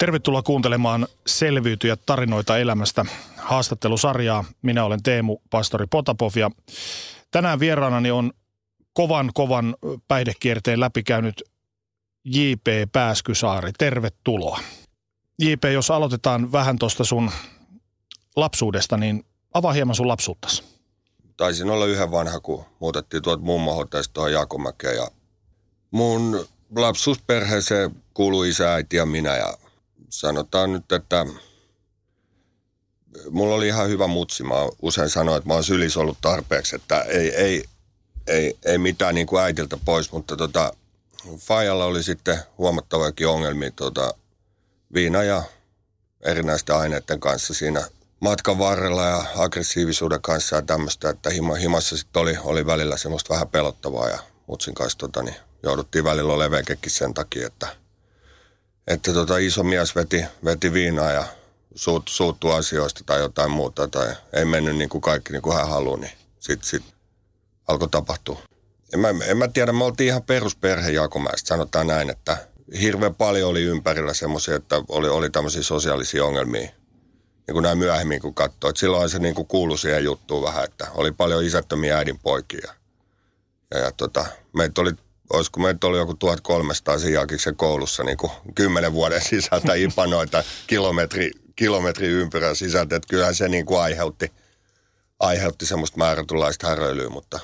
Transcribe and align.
Tervetuloa 0.00 0.42
kuuntelemaan 0.42 1.06
Selviytyjä 1.26 1.96
tarinoita 1.96 2.58
elämästä 2.58 3.04
haastattelusarjaa. 3.36 4.44
Minä 4.62 4.84
olen 4.84 5.02
Teemu 5.02 5.38
Pastori 5.50 5.86
Potapov 5.86 6.30
ja 6.36 6.50
tänään 7.30 7.60
vieraanani 7.60 8.10
on 8.10 8.32
kovan 8.92 9.30
kovan 9.34 9.76
päihdekierteen 10.08 10.80
läpikäynyt 10.80 11.42
J.P. 12.24 12.92
Pääskysaari. 12.92 13.72
Tervetuloa. 13.78 14.60
J.P., 15.38 15.64
jos 15.72 15.90
aloitetaan 15.90 16.52
vähän 16.52 16.78
tuosta 16.78 17.04
sun 17.04 17.30
lapsuudesta, 18.36 18.96
niin 18.96 19.24
avaa 19.54 19.72
hieman 19.72 19.94
sun 19.94 20.08
lapsuuttasi. 20.08 20.62
Taisin 21.36 21.70
olla 21.70 21.86
yhden 21.86 22.10
vanha, 22.10 22.40
kun 22.40 22.64
muutettiin 22.78 23.22
tuolta 23.22 23.42
mummohoteesta 23.42 24.12
tuohon 24.12 24.32
Jaakomäkeen 24.32 24.96
ja 24.96 25.08
mun 25.90 26.46
lapsuusperheeseen 26.76 27.90
kuului 28.14 28.48
isä, 28.48 28.74
äiti 28.74 28.96
ja 28.96 29.06
minä 29.06 29.36
ja 29.36 29.54
sanotaan 30.10 30.72
nyt, 30.72 30.92
että 30.92 31.26
mulla 33.30 33.54
oli 33.54 33.66
ihan 33.66 33.88
hyvä 33.88 34.06
mutsi. 34.06 34.42
Mä 34.42 34.54
usein 34.82 35.10
sanoin, 35.10 35.38
että 35.38 35.48
mä 35.48 35.54
oon 35.54 35.64
sylis 35.64 35.96
ollut 35.96 36.18
tarpeeksi, 36.20 36.76
että 36.76 37.00
ei, 37.02 37.34
ei, 37.34 37.64
ei, 38.26 38.58
ei 38.64 38.78
mitään 38.78 39.14
niin 39.14 39.26
kuin 39.26 39.42
äitiltä 39.42 39.78
pois, 39.84 40.12
mutta 40.12 40.36
tota, 40.36 40.72
Fajalla 41.36 41.84
oli 41.84 42.02
sitten 42.02 42.38
huomattavakin 42.58 43.28
ongelmia 43.28 43.70
tota, 43.70 44.14
viina 44.94 45.22
ja 45.22 45.42
erinäisten 46.24 46.76
aineiden 46.76 47.20
kanssa 47.20 47.54
siinä 47.54 47.88
matkan 48.20 48.58
varrella 48.58 49.04
ja 49.04 49.24
aggressiivisuuden 49.36 50.22
kanssa 50.22 50.56
ja 50.56 50.62
tämmöistä, 50.62 51.10
että 51.10 51.30
hima, 51.30 51.54
himassa 51.54 51.96
sitten 51.96 52.22
oli, 52.22 52.36
oli 52.44 52.66
välillä 52.66 52.96
semmoista 52.96 53.34
vähän 53.34 53.48
pelottavaa 53.48 54.08
ja 54.08 54.18
mutsin 54.46 54.74
kanssa 54.74 54.98
tota, 54.98 55.22
niin 55.22 55.36
jouduttiin 55.62 56.04
välillä 56.04 56.32
olemaan 56.32 56.64
sen 56.88 57.14
takia, 57.14 57.46
että– 57.46 57.68
että 58.86 59.12
tota 59.12 59.38
iso 59.38 59.62
mies 59.62 59.96
veti, 59.96 60.24
veti 60.44 60.72
viinaa 60.72 61.10
ja 61.10 61.24
suut, 61.74 62.08
suuttu 62.08 62.50
asioista 62.50 63.04
tai 63.06 63.20
jotain 63.20 63.50
muuta 63.50 63.88
tai 63.88 64.14
ei 64.32 64.44
mennyt 64.44 64.76
niin 64.76 64.88
kuin 64.88 65.00
kaikki 65.00 65.32
niin 65.32 65.42
kuin 65.42 65.56
hän 65.56 65.68
halusi, 65.68 66.00
niin 66.00 66.12
sitten 66.38 66.68
sit 66.68 66.84
alkoi 67.68 67.88
tapahtua. 67.88 68.42
En 68.94 69.00
mä, 69.00 69.08
en 69.26 69.36
mä 69.36 69.48
tiedä, 69.48 69.72
me 69.72 69.84
oltiin 69.84 70.06
ihan 70.06 70.22
perusperhe 70.22 70.90
Jaakomäestä, 70.90 71.48
sanotaan 71.48 71.86
näin, 71.86 72.10
että 72.10 72.36
hirveän 72.80 73.14
paljon 73.14 73.50
oli 73.50 73.62
ympärillä 73.62 74.14
semmoisia, 74.14 74.56
että 74.56 74.82
oli, 74.88 75.08
oli 75.08 75.30
tämmöisiä 75.30 75.62
sosiaalisia 75.62 76.24
ongelmia. 76.24 76.70
Niin 77.46 77.52
kuin 77.52 77.62
näin 77.62 77.78
myöhemmin 77.78 78.20
kun 78.20 78.34
katsoi, 78.34 78.76
silloin 78.76 79.10
se 79.10 79.18
niin 79.18 79.34
kuin 79.34 79.46
kuului 79.46 79.78
siihen 79.78 80.04
juttuun 80.04 80.42
vähän, 80.42 80.64
että 80.64 80.86
oli 80.94 81.12
paljon 81.12 81.44
isättömiä 81.44 81.98
äidinpoikia. 81.98 82.74
Ja, 83.74 83.78
ja 83.78 83.92
tota, 83.92 84.26
meitä 84.52 84.80
oli 84.80 84.92
olisiko 85.32 85.60
meitä 85.60 85.86
oli 85.86 85.98
joku 85.98 86.14
1300 86.14 86.98
Sijakiksen 86.98 87.56
koulussa 87.56 88.04
niin 88.04 88.16
kuin 88.16 88.32
kymmenen 88.54 88.92
vuoden 88.92 89.22
sisältä 89.22 89.74
ipanoita 89.74 90.44
kilometri, 90.66 91.30
kilometri 91.56 92.06
ympyrän 92.06 92.56
sisältä. 92.56 92.96
Että 92.96 93.08
kyllähän 93.08 93.34
se 93.34 93.48
niin 93.48 93.66
kuin 93.66 93.80
aiheutti, 93.80 94.32
aiheutti 95.20 95.66
semmoista 95.66 95.98
määrätynlaista 95.98 96.66
häröilyä, 96.66 97.08
mutta 97.08 97.40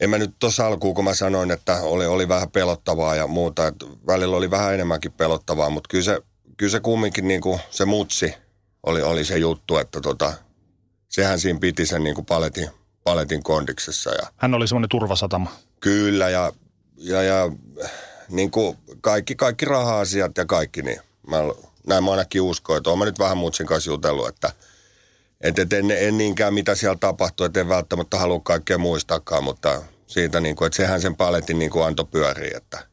en 0.00 0.10
mä 0.10 0.18
nyt 0.18 0.34
tuossa 0.38 0.66
alkuun, 0.66 0.94
kun 0.94 1.04
mä 1.04 1.14
sanoin, 1.14 1.50
että 1.50 1.82
oli, 1.82 2.06
oli 2.06 2.28
vähän 2.28 2.50
pelottavaa 2.50 3.14
ja 3.14 3.26
muuta, 3.26 3.66
että 3.66 3.86
välillä 4.06 4.36
oli 4.36 4.50
vähän 4.50 4.74
enemmänkin 4.74 5.12
pelottavaa, 5.12 5.70
mutta 5.70 5.88
kyllä 5.90 6.04
se, 6.04 6.20
kyllä 6.56 6.70
se 6.70 6.80
kumminkin 6.80 7.28
niin 7.28 7.40
kuin 7.40 7.60
se 7.70 7.84
mutsi 7.84 8.34
oli, 8.82 9.02
oli 9.02 9.24
se 9.24 9.38
juttu, 9.38 9.76
että 9.76 10.00
tota, 10.00 10.32
sehän 11.08 11.40
siinä 11.40 11.58
piti 11.58 11.86
sen 11.86 12.04
niin 12.04 12.14
kuin 12.14 12.26
paletin, 12.26 12.68
paletin 13.04 13.42
kondiksessa. 13.42 14.10
Ja 14.10 14.28
Hän 14.36 14.54
oli 14.54 14.68
semmoinen 14.68 14.88
turvasatama. 14.88 15.52
Kyllä, 15.80 16.28
ja 16.28 16.52
ja, 16.98 17.22
ja 17.22 17.50
niin 18.28 18.50
kuin 18.50 18.76
kaikki, 19.00 19.34
kaikki 19.34 19.64
raha-asiat 19.64 20.36
ja 20.36 20.46
kaikki, 20.46 20.82
niin 20.82 21.00
mä, 21.26 21.36
näin 21.86 22.04
mä 22.04 22.10
ainakin 22.10 22.42
uskon, 22.42 22.76
että 22.76 22.90
oon 22.90 22.98
mä 22.98 23.04
nyt 23.04 23.18
vähän 23.18 23.38
mutsin 23.38 23.66
kanssa 23.66 23.90
jutellut, 23.90 24.28
että 24.28 24.52
et, 25.40 25.58
et 25.58 25.72
en, 25.72 25.90
en 25.90 26.18
niinkään 26.18 26.54
mitä 26.54 26.74
siellä 26.74 26.98
tapahtuu, 27.00 27.46
että 27.46 27.60
en 27.60 27.68
välttämättä 27.68 28.18
halua 28.18 28.40
kaikkea 28.40 28.78
muistakaan, 28.78 29.44
mutta 29.44 29.82
siitä 30.06 30.40
niin 30.40 30.56
kuin, 30.56 30.66
että 30.66 30.76
sehän 30.76 31.00
sen 31.00 31.16
paletin 31.16 31.58
niin 31.58 31.70
kuin 31.70 31.86
antoi 31.86 32.06
pyöriä, 32.10 32.56
että 32.56 32.88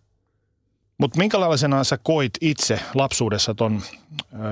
mutta 0.97 1.19
minkälaisena 1.19 1.83
sä 1.83 1.97
koit 2.03 2.33
itse 2.41 2.79
lapsuudessa 2.93 3.53
ton 3.53 3.81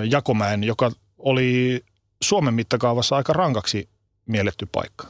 Jakomäen, 0.09 0.63
joka 0.63 0.91
oli 1.17 1.83
Suomen 2.23 2.53
mittakaavassa 2.53 3.15
aika 3.15 3.33
rankaksi 3.33 3.89
mielletty 4.25 4.65
paikka? 4.71 5.07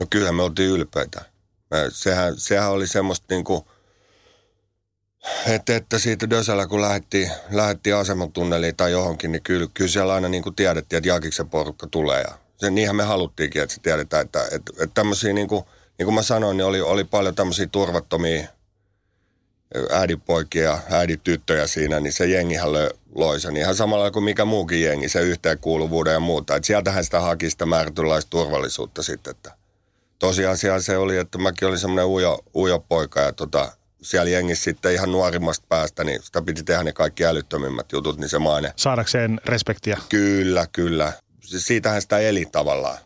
No 0.00 0.06
kyllähän 0.10 0.34
me 0.34 0.42
oltiin 0.42 0.70
ylpeitä 0.70 1.31
sehän, 1.92 2.34
sehän 2.36 2.70
oli 2.70 2.86
semmoista 2.86 3.26
niin 3.30 3.44
kuin, 3.44 3.62
että, 5.46 5.76
että 5.76 5.98
siitä 5.98 6.30
Dösällä 6.30 6.66
kun 6.66 6.80
lähdettiin, 6.80 7.30
lähdettiin 7.50 7.96
asematunneliin 7.96 8.76
tai 8.76 8.92
johonkin, 8.92 9.32
niin 9.32 9.42
kyllä, 9.42 9.66
kyllä 9.74 9.90
siellä 9.90 10.14
aina 10.14 10.28
niin 10.28 10.42
kuin 10.42 10.54
tiedettiin, 10.54 10.98
että 10.98 11.08
Jakiksen 11.08 11.48
porukka 11.48 11.86
tulee. 11.86 12.20
Ja 12.20 12.38
se, 12.56 12.70
niinhän 12.70 12.96
me 12.96 13.02
haluttiinkin, 13.02 13.62
että 13.62 13.74
se 13.74 13.80
tiedetään, 13.80 14.24
että, 14.24 14.42
että, 14.44 14.72
että 14.72 14.94
tämmöisiä 14.94 15.32
niin 15.32 15.48
kuin, 15.48 15.64
niin 15.98 16.04
kuin 16.04 16.14
mä 16.14 16.22
sanoin, 16.22 16.56
niin 16.56 16.66
oli, 16.66 16.80
oli 16.80 17.04
paljon 17.04 17.34
tämmöisiä 17.34 17.66
turvattomia 17.66 18.48
äidinpoikia 19.90 20.62
ja 20.62 20.78
äidityttöjä 20.90 21.66
siinä, 21.66 22.00
niin 22.00 22.12
se 22.12 22.26
jengihän 22.26 22.68
loi 23.14 23.40
sen 23.40 23.56
ihan 23.56 23.74
samalla 23.74 24.10
kuin 24.10 24.24
mikä 24.24 24.44
muukin 24.44 24.82
jengi, 24.82 25.08
se 25.08 25.20
yhteenkuuluvuuden 25.20 26.12
ja 26.12 26.20
muuta. 26.20 26.56
Että 26.56 26.66
sieltähän 26.66 27.04
sitä 27.04 27.20
haki 27.20 27.50
sitä 27.50 27.66
määrätynlaista 27.66 28.30
turvallisuutta 28.30 29.02
sitten, 29.02 29.30
että 29.30 29.61
tosiasia 30.22 30.80
se 30.80 30.96
oli, 30.96 31.16
että 31.16 31.38
mäkin 31.38 31.68
olin 31.68 31.78
semmoinen 31.78 32.06
ujo, 32.06 32.38
ujo 32.56 32.78
poika 32.78 33.20
ja 33.20 33.32
tota, 33.32 33.72
siellä 34.02 34.30
jengissä 34.30 34.64
sitten 34.64 34.92
ihan 34.92 35.12
nuorimmasta 35.12 35.66
päästä, 35.68 36.04
niin 36.04 36.22
sitä 36.22 36.42
piti 36.42 36.62
tehdä 36.62 36.84
ne 36.84 36.92
kaikki 36.92 37.24
älyttömimmät 37.24 37.92
jutut, 37.92 38.18
niin 38.18 38.28
se 38.28 38.38
maine. 38.38 38.72
Saadakseen 38.76 39.40
respektiä. 39.44 39.98
Kyllä, 40.08 40.66
kyllä. 40.72 41.12
Siitähän 41.40 42.02
sitä 42.02 42.18
eli 42.18 42.48
tavallaan. 42.52 42.98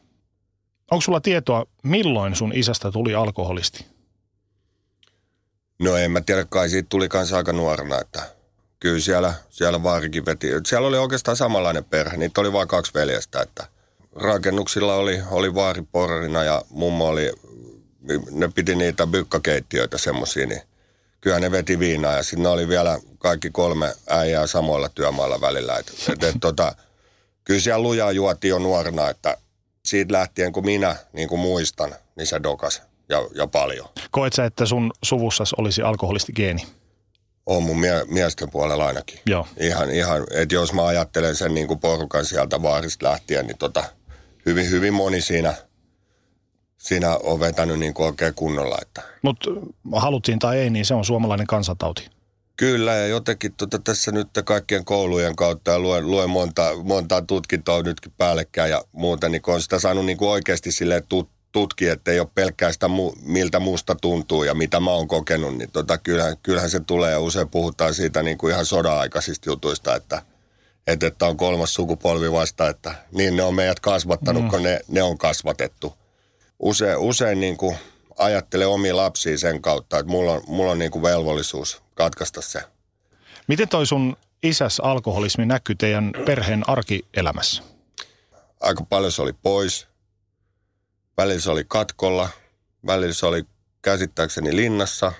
Onko 0.90 1.00
sulla 1.00 1.20
tietoa, 1.20 1.66
milloin 1.82 2.34
sun 2.36 2.52
isästä 2.54 2.92
tuli 2.92 3.14
alkoholisti? 3.14 3.86
No 5.78 5.96
en 5.96 6.10
mä 6.10 6.20
tiedä, 6.20 6.44
kai 6.44 6.68
siitä 6.68 6.88
tuli 6.88 7.08
kanssa 7.08 7.36
aika 7.36 7.52
nuorena, 7.52 8.00
että 8.00 8.22
kyllä 8.80 9.00
siellä, 9.00 9.34
siellä 9.50 9.82
vaarikin 9.82 10.26
veti. 10.26 10.48
Siellä 10.66 10.88
oli 10.88 10.98
oikeastaan 10.98 11.36
samanlainen 11.36 11.84
perhe, 11.84 12.16
niitä 12.16 12.40
oli 12.40 12.52
vain 12.52 12.68
kaksi 12.68 12.94
veljestä, 12.94 13.40
että– 13.40 13.66
rakennuksilla 14.20 14.94
oli, 14.94 15.20
oli 15.30 15.54
vaariporrina 15.54 16.44
ja 16.44 16.62
mummo 16.70 17.06
oli, 17.08 17.32
ne 18.30 18.48
piti 18.54 18.74
niitä 18.74 19.06
bykkakeittiöitä 19.06 19.98
semmoisia, 19.98 20.46
niin 20.46 20.62
kyllä 21.20 21.40
ne 21.40 21.50
veti 21.50 21.78
viinaa 21.78 22.12
ja 22.12 22.22
siinä 22.22 22.50
oli 22.50 22.68
vielä 22.68 23.00
kaikki 23.18 23.50
kolme 23.50 23.94
äijää 24.08 24.46
samoilla 24.46 24.88
työmailla 24.88 25.40
välillä. 25.40 25.76
Et, 25.76 25.92
et, 26.12 26.22
et, 26.22 26.34
tota, 26.40 26.74
kyllä 27.44 27.60
siellä 27.60 27.82
lujaa 27.82 28.12
juotiin 28.12 28.50
jo 28.50 28.58
nuorena, 28.58 29.10
että 29.10 29.36
siitä 29.84 30.12
lähtien 30.12 30.52
kun 30.52 30.64
minä 30.64 30.96
niin 31.12 31.28
kuin 31.28 31.40
muistan, 31.40 31.94
niin 32.16 32.26
se 32.26 32.42
dokas 32.42 32.82
ja, 33.08 33.28
ja 33.34 33.46
paljon. 33.46 33.88
Koet 34.10 34.32
sä, 34.32 34.44
että 34.44 34.66
sun 34.66 34.92
suvussas 35.02 35.54
olisi 35.54 35.82
alkoholistigeeni? 35.82 36.66
On 37.46 37.62
mun 37.62 37.80
mie- 37.80 38.04
miesten 38.08 38.50
puolella 38.50 38.86
ainakin. 38.86 39.20
Joo. 39.26 39.46
Ihan, 39.60 39.90
ihan 39.90 40.26
että 40.30 40.54
jos 40.54 40.72
mä 40.72 40.86
ajattelen 40.86 41.36
sen 41.36 41.54
niin 41.54 41.66
kuin 41.66 41.80
porukan 41.80 42.24
sieltä 42.24 42.62
vaarista 42.62 43.06
lähtien, 43.06 43.46
niin 43.46 43.58
tota, 43.58 43.84
hyvin, 44.46 44.70
hyvin 44.70 44.94
moni 44.94 45.20
siinä, 45.20 45.54
siinä 46.78 47.16
on 47.16 47.40
vetänyt 47.40 47.78
niin 47.78 47.94
kuin 47.94 48.06
oikein 48.06 48.34
kunnolla. 48.34 48.78
Että. 48.82 49.02
Mutta 49.22 49.50
haluttiin 49.92 50.38
tai 50.38 50.58
ei, 50.58 50.70
niin 50.70 50.84
se 50.84 50.94
on 50.94 51.04
suomalainen 51.04 51.46
kansantauti. 51.46 52.08
Kyllä, 52.56 52.94
ja 52.94 53.06
jotenkin 53.06 53.52
tota, 53.52 53.78
tässä 53.78 54.12
nyt 54.12 54.28
kaikkien 54.44 54.84
koulujen 54.84 55.36
kautta 55.36 55.70
ja 55.70 55.78
luen, 55.78 56.10
luen 56.10 56.30
monta, 56.30 56.70
monta 56.82 57.22
tutkintoa 57.22 57.82
nytkin 57.82 58.12
päällekkäin 58.18 58.70
ja 58.70 58.84
muuta, 58.92 59.28
niin 59.28 59.42
kun 59.42 59.54
on 59.54 59.62
sitä 59.62 59.78
saanut 59.78 60.06
niin 60.06 60.18
kuin 60.18 60.30
oikeasti 60.30 60.72
silleen 60.72 61.02
tut, 61.08 61.28
tutkia, 61.52 61.92
että 61.92 62.10
ei 62.10 62.20
ole 62.20 62.28
pelkkää 62.34 62.72
sitä, 62.72 62.88
mu, 62.88 63.12
miltä 63.22 63.60
muusta 63.60 63.94
tuntuu 63.94 64.44
ja 64.44 64.54
mitä 64.54 64.80
mä 64.80 64.90
oon 64.90 65.08
kokenut, 65.08 65.58
niin 65.58 65.70
tota, 65.70 65.98
kyllähän, 65.98 66.36
kyllähän 66.42 66.70
se 66.70 66.80
tulee 66.80 67.10
ja 67.10 67.20
usein 67.20 67.48
puhutaan 67.48 67.94
siitä 67.94 68.22
niin 68.22 68.38
kuin 68.38 68.52
ihan 68.52 68.66
sodan-aikaisista 68.66 69.50
jutuista, 69.50 69.96
että– 69.96 70.22
että, 70.86 71.06
että 71.06 71.26
on 71.26 71.36
kolmas 71.36 71.74
sukupolvi 71.74 72.32
vasta, 72.32 72.68
että 72.68 72.94
niin 73.12 73.36
ne 73.36 73.42
on 73.42 73.54
meidät 73.54 73.80
kasvattanut, 73.80 74.42
mm. 74.42 74.50
kun 74.50 74.62
ne, 74.62 74.80
ne 74.88 75.02
on 75.02 75.18
kasvatettu. 75.18 75.94
Usein, 76.58 76.98
usein 76.98 77.40
niin 77.40 77.56
kuin 77.56 77.76
ajattele 78.18 78.66
omia 78.66 78.96
lapsia 78.96 79.38
sen 79.38 79.62
kautta, 79.62 79.98
että 79.98 80.10
mulla 80.10 80.32
on, 80.32 80.42
mulla 80.46 80.72
on 80.72 80.78
niin 80.78 80.90
kuin 80.90 81.02
velvollisuus 81.02 81.82
katkaista 81.94 82.42
se. 82.42 82.62
Miten 83.48 83.68
toi 83.68 83.86
sun 83.86 84.16
isäs 84.42 84.80
alkoholismi 84.80 85.46
näkyy 85.46 85.74
teidän 85.74 86.12
perheen 86.26 86.68
arkielämässä? 86.68 87.62
Aika 88.60 88.84
paljon 88.84 89.12
se 89.12 89.22
oli 89.22 89.32
pois. 89.32 89.86
Välillä 91.16 91.40
se 91.40 91.50
oli 91.50 91.64
katkolla. 91.68 92.28
Välillä 92.86 93.14
se 93.14 93.26
oli 93.26 93.44
käsittääkseni 93.82 94.56
linnassa. 94.56 95.12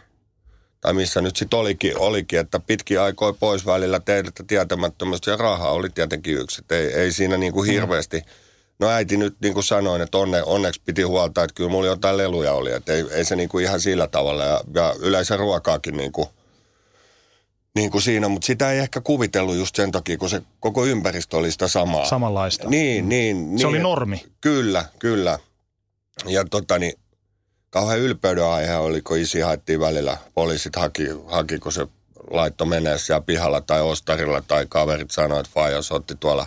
Tai 0.86 0.94
missä 0.94 1.20
nyt 1.20 1.36
sitten 1.36 1.58
olikin, 1.58 1.98
olikin, 1.98 2.38
että 2.38 2.60
pitki 2.60 2.98
aikoi 2.98 3.34
pois 3.40 3.66
välillä 3.66 4.00
teiltä 4.00 4.44
tietämättömästi. 4.46 5.30
Ja 5.30 5.36
rahaa 5.36 5.70
oli 5.70 5.90
tietenkin 5.90 6.36
yksi. 6.36 6.60
Että 6.60 6.74
ei, 6.74 6.92
ei 6.94 7.12
siinä 7.12 7.36
niin 7.36 7.52
kuin 7.52 7.70
hirveästi. 7.70 8.22
No 8.78 8.88
äiti 8.88 9.16
nyt 9.16 9.36
niin 9.42 9.54
kuin 9.54 9.64
sanoin, 9.64 10.02
että 10.02 10.18
onne, 10.18 10.42
onneksi 10.42 10.80
piti 10.84 11.02
huolta, 11.02 11.44
että 11.44 11.54
kyllä 11.54 11.70
mulla 11.70 11.86
jotain 11.86 12.16
leluja 12.16 12.52
oli. 12.52 12.72
Että 12.72 12.92
ei, 12.92 13.04
ei 13.10 13.24
se 13.24 13.36
niin 13.36 13.48
kuin 13.48 13.64
ihan 13.64 13.80
sillä 13.80 14.06
tavalla. 14.06 14.44
Ja, 14.44 14.60
ja 14.74 14.94
yleensä 15.00 15.36
ruokaakin 15.36 15.96
niin 15.96 16.12
kuin– 16.12 16.28
niin 17.76 17.90
kuin 17.90 18.02
siinä, 18.02 18.28
mutta 18.28 18.46
sitä 18.46 18.72
ei 18.72 18.78
ehkä 18.78 19.00
kuvitellut 19.00 19.56
just 19.56 19.76
sen 19.76 19.92
takia, 19.92 20.18
kun 20.18 20.30
se 20.30 20.42
koko 20.60 20.86
ympäristö 20.86 21.36
oli 21.36 21.52
sitä 21.52 21.68
samaa. 21.68 22.04
Samanlaista. 22.04 22.68
Niin, 22.68 23.08
niin. 23.08 23.48
niin 23.48 23.58
Se 23.58 23.66
oli 23.66 23.78
normi. 23.78 24.24
Kyllä, 24.40 24.84
kyllä. 24.98 25.38
Ja 26.26 26.44
tota 26.44 26.78
niin, 26.78 26.92
kauhean 27.70 27.98
ylpeyden 27.98 28.44
aihe 28.44 28.76
oli, 28.76 29.02
kun 29.02 29.18
isi 29.18 29.40
haettiin 29.40 29.80
välillä. 29.80 30.16
Poliisit 30.34 30.76
haki, 30.76 31.08
haki 31.26 31.58
kun 31.58 31.72
se 31.72 31.86
laitto 32.30 32.64
menee 32.64 32.98
siellä 32.98 33.20
pihalla 33.20 33.60
tai 33.60 33.82
ostarilla 33.82 34.40
tai 34.40 34.66
kaverit 34.68 35.10
sanoivat, 35.10 35.46
että 35.46 35.54
Fajas 35.54 35.92
otti 35.92 36.14
tuolla 36.14 36.46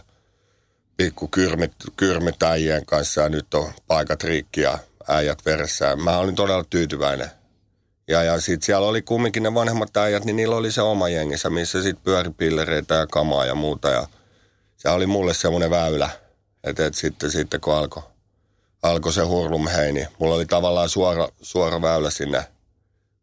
pikku 0.98 1.27
kyrmit, 1.27 1.71
kyrmit 1.98 2.44
äijien 2.44 2.86
kanssa 2.86 3.21
ja 3.21 3.30
nyt 3.30 3.54
on 3.54 3.71
paikat 3.88 4.24
rikki 4.24 4.62
ja 4.62 4.80
äijät 5.07 5.45
veressä. 5.45 5.95
Mä 5.95 6.18
olin 6.18 6.36
todella 6.36 6.63
tyytyväinen 6.69 7.31
ja, 8.10 8.24
ja 8.24 8.42
sitten 8.42 8.66
siellä 8.66 8.88
oli 8.88 9.01
kumminkin 9.01 9.44
ne 9.44 9.54
vanhemmat 9.54 9.98
äijät, 9.98 10.25
niin 10.25 10.36
niillä 10.36 10.56
oli 10.56 10.71
se 10.71 10.81
oma 10.81 11.10
jengissä, 11.10 11.50
missä 11.50 11.81
sitten 11.81 12.04
pyöri 12.04 12.30
pillereitä 12.30 12.95
ja 12.95 13.07
kamaa 13.07 13.45
ja 13.45 13.56
muuta. 13.56 13.89
Ja 13.89 14.07
se 14.77 14.89
oli 14.89 15.06
mulle 15.06 15.33
semmoinen 15.33 15.69
väylä, 15.69 16.10
että 16.63 16.86
et 16.86 16.95
sitten, 16.95 17.31
sitten 17.31 17.62
kun 17.62 17.74
alkoi 17.74 18.04
alko 18.84 19.12
se 19.12 19.22
hurlum 19.22 19.68
hei, 19.68 19.92
niin 19.92 20.08
mulla 20.20 20.36
oli 20.36 20.46
tavallaan 20.46 20.90
suora, 20.90 21.28
suora 21.42 21.81
väylä 21.81 22.10
sinne 22.10 22.44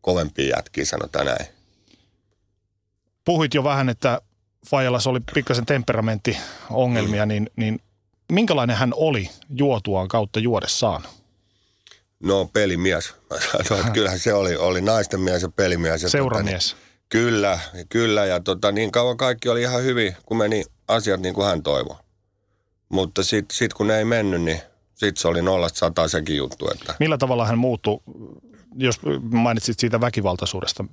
kovempiin 0.01 0.53
jätkiin, 0.57 0.87
sanotaan 0.87 1.27
näin. 1.27 1.47
Puhuit 3.25 3.55
jo 3.55 3.65
vähän, 3.65 3.89
että 3.89 4.21
Fajalas 4.71 5.07
oli 5.07 5.21
pikkasen 5.35 5.67
temperamenttiongelmia, 5.67 7.27
mm. 7.27 7.29
niin, 7.29 7.51
niin 7.57 7.81
minkälainen 8.33 8.77
hän 8.77 8.93
oli 8.97 9.31
juotuaan 9.51 10.09
kautta 10.09 10.41
juodessaan? 10.41 11.03
No 12.21 12.51
pelimies. 12.53 13.15
Mä 13.31 13.63
sanoin, 13.63 13.81
että 13.81 13.93
kyllähän 13.93 14.19
se 14.19 14.35
oli, 14.35 14.57
oli 14.57 14.81
naisten 14.81 15.21
mies 15.21 15.43
ja 15.43 15.49
pelimies. 15.49 16.03
Ja 16.03 16.09
Seuramies. 16.09 16.71
Tota, 16.71 16.83
niin, 16.83 17.09
kyllä, 17.09 17.59
kyllä. 17.89 18.27
Ja 18.27 18.41
tota, 18.41 18.73
niin 18.73 18.93
kauan 18.93 19.17
kaikki 19.17 19.49
oli 19.49 19.63
ihan 19.63 19.83
hyvin, 19.83 20.17
kun 20.27 20.37
meni 20.37 20.65
asiat 20.89 21.21
niin 21.21 21.35
kuin 21.35 21.47
hän 21.47 21.63
toivoi. 21.63 21.97
Mutta 22.89 23.23
sitten 23.23 23.57
sit 23.57 23.75
kun 23.75 23.87
ne 23.87 23.99
ei 23.99 24.05
mennyt, 24.05 24.43
niin 24.43 24.61
sitten 24.97 25.23
se 25.23 25.29
oli 25.29 25.43
nollasta 25.43 25.79
sataa 25.79 26.09
sekin 26.09 26.37
juttu. 26.37 26.69
Että... 26.75 26.95
Millä 27.01 27.19
tavalla 27.19 27.47
hän 27.47 27.59
muuttui, 27.59 28.01
jos 28.77 29.01
mainitsit 29.23 29.79
siitä 29.79 30.01
väkivaltaisuudesta, 30.01 30.85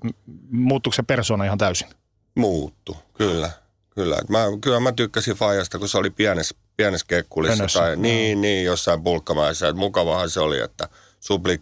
muuttuiko 0.51 0.95
se 0.95 1.03
persona 1.03 1.45
ihan 1.45 1.57
täysin? 1.57 1.87
Muuttu, 2.35 2.97
kyllä. 3.13 3.49
Kyllä, 3.95 4.17
mä, 4.29 4.39
kyllä 4.61 4.79
mä 4.79 4.91
tykkäsin 4.91 5.35
Fajasta, 5.35 5.79
kun 5.79 5.89
se 5.89 5.97
oli 5.97 6.09
pienessä, 6.09 6.55
pienessä 6.77 7.05
kekkulissa 7.09 7.55
Hönössä. 7.55 7.79
tai 7.79 7.95
niin, 7.95 8.41
niin, 8.41 8.65
jossain 8.65 9.03
pulkkamaissa. 9.03 9.67
Että 9.67 9.79
mukavahan 9.79 10.29
se 10.29 10.39
oli, 10.39 10.59
että– 10.59 10.89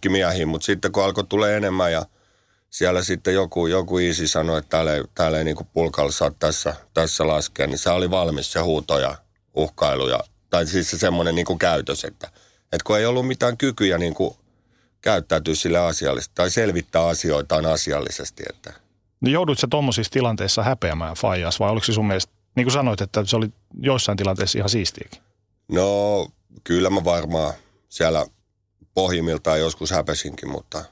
miehiin, 0.08 0.48
mutta 0.48 0.64
sitten 0.64 0.92
kun 0.92 1.04
alkoi 1.04 1.24
tulee 1.24 1.56
enemmän 1.56 1.92
ja 1.92 2.06
siellä 2.70 3.02
sitten 3.02 3.34
joku, 3.34 3.66
joku 3.66 3.98
isi 3.98 4.28
sanoi, 4.28 4.58
että 4.58 4.68
täällä 4.68 4.94
ei, 4.94 5.04
täällä 5.14 5.38
ei 5.38 5.44
niin 5.44 5.56
pulkalla 5.72 6.12
saa 6.12 6.30
tässä, 6.38 6.74
tässä 6.94 7.26
laskea, 7.26 7.66
niin 7.66 7.78
se 7.78 7.90
oli 7.90 8.10
valmis 8.10 8.52
se 8.52 8.60
huuto 8.60 8.98
ja 8.98 9.16
uhkailu 9.54 10.08
ja, 10.08 10.20
tai 10.52 10.66
siis 10.66 10.90
se 10.90 10.98
semmoinen 10.98 11.34
niin 11.34 11.58
käytös, 11.58 12.04
että, 12.04 12.26
että 12.62 12.84
kun 12.84 12.98
ei 12.98 13.06
ollut 13.06 13.26
mitään 13.26 13.56
kykyjä 13.56 13.98
niin 13.98 14.14
kuin 14.14 14.34
käyttäytyä 15.00 15.54
sille 15.54 15.78
asiallisesti 15.78 16.32
tai 16.34 16.50
selvittää 16.50 17.06
asioitaan 17.06 17.66
asiallisesti. 17.66 18.42
Että. 18.50 18.72
No 19.20 19.30
joudut 19.30 19.58
sä 19.58 19.66
tuommoisissa 19.70 20.12
tilanteissa 20.12 20.62
häpeämään 20.62 21.14
Faijas 21.14 21.60
vai 21.60 21.70
oliko 21.70 21.86
se 21.86 21.92
sun 21.92 22.06
mielestä, 22.06 22.32
niin 22.56 22.64
kuin 22.64 22.72
sanoit, 22.72 23.00
että 23.00 23.24
se 23.26 23.36
oli 23.36 23.48
joissain 23.80 24.18
tilanteissa 24.18 24.58
ihan 24.58 24.68
siistiäkin? 24.68 25.22
No 25.68 26.28
kyllä 26.64 26.90
mä 26.90 27.04
varmaan 27.04 27.54
siellä 27.88 28.26
pohjimmiltaan 28.94 29.60
joskus 29.60 29.90
häpesinkin, 29.90 30.48
mutta, 30.48 30.84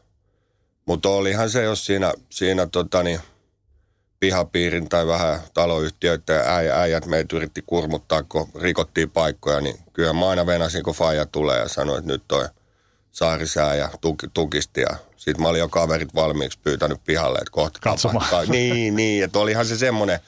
mutta 0.87 1.09
olihan 1.09 1.51
se, 1.51 1.63
jos 1.63 1.87
siinä, 1.87 2.13
siinä 2.31 2.67
tota 2.67 3.03
niin, 3.03 3.21
pihapiirin 4.21 4.89
tai 4.89 5.07
vähän 5.07 5.41
taloyhtiöiden 5.55 6.43
äijät 6.75 7.07
meitä 7.07 7.37
yritti 7.37 7.63
kurmuttaa, 7.67 8.23
kun 8.23 8.49
rikottiin 8.55 9.11
paikkoja, 9.11 9.61
niin 9.61 9.79
kyllä 9.93 10.13
mä 10.13 10.29
aina 10.29 10.47
venasin, 10.47 10.83
kun 10.83 10.95
faija 10.95 11.27
tulee 11.27 11.59
ja 11.59 11.69
sanoi, 11.69 11.99
että 11.99 12.13
nyt 12.13 12.23
toi 12.29 12.49
saarisää 13.13 13.75
ja 13.75 13.89
tuki, 14.01 14.29
tukisti 14.35 14.81
ja 14.81 14.97
sitten 15.17 15.43
mä 15.43 15.49
olin 15.49 15.59
jo 15.59 15.69
kaverit 15.69 16.15
valmiiksi 16.15 16.59
pyytänyt 16.63 17.01
pihalle, 17.05 17.39
että 17.39 17.51
kohta 17.51 17.81
Katsomaan. 17.83 18.49
Niin, 18.49 18.97
niin, 18.97 19.25
että 19.25 19.39
olihan 19.39 19.67
se 19.67 19.77
semmoinen, 19.77 20.21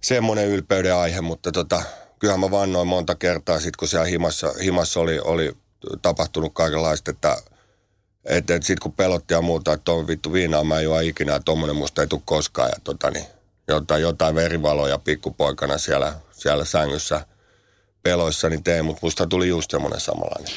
semmoinen 0.00 0.48
ylpeyden 0.48 0.94
aihe, 0.94 1.20
mutta 1.20 1.52
tota, 1.52 1.82
kyllähän 2.18 2.40
mä 2.40 2.50
vannoin 2.50 2.88
monta 2.88 3.14
kertaa 3.14 3.58
sitten, 3.58 3.78
kun 3.78 3.88
siellä 3.88 4.06
himassa, 4.06 4.52
himassa 4.62 5.00
oli, 5.00 5.18
oli 5.18 5.56
tapahtunut 6.02 6.54
kaikenlaista, 6.54 7.10
että 7.10 7.36
että 8.28 8.54
et 8.54 8.62
sitten 8.62 8.82
kun 8.82 8.92
pelotti 8.92 9.34
ja 9.34 9.42
muuta, 9.42 9.72
että 9.72 9.92
on 9.92 10.06
vittu 10.06 10.32
viinaa 10.32 10.64
mä 10.64 10.78
en 10.78 10.84
juo 10.84 11.00
ikinä, 11.00 11.34
että 11.34 11.44
tommonen 11.44 11.76
musta 11.76 12.02
ei 12.02 12.06
tule 12.06 12.22
koskaan. 12.24 12.68
Ja 12.68 12.76
tota, 12.84 13.10
niin, 13.10 13.24
jotain, 13.68 14.02
jotain 14.02 14.34
verivaloja 14.34 14.98
pikkupoikana 14.98 15.78
siellä, 15.78 16.14
siellä 16.32 16.64
sängyssä 16.64 17.26
peloissa 18.02 18.48
niin 18.48 18.64
tein, 18.64 18.84
mutta 18.84 19.00
musta 19.02 19.26
tuli 19.26 19.48
just 19.48 19.70
semmoinen 19.70 20.00
samanlainen. 20.00 20.52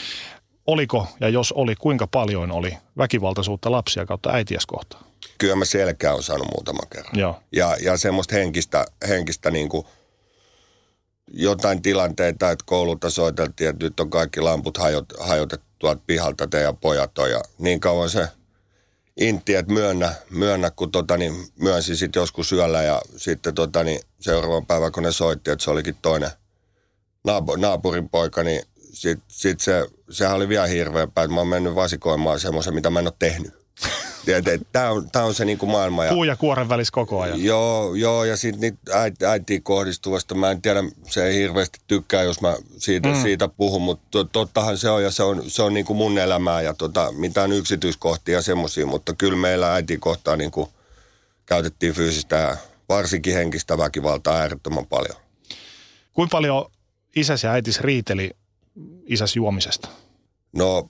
Oliko 0.68 1.08
ja 1.20 1.30
jos 1.30 1.52
oli, 1.52 1.76
kuinka 1.76 2.08
paljon 2.08 2.52
oli 2.52 2.78
väkivaltaisuutta 2.98 3.72
lapsia 3.72 4.06
kautta 4.06 4.32
äitiäs 4.32 4.66
kohtaan? 4.66 5.04
Kyllä 5.38 5.56
mä 5.56 5.66
selkeä 5.66 6.14
on 6.14 6.24
saanut 6.24 6.48
muutaman 6.56 6.88
kerran. 6.94 7.20
Joo. 7.20 7.40
Ja, 7.52 7.78
ja 7.84 7.98
semmoista 7.98 8.36
henkistä, 8.36 8.86
henkistä 9.08 9.52
niin 9.52 9.70
kuin– 9.70 9.86
jotain 11.34 11.82
tilanteita, 11.82 12.52
että 12.52 12.66
koululta 12.68 13.10
soiteltiin, 13.10 13.70
että 13.70 13.86
nyt 13.86 14.00
on 14.00 14.10
kaikki 14.10 14.42
lamput 14.42 14.78
hajot, 14.78 15.06
hajotettu 15.20 15.71
tuolta 15.82 16.02
pihalta 16.08 16.48
teidän 16.48 16.78
pojat 16.78 17.18
on. 17.18 17.32
Ja 17.32 17.42
niin 17.58 17.80
kauan 17.80 18.10
se 18.10 18.28
intti, 19.18 19.56
että 19.56 19.74
myönnä, 19.74 20.14
myönnä 20.30 20.72
kun 20.72 20.92
tota, 20.92 21.18
niin, 21.18 21.48
myönsi 21.60 21.96
sitten 21.96 22.20
joskus 22.20 22.52
yöllä 22.52 22.84
ja 22.84 23.02
sitten 23.18 23.56
tota, 23.56 23.84
niin, 23.84 24.00
seuraavan 24.20 24.66
päivän, 24.66 24.92
kun 24.92 25.04
ne 25.04 25.12
soitti, 25.12 25.52
että 25.52 25.64
se 25.64 25.72
olikin 25.72 25.96
toinen 26.02 26.30
naap- 27.28 27.58
naapurin 27.58 28.10
poika, 28.10 28.44
niin 28.44 28.62
sitten 28.94 29.26
sit 29.28 29.60
se, 29.60 29.88
sehän 30.10 30.36
oli 30.36 30.50
vielä 30.50 30.68
hirveämpää, 30.68 31.24
että 31.24 31.34
mä 31.34 31.42
oon 31.42 31.48
mennyt 31.48 31.76
vasikoimaan 31.76 32.40
semmoisen, 32.40 32.74
mitä 32.74 32.90
mä 32.90 33.00
en 33.00 33.08
ole 33.08 33.14
tehnyt. 33.20 33.61
Tämä 34.72 34.90
on, 34.90 35.12
tää 35.12 35.24
on 35.24 35.34
se 35.34 35.46
niinku 35.46 35.66
maailma. 35.66 36.06
Ja, 36.06 36.12
Puu 36.12 36.24
ja 36.24 36.36
kuoren 36.36 36.70
välissä 36.70 36.92
koko 36.92 37.22
ajan. 37.22 37.44
Joo, 37.44 37.96
joo 37.96 38.24
ja 38.24 38.38
sitten 38.38 38.62
niitä 38.62 39.00
äiti, 39.00 39.26
äitiin 39.26 39.64
kohdistuvasta, 39.64 40.36
mä 40.36 40.52
en 40.52 40.62
tiedä, 40.62 40.84
se 41.10 41.26
ei 41.26 41.36
hirveästi 41.36 41.80
tykkää, 41.88 42.24
jos 42.24 42.42
mä 42.42 42.56
siitä, 42.78 43.10
mm. 43.10 43.22
siitä 43.22 43.48
puhun, 43.48 43.82
mutta 43.82 44.24
tottahan 44.24 44.78
se 44.78 44.90
on 44.90 45.04
ja 45.04 45.12
se 45.12 45.24
on, 45.24 45.44
se 45.48 45.64
on 45.64 45.74
niinku 45.74 45.94
mun 45.94 46.18
elämää 46.18 46.62
ja 46.62 46.74
tota, 46.74 47.12
mitään 47.12 47.52
yksityiskohtia 47.52 48.36
ja 48.36 48.42
semmoisia, 48.42 48.86
mutta 48.86 49.14
kyllä 49.14 49.38
meillä 49.38 49.74
äiti 49.74 49.98
kohtaa 49.98 50.36
niinku 50.36 50.70
käytettiin 51.46 51.94
fyysistä 51.94 52.36
ja 52.36 52.58
varsinkin 52.90 53.34
henkistä 53.34 53.78
väkivaltaa 53.78 54.38
äärettömän 54.38 54.86
paljon. 54.86 55.18
Kuinka 56.14 56.32
paljon 56.32 56.72
isäsi 57.16 57.48
ja 57.48 57.54
äitis 57.54 57.82
riiteli 57.82 58.32
isäs 59.06 59.36
juomisesta? 59.36 59.90
No 60.56 60.90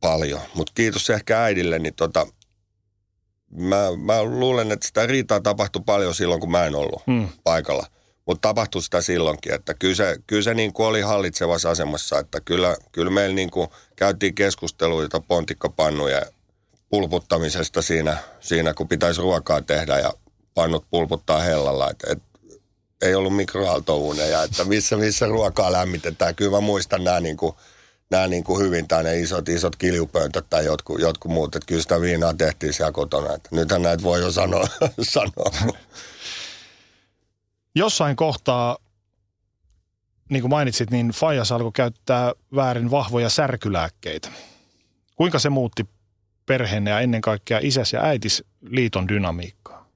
paljon, 0.00 0.40
mutta 0.54 0.72
kiitos 0.74 1.10
ehkä 1.10 1.42
äidille, 1.42 1.78
niin 1.78 1.94
tota, 1.94 2.26
mä, 3.52 3.76
mä 3.96 4.22
luulen, 4.22 4.72
että 4.72 4.86
sitä 4.86 5.06
riitaa 5.06 5.40
tapahtui 5.40 5.82
paljon 5.86 6.14
silloin, 6.14 6.40
kun 6.40 6.50
mä 6.50 6.66
en 6.66 6.74
ollut 6.74 7.02
hmm. 7.06 7.28
paikalla. 7.44 7.86
Mutta 8.26 8.48
tapahtui 8.48 8.82
sitä 8.82 9.00
silloinkin, 9.00 9.54
että 9.54 9.74
kyllä 9.74 9.94
se, 9.94 10.16
kyllä 10.26 10.42
se 10.42 10.54
niin 10.54 10.72
kuin 10.72 10.86
oli 10.86 11.00
hallitsevassa 11.00 11.70
asemassa, 11.70 12.18
että 12.18 12.40
kyllä, 12.40 12.76
kyllä 12.92 13.10
meillä 13.10 13.34
niin 13.34 13.50
kuin 13.50 13.68
käytiin 13.96 14.34
keskusteluita 14.34 15.20
pontikkapannuja 15.20 16.22
pulputtamisesta 16.88 17.82
siinä, 17.82 18.16
siinä, 18.40 18.74
kun 18.74 18.88
pitäisi 18.88 19.20
ruokaa 19.20 19.60
tehdä 19.60 19.98
ja 19.98 20.12
pannut 20.54 20.84
pulputtaa 20.90 21.40
hellalla. 21.40 21.90
Et, 21.90 22.04
et, 22.10 22.22
ei 23.02 23.14
ollut 23.14 23.36
mikroaaltouuneja, 23.36 24.42
että 24.42 24.64
missä, 24.64 24.96
missä 24.96 25.26
ruokaa 25.26 25.72
lämmitetään. 25.72 26.34
Kyllä 26.34 26.50
mä 26.50 26.60
muistan 26.60 27.04
nämä 27.04 27.20
niin 27.20 27.36
kuin 27.36 27.56
nämä 28.12 28.26
niin 28.26 28.44
kuin 28.44 28.64
hyvin, 28.64 28.88
tai 28.88 29.04
ne 29.04 29.18
isot, 29.18 29.48
isot 29.48 29.76
kiljupöntöt 29.76 30.46
tai 30.50 30.64
jotkut, 30.64 31.00
jotkut 31.00 31.32
muut, 31.32 31.56
että 31.56 31.66
kyllä 31.66 31.82
sitä 31.82 32.00
viinaa 32.00 32.34
tehtiin 32.34 32.72
siellä 32.72 32.92
kotona. 32.92 33.34
Että 33.34 33.48
nythän 33.52 33.82
näitä 33.82 34.02
voi 34.02 34.20
jo 34.20 34.30
sanoa. 34.30 34.68
sanoa. 35.14 35.74
Jossain 37.74 38.16
kohtaa, 38.16 38.78
niin 40.30 40.40
kuin 40.40 40.50
mainitsit, 40.50 40.90
niin 40.90 41.08
Fajas 41.08 41.52
alkoi 41.52 41.72
käyttää 41.74 42.32
väärin 42.54 42.90
vahvoja 42.90 43.28
särkylääkkeitä. 43.28 44.28
Kuinka 45.16 45.38
se 45.38 45.48
muutti 45.50 45.88
perheen 46.46 46.86
ja 46.86 47.00
ennen 47.00 47.20
kaikkea 47.20 47.58
isäs 47.62 47.92
ja 47.92 48.02
äitis 48.02 48.44
liiton 48.60 49.08
dynamiikkaa? 49.08 49.88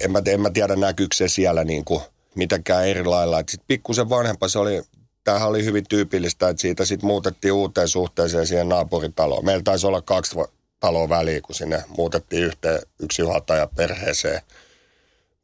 En 0.00 0.12
mä, 0.12 0.22
en 0.26 0.40
mä 0.40 0.50
tiedä 0.50 0.76
näkyykö 0.76 1.16
se 1.16 1.28
siellä 1.28 1.64
niin 1.64 1.84
kuin 1.84 2.00
mitenkään 2.34 2.88
eri 2.88 3.04
lailla. 3.04 3.38
Sitten 3.38 3.66
pikkusen 3.68 4.08
vanhempa 4.08 4.48
se 4.48 4.58
oli, 4.58 4.82
tämähän 5.30 5.48
oli 5.48 5.64
hyvin 5.64 5.84
tyypillistä, 5.88 6.48
että 6.48 6.60
siitä 6.60 6.84
sitten 6.84 7.06
muutettiin 7.06 7.52
uuteen 7.52 7.88
suhteeseen 7.88 8.46
siihen 8.46 8.68
naapuritaloon. 8.68 9.44
Meillä 9.44 9.62
taisi 9.62 9.86
olla 9.86 10.02
kaksi 10.02 10.36
taloa 10.80 11.08
väliä, 11.08 11.40
kun 11.40 11.54
sinne 11.54 11.84
muutettiin 11.88 12.44
yhteen 12.44 12.80
yksi 13.00 13.22
juhataja 13.22 13.68
perheeseen– 13.76 14.40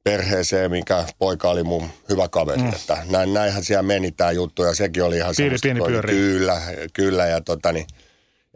perheeseen, 0.07 0.71
mikä 0.71 1.05
poika 1.19 1.51
oli 1.51 1.63
mun 1.63 1.91
hyvä 2.09 2.29
kaveri. 2.29 2.63
Mm. 2.63 2.69
Että 2.69 2.99
näin, 3.11 3.35
näinhän 3.35 3.65
siellä 3.65 3.83
meni 3.83 4.13
tämä 4.13 4.33
juttu 4.33 4.63
ja 4.63 4.75
sekin 4.75 5.03
oli 5.05 5.17
ihan 5.17 5.35
pieni, 5.37 5.57
pieni 5.63 5.81
pyöri. 5.87 6.15
Kyllä, 6.15 6.63
kyllä 6.93 7.27
ja 7.27 7.41
tota, 7.41 7.73
niin, 7.73 7.87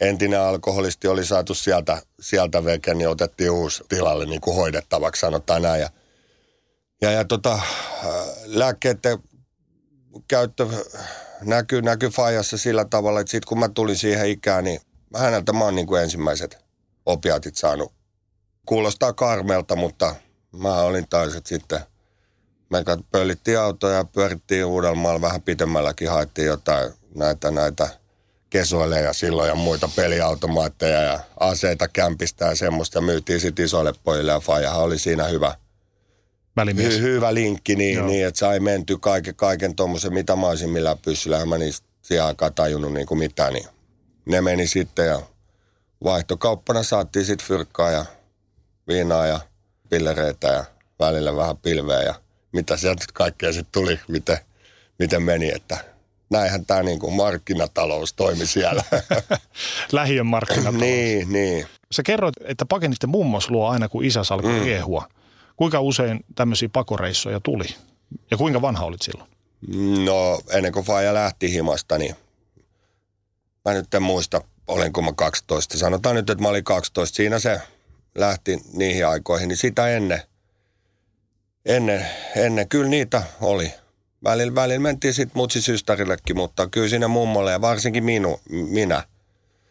entinen 0.01 0.41
alkoholisti 0.41 1.09
oli 1.09 1.25
saatu 1.25 1.55
sieltä, 1.55 2.03
sieltä 2.21 2.65
veke, 2.65 2.95
niin 2.95 3.09
otettiin 3.09 3.51
uusi 3.51 3.85
tilalle 3.89 4.27
niin 4.27 4.41
kuin 4.41 4.57
hoidettavaksi, 4.57 5.21
sanotaan 5.21 5.63
näin. 5.63 5.81
Ja, 5.81 5.91
ja, 7.03 7.11
ja 7.11 7.25
tota, 7.25 7.53
äh, 7.53 7.63
lääkkeiden 8.45 9.19
käyttö 10.29 10.67
näkyy, 11.41 11.83
näkyy 11.83 12.09
Fajassa 12.09 12.59
sillä 12.59 12.85
tavalla, 12.85 13.21
että 13.21 13.31
sitten 13.31 13.49
kun 13.49 13.59
mä 13.59 13.69
tulin 13.69 13.97
siihen 13.97 14.29
ikään, 14.29 14.65
niin 14.65 14.81
häneltä 15.17 15.53
mä 15.53 15.65
oon 15.65 15.75
niin 15.75 15.87
kuin 15.87 16.03
ensimmäiset 16.03 16.59
opiatit 17.07 17.57
saanut. 17.57 17.93
Kuulostaa 18.67 19.13
karmelta, 19.13 19.77
mutta– 19.77 20.15
mä 20.53 20.81
olin 20.81 21.09
taas, 21.09 21.37
että 21.37 21.49
sitten 21.49 21.81
me 22.71 22.85
pöllittiin 23.13 23.59
autoja 23.59 23.97
ja 23.97 24.05
pyörittiin 24.05 24.65
Uudelmaalla 24.65 25.21
vähän 25.21 25.43
pitemmälläkin, 25.43 26.11
haettiin 26.11 26.47
jotain 26.47 26.93
näitä, 27.15 27.51
näitä 27.51 27.89
kesoileja 28.51 29.13
silloin 29.13 29.49
ja 29.49 29.55
muita 29.55 29.91
peliautomaatteja 29.97 31.01
ja 31.01 31.21
aseita 31.41 31.89
kämpistä 31.89 32.45
ja 32.45 32.57
semmoista 32.57 33.01
myytiin 33.01 33.41
sitten 33.41 33.65
isoille 33.65 33.93
pojille 34.05 34.33
ja 34.33 34.41
Fajahan 34.41 34.83
oli 34.83 34.99
siinä 34.99 35.25
hyvä, 35.25 35.55
Välimies. 36.61 36.95
Hy, 36.95 37.03
hyvä 37.03 37.35
linkki 37.35 37.77
niin, 37.77 38.07
niin, 38.07 38.27
että 38.27 38.39
sai 38.39 38.61
menty 38.61 38.99
kaiken, 38.99 39.35
kaiken 39.35 39.77
tuommoisen, 39.77 40.15
mitä 40.15 40.37
mä 40.37 40.47
olisin 40.47 40.71
millään 40.71 40.99
pyssyllä, 40.99 41.47
mä 41.47 41.59
niistä 41.59 41.87
siihen 42.03 42.25
aikaan 42.25 42.55
tajunnut 42.55 42.93
niin 42.93 43.07
kuin 43.07 43.19
mitään, 43.19 43.53
niin 43.53 43.67
ne 44.25 44.41
meni 44.41 44.67
sitten 44.67 45.07
ja 45.07 45.23
vaihtokauppana 46.05 46.83
saatiin 46.83 47.25
sitten 47.25 47.47
fyrkkaa 47.47 47.91
ja 47.91 48.05
viinaa 48.89 49.27
ja 49.27 49.41
pillereitä 49.91 50.49
ja 50.49 50.65
välillä 50.99 51.37
vähän 51.37 51.57
pilveä 51.57 52.03
ja 52.03 52.15
mitä 52.53 52.77
sieltä 52.77 53.05
kaikkea 53.13 53.53
sitten 53.53 53.83
tuli, 53.83 54.01
miten, 54.09 54.39
miten 54.99 55.23
meni, 55.23 55.53
että 55.55 55.79
näinhän 56.31 56.67
tämä 56.67 56.83
niinku 56.83 57.11
markkinatalous 57.11 58.13
toimi 58.13 58.47
siellä. 58.47 58.85
Lähiön 59.93 60.27
markkinatalous. 60.27 60.81
niin, 60.81 61.33
niin. 61.33 61.67
Sä 61.93 62.03
kerroit, 62.03 62.35
että 62.45 62.67
pakenitte 62.67 63.07
mummos 63.07 63.51
luo 63.51 63.69
aina 63.69 63.89
kun 63.89 64.05
isä 64.05 64.23
alkoi 64.31 64.53
mm. 64.53 64.65
riehua. 64.65 65.09
Kuinka 65.61 65.81
usein 65.81 66.25
tämmöisiä 66.35 66.69
pakoreissoja 66.73 67.41
tuli? 67.41 67.65
Ja 68.31 68.37
kuinka 68.37 68.63
vanha 68.63 68.85
olit 68.85 69.03
silloin? 69.03 69.31
No 70.05 70.41
ennen 70.51 70.73
kuin 70.73 70.85
Faija 70.85 71.15
lähti 71.15 71.53
himasta, 71.53 71.99
niin 71.99 72.17
mä 73.65 73.73
nyt 73.73 73.95
en 73.95 74.03
muista, 74.03 74.41
olenko 74.69 75.03
mä 75.03 75.13
12. 75.17 75.79
Sanotaan 75.79 76.17
nyt, 76.17 76.31
että 76.31 76.43
mä 76.43 76.49
olin 76.49 76.65
12. 76.65 77.17
Siinä 77.17 77.39
se 77.39 77.61
lähti 78.15 78.63
niihin 78.73 79.07
aikoihin, 79.07 79.49
niin 79.49 79.57
sitä 79.57 79.89
ennen, 79.89 80.23
ennen, 81.67 82.07
ennen 82.37 82.69
kyllä 82.69 82.89
niitä 82.89 83.23
oli. 83.41 83.73
Välillä, 84.25 84.55
välillä 84.55 84.81
mentiin 84.81 85.15
sitten 85.15 85.39
mutsisystarillekin, 85.39 86.37
mutta 86.37 86.69
kyllä 86.69 86.89
siinä 86.89 87.09
mummolle 87.09 87.53
ja 87.53 87.61
varsinkin 87.61 88.05
minu, 88.05 88.41
minä. 88.49 89.05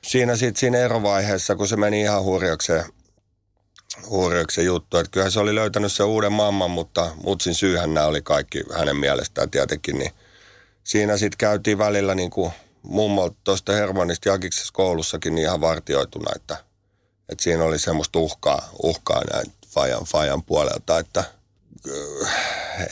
Siinä 0.02 0.36
sitten 0.36 0.60
siinä 0.60 0.78
erovaiheessa, 0.78 1.56
kun 1.56 1.68
se 1.68 1.76
meni 1.76 2.02
ihan 2.02 2.24
hurjakseen, 2.24 2.86
hurjakseen 4.10 4.68
juttu, 4.68 4.98
että 4.98 5.12
kyllähän 5.12 5.32
se 5.32 5.40
oli 5.40 5.56
löytänyt 5.56 5.92
se 5.92 6.04
uuden 6.04 6.34
mamman, 6.34 6.72
mutta 6.72 7.12
mutsin 7.24 7.56
syyhän 7.56 7.94
nämä 7.94 8.08
oli 8.08 8.22
kaikki 8.22 8.64
hänen 8.78 8.96
mielestään 8.96 9.50
tietenkin, 9.50 10.00
niin 10.00 10.12
siinä 10.84 11.18
sitten 11.18 11.38
käytiin 11.38 11.78
välillä 11.78 12.16
niin 12.16 12.30
kuin 12.30 12.52
mummo 12.84 13.36
tuosta 13.44 13.72
Hermanista 13.74 14.30
Jakiksessa 14.30 14.74
koulussakin 14.74 15.36
niin 15.36 15.46
ihan 15.46 15.62
vartioituna, 15.62 16.32
että– 16.36 16.58
että 17.30 17.44
siinä 17.44 17.64
oli 17.64 17.80
semmoista 17.80 18.20
uhkaa, 18.20 18.70
uhkaa 18.84 19.22
näin 19.34 19.52
Fajan, 19.68 20.04
Fajan 20.04 20.44
puolelta, 20.44 21.00
että 21.00 21.24
äh, 22.30 22.34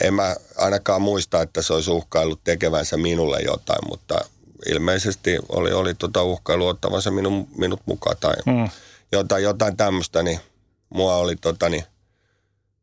en 0.01 0.13
mä 0.13 0.35
ainakaan 0.57 1.01
muista, 1.01 1.41
että 1.41 1.61
se 1.61 1.73
olisi 1.73 1.91
uhkaillut 1.91 2.43
tekevänsä 2.43 2.97
minulle 2.97 3.39
jotain, 3.39 3.89
mutta 3.89 4.25
ilmeisesti 4.69 5.37
oli, 5.49 5.73
oli 5.73 5.93
tota 5.93 6.23
uhkailu 6.23 6.67
ottavansa 6.67 7.11
minun, 7.11 7.47
minut 7.57 7.81
mukaan 7.85 8.17
tai 8.19 8.35
mm. 8.45 8.69
jotain, 9.11 9.43
jotain 9.43 9.77
tämmöistä, 9.77 10.23
niin 10.23 10.39
mua 10.89 11.15
oli 11.15 11.35
tota, 11.35 11.69
niin, 11.69 11.83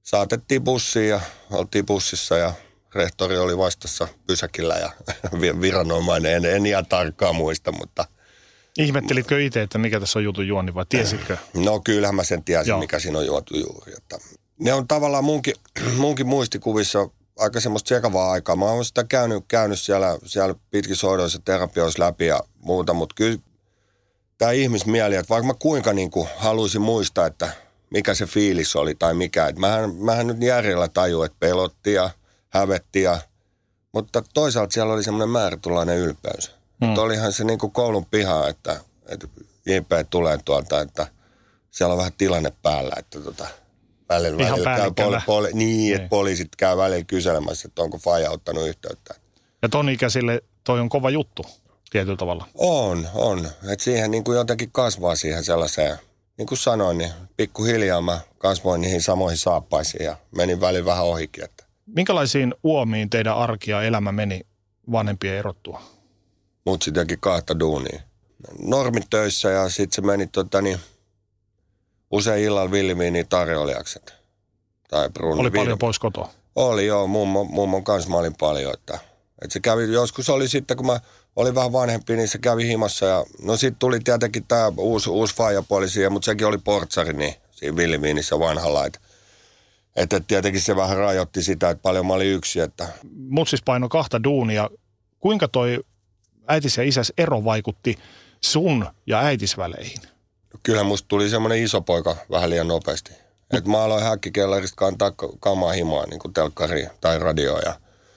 saatettiin 0.02 0.64
bussiin 0.64 1.08
ja 1.08 1.20
oltiin 1.50 1.86
bussissa 1.86 2.36
ja 2.36 2.52
rehtori 2.94 3.38
oli 3.38 3.58
vastassa 3.58 4.08
pysäkillä 4.26 4.74
ja 4.74 4.90
viranomainen, 5.60 6.32
en, 6.32 6.44
en 6.44 6.66
ihan 6.66 6.86
tarkkaan 6.86 7.36
muista, 7.36 7.72
mutta 7.72 8.04
Ihmettelitkö 8.78 9.42
itse, 9.42 9.62
että 9.62 9.78
mikä 9.78 10.00
tässä 10.00 10.18
on 10.18 10.24
jutun 10.24 10.48
juoni 10.48 10.74
vai 10.74 10.86
tiesitkö? 10.88 11.36
No 11.54 11.80
kyllähän 11.80 12.14
mä 12.14 12.24
sen 12.24 12.44
tiesin, 12.44 12.70
Joo. 12.70 12.80
mikä 12.80 12.98
siinä 12.98 13.18
on 13.18 13.26
juotu 13.26 13.58
juuri. 13.58 13.92
Että 13.96 14.18
ne 14.60 14.72
on 14.72 14.88
tavallaan 14.88 15.24
munkin, 15.24 15.54
munkin 15.96 16.26
muistikuvissa 16.26 17.08
aika 17.38 17.60
semmoista 17.60 17.88
sekavaa 17.88 18.32
aikaa. 18.32 18.56
Mä 18.56 18.64
oon 18.64 18.84
sitä 18.84 19.04
käynyt, 19.04 19.44
käynyt 19.48 19.80
siellä, 19.80 20.18
siellä 20.24 20.54
pitkissä 20.70 21.06
hoidoissa 21.06 21.38
terapioissa 21.44 22.02
läpi 22.02 22.26
ja 22.26 22.40
muuta, 22.60 22.94
mutta 22.94 23.14
kyllä 23.14 23.38
tämä 24.38 24.50
ihmismieli, 24.50 25.14
että 25.14 25.28
vaikka 25.28 25.46
mä 25.46 25.54
kuinka 25.58 25.92
niin 25.92 26.10
kuin 26.10 26.28
haluaisin 26.36 26.82
muistaa, 26.82 27.26
että 27.26 27.52
mikä 27.90 28.14
se 28.14 28.26
fiilis 28.26 28.76
oli 28.76 28.94
tai 28.94 29.14
mikä. 29.14 29.46
Että 29.46 29.60
mähän, 29.60 29.94
mähän 29.94 30.26
nyt 30.26 30.42
järjellä 30.42 30.88
taju, 30.88 31.22
että 31.22 31.36
pelotti 31.40 31.92
ja 31.92 32.10
hävetti 32.48 33.02
ja, 33.02 33.18
mutta 33.92 34.22
toisaalta 34.34 34.72
siellä 34.72 34.94
oli 34.94 35.02
semmoinen 35.02 35.28
määrätulainen 35.28 35.98
ylpeys. 35.98 36.50
Mm. 36.80 36.98
Olihan 36.98 37.32
se 37.32 37.44
niin 37.44 37.58
kuin 37.58 37.72
koulun 37.72 38.06
piha, 38.06 38.48
että, 38.48 38.80
että 39.08 39.28
JP 39.66 39.90
tulee 40.10 40.38
tuolta, 40.44 40.80
että 40.80 41.06
siellä 41.70 41.92
on 41.92 41.98
vähän 41.98 42.12
tilanne 42.18 42.52
päällä, 42.62 42.92
että 42.98 43.20
tota, 43.20 43.46
välillä, 44.08 44.44
välillä 44.44 44.76
käy 44.76 44.92
poli, 44.96 45.16
poli, 45.26 45.48
niin, 45.52 45.58
niin, 45.58 45.96
että 45.96 46.08
poliisit 46.08 46.56
käy 46.56 46.76
välillä 46.76 47.04
kyselemässä, 47.04 47.68
että 47.68 47.82
onko 47.82 47.98
Faja 47.98 48.30
ottanut 48.30 48.68
yhteyttä. 48.68 49.14
Ja 49.62 49.68
ton 49.68 49.88
ikäisille 49.88 50.42
toi 50.64 50.80
on 50.80 50.88
kova 50.88 51.10
juttu 51.10 51.46
tietyllä 51.90 52.16
tavalla. 52.16 52.46
On, 52.54 53.08
on. 53.14 53.48
että 53.72 53.84
siihen 53.84 54.10
niin 54.10 54.24
kuin 54.24 54.36
jotenkin 54.36 54.72
kasvaa 54.72 55.16
siihen 55.16 55.44
sellaiseen, 55.44 55.98
niin 56.38 56.46
kuin 56.46 56.58
sanoin, 56.58 56.98
niin 56.98 57.10
pikkuhiljaa 57.36 58.00
mä 58.00 58.20
kasvoin 58.38 58.80
niihin 58.80 59.02
samoihin 59.02 59.38
saappaisiin 59.38 60.04
ja 60.04 60.16
menin 60.36 60.60
välillä 60.60 60.84
vähän 60.84 61.04
ohikin. 61.04 61.44
Että. 61.44 61.64
Minkälaisiin 61.86 62.54
uomiin 62.62 63.10
teidän 63.10 63.36
arki 63.36 63.70
ja 63.70 63.82
elämä 63.82 64.12
meni 64.12 64.40
vanhempien 64.92 65.36
erottua? 65.36 65.82
Mutsi 66.66 66.92
teki 66.92 67.16
kahta 67.20 67.58
duunia. 67.58 68.00
Normit 68.58 69.10
töissä 69.10 69.50
ja 69.50 69.68
sitten 69.68 69.94
se 69.94 70.02
meni 70.02 70.26
tota 70.26 70.62
niin, 70.62 70.78
usein 72.10 72.44
illalla 72.44 72.70
vilmiin 72.70 73.26
tarjoilijakset. 73.28 74.14
Tai 74.88 75.10
Brunni. 75.10 75.40
Oli 75.40 75.50
paljon 75.50 75.78
pois 75.78 75.98
kotoa? 75.98 76.30
Oli 76.56 76.86
joo, 76.86 77.06
mummo, 77.06 77.44
mummon 77.44 77.84
kanssa 77.84 78.10
mä 78.10 78.16
olin 78.16 78.34
paljon. 78.34 78.74
Että, 78.74 78.98
että 79.42 79.52
se 79.52 79.60
kävi, 79.60 79.92
joskus 79.92 80.28
oli 80.28 80.48
sitten, 80.48 80.76
kun 80.76 80.86
mä 80.86 81.00
olin 81.36 81.54
vähän 81.54 81.72
vanhempi, 81.72 82.16
niin 82.16 82.28
se 82.28 82.38
kävi 82.38 82.66
himassa. 82.68 83.06
Ja, 83.06 83.24
no 83.42 83.56
sitten 83.56 83.78
tuli 83.78 84.00
tietenkin 84.00 84.44
tämä 84.48 84.72
uusi, 84.76 85.10
uusi 85.10 85.34
faijapuoli 85.34 85.88
siihen, 85.88 86.12
mutta 86.12 86.26
sekin 86.26 86.46
oli 86.46 86.58
portsari 86.58 87.12
niin, 87.12 87.34
siinä 87.50 87.76
Vilmiinissä 87.76 88.38
vanhalla. 88.38 88.86
Että, 88.86 88.98
että 89.96 90.20
tietenkin 90.20 90.62
se 90.62 90.76
vähän 90.76 90.96
rajoitti 90.96 91.42
sitä, 91.42 91.70
että 91.70 91.82
paljon 91.82 92.06
mä 92.06 92.12
olin 92.12 92.32
yksi. 92.32 92.60
Että... 92.60 92.88
Mut 93.28 93.48
siis 93.48 93.62
paino 93.62 93.88
kahta 93.88 94.24
duunia. 94.24 94.70
Kuinka 95.20 95.48
toi 95.48 95.84
äitis 96.48 96.76
ja 96.76 96.82
isäs 96.82 97.12
ero 97.18 97.44
vaikutti 97.44 97.98
sun 98.40 98.86
ja 99.06 99.20
äitis 99.20 99.56
väleihin? 99.56 99.98
Kyllä 100.62 100.84
musta 100.84 101.08
tuli 101.08 101.30
semmoinen 101.30 101.62
iso 101.62 101.80
poika 101.80 102.16
vähän 102.30 102.50
liian 102.50 102.68
nopeasti. 102.68 103.12
Et 103.52 103.66
mä 103.66 103.82
aloin 103.82 104.04
häkkikellarista 104.04 104.76
kantaa 104.76 105.12
kamaa 105.40 105.72
himaa, 105.72 106.06
niin 106.06 106.18
kuin 106.18 106.34
telkkari 106.34 106.86
tai 107.00 107.18
radio 107.18 107.58
ja 107.58 107.74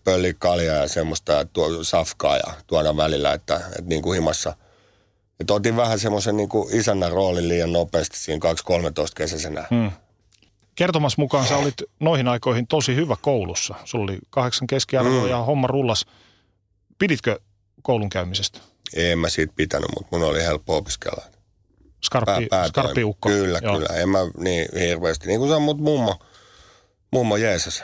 pölli 0.07 0.35
kalja 0.39 0.73
ja 0.73 0.87
semmoista 0.87 1.31
ja 1.31 1.45
tuo, 1.45 1.83
safkaa 1.83 2.37
ja 2.37 2.53
tuoda 2.67 2.97
välillä, 2.97 3.33
että, 3.33 3.55
että 3.55 3.81
niin 3.85 4.01
kuin 4.01 4.15
himassa. 4.15 4.55
Et 5.39 5.51
otin 5.51 5.75
vähän 5.75 5.99
semmoisen 5.99 6.37
niin 6.37 6.49
kuin 6.49 6.75
isännän 6.75 7.11
roolin 7.11 7.47
liian 7.47 7.73
nopeasti 7.73 8.17
siinä 8.17 8.39
2-13 8.53 8.53
kesäisenä. 9.15 9.65
Hmm. 9.69 9.91
Kertomas 10.75 11.17
mukaan 11.17 11.47
sä 11.47 11.57
olit 11.57 11.73
noihin 11.99 12.27
aikoihin 12.27 12.67
tosi 12.67 12.95
hyvä 12.95 13.15
koulussa. 13.21 13.75
Sulla 13.85 14.03
oli 14.03 14.17
kahdeksan 14.29 14.67
keskiarvoa 14.67 15.21
hmm. 15.21 15.29
ja 15.29 15.37
homma 15.37 15.67
rullas. 15.67 16.05
Piditkö 16.99 17.39
koulun 17.81 18.09
käymisestä? 18.09 18.59
En 18.95 19.19
mä 19.19 19.29
siitä 19.29 19.53
pitänyt, 19.55 19.89
mutta 19.97 20.17
mun 20.17 20.27
oli 20.27 20.43
helppo 20.43 20.77
opiskella. 20.77 21.23
Skarppi, 22.03 22.47
Pää, 22.49 22.67
skarppi 22.67 23.03
ukko. 23.03 23.29
Kyllä, 23.29 23.59
Joo. 23.63 23.75
kyllä. 23.75 23.99
En 24.01 24.09
mä 24.09 24.19
niin 24.37 24.67
hirveästi. 24.79 25.27
Niin 25.27 25.39
kuin 25.39 25.51
sä, 25.51 25.59
mut 25.59 25.77
mummo, 25.77 26.19
mummo 27.11 27.37
Jeesus. 27.37 27.83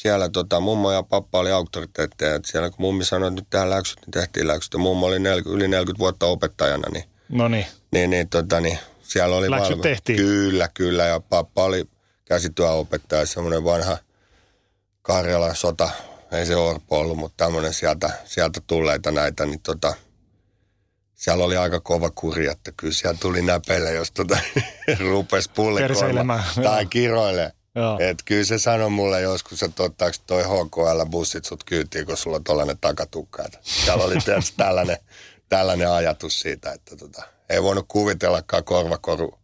Siellä 0.00 0.28
tota, 0.28 0.60
mummo 0.60 0.92
ja 0.92 1.02
pappa 1.02 1.38
oli 1.38 1.50
auktoriteetteja. 1.50 2.34
Et 2.34 2.44
siellä 2.44 2.70
kun 2.70 2.80
mummi 2.80 3.04
sanoi, 3.04 3.28
että 3.28 3.40
nyt 3.40 3.50
tehdään 3.50 3.70
läksyt, 3.70 4.00
niin 4.00 4.10
tehtiin 4.10 4.46
läksyt. 4.46 4.72
Ja 4.72 4.78
mummo 4.78 5.06
oli 5.06 5.18
40, 5.18 5.56
yli 5.56 5.68
40 5.68 5.98
vuotta 5.98 6.26
opettajana, 6.26 6.88
niin, 6.92 7.04
no 7.28 7.48
niin. 7.48 7.66
niin, 7.92 8.10
niin, 8.10 8.28
tota, 8.28 8.60
niin 8.60 8.78
siellä 9.02 9.36
oli 9.36 9.50
Läksyt 9.50 9.70
valmi- 9.70 9.82
tehtiin? 9.82 10.16
Kyllä, 10.16 10.68
kyllä. 10.74 11.04
Ja 11.04 11.20
pappa 11.20 11.64
oli 11.64 11.84
käsityöopettaja, 12.24 13.26
semmoinen 13.26 13.64
vanha 13.64 13.98
Karjalan 15.02 15.56
sota, 15.56 15.90
ei 16.32 16.46
se 16.46 16.56
Orpo 16.56 16.98
ollut, 16.98 17.18
mutta 17.18 17.44
tämmöinen 17.44 17.74
sieltä, 17.74 18.10
sieltä 18.24 18.60
tulleita 18.66 19.10
näitä, 19.10 19.46
niin 19.46 19.60
tota, 19.60 19.94
siellä 21.14 21.44
oli 21.44 21.56
aika 21.56 21.80
kova 21.80 22.10
kuri, 22.10 22.46
että 22.46 22.72
kyllä 22.76 22.94
siellä 22.94 23.18
tuli 23.20 23.42
näpeille, 23.42 23.92
jos 23.92 24.12
tota, 24.12 24.38
rupesi 25.10 25.50
pullikoimaan 25.54 26.44
tai 26.62 26.86
kiroille. 26.86 27.52
Joo. 27.74 27.98
Et 28.00 28.22
kyllä 28.24 28.44
se 28.44 28.58
sanoi 28.58 28.90
mulle 28.90 29.20
joskus, 29.20 29.62
että 29.62 29.82
ottaako 29.82 30.16
toi 30.26 30.42
HKL-bussit 30.42 31.44
sut 31.44 31.64
kyytiin, 31.64 32.06
kun 32.06 32.16
sulla 32.16 32.36
on 32.36 32.44
tollainen 32.44 32.78
takatukka. 32.80 33.42
Et 33.42 33.58
Siellä 33.62 34.04
oli 34.04 34.16
tietysti 34.24 34.56
tällainen, 34.56 34.96
tällainen 35.48 35.90
ajatus 35.90 36.40
siitä, 36.40 36.72
että 36.72 36.96
tota, 36.96 37.22
ei 37.48 37.62
voinut 37.62 37.84
kuvitellakaan 37.88 38.64
korvakoru 38.64 39.38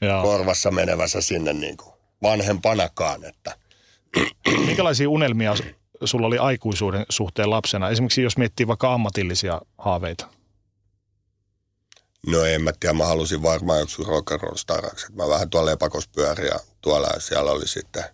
Joo. 0.00 0.22
korvassa 0.22 0.70
menevässä 0.70 1.20
sinne 1.20 1.52
niin 1.52 1.76
kuin 1.76 1.94
vanhempanakaan. 2.22 3.24
Että. 3.24 3.56
Minkälaisia 4.66 5.08
unelmia 5.08 5.54
sulla 6.04 6.26
oli 6.26 6.38
aikuisuuden 6.38 7.06
suhteen 7.08 7.50
lapsena? 7.50 7.88
Esimerkiksi 7.88 8.22
jos 8.22 8.36
miettii 8.38 8.66
vaikka 8.66 8.94
ammatillisia 8.94 9.60
haaveita. 9.78 10.26
No 12.26 12.44
en 12.44 12.62
mä 12.62 12.72
tiedä, 12.80 12.92
mä 12.92 13.06
halusin 13.06 13.42
varmaan 13.42 13.80
joku 13.80 14.04
rock 14.04 14.32
and 14.32 14.40
roll 14.40 14.56
staraksi. 14.56 15.12
Mä 15.12 15.28
vähän 15.28 15.50
tuolla 15.50 15.70
lepakos 15.70 16.08
pyörin 16.08 16.46
ja 16.46 16.60
tuolla 16.88 17.08
ja 17.14 17.20
siellä 17.20 17.50
oli 17.50 17.68
sitten 17.68 18.04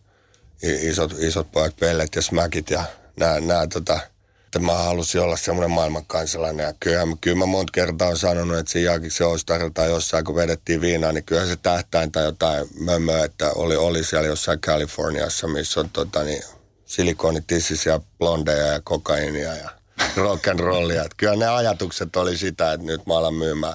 isot, 0.62 1.14
isot 1.18 1.52
pojat, 1.52 1.76
pellet 1.80 2.14
ja 2.16 2.22
smäkit 2.22 2.70
ja 2.70 2.84
nää, 3.20 3.40
nää 3.40 3.66
tota, 3.66 4.00
että 4.44 4.58
mä 4.58 4.72
halusin 4.72 5.20
olla 5.20 5.36
semmoinen 5.36 5.70
maailmankansalainen. 5.70 6.64
Ja 6.64 6.74
kyllähän, 6.80 7.18
kyllä 7.18 7.36
mä 7.36 7.46
monta 7.46 7.70
kertaa 7.72 8.08
on 8.08 8.18
sanonut, 8.18 8.58
että 8.58 8.72
siinä 8.72 8.90
Jaakiksen 8.90 9.26
tai 9.74 9.90
jossain, 9.90 10.24
kun 10.24 10.34
vedettiin 10.34 10.80
viinaa, 10.80 11.12
niin 11.12 11.24
kyllä 11.24 11.46
se 11.46 11.56
tähtäin 11.56 12.12
tai 12.12 12.24
jotain 12.24 12.66
mömmöä, 12.80 13.24
että 13.24 13.50
oli, 13.50 13.76
oli 13.76 14.04
siellä 14.04 14.28
jossain 14.28 14.60
Kaliforniassa, 14.60 15.46
missä 15.48 15.80
on 15.80 15.90
tota, 15.90 16.24
niin, 16.24 16.42
silikonitissisiä 16.86 18.00
blondeja 18.18 18.66
ja 18.66 18.80
kokainia 18.84 19.54
ja 19.54 19.70
rock 20.16 20.48
and 20.48 20.60
rollia. 20.60 21.02
Että 21.02 21.14
kyllä 21.16 21.36
ne 21.36 21.48
ajatukset 21.48 22.16
oli 22.16 22.36
sitä, 22.36 22.72
että 22.72 22.86
nyt 22.86 23.06
mä 23.06 23.16
alan 23.16 23.34
myymään, 23.34 23.74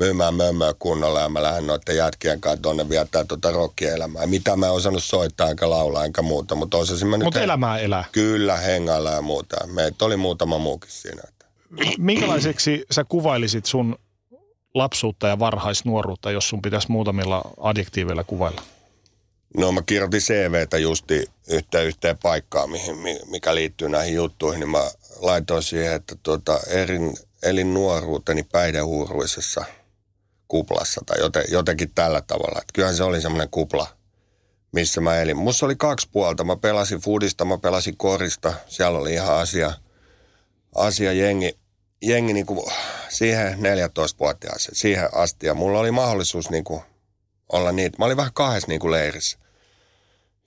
myymään 0.00 0.34
mömmöä 0.34 0.74
kunnolla 0.78 1.20
ja 1.20 1.28
mä 1.28 1.42
lähden 1.42 1.66
noiden 1.66 1.96
jätkien 1.96 2.40
kanssa 2.40 2.62
tuonne 2.62 2.88
viettää 2.88 3.24
tuota 3.24 3.50
rockielämää. 3.50 4.26
Mitä 4.26 4.56
mä 4.56 4.66
en 4.66 4.72
osannut 4.72 5.04
soittaa 5.04 5.50
enkä 5.50 5.70
laulaa 5.70 6.04
enkä 6.04 6.22
muuta, 6.22 6.54
mutta 6.54 6.76
osasin 6.76 7.08
mä 7.08 7.16
nyt... 7.16 7.24
Mutta 7.24 7.40
elämää 7.40 7.78
elää. 7.78 8.04
Kyllä, 8.12 8.56
hengailla 8.56 9.10
ja 9.10 9.22
muuta. 9.22 9.66
Meitä 9.66 10.04
oli 10.04 10.16
muutama 10.16 10.58
muukin 10.58 10.90
siinä. 10.90 11.22
Minkälaiseksi 11.98 12.84
sä 12.90 13.04
kuvailisit 13.04 13.66
sun 13.66 13.98
lapsuutta 14.74 15.28
ja 15.28 15.38
varhaisnuoruutta, 15.38 16.30
jos 16.30 16.48
sun 16.48 16.62
pitäisi 16.62 16.90
muutamilla 16.90 17.42
adjektiiveilla 17.60 18.24
kuvailla? 18.24 18.62
No 19.56 19.72
mä 19.72 19.82
kirjoitin 19.82 20.20
CVtä 20.20 20.78
justi 20.78 21.26
yhteen, 21.48 21.86
yhteen 21.86 22.18
paikkaan, 22.18 22.70
mihin, 22.70 22.96
mi- 22.98 23.20
mikä 23.26 23.54
liittyy 23.54 23.88
näihin 23.88 24.14
juttuihin, 24.14 24.60
niin 24.60 24.70
mä 24.70 24.90
laitoin 25.20 25.62
siihen, 25.62 25.94
että 25.94 26.16
tuota, 26.22 26.60
erin, 26.66 27.16
elin 27.42 27.74
nuoruuteni 27.74 28.42
päihdehuuruisessa 28.42 29.64
kuplassa 30.50 31.00
tai 31.06 31.20
joten, 31.20 31.44
jotenkin 31.50 31.90
tällä 31.94 32.20
tavalla. 32.20 32.60
Että 32.60 32.72
kyllähän 32.72 32.96
se 32.96 33.02
oli 33.02 33.20
semmoinen 33.20 33.48
kupla, 33.50 33.86
missä 34.72 35.00
mä 35.00 35.16
elin. 35.16 35.36
Musta 35.36 35.66
oli 35.66 35.76
kaksi 35.76 36.08
puolta. 36.12 36.44
Mä 36.44 36.56
pelasin 36.56 37.00
foodista, 37.00 37.44
mä 37.44 37.58
pelasin 37.58 37.96
korista. 37.96 38.52
Siellä 38.66 38.98
oli 38.98 39.12
ihan 39.12 39.36
asia, 39.36 39.72
asia 40.74 41.12
jengi, 41.12 41.58
jengi 42.02 42.32
niin 42.32 42.46
kuin 42.46 42.72
siihen 43.08 43.58
14-vuotiaaseen, 43.58 44.76
siihen 44.76 45.08
asti. 45.14 45.46
Ja 45.46 45.54
mulla 45.54 45.78
oli 45.78 45.90
mahdollisuus 45.90 46.50
niin 46.50 46.64
kuin 46.64 46.82
olla 47.52 47.72
niitä. 47.72 47.98
Mä 47.98 48.04
olin 48.04 48.16
vähän 48.16 48.32
kahdessa 48.34 48.68
niin 48.68 48.80
kuin 48.80 48.92
leirissä. 48.92 49.38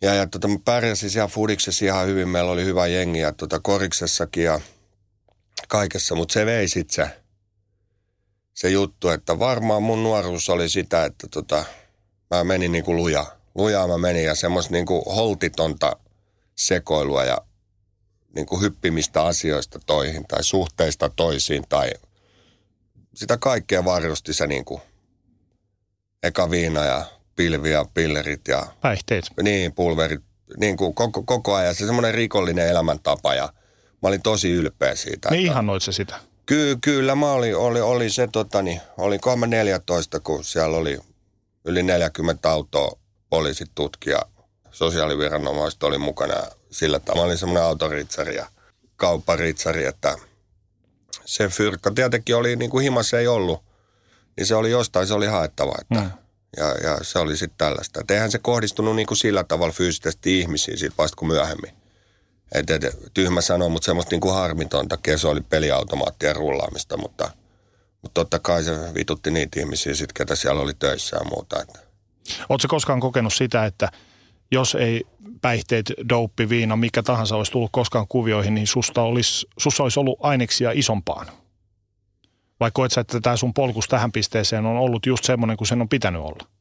Ja, 0.01 0.15
ja 0.15 0.27
tota, 0.27 0.47
mä 0.47 0.57
pärjäsin 0.65 1.09
siellä 1.09 1.27
fudiksessa 1.27 1.85
ihan 1.85 2.07
hyvin. 2.07 2.29
Meillä 2.29 2.51
oli 2.51 2.65
hyvä 2.65 2.87
jengi 2.87 3.19
ja 3.19 3.31
tota, 3.31 3.59
koriksessakin 3.59 4.43
ja 4.43 4.61
kaikessa. 5.67 6.15
Mutta 6.15 6.33
se 6.33 6.45
vei 6.45 6.67
sit 6.67 6.89
se, 6.89 7.22
se 8.53 8.69
juttu, 8.69 9.09
että 9.09 9.39
varmaan 9.39 9.83
mun 9.83 10.03
nuoruus 10.03 10.49
oli 10.49 10.69
sitä, 10.69 11.05
että 11.05 11.27
tota, 11.27 11.65
mä 12.31 12.43
menin 12.43 12.71
niin 12.71 12.83
kuin 12.83 12.97
luja. 12.97 13.25
Lujaa 13.55 13.87
mä 13.87 13.97
menin 13.97 14.23
ja 14.25 14.35
semmoista 14.35 14.71
niin 14.73 14.85
kuin 14.85 15.03
holtitonta 15.05 15.95
sekoilua 16.55 17.23
ja 17.23 17.37
niin 18.35 18.45
kuin 18.45 18.61
hyppimistä 18.61 19.23
asioista 19.23 19.79
toihin 19.85 20.25
tai 20.27 20.43
suhteista 20.43 21.09
toisiin 21.09 21.63
tai 21.69 21.91
sitä 23.15 23.37
kaikkea 23.37 23.85
varjosti 23.85 24.33
se 24.33 24.47
niin 24.47 24.65
kuin 24.65 24.81
eka 26.23 26.49
viina 26.49 26.85
ja 26.85 27.05
pilvi 27.35 27.71
ja 27.71 27.85
pillerit 27.93 28.47
ja 28.47 28.65
Päihteet. 28.81 29.25
niin, 29.41 29.73
pulverit, 29.73 30.21
niin 30.57 30.77
kuin 30.77 30.93
koko, 30.93 31.23
koko 31.23 31.53
ajan. 31.55 31.75
Se 31.75 31.85
semmoinen 31.85 32.13
rikollinen 32.13 32.67
elämäntapa 32.67 33.33
ja 33.35 33.53
mä 34.01 34.07
olin 34.09 34.21
tosi 34.21 34.51
ylpeä 34.51 34.95
siitä. 34.95 35.29
Niin 35.29 35.39
että- 35.45 35.51
ihannoit 35.51 35.83
sä 35.83 35.91
sitä. 35.91 36.19
Ky- 36.45 36.77
kyllä 36.81 37.15
mä 37.15 37.31
olin, 37.31 37.55
oli, 37.57 37.81
oli 37.81 38.09
se 38.09 38.27
totani, 38.31 38.81
oli 38.97 39.19
mä 39.39 39.47
14, 39.47 40.19
kun 40.19 40.43
siellä 40.43 40.77
oli 40.77 40.99
yli 41.65 41.83
40 41.83 42.51
autoa, 42.51 42.91
poliisit, 43.29 43.71
tutkija, 43.75 44.19
sosiaaliviranomaiset 44.71 45.83
oli 45.83 45.97
mukana 45.97 46.35
sillä 46.71 46.99
tavalla. 46.99 47.21
Mä 47.21 47.25
olin 47.25 47.37
semmoinen 47.37 47.63
autoritsari 47.63 48.35
ja 48.35 48.45
kaupparitsari, 48.95 49.85
että 49.85 50.15
se 51.25 51.47
fyrkka 51.47 51.91
tietenkin 51.91 52.35
oli, 52.35 52.55
niin 52.55 52.71
kuin 52.71 52.83
himassa 52.83 53.19
ei 53.19 53.27
ollut, 53.27 53.63
niin 54.37 54.47
se 54.47 54.55
oli 54.55 54.71
jostain, 54.71 55.07
se 55.07 55.13
oli 55.13 55.27
haettava, 55.27 55.73
että 55.81 55.95
Mm. 56.01 56.11
ja, 56.57 56.65
ja 56.89 56.97
se 57.01 57.19
oli 57.19 57.37
sitten 57.37 57.57
tällaista. 57.57 57.99
Et 58.01 58.11
eihän 58.11 58.31
se 58.31 58.39
kohdistunut 58.39 58.95
niin 58.95 59.07
kuin 59.07 59.17
sillä 59.17 59.43
tavalla 59.43 59.73
fyysisesti 59.73 60.39
ihmisiin 60.39 60.77
siitä 60.77 60.95
vasta 60.97 61.15
kuin 61.15 61.27
myöhemmin. 61.27 61.71
Et, 62.53 62.69
et, 62.69 62.83
tyhmä 63.13 63.41
sanoa, 63.41 63.69
mutta 63.69 63.85
semmoista 63.85 64.11
niin 64.13 64.21
kuin 64.21 64.33
harmitonta 64.33 64.97
keso 64.97 65.29
oli 65.29 65.41
peliautomaattien 65.41 66.35
rullaamista, 66.35 66.97
mutta, 66.97 67.31
mutta 68.01 68.21
totta 68.21 68.39
kai 68.39 68.63
se 68.63 68.71
vitutti 68.93 69.31
niitä 69.31 69.59
ihmisiä 69.59 69.93
sit, 69.93 70.13
ketä 70.13 70.35
siellä 70.35 70.61
oli 70.61 70.73
töissä 70.73 71.17
ja 71.17 71.23
muuta. 71.29 71.65
Oletko 72.49 72.67
koskaan 72.67 72.99
kokenut 72.99 73.33
sitä, 73.33 73.65
että 73.65 73.91
jos 74.51 74.75
ei 74.75 75.03
päihteet, 75.41 75.93
douppi, 76.09 76.49
viina, 76.49 76.75
mikä 76.75 77.03
tahansa 77.03 77.35
olisi 77.35 77.51
tullut 77.51 77.69
koskaan 77.71 78.07
kuvioihin, 78.09 78.55
niin 78.55 78.67
susta 78.67 79.01
olisi, 79.01 79.47
sussa 79.57 79.83
olisi 79.83 79.99
ollut 79.99 80.19
aineksia 80.21 80.71
isompaan? 80.73 81.27
Vai 82.59 82.71
koet 82.73 82.91
sä, 82.91 83.01
että 83.01 83.19
tämä 83.21 83.37
sun 83.37 83.53
polkus 83.53 83.87
tähän 83.87 84.11
pisteeseen 84.11 84.65
on 84.65 84.77
ollut 84.77 85.05
just 85.05 85.23
semmoinen 85.23 85.57
kuin 85.57 85.67
sen 85.67 85.81
on 85.81 85.89
pitänyt 85.89 86.21
olla? 86.21 86.52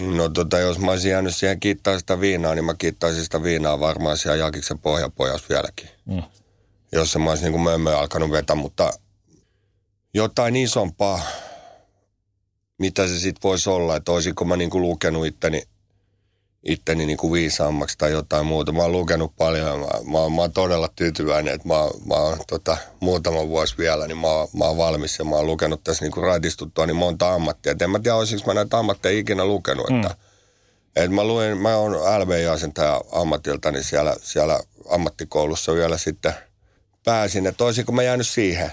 No 0.00 0.28
tota, 0.28 0.58
jos 0.58 0.78
mä 0.78 0.90
olisin 0.90 1.10
jäänyt 1.10 1.36
siihen 1.36 1.60
kiittää 1.60 1.98
sitä 1.98 2.20
viinaa, 2.20 2.54
niin 2.54 2.64
mä 2.64 2.74
kiittäisin 2.74 3.24
sitä 3.24 3.42
viinaa 3.42 3.80
varmaan 3.80 4.18
siellä 4.18 4.36
Jakiksen 4.36 4.78
pohjapojas 4.78 5.48
vieläkin. 5.48 5.88
Mm. 6.04 6.22
Jos 6.92 7.16
mä 7.16 7.30
olisin 7.30 7.44
niin 7.44 7.52
kuin 7.52 7.62
mömmöä 7.62 7.98
alkanut 7.98 8.30
vetää, 8.30 8.56
mutta 8.56 8.92
jotain 10.14 10.56
isompaa, 10.56 11.20
mitä 12.78 13.08
se 13.08 13.18
sitten 13.18 13.48
voisi 13.48 13.70
olla, 13.70 13.96
että 13.96 14.12
olisinko 14.12 14.44
mä 14.44 14.56
niin 14.56 14.70
kuin 14.70 14.82
lukenut 14.82 15.26
itteni, 15.26 15.62
itteni 16.68 17.06
niin 17.06 17.16
kuin 17.16 17.32
viisaammaksi 17.32 17.98
tai 17.98 18.12
jotain 18.12 18.46
muuta. 18.46 18.72
Mä 18.72 18.82
oon 18.82 18.92
lukenut 18.92 19.36
paljon 19.36 19.66
ja 19.68 19.76
mä, 19.76 19.86
mä, 19.86 20.28
mä 20.28 20.40
oon 20.40 20.52
todella 20.52 20.88
tyytyväinen, 20.96 21.54
että 21.54 21.68
mä, 21.68 21.74
mä 22.06 22.14
oon 22.14 22.38
tota, 22.48 22.76
muutama 23.00 23.48
vuosi 23.48 23.74
vielä, 23.78 24.06
niin 24.06 24.18
mä, 24.18 24.28
mä 24.58 24.64
oon 24.64 24.76
valmis 24.76 25.18
ja 25.18 25.24
mä 25.24 25.36
oon 25.36 25.46
lukenut 25.46 25.84
tässä 25.84 26.04
niin 26.04 26.12
kuin 26.12 26.24
raitistuttua 26.24 26.86
niin 26.86 26.96
monta 26.96 27.34
ammattia. 27.34 27.72
Et 27.72 27.82
en 27.82 27.90
mä 27.90 27.98
tiedä, 27.98 28.16
olisinko 28.16 28.44
mä 28.46 28.54
näitä 28.54 28.78
ammatteja 28.78 29.18
ikinä 29.18 29.44
lukenut, 29.44 29.90
että 29.90 30.08
Mm. 30.08 31.02
et 31.04 31.10
mä 31.10 31.24
luin, 31.24 31.58
mä 31.58 31.76
oon 31.76 31.92
LV-jäsentaja 31.92 33.00
ammatiltani 33.12 33.82
siellä, 33.82 34.16
siellä 34.22 34.60
ammattikoulussa 34.90 35.74
vielä 35.74 35.98
sitten 35.98 36.34
pääsin, 37.04 37.46
että 37.46 37.64
olisinko 37.64 37.92
mä 37.92 38.02
jäänyt 38.02 38.26
siihen 38.26 38.72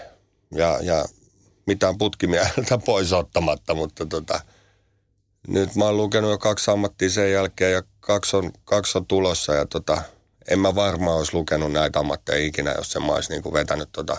ja, 0.52 0.80
ja 0.82 1.06
mitään 1.68 1.98
putkimieltä 1.98 2.78
pois 2.86 3.14
ottamatta, 3.14 3.74
mutta 3.76 4.06
tota, 4.06 4.40
nyt 5.48 5.76
mä 5.76 5.86
oon 5.86 5.98
lukenut 5.98 6.32
jo 6.32 6.38
kaksi 6.38 6.72
ammattia 6.72 7.10
sen 7.10 7.32
jälkeen 7.32 7.74
ja 7.74 7.84
kaksi 8.00 8.38
on, 8.38 8.52
kaksi 8.66 8.98
on 8.98 9.06
tulossa 9.06 9.54
ja 9.54 9.66
tota, 9.66 10.02
en 10.48 10.60
mä 10.60 10.76
varmaan 10.76 11.18
olisi 11.18 11.34
lukenut 11.34 11.72
näitä 11.72 12.00
ammatteja 12.00 12.46
ikinä, 12.46 12.72
jos 12.78 12.96
en 12.96 13.04
mä 13.04 13.12
olisi 13.12 13.30
niinku 13.30 13.54
vetänyt 13.54 13.90
tota, 13.92 14.18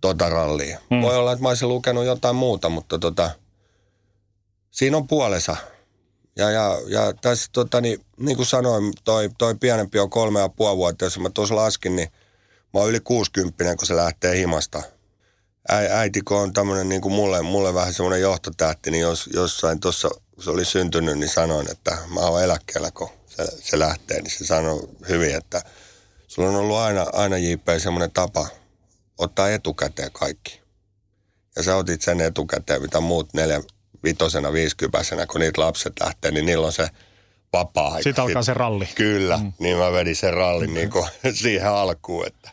tota 0.00 0.28
rallia. 0.28 0.78
Hmm. 0.90 1.02
Voi 1.02 1.16
olla, 1.16 1.32
että 1.32 1.42
mä 1.42 1.48
olisin 1.48 1.68
lukenut 1.68 2.04
jotain 2.04 2.36
muuta, 2.36 2.68
mutta 2.68 2.98
tota, 2.98 3.30
siinä 4.70 4.96
on 4.96 5.08
puolensa. 5.08 5.56
Ja, 6.36 6.50
ja, 6.50 6.78
ja 6.86 7.12
tässä, 7.12 7.50
tota, 7.52 7.80
niin, 7.80 8.00
niin 8.16 8.36
kuin 8.36 8.46
sanoin, 8.46 8.92
toi, 9.04 9.30
toi 9.38 9.54
pienempi 9.54 9.98
on 9.98 10.10
kolme 10.10 10.40
ja 10.40 10.48
puoli 10.48 10.76
vuotta. 10.76 11.04
Jos 11.04 11.18
mä 11.18 11.30
tuossa 11.30 11.56
laskin, 11.56 11.96
niin 11.96 12.08
mä 12.74 12.80
oon 12.80 12.90
yli 12.90 13.00
60, 13.00 13.76
kun 13.76 13.86
se 13.86 13.96
lähtee 13.96 14.36
himasta. 14.36 14.82
Äiti, 15.90 16.20
kun 16.20 16.36
on 16.36 16.52
tämmöinen 16.52 16.88
niin 16.88 17.00
kuin 17.00 17.14
mulle, 17.14 17.42
mulle 17.42 17.74
vähän 17.74 17.94
semmoinen 17.94 18.20
johtotähti, 18.20 18.90
niin 18.90 19.00
jos, 19.00 19.30
jossain 19.32 19.80
tuossa, 19.80 20.10
kun 20.38 20.44
se 20.44 20.50
oli 20.50 20.64
syntynyt, 20.64 21.18
niin 21.18 21.28
sanoin, 21.28 21.70
että 21.70 21.98
mä 22.14 22.20
oon 22.20 22.42
eläkkeellä, 22.42 22.90
kun 22.90 23.08
se, 23.26 23.44
se 23.60 23.78
lähtee. 23.78 24.22
Niin 24.22 24.30
se 24.30 24.46
sanoi 24.46 24.88
hyvin, 25.08 25.34
että 25.34 25.62
sulla 26.28 26.48
on 26.48 26.56
ollut 26.56 26.76
aina, 26.76 27.06
aina 27.12 27.38
JP 27.38 27.68
semmoinen 27.78 28.10
tapa 28.10 28.46
ottaa 29.18 29.50
etukäteen 29.50 30.12
kaikki. 30.12 30.60
Ja 31.56 31.62
sä 31.62 31.76
otit 31.76 32.02
sen 32.02 32.20
etukäteen, 32.20 32.82
mitä 32.82 33.00
muut 33.00 33.34
neljä, 33.34 33.62
vitosena, 34.04 34.52
viisikypäisenä, 34.52 35.26
kun 35.26 35.40
niitä 35.40 35.60
lapset 35.60 35.92
lähtee, 36.00 36.30
niin 36.30 36.46
niillä 36.46 36.66
on 36.66 36.72
se 36.72 36.88
vapaa-aika. 37.52 38.02
Sitten 38.02 38.24
alkaa 38.24 38.42
se 38.42 38.54
ralli. 38.54 38.88
Kyllä, 38.94 39.36
mm. 39.36 39.52
niin 39.58 39.76
mä 39.76 39.92
vedin 39.92 40.16
sen 40.16 40.34
rallin 40.34 40.74
niin 40.74 40.90
kuin 40.90 41.06
siihen 41.42 41.70
alkuun. 41.70 42.26
Että. 42.26 42.50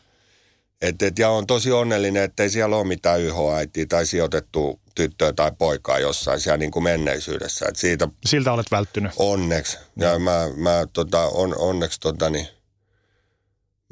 Et, 0.87 1.01
et, 1.01 1.19
ja 1.19 1.29
on 1.29 1.47
tosi 1.47 1.71
onnellinen, 1.71 2.23
että 2.23 2.43
ei 2.43 2.49
siellä 2.49 2.75
ole 2.75 2.87
mitään 2.87 3.21
yhoäitiä 3.21 3.85
tai 3.85 4.05
sijoitettu 4.05 4.79
tyttöä 4.95 5.33
tai 5.33 5.51
poikaa 5.57 5.99
jossain 5.99 6.39
siellä 6.39 6.57
niin 6.57 6.71
kuin 6.71 6.83
menneisyydessä. 6.83 7.65
Et 7.69 7.75
siitä 7.75 8.07
Siltä 8.25 8.53
olet 8.53 8.71
välttynyt. 8.71 9.11
onneksi, 9.17 9.77
ja 9.97 10.19
mä, 10.19 10.45
mä 10.55 10.85
tota, 10.93 11.21
on, 11.21 11.57
onneksi 11.57 11.99
tota, 11.99 12.29
niin, 12.29 12.47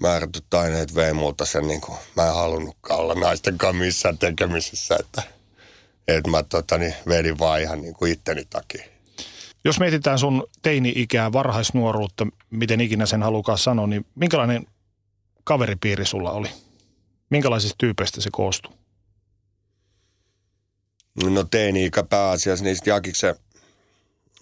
määrätyt 0.01 0.53
aineet 0.53 0.95
vei 0.95 1.13
multa 1.13 1.45
sen, 1.45 1.67
niin 1.67 1.81
kuin, 1.81 1.97
mä 2.15 2.27
en 2.27 2.33
halunnutkaan 2.33 2.99
olla 2.99 3.13
naisten 3.13 3.57
kanssa 3.57 3.83
missään 3.83 4.17
tekemisissä, 4.17 4.97
että, 4.99 5.23
että 6.07 6.29
mä 6.29 6.43
tota, 6.43 6.77
niin, 6.77 6.93
vedin 7.07 7.39
vaan 7.39 7.61
ihan 7.61 7.81
niin 7.81 7.93
kuin 7.93 8.11
itteni 8.11 8.45
takia. 8.49 8.83
Jos 9.65 9.79
mietitään 9.79 10.19
sun 10.19 10.47
teini-ikää, 10.61 11.31
varhaisnuoruutta, 11.31 12.27
miten 12.49 12.81
ikinä 12.81 13.05
sen 13.05 13.23
halukaan 13.23 13.57
sanoa, 13.57 13.87
niin 13.87 14.05
minkälainen 14.15 14.65
kaveripiiri 15.43 16.05
sulla 16.05 16.31
oli? 16.31 16.49
Minkälaisista 17.33 17.75
tyypeistä 17.77 18.21
se 18.21 18.29
koostuu? 18.31 18.73
No 21.23 21.43
teini-ikä 21.43 22.03
pääasiassa 22.03 22.65
niistä 22.65 22.89
Jakiksen, 22.89 23.35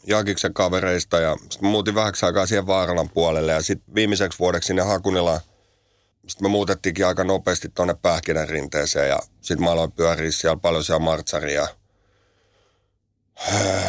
Jakiksen 0.07 0.53
kavereista 0.53 1.19
ja 1.19 1.37
sitten 1.49 1.69
muutin 1.69 1.95
vähäksi 1.95 2.25
aikaa 2.25 2.45
siihen 2.45 2.67
Vaaralan 2.67 3.09
puolelle 3.09 3.51
ja 3.51 3.61
sitten 3.61 3.95
viimeiseksi 3.95 4.39
vuodeksi 4.39 4.67
sinne 4.67 4.81
Hakunilaan. 4.81 5.39
Sitten 6.27 6.45
me 6.45 6.49
muutettiinkin 6.49 7.07
aika 7.07 7.23
nopeasti 7.23 7.69
tuonne 7.69 7.93
Pähkinänrinteeseen 7.93 9.09
ja 9.09 9.19
sitten 9.41 9.63
mä 9.63 9.71
aloin 9.71 9.91
pyöriä 9.91 10.31
siellä 10.31 10.57
paljon 10.57 10.83
siellä 10.83 10.99
Martsaria 10.99 11.67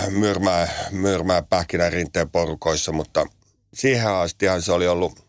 Myrmää, 0.09 0.69
Myrmää 0.91 1.43
Pähkinänrinteen 1.43 2.31
porukoissa, 2.31 2.93
mutta 2.93 3.27
siihen 3.75 4.11
astihan 4.11 4.63
se 4.63 4.73
oli 4.73 4.89
ollut 4.89 5.27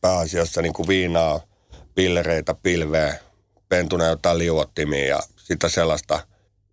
pääasiassa 0.00 0.62
niin 0.62 0.74
kuin 0.74 0.88
viinaa, 0.88 1.51
pillereitä, 1.94 2.54
pilveä, 2.54 3.18
pentuna 3.68 4.06
jotain 4.06 4.38
liuottimia 4.38 5.06
ja 5.06 5.20
sitä 5.36 5.68
sellaista, 5.68 6.26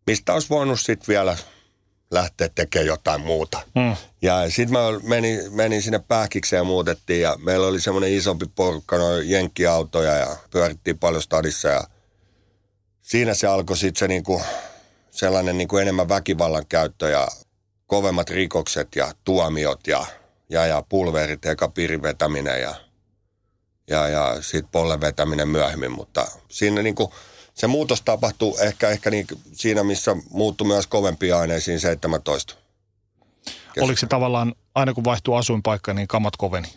mistä 0.07 0.33
olisi 0.33 0.49
voinut 0.49 0.79
sitten 0.79 1.07
vielä 1.07 1.37
lähteä 2.11 2.49
tekemään 2.55 2.87
jotain 2.87 3.21
muuta. 3.21 3.61
Mm. 3.75 3.95
Ja 4.21 4.49
sitten 4.49 4.71
mä 4.71 4.79
menin, 5.03 5.53
menin 5.53 5.81
sinne 5.81 5.99
pähkikseen 5.99 6.59
ja 6.59 6.63
muutettiin 6.63 7.21
ja 7.21 7.35
meillä 7.43 7.67
oli 7.67 7.81
semmoinen 7.81 8.13
isompi 8.13 8.45
porukka, 8.55 8.97
noin 8.97 9.29
jenkkiautoja 9.29 10.15
ja 10.15 10.37
pyörittiin 10.51 10.97
paljon 10.97 11.21
stadissa 11.21 11.67
ja 11.67 11.83
siinä 13.01 13.33
se 13.33 13.47
alkoi 13.47 13.77
sitten 13.77 13.99
se 13.99 14.07
niinku, 14.07 14.41
sellainen 15.11 15.57
niinku 15.57 15.77
enemmän 15.77 16.09
väkivallan 16.09 16.65
käyttö 16.69 17.09
ja 17.09 17.27
kovemmat 17.87 18.29
rikokset 18.29 18.95
ja 18.95 19.11
tuomiot 19.23 19.87
ja, 19.87 20.05
ja, 20.49 20.65
ja 20.65 20.83
pulverit, 20.89 21.45
eka 21.45 21.67
piirin 21.69 22.01
vetäminen 22.01 22.61
ja, 22.61 22.75
ja, 23.89 24.07
ja 24.07 24.37
sitten 24.41 24.71
pollen 24.71 25.01
vetäminen 25.01 25.47
myöhemmin, 25.49 25.91
mutta 25.91 26.27
siinä 26.49 26.81
niinku, 26.81 27.13
se 27.53 27.67
muutos 27.67 28.01
tapahtuu 28.01 28.57
ehkä, 28.57 28.89
ehkä 28.89 29.09
niin, 29.09 29.27
siinä, 29.53 29.83
missä 29.83 30.15
muuttui 30.29 30.67
myös 30.67 30.87
kovempiin 30.87 31.35
aineisiin 31.35 31.79
17. 31.79 32.55
Kes- 33.73 33.83
Oliko 33.83 33.99
se 33.99 34.07
tavallaan, 34.07 34.55
aina 34.75 34.93
kun 34.93 35.03
vaihtuu 35.03 35.33
asuinpaikka, 35.35 35.93
niin 35.93 36.07
kamat 36.07 36.35
koveni? 36.37 36.67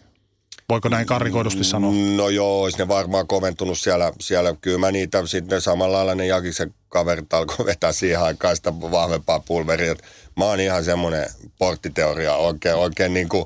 Voiko 0.69 0.89
näin 0.89 1.07
karrikoidusti 1.07 1.65
sanoa? 1.65 1.93
No 2.17 2.29
joo, 2.29 2.63
olisi 2.63 2.79
ne 2.79 2.89
varmaan 2.89 3.27
koventunut 3.27 3.79
siellä. 3.79 4.13
siellä. 4.21 4.55
Kyllä 4.61 4.79
mä 4.79 4.93
niitä 4.93 5.27
sitten 5.27 5.61
samalla 5.61 5.97
lailla 5.97 6.15
ne 6.15 6.27
Jakiksen 6.27 6.75
kaverit 6.89 7.35
alkoi 7.35 7.67
vetää 7.73 7.93
siihen 7.93 8.21
aikaan 8.21 8.57
sitä 8.57 8.81
vahvempaa 8.81 9.41
pulveria. 9.41 9.95
Mä 10.37 10.45
oon 10.45 10.61
ihan 10.61 10.85
semmoinen 10.85 11.27
porttiteoria, 11.59 12.35
oikein, 12.35 12.75
oikein 12.75 13.15
niin 13.15 13.29
kuin 13.29 13.45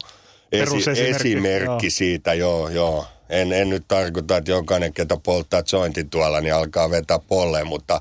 esi- 0.52 1.00
esimerkki 1.00 1.86
joo. 1.86 1.90
siitä, 1.90 2.34
joo, 2.34 2.68
joo. 2.68 3.06
En, 3.28 3.52
en 3.52 3.68
nyt 3.68 3.84
tarkoita, 3.88 4.36
että 4.36 4.50
jokainen, 4.50 4.92
ketä 4.92 5.16
polttaa 5.16 5.62
jointin 5.72 6.10
tuolla, 6.10 6.40
niin 6.40 6.54
alkaa 6.54 6.90
vetää 6.90 7.18
polleen, 7.18 7.66
mutta, 7.66 8.00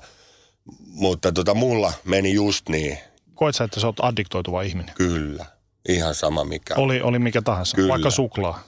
mutta 0.86 1.32
tota, 1.32 1.54
mulla 1.54 1.94
meni 2.04 2.34
just 2.34 2.70
niin, 2.70 2.98
Koet 3.36 3.56
sä, 3.56 3.64
että 3.64 3.80
sä 3.80 3.88
oot 3.88 4.00
addiktoituva 4.00 4.62
ihminen? 4.62 4.96
kyllä. 4.96 5.46
Ihan 5.90 6.16
sama 6.16 6.44
mikä. 6.44 6.74
Oli, 6.78 7.02
oli 7.02 7.20
mikä 7.20 7.42
tahansa, 7.42 7.76
Kyllä. 7.76 7.90
vaikka 7.90 8.10
suklaa. 8.10 8.64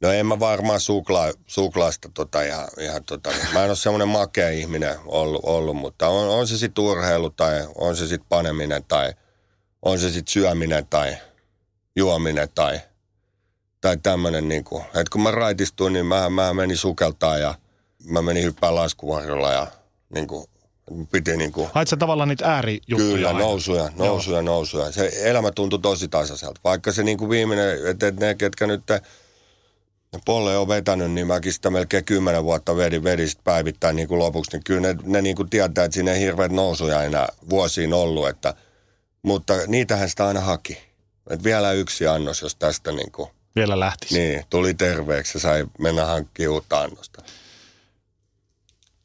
No 0.00 0.10
en 0.12 0.26
mä 0.26 0.40
varmaan 0.40 0.80
suklaa, 0.80 1.32
suklaasta 1.46 2.08
tota 2.14 2.42
ihan, 2.42 2.68
ihan 2.80 3.04
tota, 3.04 3.30
mä 3.52 3.62
en 3.62 3.70
ole 3.70 3.76
semmoinen 3.76 4.08
makea 4.08 4.50
ihminen 4.50 4.96
ollut, 5.06 5.40
ollut 5.44 5.76
mutta 5.76 6.08
on, 6.08 6.28
on 6.28 6.46
se 6.48 6.58
sitten 6.58 6.84
urheilu 6.84 7.30
tai 7.30 7.68
on 7.74 7.96
se 7.96 8.06
sitten 8.06 8.28
paneminen 8.28 8.84
tai 8.84 9.12
on 9.82 9.98
se 9.98 10.10
sitten 10.10 10.32
syöminen 10.32 10.86
tai 10.90 11.16
juominen 11.96 12.48
tai, 12.54 12.80
tai 13.84 13.96
tämmöinen 14.02 14.48
niinku, 14.48 14.78
että 14.78 15.10
kun 15.12 15.22
mä 15.22 15.30
raitistuin, 15.30 15.92
niin 15.92 16.06
mä, 16.06 16.30
mä 16.30 16.54
menin 16.54 16.76
sukeltaa 16.76 17.38
ja 17.38 17.54
mä 18.04 18.22
menin 18.22 18.44
hyppää 18.44 18.74
laskuvarjolla 18.74 19.52
ja 19.52 19.66
niinku, 20.14 20.48
piti 21.10 21.36
niinku, 21.36 21.68
Hait 21.72 21.88
sä 21.88 21.96
tavallaan 21.96 22.28
niitä 22.28 22.54
äärijuttuja 22.54 22.98
Kyllä, 22.98 23.28
aina? 23.28 23.40
nousuja, 23.40 23.90
nousuja, 23.96 24.42
nousuja. 24.42 24.92
Se 24.92 25.12
elämä 25.14 25.50
tuntui 25.50 25.78
tosi 25.78 26.08
tasaiselta. 26.08 26.60
Vaikka 26.64 26.92
se 26.92 27.02
niin 27.02 27.18
kuin 27.18 27.30
viimeinen, 27.30 27.86
että 27.86 28.06
et 28.06 28.16
ne, 28.16 28.34
ketkä 28.34 28.66
nyt 28.66 28.82
te, 28.86 29.02
ne 30.12 30.20
polle 30.24 30.56
on 30.56 30.68
vetänyt, 30.68 31.10
niin 31.10 31.26
mäkin 31.26 31.52
sitä 31.52 31.70
melkein 31.70 32.04
kymmenen 32.04 32.44
vuotta 32.44 32.76
vedin, 32.76 33.04
vedin 33.04 33.28
sit 33.28 33.44
päivittäin 33.44 33.96
niin 33.96 34.08
kuin 34.08 34.18
lopuksi. 34.18 34.50
Niin 34.52 34.64
kyllä 34.64 34.80
ne, 34.80 34.96
ne 35.02 35.22
niin 35.22 35.36
kuin 35.36 35.50
tietää, 35.50 35.84
että 35.84 35.94
siinä 35.94 36.12
ei 36.12 36.20
hirveät 36.20 36.52
nousuja 36.52 37.02
enää 37.02 37.28
vuosiin 37.50 37.92
ollut. 37.94 38.28
Että, 38.28 38.54
mutta 39.22 39.54
niitähän 39.66 40.08
sitä 40.08 40.26
aina 40.26 40.40
haki. 40.40 40.78
Et 41.30 41.44
vielä 41.44 41.72
yksi 41.72 42.06
annos, 42.06 42.42
jos 42.42 42.56
tästä 42.56 42.92
niin 42.92 43.12
kuin, 43.12 43.28
Vielä 43.56 43.80
lähtisi. 43.80 44.18
niin, 44.18 44.44
tuli 44.50 44.74
terveeksi 44.74 45.36
ja 45.36 45.40
sai 45.40 45.64
mennä 45.78 46.04
hankkimaan 46.04 46.54
uutta 46.54 46.80
annosta. 46.80 47.22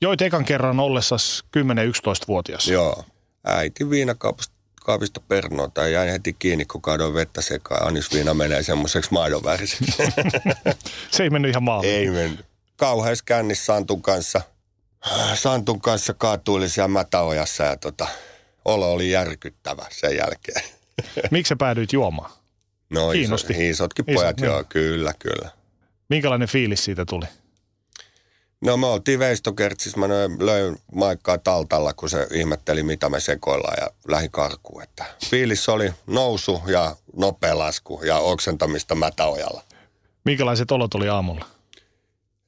Joit 0.02 0.22
ekan 0.22 0.46
kerran 0.46 0.80
ollessas 0.80 1.44
10-11-vuotias. 1.58 2.68
Joo. 2.68 3.04
Äiti 3.46 3.90
viinakaupasta 3.90 4.54
kaapista 4.82 5.22
pernoota 5.28 5.82
ja 5.82 5.88
jäin 5.88 6.12
heti 6.12 6.34
kiinni, 6.34 6.66
kun 6.66 6.82
kaadoin 6.82 7.14
vettä 7.14 7.42
sekaan. 7.42 7.88
Anisviina 7.88 8.34
menee 8.34 8.64
semmoiseksi 8.64 9.12
maidonväriseksi. 9.14 10.04
Se 11.12 11.24
ei 11.24 11.30
mennyt 11.30 11.50
ihan 11.50 11.64
maaliin. 11.64 11.94
Ei 11.94 12.10
mennyt. 12.10 12.46
Kauheassa 12.76 13.24
kännissä 13.26 13.66
Santun 13.66 14.02
kanssa. 14.02 14.42
Santun 15.34 15.82
kanssa 15.82 16.14
kaatuili 16.14 16.70
siellä 16.70 16.88
Mätäojassa 16.88 17.64
ja 17.64 17.78
tota, 17.78 18.08
olo 18.66 18.92
oli 18.92 19.12
järkyttävä 19.12 19.86
sen 19.92 20.18
jälkeen. 20.18 20.64
Miksi 21.32 21.50
sä 21.50 21.56
päädyit 21.56 21.94
juomaan? 21.94 22.32
No 22.90 23.12
Kiinnosti. 23.12 23.54
Iso, 23.54 23.62
isotkin 23.64 24.06
Isot, 24.08 24.22
pojat, 24.22 24.38
niin. 24.38 24.46
joo, 24.46 24.64
kyllä, 24.70 25.14
kyllä. 25.20 25.50
Minkälainen 26.10 26.48
fiilis 26.48 26.86
siitä 26.86 27.06
tuli? 27.06 27.26
No 28.62 28.78
me 28.78 28.88
oltiin 28.88 29.20
Veistokertsissä, 29.20 30.00
mä 30.00 30.08
löin- 30.40 30.78
Maikkaa 30.96 31.38
taltalla, 31.38 31.94
kun 31.94 32.10
se 32.10 32.28
ihmetteli, 32.34 32.84
mitä 32.84 33.10
me 33.10 33.20
sekoillaan 33.20 33.78
ja 33.82 33.90
lähi 34.08 34.30
karkuun. 34.32 34.84
Että 34.84 35.06
fiilis 35.30 35.70
oli 35.70 35.94
nousu 36.08 36.62
ja 36.68 36.96
nopea 37.16 37.58
lasku 37.58 38.02
ja 38.04 38.18
oksentamista 38.18 38.96
Mätäojalla. 38.96 39.64
Minkälaiset 40.26 40.72
olot 40.72 40.94
oli 40.96 41.10
aamulla? 41.10 41.46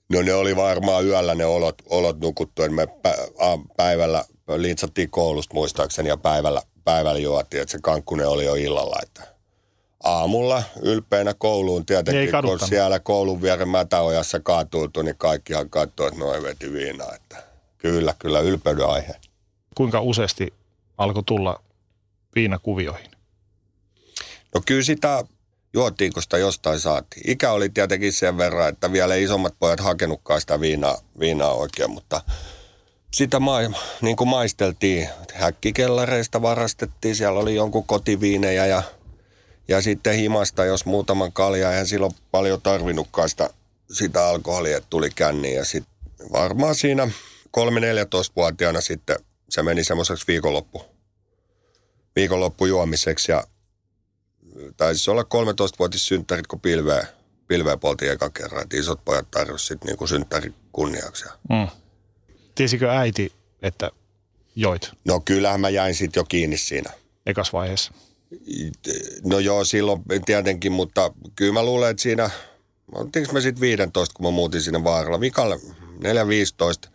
No 0.09 0.21
ne 0.21 0.33
oli 0.33 0.55
varmaan 0.55 1.05
yöllä 1.05 1.35
ne 1.35 1.45
olot, 1.45 1.75
olot 1.89 2.19
nukuttu, 2.19 2.61
me 2.69 2.87
päivällä 3.77 4.25
liitsattiin 4.57 5.09
koulusta 5.09 5.53
muistaakseni 5.53 6.09
ja 6.09 6.17
päivällä, 6.17 6.61
päivällä 6.83 7.19
juotiin, 7.19 7.61
että 7.61 7.71
se 7.71 7.79
kankkunen 7.83 8.27
oli 8.27 8.45
jo 8.45 8.55
illalla. 8.55 8.99
Että 9.03 9.27
aamulla 10.03 10.63
ylpeänä 10.81 11.33
kouluun 11.33 11.81
Ei 11.81 11.85
tietenkin, 11.85 12.23
kun 12.25 12.31
kaduttanut. 12.31 12.69
siellä 12.69 12.99
koulun 12.99 13.41
vieren 13.41 13.69
mätäojassa 13.69 14.39
kaatuutu, 14.39 15.01
niin 15.01 15.17
kaikkihan 15.17 15.69
katsoi, 15.69 16.07
että 16.07 16.19
noin 16.19 16.43
veti 16.43 16.73
viinaa. 16.73 17.15
Että 17.15 17.43
kyllä, 17.77 18.13
kyllä 18.19 18.39
ylpeyden 18.39 18.85
aihe. 18.89 19.13
Kuinka 19.75 20.01
useasti 20.01 20.53
alkoi 20.97 21.23
tulla 21.23 21.61
viinakuvioihin? 22.35 23.11
No 24.55 24.61
kyllä 24.65 24.83
sitä 24.83 25.23
juotiin, 25.73 26.13
kun 26.13 26.23
sitä 26.23 26.37
jostain 26.37 26.79
saatiin. 26.79 27.29
Ikä 27.31 27.51
oli 27.51 27.69
tietenkin 27.69 28.13
sen 28.13 28.37
verran, 28.37 28.69
että 28.69 28.91
vielä 28.91 29.15
ei 29.15 29.23
isommat 29.23 29.53
pojat 29.59 29.79
hakenutkaan 29.79 30.41
sitä 30.41 30.59
viinaa, 30.59 30.97
viinaa 31.19 31.53
oikein, 31.53 31.91
mutta 31.91 32.21
sitä 33.13 33.39
ma, 33.39 33.57
niin 34.01 34.15
kuin 34.15 34.27
maisteltiin. 34.27 35.09
Häkkikellareista 35.33 36.41
varastettiin, 36.41 37.15
siellä 37.15 37.39
oli 37.39 37.55
jonkun 37.55 37.83
kotiviinejä 37.83 38.65
ja, 38.65 38.83
ja 39.67 39.81
sitten 39.81 40.15
himasta, 40.15 40.65
jos 40.65 40.85
muutaman 40.85 41.33
kalja, 41.33 41.71
eihän 41.71 41.87
silloin 41.87 42.13
paljon 42.31 42.61
tarvinnutkaan 42.61 43.29
sitä, 43.29 43.49
sitä 43.91 44.27
alkoholia, 44.27 44.77
että 44.77 44.89
tuli 44.89 45.09
känniin. 45.09 45.55
Ja 45.55 45.65
sitten 45.65 45.93
varmaan 46.31 46.75
siinä 46.75 47.05
3-14-vuotiaana 47.57 48.81
sitten 48.81 49.15
se 49.49 49.63
meni 49.63 49.83
semmoiseksi 49.83 50.27
viikonloppu, 50.27 50.85
viikonloppujuomiseksi 52.15 53.31
ja 53.31 53.43
taisi 54.77 55.11
olla 55.11 55.21
13-vuotis 55.21 56.07
synttärit, 56.07 56.47
kun 56.47 56.59
pilveä, 56.59 57.07
pilveä 57.47 57.77
poltiin 57.77 58.11
eka 58.11 58.29
kerran. 58.29 58.63
Että 58.63 58.77
isot 58.77 59.05
pojat 59.05 59.31
tarjosi 59.31 59.65
sitten 59.65 59.87
niinku 59.87 60.07
synttärin 60.07 60.55
kunniaksi. 60.71 61.25
Mm. 61.49 61.67
Tiesikö 62.55 62.91
äiti, 62.91 63.33
että 63.61 63.91
joit? 64.55 64.91
No 65.05 65.19
kyllähän 65.19 65.61
mä 65.61 65.69
jäin 65.69 65.95
sitten 65.95 66.21
jo 66.21 66.25
kiinni 66.25 66.57
siinä. 66.57 66.89
ekas 67.25 67.53
vaiheessa? 67.53 67.91
No 69.23 69.39
joo, 69.39 69.65
silloin 69.65 70.01
tietenkin, 70.25 70.71
mutta 70.71 71.13
kyllä 71.35 71.53
mä 71.53 71.65
luulen, 71.65 71.91
että 71.91 72.03
siinä, 72.03 72.29
oltiinko 72.95 73.33
mä 73.33 73.41
sitten 73.41 73.61
15, 73.61 74.13
kun 74.13 74.25
mä 74.25 74.31
muutin 74.31 74.61
sinne 74.61 74.83
Vaaralla, 74.83 75.19
vikalle 75.19 75.59
4-15, 76.87 76.89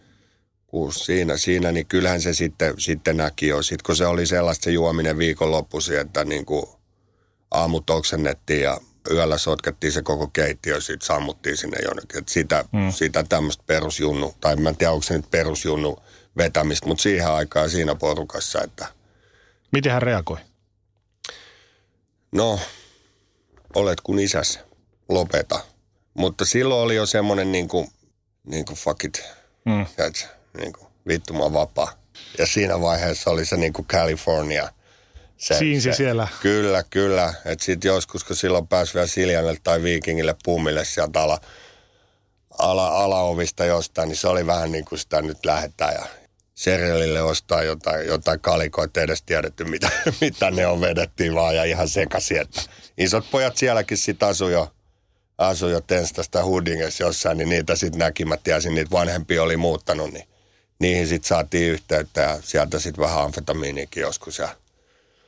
kun 0.67 0.93
siinä, 0.93 1.37
siinä, 1.37 1.73
niin 1.73 1.87
kyllähän 1.87 2.21
se 2.21 2.35
sitten, 2.35 2.75
sitten 2.79 3.17
näki 3.17 3.47
jo. 3.47 3.63
Sitten 3.63 3.85
kun 3.87 3.97
se 3.97 4.07
oli 4.07 4.27
sellaista 4.27 4.65
se 4.65 4.71
juominen 4.71 5.19
viikonloppuisin, 5.19 6.01
että 6.01 6.25
niin 6.25 6.47
kuin 6.47 6.67
aamut 7.51 7.91
oksennettiin 7.91 8.63
ja 8.63 8.81
yöllä 9.11 9.39
sotkettiin 9.39 9.93
se 9.93 10.03
koko 10.03 10.27
keittiö, 10.27 10.81
sitten 10.81 11.07
sammuttiin 11.07 11.57
sinne 11.57 11.79
jonnekin. 11.85 12.19
Et 12.19 12.29
sitä, 12.29 12.65
mm. 12.73 12.93
sitä 12.93 13.25
tämmöistä 13.29 13.65
perusjunnu, 13.67 14.35
tai 14.41 14.57
mä 14.57 14.69
en 14.69 14.77
tiedä, 14.77 14.93
onko 14.93 15.03
se 15.03 15.17
nyt 15.17 15.31
perusjunnu 15.31 15.99
vetämistä, 16.37 16.89
mutta 16.89 17.03
siihen 17.03 17.31
aikaan 17.31 17.71
siinä 17.71 17.95
porukassa, 17.95 18.63
että... 18.63 18.87
Miten 19.73 19.93
hän 19.93 20.03
reagoi? 20.03 20.39
No, 22.37 22.59
olet 23.75 24.01
kuin 24.01 24.19
isäs, 24.19 24.59
lopeta. 25.09 25.61
Mutta 26.15 26.45
silloin 26.45 26.81
oli 26.81 26.97
jo 26.97 27.07
semmoinen 27.07 27.53
niin 27.53 27.69
kuin, 27.69 27.89
niin 28.45 28.65
kuin 28.65 28.77
fuck 28.77 29.05
it, 29.05 29.23
mm. 29.65 29.87
Tiedätkö, 29.97 30.25
niin 30.59 30.73
kuin, 30.73 30.87
vittu 31.09 31.33
mä 31.33 31.53
vapaa. 31.53 31.93
Ja 32.39 32.47
siinä 32.47 32.81
vaiheessa 32.81 33.31
oli 33.31 33.45
se 33.45 33.57
niin 33.57 33.73
kuin 33.73 33.87
California. 33.87 34.69
Se, 35.37 35.59
Siinsi 35.59 35.91
se, 35.91 35.97
siellä. 35.97 36.29
Kyllä, 36.43 36.85
kyllä. 36.91 37.35
Että 37.45 37.65
sitten 37.65 37.89
joskus, 37.89 38.25
kun 38.25 38.37
silloin 38.37 38.67
pääsi 38.67 38.95
vielä 38.95 39.07
Siljanelle 39.07 39.57
tai 39.65 39.83
Viikingille 39.83 40.37
pummille 40.45 40.85
sieltä 40.85 41.21
ala, 41.23 41.41
ala, 42.59 42.89
alaovista 42.89 43.65
jostain, 43.65 44.09
niin 44.09 44.17
se 44.17 44.29
oli 44.29 44.47
vähän 44.47 44.73
niin 44.73 44.85
kuin 44.85 44.99
sitä 44.99 45.23
nyt 45.23 45.45
lähettää 45.45 45.93
ja 45.93 46.07
serialille 46.57 47.23
ostaa 47.23 47.63
jotain, 47.63 48.07
jotain 48.07 48.41
kalikoita, 48.41 49.01
edes 49.01 49.23
tiedetty 49.23 49.65
mitä, 49.65 49.91
mitä 50.21 50.51
ne 50.51 50.67
on 50.67 50.81
vedettiin 50.81 51.35
vaan 51.35 51.57
ja 51.57 51.65
ihan 51.65 51.89
sekaisin. 51.89 52.41
Että 52.41 52.61
isot 52.99 53.31
pojat 53.31 53.57
sielläkin 53.57 53.99
sitten 53.99 54.29
asu 54.29 54.49
jo, 54.49 54.73
asu 55.39 55.69
jo 55.69 55.81
Tenstasta 55.81 56.45
Hudingessa 56.45 57.05
jossain, 57.05 57.39
niin 57.39 57.49
niitä 57.49 57.77
sitten 57.77 57.99
näki. 57.99 58.25
Mä 58.25 58.37
tiesin, 58.37 58.75
niitä 58.75 58.91
vanhempia 58.91 59.43
oli 59.43 59.57
muuttanut, 59.57 60.13
niin 60.13 60.29
niihin 60.79 61.09
sitten 61.09 61.29
saatiin 61.29 61.73
yhteyttä 61.73 62.21
ja 62.21 62.39
sieltä 62.43 62.79
sitten 62.79 63.05
vähän 63.05 63.23
amfetamiinikin 63.23 64.01
joskus. 64.01 64.39
Ja 64.39 64.49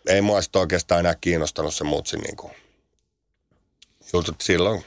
ei 0.07 0.21
mua 0.21 0.43
sitten 0.43 0.61
oikeastaan 0.61 1.01
enää 1.01 1.15
kiinnostanut 1.21 1.75
se 1.75 1.85
muutsi 1.85 2.17
niin 2.17 2.37
kuin 2.37 2.53
jutut 4.13 4.41
silloin. 4.41 4.85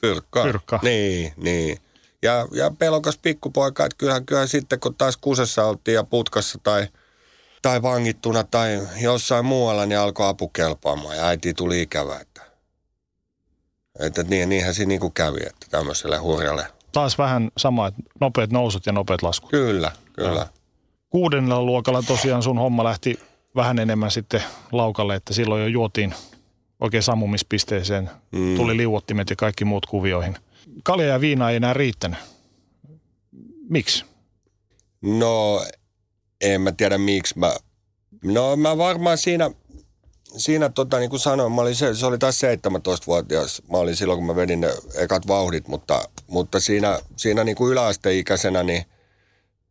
Fyrkka. 0.00 0.42
Fyrkka. 0.42 0.80
Niin, 0.82 1.32
niin. 1.36 1.78
Ja, 2.22 2.48
ja 2.52 2.70
pelokas 2.78 3.18
pikkupoika, 3.18 3.84
että 3.84 3.96
kyllähän, 3.98 4.26
kyllähän 4.26 4.48
sitten 4.48 4.80
kun 4.80 4.94
taas 4.94 5.16
kusessa 5.16 5.64
oltiin 5.64 5.94
ja 5.94 6.04
putkassa 6.04 6.58
tai, 6.62 6.86
tai 7.62 7.82
vangittuna 7.82 8.44
tai 8.44 8.80
jossain 9.00 9.44
muualla, 9.44 9.86
niin 9.86 9.98
alkoi 9.98 10.28
apu 10.28 10.48
kelpaamaan 10.48 11.16
ja 11.16 11.26
äiti 11.26 11.54
tuli 11.54 11.82
ikävä. 11.82 12.20
Että, 12.20 12.42
että 14.00 14.22
niin, 14.22 14.48
niinhän 14.48 14.74
siinä 14.74 14.88
niin 14.88 15.00
kuin 15.00 15.12
kävi, 15.12 15.38
että 15.46 15.66
tämmöiselle 15.70 16.18
hurjalle. 16.18 16.66
Taas 16.92 17.18
vähän 17.18 17.50
sama, 17.56 17.86
että 17.86 18.02
nopeat 18.20 18.50
nousut 18.50 18.86
ja 18.86 18.92
nopeat 18.92 19.22
laskut. 19.22 19.50
Kyllä, 19.50 19.92
kyllä. 20.12 20.40
Ja. 20.40 20.46
Kuudennella 21.10 21.62
luokalla 21.62 22.02
tosiaan 22.02 22.42
sun 22.42 22.58
homma 22.58 22.84
lähti 22.84 23.20
vähän 23.56 23.78
enemmän 23.78 24.10
sitten 24.10 24.42
laukalle, 24.72 25.14
että 25.14 25.34
silloin 25.34 25.62
jo 25.62 25.68
juotiin 25.68 26.14
oikein 26.80 27.02
sammumispisteeseen. 27.02 28.10
Mm. 28.32 28.56
Tuli 28.56 28.76
liuottimet 28.76 29.30
ja 29.30 29.36
kaikki 29.36 29.64
muut 29.64 29.86
kuvioihin– 29.86 30.36
kalja 30.84 31.06
ja 31.06 31.20
viina 31.20 31.50
ei 31.50 31.56
enää 31.56 31.72
riittänyt. 31.72 32.18
Miksi? 33.68 34.04
No, 35.02 35.64
en 36.40 36.60
mä 36.60 36.72
tiedä 36.72 36.98
miksi. 36.98 37.38
Mä, 37.38 37.56
no 38.24 38.56
mä 38.56 38.78
varmaan 38.78 39.18
siinä, 39.18 39.50
siinä 40.36 40.68
tota, 40.68 40.98
niin 40.98 41.10
kuin 41.10 41.20
sanoin, 41.20 41.52
mä 41.52 41.60
olin 41.60 41.76
se, 41.76 41.94
se 41.94 42.06
oli 42.06 42.18
taas 42.18 42.40
17-vuotias. 42.42 43.62
Mä 43.70 43.78
olin 43.78 43.96
silloin, 43.96 44.18
kun 44.18 44.26
mä 44.26 44.36
vedin 44.36 44.60
ne 44.60 44.68
ekat 44.94 45.26
vauhdit, 45.26 45.68
mutta, 45.68 46.08
mutta 46.26 46.60
siinä, 46.60 46.98
siinä 47.16 47.44
niin 47.44 47.56
kuin 47.56 47.72
yläasteikäisenä, 47.72 48.62
niin 48.62 48.84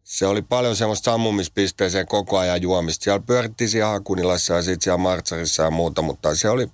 se 0.03 0.27
oli 0.27 0.41
paljon 0.41 0.75
semmoista 0.75 1.11
sammumispisteeseen 1.11 2.07
koko 2.07 2.37
ajan 2.37 2.61
juomista. 2.61 3.03
Siellä 3.03 3.23
pyörittiin 3.27 3.69
siellä 3.69 3.89
Hakunilassa 3.89 4.53
ja 4.53 4.61
sitten 4.61 4.81
siellä 4.81 4.97
Martsarissa 4.97 5.63
ja 5.63 5.71
muuta, 5.71 6.01
mutta 6.01 6.35
se 6.35 6.49
oli 6.49 6.67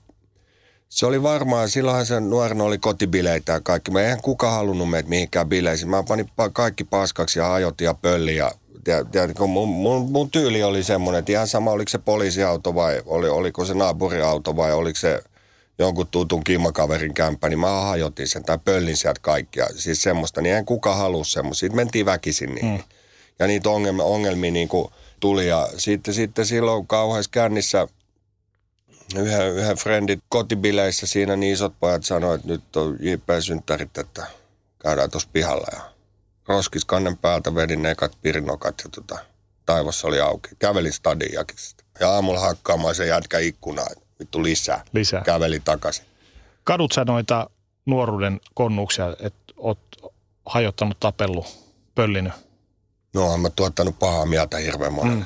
se 0.94 1.06
oli 1.06 1.24
varmaan, 1.24 1.70
silloinhan 1.70 2.06
se 2.06 2.20
nuorena 2.20 2.64
oli 2.64 2.78
kotibileitä 2.78 3.52
ja 3.52 3.60
kaikki. 3.62 3.92
Mä 3.92 4.02
eihän 4.02 4.22
kuka 4.22 4.52
halunnut 4.52 4.90
meitä 4.90 5.10
mihinkään 5.10 5.50
bileisiin. 5.50 5.90
Mä 5.90 6.04
panin 6.04 6.30
kaikki 6.54 6.84
paskaksi 6.84 7.40
ja 7.40 7.54
ajotin 7.54 7.86
ja 7.86 7.94
pölli 7.94 8.36
ja 8.36 8.52
tiedätkö, 9.12 9.46
mun, 9.48 9.70
mun, 9.70 10.12
mun, 10.12 10.32
tyyli 10.32 10.64
oli 10.64 10.84
semmoinen, 10.84 11.20
että 11.20 11.32
ihan 11.32 11.48
sama 11.48 11.72
oliko 11.72 11.90
se 11.90 11.98
poliisiauto 11.98 12.76
vai 12.76 13.02
oli, 13.06 13.30
oliko 13.30 13.66
se 13.66 13.74
naapuriauto 13.74 14.56
vai 14.56 14.74
oliko 14.74 15.00
se 15.00 15.24
jonkun 15.80 16.08
tutun 16.08 16.44
kimmakaverin 16.44 17.14
kämppä, 17.14 17.50
niin 17.50 17.60
mä 17.60 17.82
hajotin 17.82 18.28
sen 18.28 18.44
tai 18.44 18.60
pöllin 18.66 18.98
sieltä 18.98 19.20
kaikkia. 19.22 19.68
Siis 19.76 20.02
semmoista, 20.02 20.42
niin 20.42 20.56
en 20.56 20.66
kuka 20.66 20.96
halua 20.96 21.24
semmoista. 21.24 21.60
Sitten 21.60 21.76
mentiin 21.76 22.06
väkisin 22.06 22.56
niin. 22.56 22.66
Mm. 22.66 22.80
Ja 23.40 23.48
niitä 23.48 23.70
ongelmia, 23.70 24.06
ongelmia 24.06 24.52
niin 24.52 24.68
kuin 24.68 24.88
tuli 25.20 25.48
ja 25.48 25.70
sitten, 25.78 26.14
sitten 26.14 26.46
silloin 26.46 26.88
kauheassa 26.88 27.32
kännissä– 27.32 27.88
yhden, 29.18 29.56
yhden 29.56 29.78
friendit 29.78 30.20
kotibileissä 30.30 31.08
siinä 31.08 31.36
niin 31.36 31.54
isot 31.54 31.74
pojat 31.80 32.04
sanoivat, 32.04 32.36
että 32.36 32.48
nyt 32.48 32.76
on 32.76 32.98
JP-synttärit, 33.00 33.98
että 33.98 34.26
käydään 34.80 35.12
tuossa 35.12 35.30
pihalla. 35.34 35.68
Ja 35.72 35.82
roskis 36.48 36.86
kannen 36.86 37.18
päältä 37.18 37.56
vedin 37.56 37.82
ne 37.82 37.92
ekat 37.92 38.18
pirinokat 38.22 38.76
ja 38.84 38.90
tota, 38.90 39.20
taivas 39.66 40.06
oli 40.06 40.20
auki. 40.20 40.50
Kävelin 40.60 40.94
stadin 40.94 41.34
jakisesta. 41.34 41.84
Ja 42.00 42.10
aamulla 42.10 42.40
hakkaamaan 42.40 42.96
se 42.96 43.06
jätkä 43.06 43.40
ikkunaa, 43.40 43.88
vittu 44.20 44.44
lisää. 44.44 44.84
lisää. 44.94 45.22
Käveli 45.22 45.60
takaisin. 45.60 46.06
Kadut 46.64 46.92
sä 46.92 47.06
noita 47.06 47.50
nuoruuden 47.86 48.40
konnuksia, 48.54 49.16
että 49.20 49.54
oot 49.58 49.80
hajottanut, 50.46 51.00
tapellut, 51.00 51.74
pöllinyt? 51.96 52.34
No, 53.14 53.38
mä 53.38 53.50
tuottanut 53.50 54.00
pahaa 54.00 54.26
mieltä 54.26 54.58
hirveän 54.58 54.94
monen. 54.94 55.14
Mm 55.14 55.26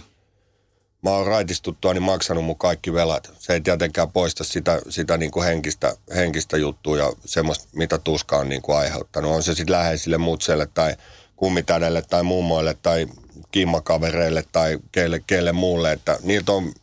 mä 1.07 1.13
oon 1.13 1.27
raitistuttua 1.27 1.93
niin 1.93 2.03
maksanut 2.03 2.45
mun 2.45 2.57
kaikki 2.57 2.93
velat. 2.93 3.31
Se 3.39 3.53
ei 3.53 3.61
tietenkään 3.61 4.11
poista 4.11 4.43
sitä, 4.43 4.81
sitä 4.89 5.17
niin 5.17 5.31
kuin 5.31 5.45
henkistä, 5.45 5.97
henkistä 6.15 6.57
juttua 6.57 6.97
ja 6.97 7.13
semmoista, 7.25 7.67
mitä 7.75 7.97
tuska 7.97 8.37
on 8.37 8.49
niin 8.49 8.61
kuin 8.61 8.77
aiheuttanut. 8.77 9.31
On 9.31 9.43
se 9.43 9.55
sitten 9.55 9.75
läheisille 9.75 10.17
mutselle 10.17 10.67
tai 10.73 10.95
kummitädelle 11.35 12.01
tai 12.01 12.23
mummoille 12.23 12.77
tai 12.81 13.07
kimmakavereille 13.51 14.43
tai 14.51 14.79
kelle, 14.91 15.23
kelle 15.27 15.51
muulle. 15.51 15.91
Että 15.91 16.19
niiltä 16.23 16.51
on 16.51 16.73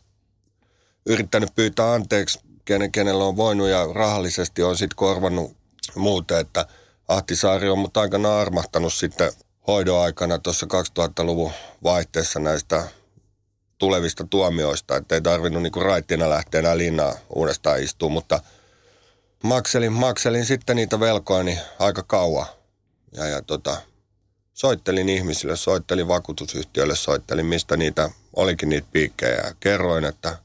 yrittänyt 1.05 1.55
pyytää 1.55 1.93
anteeksi, 1.93 2.39
kenen, 2.65 2.91
kenellä 2.91 3.23
on 3.23 3.37
voinut 3.37 3.67
ja 3.67 3.87
rahallisesti 3.93 4.63
on 4.63 4.77
sitten 4.77 4.95
korvannut 4.95 5.55
muuten, 5.95 6.39
että 6.39 6.65
Ahtisaari 7.07 7.69
on 7.69 7.79
mut 7.79 7.97
aikana 7.97 8.39
armahtanut 8.39 8.93
sitten 8.93 9.31
hoidon 9.67 10.01
aikana 10.01 10.39
tuossa 10.39 10.67
2000-luvun 10.99 11.51
vaihteessa 11.83 12.39
näistä 12.39 12.83
tulevista 13.77 14.27
tuomioista, 14.29 14.95
että 14.95 15.15
ei 15.15 15.21
tarvinnut 15.21 15.63
niinku 15.63 15.79
raittina 15.79 16.29
lähteä 16.29 16.59
enää 16.59 16.77
linnaa 16.77 17.15
uudestaan 17.35 17.83
istua, 17.83 18.09
mutta 18.09 18.39
makselin, 19.43 19.93
makselin 19.93 20.45
sitten 20.45 20.75
niitä 20.75 20.99
velkoani 20.99 21.59
aika 21.79 22.03
kauan. 22.03 22.45
Ja, 23.11 23.25
ja 23.25 23.41
tota, 23.41 23.77
soittelin 24.53 25.09
ihmisille, 25.09 25.55
soittelin 25.55 26.07
vakuutusyhtiöille, 26.07 26.95
soittelin 26.95 27.45
mistä 27.45 27.77
niitä 27.77 28.09
olikin 28.35 28.69
niitä 28.69 28.87
piikkejä 28.91 29.35
ja 29.35 29.55
kerroin, 29.59 30.05
että 30.05 30.37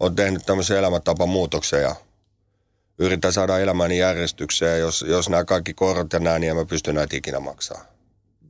olen 0.00 0.16
tehnyt 0.16 0.46
tämmöisen 0.46 0.78
elämäntapamuutoksen 0.78 1.82
ja 1.82 1.96
yritän 2.98 3.32
saada 3.32 3.58
elämäni 3.58 3.98
järjestykseen. 3.98 4.80
Jos, 4.80 5.04
jos 5.08 5.28
nämä 5.28 5.44
kaikki 5.44 5.74
korot 5.74 6.12
ja 6.12 6.20
nämä, 6.20 6.38
niin 6.38 6.50
en 6.50 6.56
mä 6.56 6.64
pysty 6.64 6.92
näitä 6.92 7.16
ikinä 7.16 7.40
maksaa. 7.40 7.84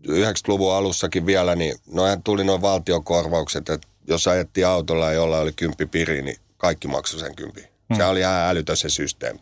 90-luvun 0.09 0.74
alussakin 0.74 1.27
vielä, 1.27 1.57
niin 1.57 1.77
noihän 1.87 2.22
tuli 2.22 2.44
noin 2.44 2.62
valtiokorvaukset, 2.62 3.68
että 3.68 3.88
jos 4.09 4.29
ajettiin 4.29 4.67
autolla, 4.67 5.12
jolla 5.12 5.38
oli 5.38 5.53
kymppi 5.53 5.87
piri, 5.87 6.23
niin 6.23 6.37
kaikki 6.57 6.88
maksoi 6.88 7.21
sen 7.21 7.35
kympi. 7.35 7.61
Hmm. 7.61 7.97
Se 7.97 8.05
oli 8.05 8.21
ihan 8.21 8.51
älytön 8.51 8.77
se 8.77 8.88
systeemi. 8.88 9.40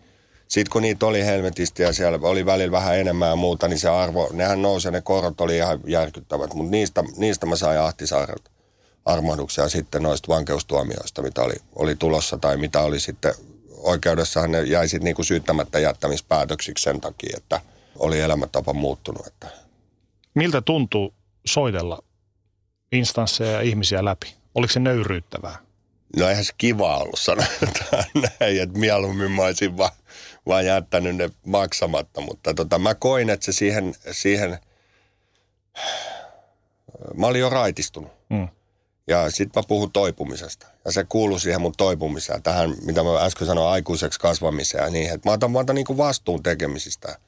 Sitten 0.49 0.73
kun 0.73 0.83
niitä 0.83 1.07
oli 1.07 1.25
helvetisti 1.25 1.83
ja 1.83 1.93
siellä 1.93 2.19
oli 2.23 2.47
välillä 2.47 2.73
vähän 2.73 2.99
enemmän 2.99 3.29
ja 3.29 3.37
muuta, 3.37 3.69
niin 3.69 3.79
se 3.79 3.89
arvo, 3.89 4.31
nehän 4.33 4.63
nousi 4.63 4.91
ne 4.91 5.01
korot 5.01 5.41
oli 5.41 5.57
ihan 5.57 5.81
järkyttävät. 5.87 6.55
Mutta 6.55 6.71
niistä, 6.71 7.05
niistä 7.17 7.47
mä 7.47 7.57
sain 7.57 7.81
Ahtisaarelta 7.81 8.51
armahduksia 9.05 9.69
sitten 9.69 10.03
noista 10.03 10.29
vankeustuomioista, 10.29 11.23
mitä 11.23 11.43
oli, 11.43 11.55
oli 11.75 11.97
tulossa 11.97 12.39
tai 12.39 12.57
mitä 12.57 12.81
oli 12.81 13.01
sitten 13.01 13.35
oikeudessahan 13.77 14.53
ne 14.53 14.63
jäi 14.63 14.89
sitten 14.89 15.05
niinku 15.05 15.25
syyttämättä 15.25 15.79
jättämispäätöksiksi 15.79 16.85
sen 16.85 17.01
takia, 17.01 17.37
että 17.37 17.61
oli 17.99 18.21
elämäntapa 18.21 18.73
muuttunut. 18.73 19.27
Että. 19.27 19.49
Miltä 20.35 20.63
tuntuu 20.63 21.15
soitella 21.47 22.03
instansseja 22.93 23.51
ja 23.51 23.61
ihmisiä 23.61 24.05
läpi? 24.05 24.42
Oliko 24.55 24.73
se 24.73 24.81
nöyryyttävää? 24.81 25.59
No 26.17 26.29
eihän 26.29 26.45
se 26.45 26.53
kiva 26.59 26.97
ollut 26.97 27.19
sanotaan 27.19 28.05
näin, 28.41 28.63
että 28.63 28.79
mieluummin 28.79 29.31
mä 29.31 29.43
olisin 29.43 29.77
vaan, 29.77 29.91
vaan 30.47 30.67
jättänyt 30.67 31.17
ne 31.17 31.31
maksamatta, 31.47 32.21
mutta 32.21 32.55
tota, 32.55 32.79
mä 32.79 32.95
koin, 32.95 33.31
että 33.31 33.47
se 33.47 33.53
siihen, 33.53 33.95
siihen, 34.11 34.59
mä 37.17 37.27
olin 37.27 37.41
jo 37.41 37.51
raitistunut. 37.51 38.13
Mm. 38.31 38.49
Ja 39.07 39.31
sitten 39.31 39.63
mä 39.63 39.69
puhun 39.69 39.93
toipumisesta. 39.93 40.67
Ja 40.85 40.93
se 40.93 41.05
kuuluu 41.05 41.39
siihen 41.39 41.61
mun 41.61 41.73
toipumiseen, 41.77 42.43
tähän, 42.43 42.75
mitä 42.85 43.03
mä 43.03 43.25
äsken 43.25 43.47
sanoin, 43.47 43.73
aikuiseksi 43.73 44.21
kasvamiseen 44.21 44.85
ja 44.85 44.91
niin. 44.91 45.11
Että 45.11 45.29
mä 45.29 45.33
otan, 45.33 45.51
mä 45.51 45.59
otan 45.59 45.77
niin 45.77 45.97
vastuun 45.97 46.43
tekemisistä. 46.43 47.19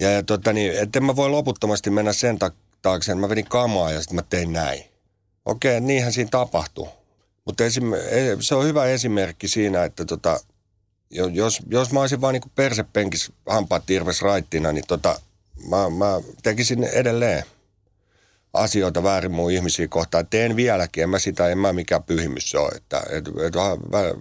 Ja, 0.00 0.10
ja 0.10 0.22
tota, 0.22 0.52
niin, 0.52 0.78
että 0.78 1.00
mä 1.00 1.16
voi 1.16 1.30
loputtomasti 1.30 1.90
mennä 1.90 2.12
sen 2.12 2.38
taakse, 2.82 3.12
että 3.12 3.20
mä 3.20 3.28
vedin 3.28 3.48
kamaa 3.48 3.90
ja 3.90 4.00
sitten 4.00 4.16
mä 4.16 4.22
tein 4.22 4.52
näin. 4.52 4.93
Okei, 5.44 5.80
niinhän 5.80 6.12
siinä 6.12 6.30
tapahtuu. 6.30 6.88
Mutta 7.44 7.64
esim, 7.64 7.94
e, 7.94 8.36
se 8.40 8.54
on 8.54 8.64
hyvä 8.64 8.84
esimerkki 8.84 9.48
siinä, 9.48 9.84
että 9.84 10.04
tota, 10.04 10.40
jos, 11.10 11.60
jos 11.70 11.92
mä 11.92 12.00
olisin 12.00 12.20
vaan 12.20 12.32
niin 12.32 12.52
persepenkis 12.54 13.32
hampaat 13.46 13.86
tirves 13.86 14.22
raittina, 14.22 14.72
niin 14.72 14.86
tota, 14.88 15.20
mä, 15.68 15.90
mä 15.90 16.20
tekisin 16.42 16.84
edelleen 16.84 17.44
asioita 18.54 19.02
väärin 19.02 19.32
mun 19.32 19.50
ihmisiä 19.50 19.88
kohtaan. 19.88 20.26
Teen 20.26 20.56
vieläkin, 20.56 21.02
en 21.02 21.10
mä 21.10 21.18
sitä, 21.18 21.48
en 21.48 21.58
mä 21.58 21.72
mikään 21.72 22.02
pyhimys 22.02 22.54
ole. 22.54 22.72
Että, 22.76 23.02
et, 23.10 23.28
et, 23.28 23.54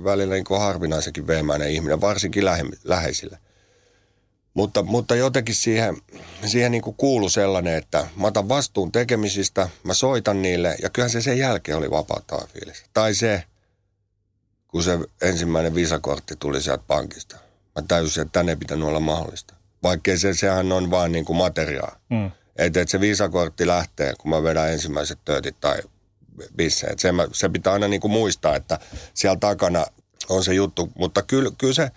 välillä 0.04 0.36
niin 0.36 0.60
harvinaisenkin 0.60 1.28
veemäinen 1.28 1.70
ihminen, 1.70 2.02
varsinkin 2.02 2.46
lähe, 2.46 2.64
läheisille. 2.84 3.38
Mutta, 4.54 4.84
mutta 4.84 5.16
jotenkin 5.16 5.56
siihen, 5.56 5.98
siihen 6.46 6.72
niin 6.72 6.82
kuin 6.82 6.96
kuului 6.96 7.30
sellainen, 7.30 7.78
että 7.78 8.08
mä 8.16 8.28
otan 8.28 8.50
vastuun 8.50 8.92
tekemisistä, 8.92 9.70
mä 9.84 9.94
soitan 9.94 10.42
niille 10.42 10.76
ja 10.82 10.90
kyllähän 10.90 11.10
se 11.10 11.22
sen 11.22 11.38
jälkeen 11.38 11.78
oli 11.78 11.92
vapauttava 11.92 12.48
fiilis. 12.54 12.84
Tai 12.94 13.14
se, 13.14 13.44
kun 14.68 14.84
se 14.84 15.00
ensimmäinen 15.22 15.76
visakortti 15.76 16.36
tuli 16.36 16.62
sieltä 16.62 16.84
pankista. 16.88 17.38
Mä 17.76 17.82
täysin, 17.88 18.22
että 18.22 18.32
tänne 18.32 18.52
ei 18.52 18.56
pitänyt 18.56 18.88
olla 18.88 19.00
mahdollista. 19.00 19.54
Vaikkei 19.84 20.18
se, 20.18 20.34
sehän 20.34 20.72
on 20.72 20.92
vaan 20.92 21.12
niin 21.12 21.26
kuin 21.26 21.38
materiaa. 21.38 22.00
Mm. 22.10 22.32
Että 22.56 22.82
et 22.82 22.90
se 22.90 23.00
viisakortti 23.00 23.68
lähtee, 23.68 24.14
kun 24.18 24.30
mä 24.30 24.44
vedän 24.44 24.72
ensimmäiset 24.72 25.20
töötit 25.26 25.56
tai 25.62 25.78
bisse. 26.56 26.88
Se, 26.98 27.10
se 27.32 27.50
pitää 27.50 27.74
aina 27.74 27.88
niin 27.88 28.02
kuin 28.02 28.12
muistaa, 28.12 28.56
että 28.56 28.80
siellä 29.14 29.38
takana 29.40 29.86
on 30.30 30.44
se 30.44 30.54
juttu. 30.54 30.92
Mutta 30.96 31.22
kyllä, 31.22 31.52
kyllä 31.58 31.74
se 31.74 31.92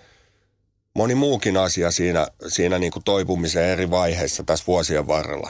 moni 0.97 1.15
muukin 1.15 1.57
asia 1.57 1.91
siinä, 1.91 2.27
siinä 2.47 2.79
niin 2.79 2.91
kuin 2.91 3.03
toipumisen 3.03 3.63
eri 3.63 3.89
vaiheissa 3.89 4.43
tässä 4.43 4.65
vuosien 4.67 5.07
varrella. 5.07 5.49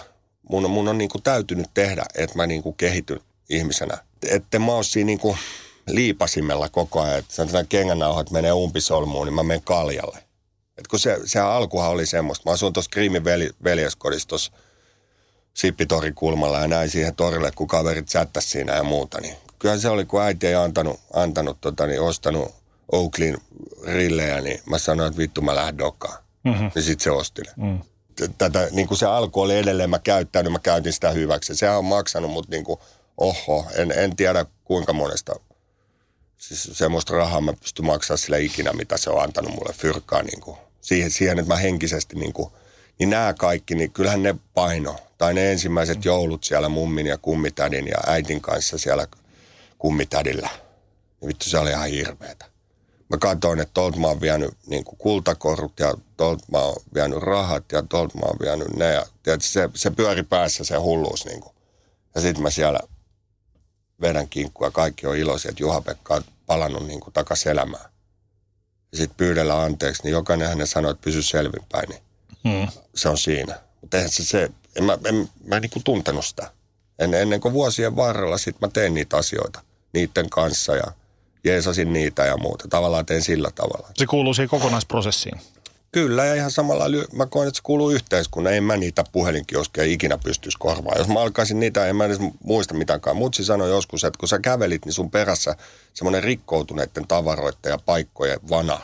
Mun, 0.49 0.69
mun 0.69 0.87
on 0.87 0.97
niin 0.97 1.09
kuin 1.09 1.23
täytynyt 1.23 1.67
tehdä, 1.73 2.05
että 2.15 2.35
mä 2.35 2.47
niin 2.47 2.63
kuin 2.63 2.75
kehityn 2.75 3.19
ihmisenä. 3.49 3.97
Että 4.29 4.59
mä 4.59 4.71
oon 4.71 4.83
siinä 4.83 5.05
niin 5.05 5.19
kuin 5.19 5.37
liipasimella 5.87 6.69
koko 6.69 7.01
ajan, 7.01 7.19
että 7.19 7.35
sanotaan 7.35 7.67
kengännauhat 7.67 8.31
menee 8.31 8.51
umpisolmuun, 8.51 9.27
niin 9.27 9.33
mä 9.33 9.43
menen 9.43 9.63
kaljalle. 9.63 10.17
Et 10.77 10.87
kun 10.87 10.99
se, 10.99 11.19
se 11.25 11.39
alkuhan 11.39 11.91
oli 11.91 12.05
semmoista. 12.05 12.49
Mä 12.49 12.53
asun 12.53 12.73
tuossa 12.73 12.91
Kriimin 12.91 13.23
veljeskodissa 13.63 14.27
tuossa 14.27 14.51
Sippitorin 15.53 16.15
kulmalla 16.15 16.59
ja 16.59 16.67
näin 16.67 16.89
siihen 16.89 17.15
torille, 17.15 17.51
kun 17.55 17.67
kaverit 17.67 18.09
sättäisi 18.09 18.49
siinä 18.49 18.75
ja 18.75 18.83
muuta. 18.83 19.21
Niin 19.21 19.35
kyllähän 19.59 19.81
se 19.81 19.89
oli, 19.89 20.05
kun 20.05 20.21
äiti 20.21 20.47
ei 20.47 20.55
antanut, 20.55 20.99
antanut 21.13 21.57
tota, 21.61 21.87
niin 21.87 22.01
ostanut 22.01 22.56
Oaklin 22.91 23.37
rillejä, 23.83 24.41
niin 24.41 24.59
mä 24.69 24.77
sanoin, 24.77 25.07
että 25.07 25.17
vittu 25.17 25.41
mä 25.41 25.55
lähden 25.55 25.77
dokaan. 25.77 26.23
Mm-hmm. 26.43 26.71
Ja 26.75 26.81
sitten 26.81 27.03
se 27.03 27.11
osti 27.11 27.41
ne. 27.41 27.51
Mm. 27.67 27.79
Tätä, 28.37 28.67
niin 28.71 28.87
kuin 28.87 28.97
se 28.97 29.05
alku 29.05 29.41
oli 29.41 29.57
edelleen, 29.57 29.89
mä 29.89 29.99
käyttänyt, 29.99 30.51
mä 30.51 30.59
käytin 30.59 30.93
sitä 30.93 31.09
hyväksi. 31.09 31.55
Sehän 31.55 31.77
on 31.77 31.85
maksanut, 31.85 32.31
mutta 32.31 32.51
niin 32.51 32.63
kuin, 32.63 32.79
oho, 33.17 33.65
en, 33.75 33.91
en 33.91 34.15
tiedä 34.15 34.45
kuinka 34.63 34.93
monesta 34.93 35.35
siis 36.37 36.69
semmoista 36.73 37.13
rahaa 37.13 37.41
mä 37.41 37.53
pystyn 37.53 37.85
maksamaan 37.85 38.17
sille 38.17 38.41
ikinä, 38.41 38.73
mitä 38.73 38.97
se 38.97 39.09
on 39.09 39.23
antanut 39.23 39.51
mulle 39.51 39.73
fyrkkaa 39.73 40.23
niin 40.23 40.41
kuin, 40.41 40.57
siihen, 40.81 41.11
siihen, 41.11 41.39
että 41.39 41.53
mä 41.53 41.59
henkisesti 41.59 42.15
niin 42.15 42.33
kuin, 42.33 42.51
niin 42.99 43.09
nämä 43.09 43.33
kaikki, 43.33 43.75
niin 43.75 43.91
kyllähän 43.91 44.23
ne 44.23 44.35
paino. 44.53 44.95
Tai 45.17 45.33
ne 45.33 45.51
ensimmäiset 45.51 46.05
joulut 46.05 46.43
siellä 46.43 46.69
mummin 46.69 47.05
ja 47.05 47.17
kummitädin 47.17 47.87
ja 47.87 47.97
äitin 48.07 48.41
kanssa 48.41 48.77
siellä 48.77 49.07
kummitädillä. 49.77 50.49
Niin 51.21 51.27
vittu 51.27 51.49
se 51.49 51.57
oli 51.57 51.69
ihan 51.69 51.89
hirveetä. 51.89 52.45
Mä 53.09 53.17
katsoin, 53.17 53.59
että 53.59 53.73
tuolta 53.73 53.97
mä 53.97 54.07
oon 54.07 54.21
vienyt 54.21 54.53
niin 54.67 54.83
kuin 54.83 54.97
kultakorut 54.97 55.79
ja 55.79 55.93
tuolta 56.17 56.45
mä 56.51 56.57
oon 56.57 56.75
vienyt 56.93 57.19
rahat 57.19 57.71
ja 57.71 57.83
tuolta 57.83 58.17
mä 58.17 58.25
oon 58.25 58.37
vienyt 58.41 58.75
ne. 58.75 58.93
Ja, 58.93 59.05
tiedätkö, 59.23 59.47
se, 59.47 59.69
se 59.75 59.91
pyöri 59.91 60.23
päässä 60.23 60.63
se 60.63 60.75
hulluus. 60.75 61.25
Niin 61.25 61.41
kuin. 61.41 61.55
Ja 62.15 62.21
sitten 62.21 62.43
mä 62.43 62.49
siellä 62.49 62.79
vedän 64.01 64.29
kinkkua. 64.29 64.71
Kaikki 64.71 65.07
on 65.07 65.17
iloisia, 65.17 65.49
että 65.49 65.63
Juha-Pekka 65.63 66.15
on 66.15 66.23
palannut 66.45 66.87
niin 66.87 66.99
kuin 66.99 67.13
takaisin 67.13 67.51
elämään. 67.51 67.91
Ja 68.91 68.97
sitten 68.97 69.17
pyydellä 69.17 69.61
anteeksi, 69.61 70.03
niin 70.03 70.11
jokainen 70.11 70.49
hänen 70.49 70.67
sanoi, 70.67 70.91
että 70.91 71.03
pysy 71.03 71.23
selvinpäin. 71.23 71.89
Niin 71.89 72.01
hmm. 72.43 72.67
Se 72.95 73.09
on 73.09 73.17
siinä. 73.17 73.59
Mutta 73.81 73.97
eihän 73.97 74.11
se, 74.11 74.23
se 74.23 74.51
en 74.75 74.83
mä, 74.83 74.97
en, 75.05 75.29
mä 75.43 75.55
en 75.55 75.61
niin 75.61 75.69
kuin 75.69 75.83
tuntenut 75.83 76.25
sitä. 76.25 76.51
En, 76.99 77.13
ennen 77.13 77.41
kuin 77.41 77.53
vuosien 77.53 77.95
varrella 77.95 78.37
sitten 78.37 78.67
mä 78.67 78.71
tein 78.73 78.93
niitä 78.93 79.17
asioita 79.17 79.61
niiden 79.93 80.29
kanssa 80.29 80.75
ja 80.75 80.91
jeesasin 81.47 81.93
niitä 81.93 82.25
ja 82.25 82.37
muuta. 82.37 82.67
Tavallaan 82.67 83.05
teen 83.05 83.21
sillä 83.21 83.51
tavalla. 83.55 83.89
Se 83.95 84.05
kuuluu 84.05 84.33
siihen 84.33 84.49
kokonaisprosessiin. 84.49 85.41
Kyllä, 85.91 86.25
ja 86.25 86.35
ihan 86.35 86.51
samalla 86.51 86.85
mä 87.13 87.25
koen, 87.25 87.47
että 87.47 87.57
se 87.57 87.63
kuuluu 87.63 87.89
yhteiskunnan. 87.89 88.53
En 88.53 88.63
mä 88.63 88.77
niitä 88.77 89.03
puhelinkioskeja 89.11 89.91
ikinä 89.91 90.17
pystyisi 90.17 90.57
korvaamaan. 90.57 90.97
Jos 90.97 91.07
mä 91.07 91.21
alkaisin 91.21 91.59
niitä, 91.59 91.87
en 91.87 91.95
mä 91.95 92.05
edes 92.05 92.19
muista 92.43 92.73
mitäänkaan. 92.73 93.17
Mutsi 93.17 93.45
sanoi 93.45 93.69
joskus, 93.69 94.03
että 94.03 94.19
kun 94.19 94.29
sä 94.29 94.39
kävelit, 94.39 94.85
niin 94.85 94.93
sun 94.93 95.11
perässä 95.11 95.55
semmoinen 95.93 96.23
rikkoutuneiden 96.23 97.07
tavaroiden 97.07 97.69
ja 97.69 97.77
paikkojen 97.85 98.39
vana 98.49 98.79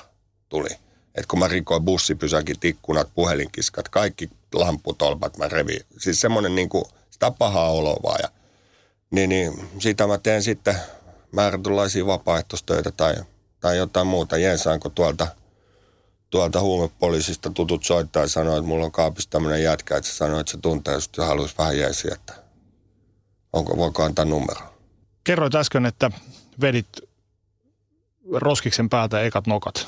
tuli. 0.49 0.69
Että 1.15 1.27
kun 1.27 1.39
mä 1.39 1.47
rikoin 1.47 1.83
bussipysäkit, 1.83 2.65
ikkunat, 2.65 3.09
puhelinkiskat, 3.15 3.89
kaikki 3.89 4.29
lamputolpat 4.53 5.37
mä 5.37 5.47
revin. 5.47 5.81
Siis 5.97 6.21
semmoinen 6.21 6.55
niin 6.55 6.69
kuin, 6.69 6.85
sitä 7.11 7.31
pahaa 7.31 7.71
oloa 7.71 7.99
vaan. 8.03 8.19
Ja, 8.23 8.29
niin, 9.11 9.29
niin 9.29 9.69
siitä 9.79 10.07
mä 10.07 10.17
teen 10.17 10.43
sitten 10.43 10.75
määrätynlaisia 11.33 12.05
vapaaehtoistöitä 12.05 12.91
tai, 12.91 13.15
tai 13.59 13.77
jotain 13.77 14.07
muuta. 14.07 14.37
Jeesaanko 14.37 14.89
tuolta– 14.89 15.27
tuolta 16.33 16.61
huumepoliisista 16.61 17.49
tutut 17.49 17.83
soittaa 17.83 18.21
ja 18.21 18.27
sanoo, 18.27 18.57
että 18.57 18.67
mulla 18.67 18.85
on 18.85 18.91
kaapissa 18.91 19.29
tämmöinen 19.29 19.63
jätkä, 19.63 19.97
että 19.97 20.09
se 20.09 20.15
sanoo, 20.15 20.39
että 20.39 20.51
se 20.51 20.57
tuntee 20.57 20.93
just 20.93 21.17
ja 21.17 21.25
haluaisi 21.25 21.55
vähän 21.57 21.77
jeesiä, 21.77 22.11
että 22.13 22.33
onko, 23.53 23.77
voiko 23.77 24.03
antaa 24.03 24.25
numero. 24.25 24.61
Kerroit 25.23 25.55
äsken, 25.55 25.85
että 25.85 26.11
vedit 26.61 26.87
roskiksen 28.31 28.89
päältä 28.89 29.21
ekat 29.21 29.47
nokat. 29.47 29.87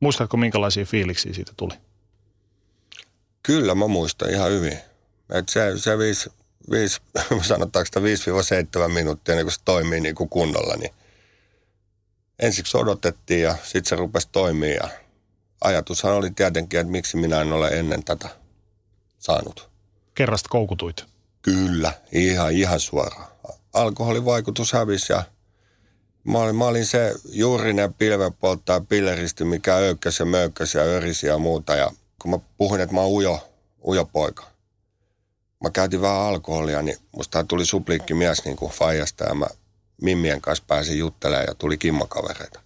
Muistatko, 0.00 0.36
minkälaisia 0.36 0.84
fiiliksiä 0.84 1.34
siitä 1.34 1.52
tuli? 1.56 1.74
Kyllä, 3.42 3.74
mä 3.74 3.86
muistan 3.86 4.30
ihan 4.30 4.50
hyvin. 4.50 4.78
Et 5.30 5.48
se, 5.48 5.78
se 5.78 5.98
viisi, 5.98 6.30
viisi, 6.70 7.00
sanotaanko 7.42 7.86
sitä 7.86 8.00
5-7 8.86 8.88
minuuttia, 8.88 9.34
niin 9.34 9.44
kun 9.44 9.52
se 9.52 9.60
toimii 9.64 10.00
niin 10.00 10.14
kuin 10.14 10.28
kunnolla, 10.28 10.76
niin 10.76 10.94
ensiksi 12.38 12.76
odotettiin 12.76 13.42
ja 13.42 13.56
sitten 13.62 13.88
se 13.88 13.96
rupesi 13.96 14.28
toimia 14.32 14.74
ja 14.74 14.88
ajatushan 15.64 16.12
oli 16.12 16.30
tietenkin, 16.30 16.80
että 16.80 16.90
miksi 16.90 17.16
minä 17.16 17.40
en 17.40 17.52
ole 17.52 17.68
ennen 17.68 18.04
tätä 18.04 18.28
saanut. 19.18 19.70
Kerrasta 20.14 20.48
koukutuit? 20.48 21.04
Kyllä, 21.42 21.92
ihan, 22.12 22.52
ihan 22.52 22.80
suoraan. 22.80 23.26
Alkoholin 23.72 24.24
vaikutus 24.24 24.72
hävisi 24.72 25.12
ja 25.12 25.22
mä 26.24 26.38
olin, 26.38 26.56
mä 26.56 26.64
olin 26.64 26.86
se 26.86 27.14
juurinen 27.28 27.94
pilvenpolttaja 27.94 28.80
pilleristi, 28.80 29.44
mikä 29.44 29.74
öykkäsi 29.74 30.22
ja 30.22 30.26
möykkäsi 30.26 30.78
ja 30.78 30.84
örisi 30.84 31.26
ja 31.26 31.38
muuta. 31.38 31.74
Ja 31.74 31.90
kun 32.22 32.30
mä 32.30 32.38
puhuin, 32.56 32.80
että 32.80 32.94
mä 32.94 33.00
oon 33.00 33.10
ujo, 33.10 33.48
ujo 33.86 34.04
poika. 34.04 34.55
Mä 35.66 35.70
käytin 35.70 36.00
vähän 36.00 36.16
alkoholia, 36.16 36.82
niin 36.82 36.98
musta 37.16 37.44
tuli 37.44 37.66
supliikki 37.66 38.14
mies 38.14 38.44
niin 38.44 38.56
kuin 38.56 38.72
Fajasta 38.72 39.24
ja 39.24 39.34
mä 39.34 39.46
Mimmien 40.02 40.40
kanssa 40.40 40.64
pääsin 40.66 40.98
juttelemaan 40.98 41.46
ja 41.48 41.54
tuli 41.54 41.78
kimmakavereita. 41.78 42.60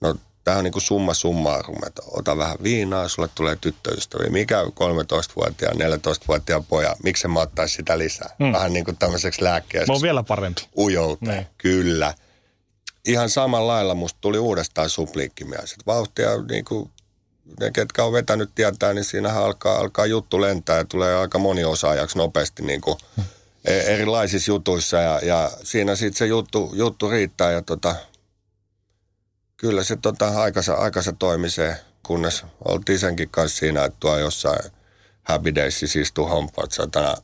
No 0.00 0.14
Tämä 0.44 0.56
on 0.56 0.64
niin 0.64 0.72
kuin 0.72 0.82
summa 0.82 1.14
summarum, 1.14 1.76
että 1.86 2.02
ota 2.06 2.36
vähän 2.36 2.56
viinaa, 2.62 3.08
sulle 3.08 3.28
tulee 3.34 3.56
tyttöystäviä. 3.56 4.30
Mikä 4.30 4.62
13-vuotiaan, 4.62 5.76
14-vuotiaan 5.76 6.64
poja, 6.64 6.96
miksi 7.02 7.28
mä 7.28 7.40
ottaisi 7.40 7.74
sitä 7.74 7.98
lisää? 7.98 8.30
Hmm. 8.38 8.52
Vähän 8.52 8.72
niin 8.72 8.84
kuin 8.84 8.96
tämmöiseksi 8.96 9.44
lääkkeeksi. 9.44 9.86
Mä 9.86 9.92
oon 9.92 10.02
vielä 10.02 10.22
parempi. 10.22 10.62
Ujouteen, 10.78 11.36
niin. 11.36 11.46
kyllä. 11.58 12.14
Ihan 13.04 13.30
samalla 13.30 13.72
lailla 13.72 13.94
musta 13.94 14.18
tuli 14.20 14.38
uudestaan 14.38 14.90
supliikkimies. 14.90 15.76
Vauhtia 15.86 16.28
niin 16.48 16.64
kuin 16.64 16.90
ne, 17.60 17.70
ketkä 17.70 18.04
on 18.04 18.12
vetänyt 18.12 18.50
tietää, 18.54 18.94
niin 18.94 19.04
siinähän 19.04 19.42
alkaa, 19.42 19.78
alkaa 19.78 20.06
juttu 20.06 20.40
lentää 20.40 20.76
ja 20.76 20.84
tulee 20.84 21.16
aika 21.16 21.38
moni 21.38 21.64
osaajaksi 21.64 22.18
nopeasti 22.18 22.62
niin 22.62 22.80
kuin 22.80 22.98
hmm. 23.16 23.24
erilaisissa 23.64 24.50
jutuissa. 24.50 24.96
Ja, 24.96 25.20
ja 25.22 25.50
siinä 25.62 25.94
sitten 25.94 26.18
se 26.18 26.26
juttu, 26.26 26.70
juttu 26.74 27.10
riittää 27.10 27.52
ja 27.52 27.62
tota, 27.62 27.96
kyllä 29.56 29.84
se 29.84 29.96
tota, 29.96 30.40
aikansa, 30.40 30.74
aikansa 30.74 31.12
toimi 31.12 31.50
se, 31.50 31.76
kunnes 32.02 32.44
oltiin 32.64 32.98
senkin 32.98 33.28
kanssa 33.28 33.58
siinä, 33.58 33.84
että 33.84 33.96
tuo 34.00 34.18
jossain 34.18 34.72
Happy 35.22 35.54
Daysissa 35.54 36.00
istui 36.00 36.28
hompat 36.28 36.72
satana 36.72 37.14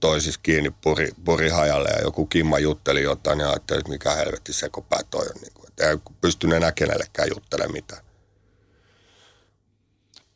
toisissa 0.00 0.40
kiinni 0.42 0.70
puri, 0.70 1.08
puri 1.24 1.48
hajalle 1.48 1.88
ja 1.88 2.02
joku 2.02 2.26
kimma 2.26 2.58
jutteli 2.58 3.02
jotain 3.02 3.40
ja 3.40 3.50
ajattelin, 3.50 3.80
että 3.80 3.92
mikä 3.92 4.14
helvetti 4.14 4.52
sekopää 4.52 5.00
toi 5.10 5.26
on. 5.26 5.40
Niin 5.40 5.52
kuin, 5.54 5.68
että 5.68 5.90
ei 5.90 5.96
pystynyt 6.20 6.56
enää 6.56 6.72
kenellekään 6.72 7.28
juttelemaan 7.34 7.72
mitään. 7.72 8.02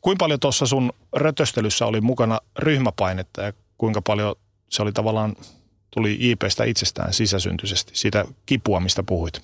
Kuinka 0.05 0.23
paljon 0.23 0.39
tuossa 0.39 0.65
sun 0.65 0.93
rötöstelyssä 1.13 1.85
oli 1.85 2.01
mukana 2.01 2.39
ryhmäpainetta 2.57 3.41
ja 3.41 3.53
kuinka 3.77 4.01
paljon 4.01 4.35
se 4.69 4.81
oli 4.81 4.91
tavallaan 4.91 5.35
tuli 5.91 6.17
JPstä 6.19 6.63
itsestään 6.63 7.13
sisäsyntyisesti, 7.13 7.91
siitä 7.95 8.25
kipua, 8.45 8.79
mistä 8.79 9.03
puhuit? 9.03 9.41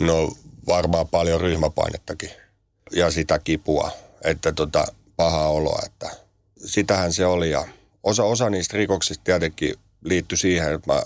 No 0.00 0.32
varmaan 0.66 1.08
paljon 1.08 1.40
ryhmäpainettakin 1.40 2.30
ja 2.92 3.10
sitä 3.10 3.38
kipua, 3.38 3.90
että 4.24 4.52
tota, 4.52 4.86
paha 5.16 5.46
oloa, 5.46 5.82
että 5.86 6.10
sitähän 6.56 7.12
se 7.12 7.26
oli 7.26 7.50
ja 7.50 7.68
osa, 8.02 8.24
osa 8.24 8.50
niistä 8.50 8.76
rikoksista 8.76 9.24
tietenkin 9.24 9.74
liittyi 10.04 10.38
siihen, 10.38 10.74
että 10.74 10.92
mä 10.92 11.02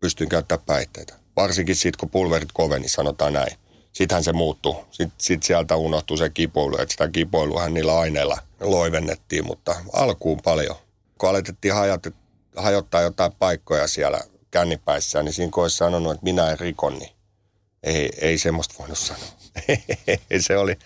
pystyn 0.00 0.28
käyttämään 0.28 0.66
päihteitä. 0.66 1.14
Varsinkin 1.36 1.76
sitten, 1.76 2.00
kun 2.00 2.10
pulverit 2.10 2.52
koveni, 2.52 2.88
sanotaan 2.88 3.32
näin. 3.32 3.56
Sittenhän 3.96 4.24
se 4.24 4.32
muuttui. 4.32 4.84
Sitten 4.90 5.20
sit 5.20 5.42
sieltä 5.42 5.76
unohtui 5.76 6.18
se 6.18 6.30
kipoilu, 6.30 6.76
että 6.78 6.92
sitä 6.92 7.08
kipoiluhan 7.08 7.74
niillä 7.74 7.98
aineilla 7.98 8.38
loivennettiin, 8.60 9.46
mutta 9.46 9.76
alkuun 9.92 10.40
paljon. 10.44 10.76
Kun 11.18 11.28
alettiin 11.28 11.74
hajot, 11.74 12.06
hajottaa 12.56 13.02
jotain 13.02 13.32
paikkoja 13.32 13.86
siellä 13.86 14.20
kännipäissä, 14.50 15.22
niin 15.22 15.32
siinä 15.32 15.50
kun 15.50 15.62
olisi 15.62 15.76
sanonut, 15.76 16.12
että 16.12 16.24
minä 16.24 16.50
en 16.50 16.60
rikon, 16.60 16.98
niin 16.98 17.10
ei, 17.82 18.10
ei 18.20 18.38
semmoista 18.38 18.74
voinut 18.78 18.98
sanoa. 18.98 19.28
se, 20.40 20.56
oli, 20.56 20.78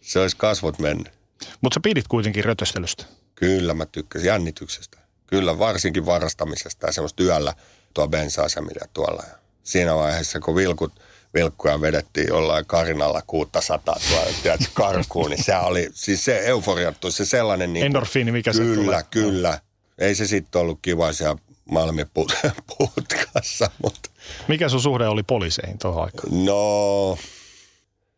se 0.00 0.20
olisi 0.20 0.36
kasvot 0.36 0.78
mennyt. 0.78 1.12
Mutta 1.60 1.74
sä 1.74 1.80
pidit 1.82 2.08
kuitenkin 2.08 2.44
rötöstelystä. 2.44 3.04
Kyllä, 3.34 3.74
mä 3.74 3.86
tykkäsin 3.86 4.28
jännityksestä. 4.28 4.98
Kyllä, 5.26 5.58
varsinkin 5.58 6.06
varastamisesta 6.06 6.86
ja 6.86 6.92
semmoista 6.92 7.16
työllä 7.16 7.54
tuo 7.94 8.08
bensa-asemilla 8.08 8.88
tuolla. 8.92 9.22
Ja 9.28 9.34
siinä 9.62 9.94
vaiheessa, 9.94 10.40
kun 10.40 10.56
vilkut, 10.56 10.92
vilkkuja 11.34 11.80
vedettiin 11.80 12.28
jollain 12.28 12.66
karinalla 12.66 13.22
600 13.26 13.96
tuolla, 14.08 14.26
tiedätkö, 14.42 14.66
karkuun, 14.74 15.30
niin 15.30 15.44
se 15.44 15.56
oli, 15.56 15.88
siis 15.94 16.24
se 16.24 16.40
euforia, 16.44 16.92
se 17.08 17.24
sellainen... 17.24 17.72
Niin, 17.72 17.86
Endorfiini, 17.86 18.32
mikä 18.32 18.52
kyllä, 18.52 18.74
se. 18.74 18.74
Kyllä, 18.74 19.02
kyllä. 19.10 19.60
Ei 19.98 20.14
se 20.14 20.26
sitten 20.26 20.60
ollut 20.60 20.78
kiva 20.82 21.12
siellä 21.12 21.36
Malmiputkassa, 21.70 23.70
mutta... 23.82 24.10
Mikä 24.48 24.68
sun 24.68 24.80
suhde 24.80 25.08
oli 25.08 25.22
poliiseihin 25.22 25.78
tuohon 25.78 26.04
aikaan? 26.04 26.44
No, 26.44 27.18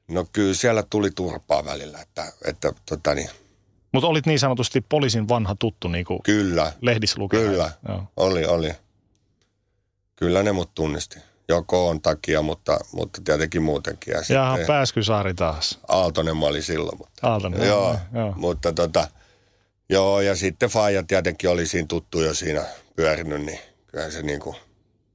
no 0.08 0.26
kyllä 0.32 0.54
siellä 0.54 0.82
tuli 0.90 1.11
turpaa 1.11 1.64
välillä, 1.64 2.00
että, 2.00 2.32
että 2.44 2.72
tota 2.86 3.14
niin, 3.14 3.30
Mutta 3.92 4.08
olit 4.08 4.26
niin 4.26 4.38
sanotusti 4.38 4.80
poliisin 4.80 5.28
vanha 5.28 5.56
tuttu, 5.58 5.88
niin 5.88 6.04
kuin 6.04 6.22
kyllä, 6.22 6.72
lehdissä 6.80 7.18
lukee. 7.18 7.40
kyllä, 7.40 7.70
Joo. 7.88 8.02
oli, 8.16 8.44
oli. 8.44 8.72
Kyllä 10.16 10.42
ne 10.42 10.52
mut 10.52 10.74
tunnisti. 10.74 11.18
Joko 11.51 11.88
on 11.88 12.01
takia, 12.01 12.42
mutta, 12.42 12.78
mutta 12.92 13.20
tietenkin 13.24 13.62
muutenkin. 13.62 14.14
Ja 14.14 14.34
Jaha, 14.34 14.59
Pääskysaari 14.66 15.34
taas. 15.34 15.78
Aaltonen 15.88 16.36
mä 16.36 16.46
olin 16.46 16.62
silloin. 16.62 16.98
Mutta, 16.98 17.28
Aaltonen, 17.28 17.66
joo, 17.66 17.96
joo, 18.12 18.24
joo. 18.24 18.32
mutta 18.36 18.72
tota, 18.72 19.09
joo, 19.88 20.20
ja 20.20 20.36
sitten 20.36 20.68
Faija 20.68 21.03
tietenkin 21.03 21.51
oli 21.51 21.66
siinä 21.66 21.86
tuttu 21.86 22.20
jo 22.20 22.34
siinä 22.34 22.64
pyörinyt, 22.96 23.44
niin 23.44 23.59
kyllä 23.86 24.11
se 24.11 24.22
niinku, 24.22 24.57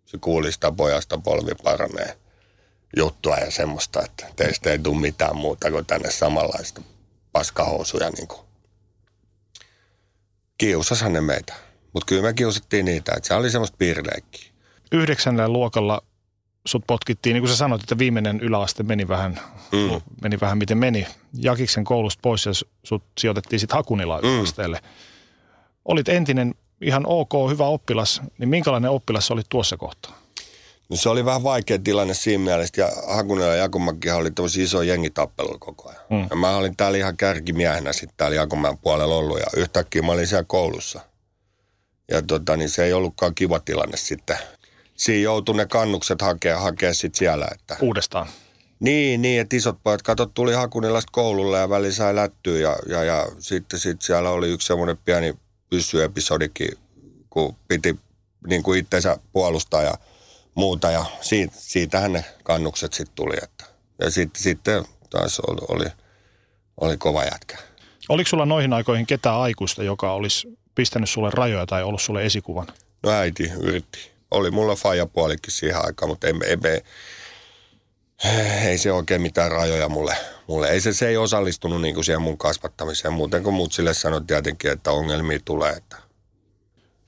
se 0.05 0.17
kuuli 0.17 0.51
sitä 0.51 0.71
pojasta 0.71 1.17
polvi 1.17 1.51
paranee 1.63 2.17
juttua 2.97 3.35
ja 3.35 3.51
semmoista, 3.51 4.01
että 4.05 4.25
teistä 4.35 4.71
ei 4.71 4.79
tule 4.79 4.99
mitään 4.99 5.35
muuta 5.35 5.71
kuin 5.71 5.85
tänne 5.85 6.11
samanlaista 6.11 6.81
paskahousuja 7.31 8.09
niin 8.09 8.27
kuin. 8.27 8.41
Kiusashan 10.57 11.13
ne 11.13 11.21
meitä. 11.21 11.53
Mutta 11.93 12.05
kyllä 12.05 12.21
me 12.21 12.33
kiusattiin 12.33 12.85
niitä, 12.85 13.13
että 13.17 13.27
se 13.27 13.33
oli 13.33 13.51
semmoista 13.51 13.77
piirleikkiä. 13.77 14.51
Yhdeksännellä 14.91 15.53
luokalla 15.53 16.01
sut 16.67 16.83
potkittiin, 16.87 17.33
niin 17.33 17.41
kuin 17.41 17.49
sä 17.49 17.55
sanoit, 17.55 17.81
että 17.83 17.97
viimeinen 17.97 18.39
yläaste 18.39 18.83
meni 18.83 19.07
vähän, 19.07 19.39
Mm. 19.71 20.01
meni 20.21 20.39
vähän 20.41 20.57
miten 20.57 20.77
meni. 20.77 21.07
Jakiksen 21.33 21.83
koulusta 21.83 22.19
pois 22.21 22.45
ja 22.45 22.51
sut 22.83 23.03
sijoitettiin 23.17 23.59
sitten 23.59 23.75
Hakunilaan 23.77 24.23
Mm. 24.23 24.29
yläasteelle. 24.29 24.79
Olit 25.85 26.09
entinen 26.09 26.55
ihan 26.81 27.03
ok, 27.07 27.31
hyvä 27.49 27.65
oppilas, 27.65 28.21
niin 28.37 28.49
minkälainen 28.49 28.91
oppilas 28.91 29.27
sä 29.27 29.33
olit 29.33 29.45
tuossa 29.49 29.77
kohtaa? 29.77 30.17
No 30.89 30.95
se 30.95 31.09
oli 31.09 31.25
vähän 31.25 31.43
vaikea 31.43 31.79
tilanne 31.79 32.13
siinä 32.13 32.43
mielessä, 32.43 32.81
ja 32.81 32.89
Hakunen 33.15 33.47
ja 33.47 33.55
Jakomäkihan 33.55 34.17
oli 34.19 34.31
tosi 34.31 34.63
iso 34.63 34.81
jengitappelu 34.81 35.59
koko 35.59 35.89
ajan. 35.89 36.01
Mm. 36.09 36.27
Ja 36.29 36.35
mä 36.35 36.55
olin 36.57 36.75
täällä 36.77 36.97
ihan 36.97 37.17
kärkimiehenä 37.17 37.93
sitten 37.93 38.17
täällä 38.17 38.35
Jakomäen 38.35 38.77
puolella 38.77 39.15
ollut, 39.15 39.39
ja 39.39 39.45
yhtäkkiä 39.55 40.01
mä 40.01 40.11
olin 40.11 40.27
siellä 40.27 40.43
koulussa. 40.47 40.99
Ja 42.11 42.21
tota, 42.21 42.57
niin 42.57 42.69
se 42.69 42.83
ei 42.85 42.93
ollutkaan 42.93 43.35
kiva 43.35 43.59
tilanne 43.59 43.97
sitten. 43.97 44.37
Siinä 44.95 45.23
joutui 45.23 45.55
ne 45.55 45.65
kannukset 45.65 46.21
hakea, 46.21 46.59
hakea 46.59 46.93
sitten 46.93 47.19
siellä, 47.19 47.47
että 47.51 47.77
Uudestaan. 47.81 48.27
Niin, 48.79 49.21
niin, 49.21 49.41
että 49.41 49.55
isot 49.55 49.77
pojat, 49.83 50.01
katsot, 50.01 50.33
tuli 50.33 50.53
Hakunilasta 50.53 51.11
koululle 51.11 51.59
ja 51.59 51.69
väli 51.69 51.91
sai 51.91 52.15
lättyä 52.15 52.59
ja, 52.59 52.75
ja, 52.89 53.03
ja 53.03 53.25
sitten 53.39 53.79
sit 53.79 54.01
siellä 54.01 54.29
oli 54.29 54.49
yksi 54.49 54.67
semmoinen 54.67 54.97
pieni 55.05 55.33
pyssyepisodikin, 55.69 56.71
kun 57.29 57.55
piti 57.67 57.99
niin 58.47 58.63
kuin 58.63 58.79
itsensä 58.79 59.17
puolustaa 59.33 59.83
ja 59.83 59.93
muuta 60.55 60.91
ja 60.91 61.05
siitä, 61.21 61.53
siitähän 61.57 62.13
ne 62.13 62.25
kannukset 62.43 62.93
sitten 62.93 63.15
tuli. 63.15 63.35
Että. 63.43 63.65
Ja 63.99 64.11
sitten, 64.11 64.43
sitten 64.43 64.85
taas 65.09 65.39
oli, 65.39 65.61
oli, 65.69 65.85
oli 66.81 66.97
kova 66.97 67.23
jätkä. 67.23 67.57
Oliko 68.09 68.27
sulla 68.27 68.45
noihin 68.45 68.73
aikoihin 68.73 69.05
ketään 69.05 69.39
aikuista, 69.39 69.83
joka 69.83 70.13
olisi 70.13 70.57
pistänyt 70.75 71.09
sulle 71.09 71.29
rajoja 71.33 71.65
tai 71.65 71.83
ollut 71.83 72.01
sulle 72.01 72.25
esikuvan? 72.25 72.67
No 73.03 73.11
äiti 73.11 73.51
yritti. 73.61 74.14
Oli 74.31 74.51
mulla 74.51 74.75
faijapuolikin 74.75 75.53
siihen 75.53 75.85
aikaan, 75.85 76.09
mutta 76.09 76.27
ei, 76.27 76.33
ei, 76.45 76.57
ei, 76.63 76.81
ei 78.67 78.77
se 78.77 78.91
oikein 78.91 79.21
mitään 79.21 79.51
rajoja 79.51 79.89
mulle. 79.89 80.17
mulle. 80.47 80.69
Ei 80.69 80.81
se, 80.81 80.93
se 80.93 81.07
ei 81.07 81.17
osallistunut 81.17 81.81
niin 81.81 81.95
kuin 81.95 82.05
siihen 82.05 82.21
mun 82.21 82.37
kasvattamiseen. 82.37 83.13
Muuten 83.13 83.43
kuin 83.43 83.53
mut 83.53 83.73
sille 83.73 83.93
sanoi 83.93 84.21
tietenkin, 84.27 84.71
että 84.71 84.91
ongelmia 84.91 85.39
tulee. 85.45 85.71
Että. 85.71 85.97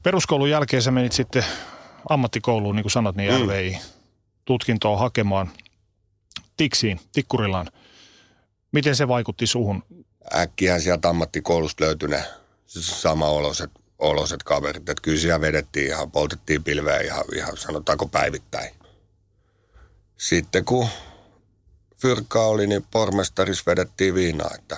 Peruskoulun 0.03 0.49
jälkeen 0.49 0.82
sä 0.82 0.91
menit 0.91 1.11
sitten 1.11 1.45
ammattikouluun, 2.09 2.76
niin 2.76 2.84
kuin 2.84 2.91
sanot, 2.91 3.15
niin 3.15 3.34
Mm. 3.34 3.45
LVI, 3.45 3.78
tutkintoa 4.45 4.97
hakemaan 4.97 5.51
Tiksiin, 6.57 6.99
Tikkurilaan. 7.13 7.68
Miten 8.72 8.95
se 8.95 9.07
vaikutti 9.07 9.47
suhun? 9.47 9.84
Äkkihän 10.36 10.82
sieltä 10.82 11.09
ammattikoulusta 11.09 11.86
löytyi 11.86 12.09
ne 12.09 12.24
sama 12.68 13.26
oloset, 13.28 13.72
oloset 14.00 14.43
kaverit. 14.43 14.89
Että 14.89 15.02
kyllä 15.02 15.20
siellä 15.20 15.41
vedettiin 15.41 15.88
ihan, 15.88 16.12
poltettiin 16.12 16.64
pilveä 16.64 17.00
ihan, 17.00 17.26
ihan 17.36 17.58
sanotaanko 17.58 18.08
päivittäin. 18.08 18.76
Sitten 20.18 20.66
kun 20.66 20.88
fyrkka 21.95 22.45
oli, 22.45 22.68
niin 22.68 22.86
pormestaris 22.91 23.66
vedettiin 23.66 24.16
viinaa, 24.16 24.52
että 24.56 24.78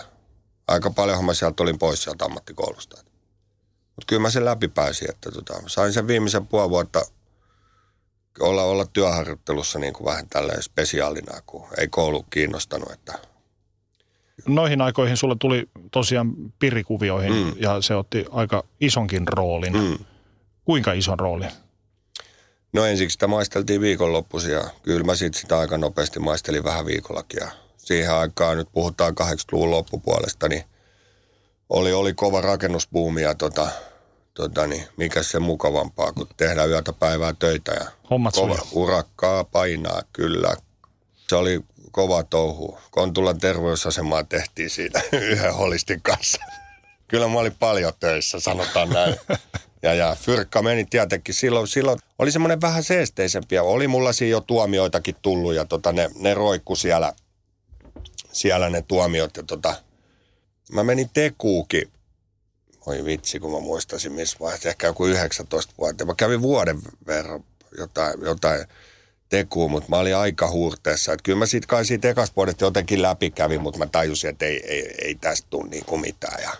aika 0.67 0.89
paljonhan 0.89 1.25
mä 1.25 1.33
sieltä 1.33 1.63
olin 1.63 1.79
pois 1.79 2.03
sieltä 2.03 2.25
ammattikoulusta. 2.25 2.97
Mutta 3.95 4.05
kyllä 4.07 4.21
mä 4.21 4.29
sen 4.29 4.45
läpi 4.45 4.67
pääsin, 4.67 5.09
että 5.09 5.31
tota, 5.31 5.53
sain 5.67 5.93
sen 5.93 6.07
viimeisen 6.07 6.47
puoli 6.47 6.69
vuotta 6.69 7.05
olla, 8.39 8.63
olla 8.63 8.85
työharjoittelussa 8.85 9.79
niin 9.79 9.93
kuin 9.93 10.05
vähän 10.05 10.27
tälleen 10.29 10.63
spesiaalina, 10.63 11.41
kun 11.45 11.67
ei 11.77 11.87
koulu 11.87 12.23
kiinnostanut, 12.29 12.91
että 12.91 13.19
Noihin 14.47 14.81
aikoihin 14.81 15.17
sulla 15.17 15.35
tuli 15.39 15.69
tosiaan 15.91 16.31
pirikuvioihin 16.59 17.33
Mm. 17.33 17.53
ja 17.59 17.81
se 17.81 17.95
otti 17.95 18.25
aika 18.31 18.63
isonkin 18.81 19.27
roolin. 19.27 19.73
mm, 19.73 19.97
Kuinka 20.65 20.93
ison 20.93 21.19
roolin? 21.19 21.49
No 22.73 22.85
ensiksi 22.85 23.13
sitä 23.13 23.27
maisteltiin 23.27 23.81
viikonloppuisin 23.81 24.51
ja 24.51 24.63
kyllä 24.83 25.03
mä 25.03 25.15
sit 25.15 25.33
sitä 25.33 25.59
aika 25.59 25.77
nopeasti 25.77 26.19
maistelin 26.19 26.63
vähän 26.63 26.85
viikollakin. 26.85 27.39
Ja 27.41 27.51
siihen 27.77 28.13
aikaan, 28.13 28.57
nyt 28.57 28.67
puhutaan 28.71 29.13
80-luvun 29.21 29.71
loppupuolesta, 29.71 30.47
niin 30.49 30.63
oli, 31.69 31.93
oli 31.93 32.13
kova 32.13 32.41
rakennusbuumi 32.41 33.21
ja 33.21 33.35
tota, 33.35 33.67
tota 34.33 34.67
niin, 34.67 34.83
mikä 34.97 35.23
se 35.23 35.39
mukavampaa, 35.39 36.13
kun 36.13 36.27
tehdään 36.37 36.69
yötä 36.69 36.93
päivää 36.93 37.33
töitä 37.39 37.71
ja 37.71 37.85
Hommat 38.09 38.33
kova 38.33 38.57
urakkaa 38.71 39.43
painaa, 39.43 40.01
kyllä. 40.13 40.55
Se 41.29 41.35
oli 41.35 41.59
kova 41.91 42.23
touhu. 42.23 42.79
Kontulan 42.91 43.39
terveysasemaa 43.39 44.23
tehtiin 44.23 44.69
siitä 44.69 45.01
yhden 45.31 45.53
holistin 45.53 46.01
kanssa. 46.01 46.41
Kyllä 47.07 47.27
mä 47.27 47.39
olin 47.39 47.55
paljon 47.59 47.93
töissä, 47.99 48.39
sanotaan 48.39 48.89
näin. 48.89 49.15
Ja, 49.83 49.93
ja 49.93 50.15
fyrkka 50.21 50.61
meni 50.61 50.85
tietenkin. 50.85 51.35
Silloin, 51.35 51.67
silloin 51.67 51.99
oli 52.19 52.31
semmoinen 52.31 52.61
vähän 52.61 52.83
seesteisempi. 52.83 53.59
Oli 53.59 53.87
mulla 53.87 54.13
siinä 54.13 54.31
jo 54.31 54.41
tuomioitakin 54.41 55.15
tullut 55.21 55.53
ja 55.53 55.65
tota, 55.65 55.91
ne, 55.91 56.09
ne 56.15 56.33
roikku 56.33 56.75
siellä, 56.75 57.13
siellä 58.31 58.69
ne 58.69 58.81
tuomiot. 58.81 59.37
Ja 59.37 59.43
tota, 59.43 59.75
mä 60.71 60.83
menin 60.83 61.09
tekuukin. 61.13 61.91
Oi 62.85 63.05
vitsi, 63.05 63.39
kun 63.39 63.51
mä 63.51 63.59
muistaisin 63.59 64.11
missä 64.11 64.37
vaiheessa. 64.39 64.69
Ehkä 64.69 64.87
joku 64.87 65.05
19 65.05 65.73
vuotta. 65.77 66.05
Mä 66.05 66.15
kävin 66.15 66.41
vuoden 66.41 66.81
verran 67.07 67.43
jotain, 67.77 68.13
jotain 68.21 68.65
tekuu, 69.29 69.69
mutta 69.69 69.89
mä 69.89 69.97
olin 69.97 70.15
aika 70.15 70.49
huurteessa. 70.49 71.13
Että 71.13 71.23
kyllä 71.23 71.39
mä 71.39 71.45
siitä 71.45 71.67
kai 71.67 71.85
siitä 71.85 72.09
ekasta 72.09 72.35
vuodesta 72.35 72.65
jotenkin 72.65 73.01
läpi 73.01 73.31
kävin, 73.31 73.61
mutta 73.61 73.79
mä 73.79 73.87
tajusin, 73.87 74.29
että 74.29 74.45
ei, 74.45 74.63
ei, 74.67 74.95
ei 75.01 75.15
tästä 75.15 75.47
tule 75.49 75.69
niinku 75.69 75.97
mitään. 75.97 76.43
Ja, 76.43 76.51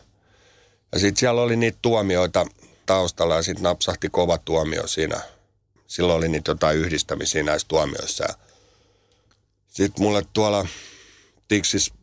ja 0.91 0.99
sitten 0.99 1.20
siellä 1.20 1.41
oli 1.41 1.55
niitä 1.55 1.78
tuomioita 1.82 2.45
taustalla 2.86 3.36
ja 3.36 3.41
sitten 3.41 3.63
napsahti 3.63 4.09
kova 4.09 4.38
tuomio 4.38 4.88
siinä. 4.88 5.22
Silloin 5.88 6.17
oli 6.17 6.30
niitä 6.30 6.51
jotain 6.51 6.78
yhdistämisiä 6.78 7.43
näissä 7.43 7.67
tuomioissa. 7.67 8.28
Sitten 9.67 10.03
mulle 10.03 10.26
tuolla 10.34 10.67
Tiksis 11.47 11.93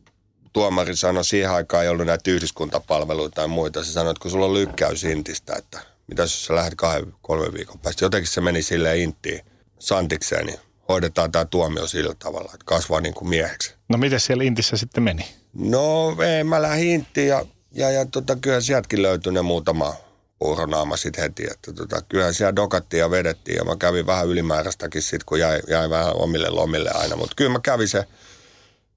tuomari 0.53 0.95
sanoi, 0.95 1.25
siihen 1.25 1.51
aikaan 1.51 1.83
ei 1.83 1.89
ollut 1.89 2.05
näitä 2.05 2.31
yhdyskuntapalveluita 2.31 3.35
tai 3.35 3.47
muita. 3.47 3.83
Se 3.83 3.91
sanoi, 3.91 4.11
että 4.11 4.21
kun 4.21 4.31
sulla 4.31 4.45
on 4.45 4.53
lykkäys 4.53 5.03
intistä, 5.03 5.55
että 5.55 5.79
mitä 6.07 6.21
jos 6.21 6.45
sä 6.45 6.55
lähdet 6.55 6.75
kahden, 6.75 7.13
kolmen 7.21 7.53
viikon 7.53 7.79
päästä. 7.79 8.05
Jotenkin 8.05 8.31
se 8.31 8.41
meni 8.41 8.61
silleen 8.61 8.99
inttiin 8.99 9.41
santikseen, 9.79 10.45
niin 10.45 10.59
hoidetaan 10.89 11.31
tämä 11.31 11.45
tuomio 11.45 11.87
sillä 11.87 12.15
tavalla, 12.19 12.51
että 12.53 12.65
kasvaa 12.65 13.01
niin 13.01 13.13
kuin 13.13 13.29
mieheksi. 13.29 13.75
No 13.89 13.97
miten 13.97 14.19
siellä 14.19 14.43
Intissä 14.43 14.77
sitten 14.77 15.03
meni? 15.03 15.25
No 15.53 16.15
ei, 16.37 16.43
mä 16.43 16.61
lähdin 16.61 16.87
inttiin 16.87 17.27
ja, 17.27 17.45
ja, 17.71 17.91
ja 17.91 18.05
tota, 18.05 18.35
kyllä 18.35 18.61
sieltäkin 18.61 19.01
löytyi 19.01 19.33
ne 19.33 19.41
muutama 19.41 19.95
puuronaama 20.39 20.97
sitten 20.97 21.23
heti. 21.23 21.43
Että 21.51 21.73
tota, 21.73 22.01
kyllähän 22.09 22.33
siellä 22.33 22.55
dokattiin 22.55 22.99
ja 22.99 23.11
vedettiin 23.11 23.57
ja 23.57 23.63
mä 23.63 23.75
kävin 23.75 24.05
vähän 24.05 24.27
ylimääräistäkin 24.27 25.01
sitten, 25.01 25.25
kun 25.25 25.39
jäi, 25.39 25.59
jäi 25.67 25.89
vähän 25.89 26.15
omille 26.15 26.49
lomille 26.49 26.89
aina. 26.93 27.15
Mutta 27.15 27.33
kyllä 27.35 27.51
mä 27.51 27.59
kävin 27.63 27.87
se, 27.87 28.03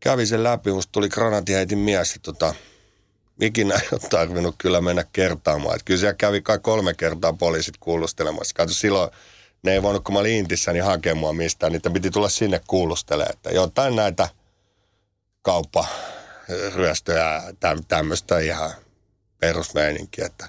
kävin 0.01 0.27
sen 0.27 0.45
läpi, 0.45 0.73
musta 0.73 0.93
tuli 0.93 1.09
granatiheitin 1.09 1.79
mies. 1.79 2.15
Ja 2.15 2.21
tota, 2.23 2.55
ikinä 3.41 3.75
ei 3.75 3.89
ole 3.93 4.01
tarvinnut 4.01 4.55
kyllä 4.59 4.81
mennä 4.81 5.05
kertaamaan. 5.13 5.75
Että 5.75 5.85
kyllä 5.85 6.01
siellä 6.01 6.15
kävi 6.15 6.43
kai 6.43 6.59
kolme 6.59 6.95
kertaa 6.95 7.33
poliisit 7.33 7.75
kuulustelemassa. 7.81 8.55
Kato 8.55 8.73
silloin 8.73 9.11
ne 9.63 9.73
ei 9.73 9.83
voinut, 9.83 10.05
kun 10.05 10.13
mä 10.13 10.19
olin 10.19 10.37
Intissä, 10.37 10.73
niin 10.73 10.85
hakea 10.85 11.15
mua 11.15 11.33
mistään. 11.33 11.73
Niitä 11.73 11.91
piti 11.91 12.11
tulla 12.11 12.29
sinne 12.29 12.61
kuulustelemaan. 12.67 13.33
Että 13.33 13.51
jotain 13.51 13.97
näitä 13.97 14.29
kaupparyöstöjä, 15.43 17.43
tämmöistä 17.89 18.39
ihan 18.39 18.71
perusmeininkiä. 19.41 20.27
Että 20.27 20.49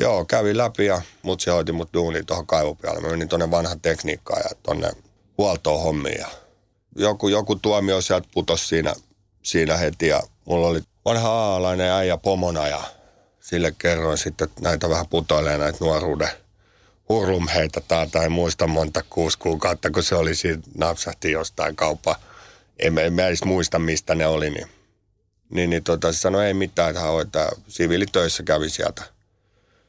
joo, 0.00 0.24
kävi 0.24 0.56
läpi 0.56 0.86
ja 0.86 1.02
mut 1.22 1.40
se 1.40 1.50
hoiti 1.50 1.72
mut 1.72 1.94
duuniin 1.94 2.26
tuohon 2.26 2.46
kaivopialle. 2.46 3.00
Mä 3.00 3.08
menin 3.08 3.28
tuonne 3.28 3.50
vanhan 3.50 3.80
tekniikkaan 3.80 4.42
ja 4.44 4.50
tuonne 4.62 4.90
huoltoon 5.38 5.82
hommiin. 5.82 6.18
Ja 6.18 6.28
joku, 6.96 7.28
joku 7.28 7.56
tuomio 7.56 8.00
sieltä 8.00 8.28
putosi 8.34 8.66
siinä, 8.66 8.94
siinä 9.42 9.76
heti 9.76 10.08
ja 10.08 10.22
mulla 10.44 10.66
oli 10.66 10.80
vanha 11.04 11.28
aalainen 11.28 11.90
äijä 11.90 12.16
pomona 12.16 12.68
ja 12.68 12.82
sille 13.40 13.74
kerroin 13.78 14.18
sitten 14.18 14.48
näitä 14.60 14.88
vähän 14.88 15.08
putoilee 15.08 15.58
näitä 15.58 15.78
nuoruuden 15.80 16.30
hurlumheita 17.08 17.80
tai 18.12 18.28
muista 18.28 18.66
monta 18.66 19.02
kuusi 19.10 19.38
kuukautta, 19.38 19.90
kun 19.90 20.02
se 20.02 20.14
oli 20.14 20.34
siinä 20.34 20.62
napsahti 20.74 21.30
jostain 21.30 21.76
kauppa. 21.76 22.16
En, 22.78 22.98
en 22.98 23.12
mä 23.12 23.26
edes 23.26 23.44
muista, 23.44 23.78
mistä 23.78 24.14
ne 24.14 24.26
oli, 24.26 24.50
niin, 24.50 24.68
niin, 25.50 25.70
niin 25.70 25.84
tota, 25.84 26.12
se 26.12 26.18
sanoi 26.18 26.46
ei 26.46 26.54
mitään, 26.54 26.90
että 26.90 27.02
hoitaa, 27.02 27.52
siviilitöissä 27.68 28.42
kävi 28.42 28.70
sieltä. 28.70 29.02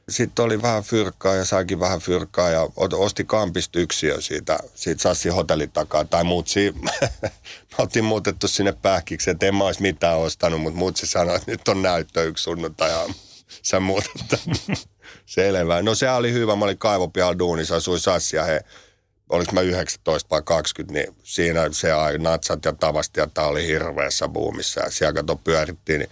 Sitten 0.10 0.46
oli 0.46 0.62
vähän 0.62 0.84
fyrkkaa 0.84 1.36
ja 1.36 1.46
saikin 1.46 1.80
vähän 1.80 2.00
fyrkkaa 2.00 2.50
ja 2.50 2.68
osti 2.76 3.24
kampista 3.24 3.80
yksiö 3.80 4.22
siitä, 4.22 4.60
siitä 4.76 5.02
Sassin 5.02 5.34
hotellin 5.34 5.72
takaa. 5.72 6.06
Tai 6.06 6.24
muutsi, 6.24 6.74
me 6.82 7.76
oltiin 7.78 8.06
muutettu 8.06 8.48
sinne 8.48 8.72
pähkiksi, 8.72 9.30
että 9.30 9.46
en 9.46 9.56
mä 9.56 9.64
olisi 9.64 9.82
mitään 9.82 10.18
ostanut, 10.18 10.62
mutta 10.62 10.80
muutsi 10.80 11.08
sanoi, 11.08 11.36
että 11.36 11.52
nyt 11.52 11.68
on 11.68 11.82
näyttö 11.82 12.24
yksi 12.24 12.44
sunnuntai 12.44 12.92
Sä 13.64 13.80
muutat 13.80 14.14
Selvä. 15.26 15.82
No 15.82 15.96
se 15.96 16.10
oli 16.10 16.34
hyvä. 16.34 16.56
Mä 16.56 16.66
olin 16.66 16.78
kaivopialla 16.78 17.40
duunissa, 17.40 17.76
asui 17.76 18.00
Sassi 18.00 18.36
ja 18.36 18.44
he, 18.44 18.62
oliko 19.30 19.52
mä 19.52 19.62
19 19.62 20.30
vai 20.30 20.42
20, 20.46 20.94
niin 20.94 21.16
siinä 21.24 21.70
se 21.72 21.92
ai 21.92 22.18
natsat 22.18 22.66
ja 22.66 22.74
tavasti 22.74 23.20
ja 23.20 23.28
tää 23.28 23.46
oli 23.46 23.68
hirveässä 23.68 24.28
buumissa 24.28 24.82
ja 24.82 24.92
siellä 24.92 25.14
kato 25.14 25.36
pyörittiin, 25.36 26.00
niin 26.00 26.10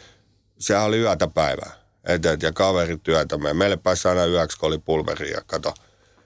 sehän 0.59 0.83
oli 0.83 0.97
yötä 0.97 1.27
päivää. 1.27 1.71
Etet 2.03 2.41
ja 2.41 2.51
kaverit 2.51 3.03
työtä. 3.03 3.37
Meille 3.37 3.77
pääsi 3.77 4.07
aina 4.07 4.25
yöksi, 4.25 4.59
kun 4.59 4.67
oli 4.67 4.77
pulveri 4.77 5.31
ja 5.31 5.41
kato 5.47 5.73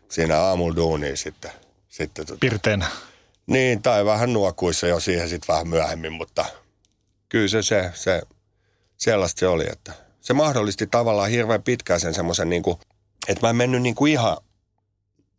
siinä 0.10 0.40
aamulla 0.40 0.76
duuniin 0.76 1.18
sitten. 1.18 1.52
sitten 1.90 2.26
tota. 2.26 2.38
Pirteenä. 2.40 2.88
Niin, 3.48 3.82
tai 3.82 4.06
vähän 4.06 4.34
nuokuissa 4.34 4.88
jo 4.88 5.00
siihen 5.00 5.30
sitten 5.30 5.54
vähän 5.54 5.68
myöhemmin, 5.68 6.14
mutta 6.14 6.46
kyllä 7.30 7.48
se, 7.48 7.64
se, 7.64 7.92
se 7.94 8.22
sellaista 8.98 9.40
se 9.40 9.48
oli, 9.48 9.66
että 9.72 9.94
se 10.22 10.34
mahdollisti 10.34 10.88
tavallaan 10.88 11.30
hirveän 11.30 11.64
pitkään 11.64 12.00
sen 12.00 12.14
semmoisen, 12.14 12.50
niin 12.50 12.64
kuin, 12.64 12.78
että 13.28 13.46
mä 13.46 13.50
en 13.50 13.56
mennyt 13.56 13.82
niin 13.82 13.96
kuin 13.96 14.12
ihan, 14.12 14.38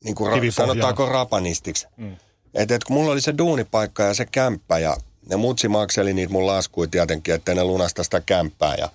niin 0.04 0.14
kuin 0.14 0.52
sanotaanko 0.52 1.06
rapanistiksi. 1.06 1.86
Mm. 1.96 2.16
Että 2.54 2.74
et 2.74 2.84
kun 2.84 2.96
mulla 2.96 3.12
oli 3.12 3.20
se 3.20 3.34
duunipaikka 3.38 4.02
ja 4.02 4.14
se 4.14 4.26
kämppä 4.26 4.78
ja 4.78 4.96
ne 5.30 5.36
mutsi 5.36 5.68
makseli 5.68 6.14
niitä 6.14 6.32
mun 6.32 6.46
laskuja 6.46 6.88
tietenkin, 6.90 7.34
että 7.34 7.54
ne 7.54 7.64
lunasta 7.64 8.04
sitä 8.04 8.20
kämppää 8.26 8.74
ja 8.74 8.88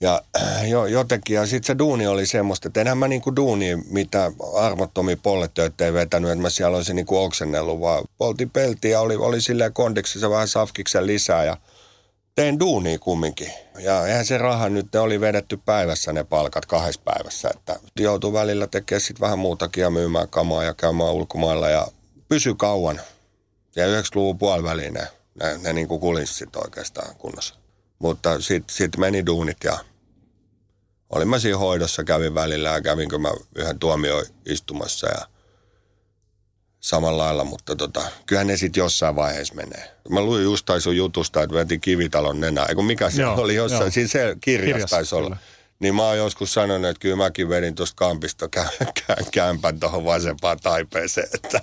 ja 0.00 0.22
jo, 0.72 0.86
jotenkin, 0.86 1.34
ja 1.34 1.46
sitten 1.46 1.66
se 1.66 1.78
duuni 1.78 2.06
oli 2.06 2.26
semmoista, 2.26 2.68
että 2.68 2.80
enhän 2.80 2.98
mä 2.98 3.08
niinku 3.08 3.36
duuni, 3.36 3.76
mitä 3.76 4.32
armottomia 4.54 5.16
polletöitä 5.22 5.84
ei 5.84 5.92
vetänyt, 5.92 6.30
että 6.30 6.42
mä 6.42 6.50
siellä 6.50 6.76
olisin 6.76 6.96
niinku 6.96 7.18
oksennellut, 7.18 7.80
vaan 7.80 8.04
poltin 8.18 8.50
peltiä 8.50 8.90
ja 8.90 9.00
oli, 9.00 9.16
oli 9.16 9.40
silleen 9.40 9.72
kondiksissa 9.72 10.30
vähän 10.30 10.48
safkiksen 10.48 11.06
lisää 11.06 11.44
ja– 11.44 11.56
tein 12.34 12.60
duunia 12.60 12.98
kumminkin. 12.98 13.52
Ja 13.78 14.06
eihän 14.06 14.26
se 14.26 14.38
raha 14.38 14.68
nyt, 14.68 14.86
ne 14.92 15.00
oli 15.00 15.20
vedetty 15.20 15.56
päivässä 15.56 16.12
ne 16.12 16.24
palkat 16.24 16.66
kahdessa 16.66 17.00
päivässä. 17.04 17.50
Että 17.54 17.80
joutui 17.98 18.32
välillä 18.32 18.66
tekemään 18.66 19.00
sitten 19.00 19.20
vähän 19.20 19.38
muutakin 19.38 19.82
ja 19.82 19.90
myymään 19.90 20.28
kamaa 20.28 20.64
ja 20.64 20.74
käymään 20.74 21.12
ulkomailla 21.12 21.68
ja 21.68 21.86
pysy 22.28 22.54
kauan. 22.54 23.00
Ja 23.76 23.86
90-luvun 23.86 24.38
puoliväliin 24.38 24.94
ne, 24.94 25.06
ne, 25.42 25.58
ne 25.58 25.72
niin 25.72 25.88
kuin 25.88 26.00
kulinssit 26.00 26.56
oikeastaan 26.56 27.16
kunnossa. 27.16 27.54
Mutta 27.98 28.40
sitten 28.40 28.76
sit 28.76 28.96
meni 28.96 29.26
duunit 29.26 29.58
ja 29.64 29.78
olin 31.10 31.28
mä 31.28 31.38
siinä 31.38 31.58
hoidossa, 31.58 32.04
kävin 32.04 32.34
välillä 32.34 32.68
ja 32.68 32.80
kävinkö 32.80 33.18
mä 33.18 33.30
yhden 33.56 33.78
tuomioon 33.78 34.24
istumassa 34.46 35.06
ja 35.06 35.26
samalla 36.84 37.24
lailla, 37.24 37.44
mutta 37.44 37.76
tota, 37.76 38.02
kyllähän 38.26 38.46
ne 38.46 38.56
sitten 38.56 38.80
jossain 38.80 39.16
vaiheessa 39.16 39.54
menee. 39.54 39.90
Mä 40.08 40.20
luin 40.20 40.42
just 40.42 40.68
sun 40.78 40.96
jutusta, 40.96 41.42
että 41.42 41.54
vetin 41.54 41.80
kivitalon 41.80 42.40
nenää, 42.40 42.66
eikö 42.66 42.82
mikä 42.82 43.10
se 43.10 43.22
joo, 43.22 43.40
oli 43.40 43.54
jossain, 43.54 43.82
joo. 43.82 43.90
siinä 43.90 44.08
se 44.08 44.36
kirjas 44.40 44.90
taisi 44.90 45.14
olla. 45.14 45.36
Niin 45.78 45.94
mä 45.94 46.02
oon 46.02 46.16
joskus 46.16 46.54
sanonut, 46.54 46.90
että 46.90 47.00
kyllä 47.00 47.16
mäkin 47.16 47.48
vedin 47.48 47.74
tuosta 47.74 47.96
kampista 47.96 48.48
kä- 48.56 48.86
kä- 49.00 49.28
kämpän 49.30 49.80
tuohon 49.80 50.04
vasempaan 50.04 50.58
taipeeseen, 50.62 51.28
että, 51.34 51.60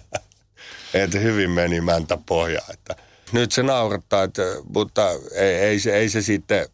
että 0.94 1.20
hyvin 1.20 1.52
meni 1.52 1.82
mäntä 1.82 2.18
pohjaa. 2.26 2.66
Että. 2.74 2.96
Nyt 3.32 3.52
se 3.52 3.64
naurattaa, 3.64 4.24
että, 4.24 4.44
mutta 4.76 5.10
ei, 5.36 5.56
ei, 5.56 5.80
se, 5.80 5.98
ei 5.98 6.10
se 6.10 6.22
sitten 6.22 6.68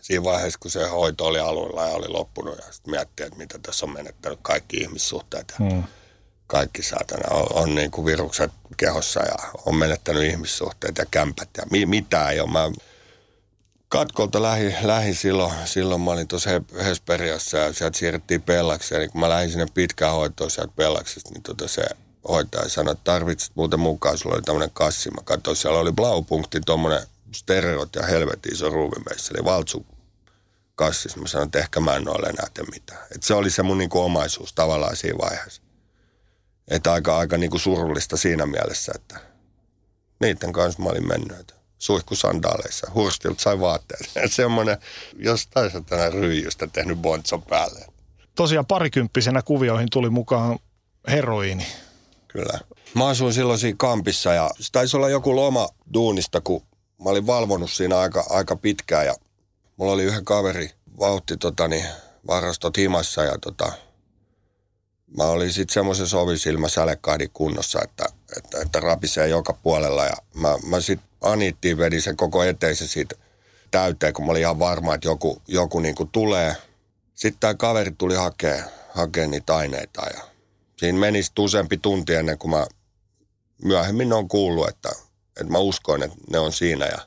siinä 0.00 0.24
vaiheessa, 0.24 0.58
kun 0.58 0.70
se 0.70 0.88
hoito 0.88 1.26
oli 1.26 1.38
alueella 1.38 1.86
ja 1.86 1.94
oli 1.94 2.08
loppunut 2.08 2.58
ja 2.58 2.72
sitten 2.72 2.90
miettii, 2.90 3.26
että 3.26 3.38
mitä 3.38 3.58
tässä 3.58 3.86
on 3.86 3.92
menettänyt 3.92 4.38
kaikki 4.42 4.76
ihmissuhteet. 4.76 5.54
Ja 5.58 5.66
hmm 5.66 5.84
kaikki 6.46 6.82
saatana 6.82 7.36
on, 7.36 7.46
on 7.62 7.74
niin 7.74 7.90
kuin 7.90 8.06
virukset 8.06 8.52
kehossa 8.76 9.20
ja 9.20 9.50
on 9.66 9.74
menettänyt 9.74 10.22
ihmissuhteet 10.22 10.98
ja 10.98 11.06
kämpät 11.10 11.48
ja 11.56 11.62
mi, 11.70 11.86
mitä 11.86 12.28
ei 12.28 12.40
ole. 12.40 12.50
Mä 12.50 12.70
katkolta 13.88 14.42
lähi, 14.42 14.74
lähi 14.82 15.14
silloin, 15.14 15.52
silloin 15.64 16.00
mä 16.00 16.10
olin 16.10 16.28
tuossa 16.28 16.50
Hesperiassa 16.84 17.58
ja 17.58 17.72
sieltä 17.72 17.98
siirrettiin 17.98 18.42
Pellakseen. 18.42 19.00
Niin 19.00 19.10
kun 19.10 19.20
mä 19.20 19.28
lähdin 19.28 19.50
sinne 19.50 19.66
pitkään 19.74 20.14
hoitoon 20.14 20.50
sieltä 20.50 20.72
Pellaksesta, 20.76 21.30
niin 21.30 21.42
tota 21.42 21.68
se 21.68 21.82
hoitaja 22.28 22.68
sanoi, 22.68 22.92
että 22.92 23.04
tarvitset 23.04 23.52
muuten 23.54 23.80
mukaan, 23.80 24.18
sulla 24.18 24.34
oli 24.34 24.42
tämmöinen 24.42 24.70
kassi. 24.70 25.10
Mä 25.10 25.22
katsoin, 25.24 25.56
siellä 25.56 25.80
oli 25.80 25.92
blaupunkti, 25.92 26.60
tuommoinen 26.66 27.02
stereot 27.32 27.94
ja 27.96 28.02
helvetin 28.02 28.52
iso 28.52 28.70
ruuvimeissä, 28.70 29.34
eli 29.34 29.44
valtsu 29.44 29.86
kassissa. 30.74 31.20
Mä 31.20 31.26
sanoin, 31.26 31.46
että 31.46 31.58
ehkä 31.58 31.80
mä 31.80 31.96
en 31.96 32.08
ole 32.08 32.28
enää 32.28 32.46
mitään. 32.72 33.00
Et 33.14 33.22
se 33.22 33.34
oli 33.34 33.50
se 33.50 33.62
mun 33.62 33.78
niinku 33.78 34.00
omaisuus 34.00 34.52
tavallaan 34.52 34.96
siinä 34.96 35.18
vaiheessa. 35.18 35.62
Että 36.70 36.92
aika, 36.92 37.18
aika 37.18 37.36
niin 37.38 37.50
kuin 37.50 37.60
surullista 37.60 38.16
siinä 38.16 38.46
mielessä, 38.46 38.92
että 38.94 39.20
niiden 40.20 40.52
kanssa 40.52 40.82
mä 40.82 40.88
olin 40.88 41.08
mennyt. 41.08 41.54
Suihkusandaaleissa. 41.78 42.90
Hurstilta 42.94 43.42
sai 43.42 43.60
vaatteet. 43.60 44.10
Semmoinen 44.30 44.76
jostain 45.16 45.70
satana 45.70 46.10
ryijystä 46.10 46.66
tehnyt 46.66 46.98
bonzon 46.98 47.42
päälle. 47.42 47.86
Tosiaan 48.34 48.66
parikymppisenä 48.66 49.42
kuvioihin 49.42 49.88
tuli 49.92 50.10
mukaan 50.10 50.58
heroiini. 51.08 51.66
Kyllä. 52.28 52.60
Mä 52.94 53.08
asuin 53.08 53.34
silloin 53.34 53.58
siinä 53.58 53.76
kampissa 53.78 54.32
ja 54.32 54.50
se 54.60 54.72
taisi 54.72 54.96
olla 54.96 55.08
joku 55.08 55.36
loma 55.36 55.68
duunista, 55.94 56.40
kun 56.40 56.62
mä 57.04 57.10
olin 57.10 57.26
valvonut 57.26 57.70
siinä 57.70 57.98
aika, 57.98 58.24
aika 58.30 58.56
pitkään 58.56 59.06
ja 59.06 59.14
mulla 59.76 59.92
oli 59.92 60.02
yhden 60.02 60.24
kaveri 60.24 60.70
vauhti 60.98 61.36
totani, 61.36 61.84
varastot 62.26 62.76
himassa 62.76 63.24
ja 63.24 63.38
tota, 63.40 63.72
mä 65.16 65.24
olin 65.24 65.52
sitten 65.52 65.74
semmoisen 65.74 66.18
ovisilmä 66.18 66.68
sälekahdi 66.68 67.28
kunnossa, 67.32 67.80
että, 67.84 68.04
että, 68.36 68.60
että 68.60 68.80
rapisee 68.80 69.28
joka 69.28 69.52
puolella. 69.52 70.04
Ja 70.04 70.16
mä, 70.34 70.48
mä 70.66 70.80
sitten 70.80 71.08
Anittiin 71.20 71.78
vedin 71.78 72.02
sen 72.02 72.16
koko 72.16 72.42
eteisen 72.42 72.88
siitä 72.88 73.14
täyteen, 73.70 74.12
kun 74.12 74.24
mä 74.24 74.30
olin 74.30 74.40
ihan 74.40 74.58
varma, 74.58 74.94
että 74.94 75.08
joku, 75.08 75.42
joku 75.48 75.80
niinku 75.80 76.04
tulee. 76.04 76.56
Sitten 77.14 77.40
tämä 77.40 77.54
kaveri 77.54 77.92
tuli 77.98 78.14
hakea, 78.14 78.64
hakea 78.90 79.26
niitä 79.26 79.56
aineita 79.56 80.02
ja 80.14 80.20
siinä 80.76 80.98
meni 80.98 81.20
useampi 81.38 81.76
tunti 81.76 82.14
ennen 82.14 82.38
kuin 82.38 82.50
mä 82.50 82.66
myöhemmin 83.64 84.12
on 84.12 84.28
kuullut, 84.28 84.68
että, 84.68 84.88
että 85.40 85.52
mä 85.52 85.58
uskoin, 85.58 86.02
että 86.02 86.16
ne 86.30 86.38
on 86.38 86.52
siinä 86.52 86.86
ja 86.86 86.98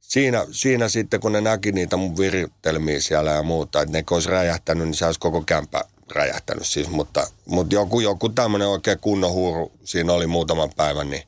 Siinä, 0.00 0.46
siinä 0.50 0.88
sitten, 0.88 1.20
kun 1.20 1.32
ne 1.32 1.40
näki 1.40 1.72
niitä 1.72 1.96
mun 1.96 2.16
viritelmiä 2.16 3.00
siellä 3.00 3.30
ja 3.30 3.42
muuta, 3.42 3.82
että 3.82 3.92
ne 3.92 4.04
olisi 4.10 4.28
räjähtänyt, 4.28 4.86
niin 4.86 4.94
se 4.94 5.06
olisi 5.06 5.20
koko 5.20 5.42
kämpä 5.42 5.84
räjähtänyt 6.10 6.66
siis, 6.66 6.88
mutta, 6.88 7.26
mutta 7.46 7.74
joku, 7.74 8.00
joku 8.00 8.28
tämmöinen 8.28 8.68
oikein 8.68 8.98
kunnon 8.98 9.32
huuru 9.32 9.72
siinä 9.84 10.12
oli 10.12 10.26
muutaman 10.26 10.70
päivän, 10.76 11.10
niin 11.10 11.22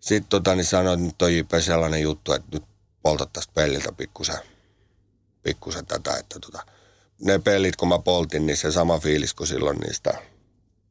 sitten 0.00 0.28
tota, 0.28 0.54
niin 0.54 0.64
sanoin, 0.64 0.94
että 0.94 1.06
nyt 1.06 1.22
on 1.22 1.36
JP 1.36 1.50
sellainen 1.60 2.02
juttu, 2.02 2.32
että 2.32 2.48
nyt 2.52 2.64
poltat 3.02 3.32
tästä 3.32 3.52
pelliltä 3.54 3.92
pikkusen, 3.92 4.38
pikkusen 5.42 5.86
tätä, 5.86 6.16
että 6.16 6.40
tota, 6.40 6.62
ne 7.24 7.38
pelit, 7.38 7.76
kun 7.76 7.88
mä 7.88 7.98
poltin, 7.98 8.46
niin 8.46 8.56
se 8.56 8.72
sama 8.72 8.98
fiilis 8.98 9.34
kuin 9.34 9.46
silloin 9.46 9.78
niistä 9.78 10.14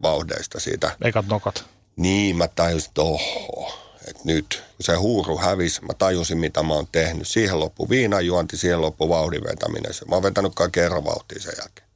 vauhdeista 0.01 0.59
siitä. 0.59 0.95
Ekat 1.01 1.27
nokat. 1.27 1.65
Niin, 1.95 2.35
mä 2.35 2.47
tajusin, 2.47 2.87
että 2.89 3.01
oho, 3.01 3.73
että 4.07 4.21
nyt 4.25 4.63
kun 4.77 4.85
se 4.85 4.95
huuru 4.95 5.37
hävisi, 5.37 5.81
mä 5.85 5.93
tajusin 5.93 6.37
mitä 6.37 6.63
mä 6.63 6.73
oon 6.73 6.87
tehnyt. 6.91 7.27
Siihen 7.27 7.59
loppu 7.59 7.89
viinajuonti, 7.89 8.57
siihen 8.57 8.81
loppu 8.81 9.09
vauhdin 9.09 9.43
vetäminen. 9.43 9.91
Mä 10.07 10.15
oon 10.15 10.23
vetänyt 10.23 10.55
kai 10.55 10.69
kerran 10.71 11.05
vauhtia 11.05 11.41
sen 11.41 11.53
jälkeen. 11.59 11.87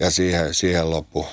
Ja 0.00 0.10
siihen, 0.10 0.54
siihen 0.54 0.90
loppu, 0.90 1.26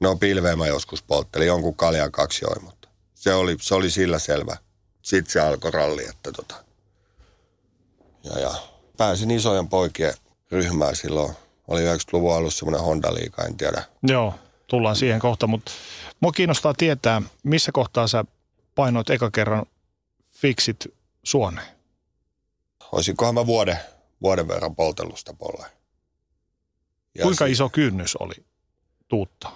no 0.00 0.16
pilveä 0.16 0.56
mä 0.56 0.66
joskus 0.66 1.02
polttelin, 1.02 1.46
jonkun 1.46 1.74
kaljan 1.74 2.12
kaksi 2.12 2.44
joi, 2.44 2.62
mutta 2.62 2.88
se 3.14 3.34
oli, 3.34 3.56
se 3.60 3.74
oli 3.74 3.90
sillä 3.90 4.18
selvä. 4.18 4.56
Sitten 5.02 5.32
se 5.32 5.40
alkoi 5.40 5.70
ralli, 5.70 6.04
että 6.08 6.32
tota. 6.32 6.54
Ja, 8.24 8.38
ja 8.38 8.54
pääsin 8.96 9.30
isojen 9.30 9.68
poikien 9.68 10.14
ryhmään 10.50 10.96
silloin. 10.96 11.32
Oli 11.68 11.80
90-luvun 11.80 12.34
alussa 12.34 12.58
semmoinen 12.58 12.80
Honda-liiga, 12.80 13.44
en 13.44 13.56
tiedä. 13.56 13.82
Joo, 14.02 14.34
tullaan 14.66 14.96
siihen 14.96 15.20
kohta, 15.20 15.46
mutta 15.46 15.72
mua 16.20 16.32
kiinnostaa 16.32 16.74
tietää, 16.74 17.22
missä 17.42 17.72
kohtaa 17.72 18.08
sä 18.08 18.24
painoit 18.74 19.10
eka 19.10 19.30
kerran 19.30 19.66
fiksit 20.30 20.86
suoneen? 21.22 21.66
Olisinkohan 22.92 23.34
mä 23.34 23.46
vuoden, 23.46 23.78
vuoden 24.22 24.48
verran 24.48 24.76
poltellusta 24.76 25.34
polleen. 25.34 25.77
Kuinka 27.22 27.46
si- 27.46 27.52
iso 27.52 27.68
kynnys 27.68 28.16
oli 28.16 28.34
tuutta? 29.08 29.50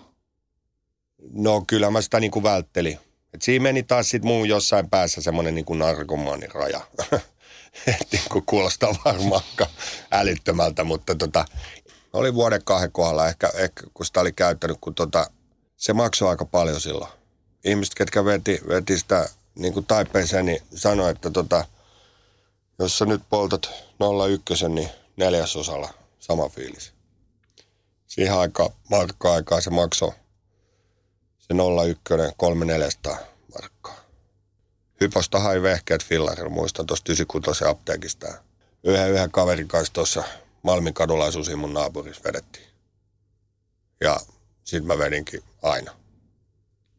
No 1.33 1.65
kyllä 1.67 1.91
mä 1.91 2.01
sitä 2.03 2.21
niinku 2.21 2.43
välttelin. 2.43 2.99
Et 3.35 3.43
siinä 3.43 3.63
meni 3.63 3.83
taas 3.83 4.09
sit 4.09 4.23
mun 4.23 4.49
jossain 4.49 4.91
päässä 4.91 5.23
semmoinen 5.23 5.55
niinku 5.55 5.75
narkomaanin 5.75 6.51
raja. 6.55 6.81
Et 7.87 8.07
niinku 8.13 8.43
kuulostaa 8.47 8.95
varmaan 9.05 9.43
älyttömältä, 10.11 10.85
mutta 10.85 11.15
tota, 11.15 11.45
oli 12.13 12.35
vuoden 12.35 12.65
kahden 12.65 12.93
kohdalla 12.93 13.29
ehkä, 13.29 13.51
ehkä 13.55 13.83
kun 13.95 14.07
sitä 14.07 14.21
oli 14.21 14.33
käyttänyt, 14.33 14.77
kun 14.81 14.95
tota, 14.95 15.31
se 15.77 15.93
maksoi 15.93 16.29
aika 16.29 16.45
paljon 16.45 16.81
silloin. 16.81 17.11
Ihmiset, 17.65 17.95
ketkä 17.95 18.25
veti, 18.25 18.61
veti 18.69 18.99
sitä 18.99 19.29
niin 19.55 19.73
kuin 19.73 19.87
taipeeseen, 19.87 20.47
niin 20.47 20.63
sanoi, 20.75 21.11
että 21.11 21.31
tota, 21.31 21.65
jos 22.79 22.99
sä 22.99 23.05
nyt 23.05 23.23
poltat 23.31 23.71
01, 24.51 24.69
niin 24.69 24.89
neljäsosalla 25.17 25.89
sama 26.21 26.49
fiilis. 26.49 26.92
Siihen 28.13 28.35
aikaan, 28.35 28.71
markka-aikaa 28.91 29.61
se 29.61 29.71
maksoi 29.71 30.13
se 31.39 31.55
01 31.89 32.35
3400 32.37 33.19
markkaa. 33.55 34.01
Hyposta 35.01 35.41
hai 35.41 35.63
vehkeet 35.63 36.05
fillarilla, 36.05 36.51
muistan 36.51 36.87
tuosta 36.87 37.13
96 37.13 37.65
apteekista. 37.65 38.27
Yhden, 38.85 39.11
yhden 39.11 39.31
kaverin 39.31 39.69
kanssa 39.69 39.93
tuossa 39.93 40.25
Malmin 40.63 40.95
kadulla 40.95 41.57
mun 41.57 41.75
naapurissa 41.75 42.23
vedettiin. 42.25 42.67
Ja 44.01 44.21
sit 44.65 44.85
mä 44.85 44.99
vedinkin 44.99 45.43
aina. 45.63 45.93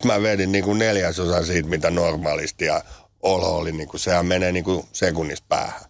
Mä 0.05 0.21
vedin 0.21 0.51
niin 0.51 0.63
kuin 0.63 0.79
neljäsosa 0.79 1.45
siitä, 1.45 1.69
mitä 1.69 1.89
normaalisti 1.89 2.65
ja 2.65 2.83
olo 3.23 3.55
oli, 3.57 3.71
niin 3.71 3.89
kuin, 3.89 3.99
sehän 3.99 4.25
menee 4.25 4.51
niin 4.51 4.65
kuin 4.65 4.87
sekunnista 4.93 5.45
päähän. 5.49 5.81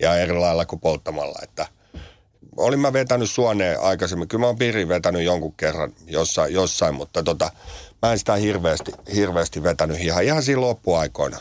Ja 0.00 0.16
eri 0.16 0.34
lailla 0.34 0.66
kuin 0.66 0.80
polttamalla, 0.80 1.38
että 1.42 1.66
olin 2.56 2.80
mä 2.80 2.92
vetänyt 2.92 3.30
suoneen 3.30 3.80
aikaisemmin. 3.80 4.28
Kyllä 4.28 4.40
mä 4.40 4.46
oon 4.46 4.58
piirin 4.58 4.88
vetänyt 4.88 5.22
jonkun 5.22 5.54
kerran 5.56 5.92
jossain, 6.06 6.54
jossain 6.54 6.94
mutta 6.94 7.22
tota, 7.22 7.50
mä 8.02 8.12
en 8.12 8.18
sitä 8.18 8.36
hirveästi, 8.36 8.92
hirveästi 9.14 9.62
vetänyt 9.62 10.00
ihan, 10.00 10.24
ihan 10.24 10.42
siinä 10.42 10.60
loppuaikoina. 10.60 11.38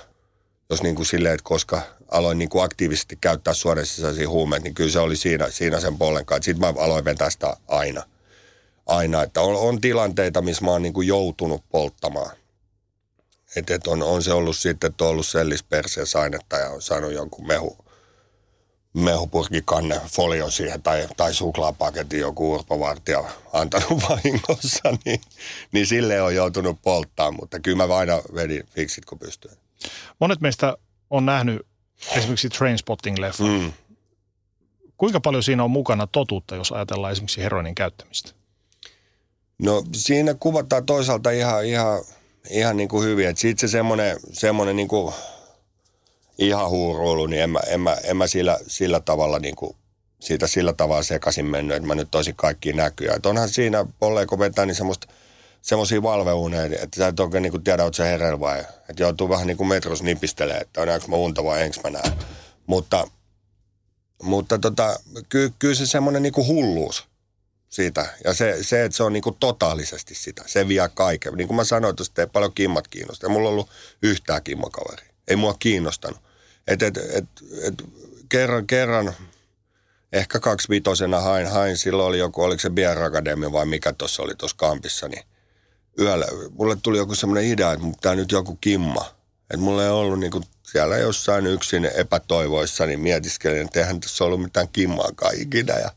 Jos 0.70 0.84
niin 0.84 0.95
kuin 0.95 1.05
silleen, 1.05 1.34
että 1.34 1.43
koska 1.43 1.82
aloin 2.11 2.38
niin 2.38 2.49
kuin 2.49 2.64
aktiivisesti 2.64 3.18
käyttää 3.22 3.53
suonen 3.53 3.86
sisäisiä 3.86 4.30
huumeita, 4.30 4.64
niin 4.64 4.74
kyllä 4.74 4.91
se 4.91 4.99
oli 4.99 5.16
siinä, 5.16 5.49
siinä 5.49 5.80
sen 5.80 5.97
pollen 5.97 6.26
kanssa. 6.26 6.45
Sitten 6.45 6.74
mä 6.74 6.84
aloin 6.84 7.05
vetää 7.05 7.30
sitä 7.30 7.57
aina. 7.68 8.03
Aina, 8.86 9.24
että 9.24 9.41
on, 9.41 9.55
on 9.55 9.82
tilanteita, 9.82 10.41
missä 10.41 10.66
mä 10.66 10.72
oon 10.72 10.82
niin 10.82 10.93
kuin 10.93 11.07
joutunut 11.07 11.64
polttamaan. 11.70 12.32
Että 13.55 13.76
et 13.76 13.88
on, 13.88 14.03
on, 14.03 14.24
se 14.24 14.34
ollut 14.34 14.57
sitten, 14.57 14.89
että 14.89 15.03
on 15.03 15.09
ollut 15.09 15.26
ainetta 16.22 16.55
ja 16.55 16.70
on 16.70 16.82
saanut 16.82 17.14
jonkun 17.14 17.47
mehu, 17.47 17.78
mehupurkikanne 18.94 20.02
folio 20.08 20.50
siihen 20.50 20.82
tai, 20.82 21.08
tai 21.18 21.34
suklaapaketin 21.34 22.20
joku 22.20 22.54
urpovartija 22.54 23.24
antanut 23.54 24.04
vahingossa, 24.10 24.98
niin, 25.06 25.22
niin 25.72 25.88
sille 25.88 26.22
on 26.22 26.36
joutunut 26.36 26.82
polttaa, 26.82 27.32
mutta 27.32 27.60
kyllä 27.60 27.88
mä 27.88 27.96
aina 27.96 28.22
vedin 28.36 28.64
fiksit 28.76 29.06
kun 29.06 29.20
pystyin. 29.20 29.58
Monet 30.20 30.41
meistä 30.41 30.78
on 31.10 31.26
nähnyt 31.26 31.62
esimerkiksi 32.16 32.50
Trainspotting-leffa. 32.50 33.44
Mm. 33.44 33.74
Kuinka 34.98 35.20
paljon 35.20 35.44
siinä 35.44 35.64
on 35.64 35.72
mukana 35.72 36.08
totuutta, 36.08 36.56
jos 36.56 36.72
ajatellaan 36.72 37.12
esimerkiksi 37.12 37.44
heroinin 37.44 37.76
käyttämistä? 37.76 38.32
No 39.60 39.84
siinä 39.94 40.34
kuvataan 40.34 40.86
toisaalta 40.86 41.32
ihan, 41.32 41.66
ihan, 41.66 42.04
ihan 42.50 42.78
niin 42.78 42.89
kuin 42.89 43.06
hyvin, 43.08 43.28
että 43.28 43.41
sitten 43.41 43.70
se 43.70 43.72
semmoinen, 43.72 44.20
semmoinen 44.32 44.76
niin 44.76 44.88
kuin 44.88 45.14
ihan 46.38 46.69
huuruilu, 46.69 47.25
niin 47.25 47.41
en 47.41 47.49
mä, 47.49 47.59
en 47.59 47.79
mä, 47.79 47.97
en 48.03 48.17
mä 48.17 48.27
sillä, 48.27 48.59
sillä 48.67 48.99
tavalla 48.99 49.39
niin 49.39 49.55
kuin, 49.55 49.75
siitä 50.19 50.47
sillä 50.47 50.73
tavalla 50.73 51.03
sekaisin 51.03 51.45
mennyt, 51.45 51.77
että 51.77 51.88
mä 51.88 51.95
nyt 51.95 52.11
toisin 52.11 52.36
kaikki 52.36 52.73
näkyä. 52.73 53.13
Että 53.15 53.29
onhan 53.29 53.49
siinä 53.49 53.86
polleeko 53.99 54.39
vetää 54.39 54.65
niin 54.65 54.75
semmoista 54.75 55.07
semmoisia 55.63 56.03
valveuneja, 56.03 56.65
että 56.65 56.97
sä 56.97 57.07
et 57.07 57.19
oikein 57.19 57.41
niin 57.41 57.63
tiedä, 57.63 57.84
oot 57.84 57.95
sä 57.95 58.03
hereillä 58.03 58.39
vai. 58.39 58.59
Että 58.59 59.03
joutuu 59.03 59.29
vähän 59.29 59.47
niin 59.47 59.57
kuin 59.57 59.67
metros 59.67 60.03
nipistelee, 60.03 60.57
että 60.57 60.81
on 60.81 60.88
mä 61.07 61.15
unta 61.15 61.43
vai 61.43 61.63
enks 61.63 61.79
mä 61.84 61.89
näen. 61.89 62.13
Mutta, 62.67 63.07
mutta 64.23 64.59
tota, 64.59 64.99
ky, 65.29 65.53
kyllä 65.59 65.75
se 65.75 65.86
semmoinen 65.86 66.23
niin 66.23 66.34
kuin 66.34 66.47
hulluus 66.47 67.07
siitä. 67.69 68.05
Ja 68.23 68.34
se, 68.34 68.57
se, 68.61 68.84
että 68.84 68.97
se 68.97 69.03
on 69.03 69.13
niin 69.13 69.23
kuin 69.23 69.38
totaalisesti 69.39 70.15
sitä. 70.15 70.43
Se 70.45 70.67
vie 70.67 70.89
kaiken. 70.93 71.34
Niin 71.34 71.47
kuin 71.47 71.55
mä 71.55 71.63
sanoin, 71.63 71.95
että 72.01 72.21
ei 72.21 72.27
paljon 72.27 72.53
kimmat 72.53 72.88
kiinnosta. 72.88 73.27
Ei 73.27 73.34
mulla 73.34 73.49
ollut 73.49 73.69
yhtään 74.01 74.43
kimmakaveri. 74.43 75.12
Ei 75.28 75.36
mua 75.36 75.55
kiinnostanut. 75.59 76.19
Et, 76.67 76.84
et, 76.84 76.97
et, 76.97 77.26
et, 77.63 77.74
kerran, 78.30 78.67
kerran, 78.67 79.13
ehkä 80.13 80.39
kaksi 80.39 80.69
vitosena 80.69 81.19
hain, 81.19 81.47
hain. 81.47 81.78
Silloin 81.78 82.07
oli 82.07 82.19
joku, 82.19 82.43
oliko 82.43 82.59
se 82.59 82.69
Bier 82.69 83.03
Academy 83.03 83.51
vai 83.51 83.65
mikä 83.65 83.93
tuossa 83.93 84.24
oli 84.24 84.36
tuossa 84.36 84.57
kampissa, 84.57 85.07
niin 85.07 85.24
yöllä, 85.99 86.26
mulle 86.51 86.78
tuli 86.84 86.97
joku 86.97 87.15
semmoinen 87.15 87.51
idea, 87.51 87.71
että 87.71 87.86
tämä 88.01 88.15
nyt 88.15 88.32
joku 88.32 88.55
kimma. 88.55 89.15
Että 89.41 89.57
mulla 89.57 89.84
ei 89.84 89.89
ollut 89.89 90.19
niin 90.19 90.32
kuin 90.32 90.43
siellä 90.63 90.97
jossain 90.97 91.47
yksin 91.47 91.86
epätoivoissa, 91.86 92.86
niin 92.86 92.99
mietiskelin, 92.99 93.65
että 93.65 93.80
eihän 93.80 93.99
tässä 93.99 94.24
ollut 94.24 94.41
mitään 94.41 94.67
kimmaakaan 94.69 95.36
ikinä. 95.41 95.74
Ja 95.74 95.91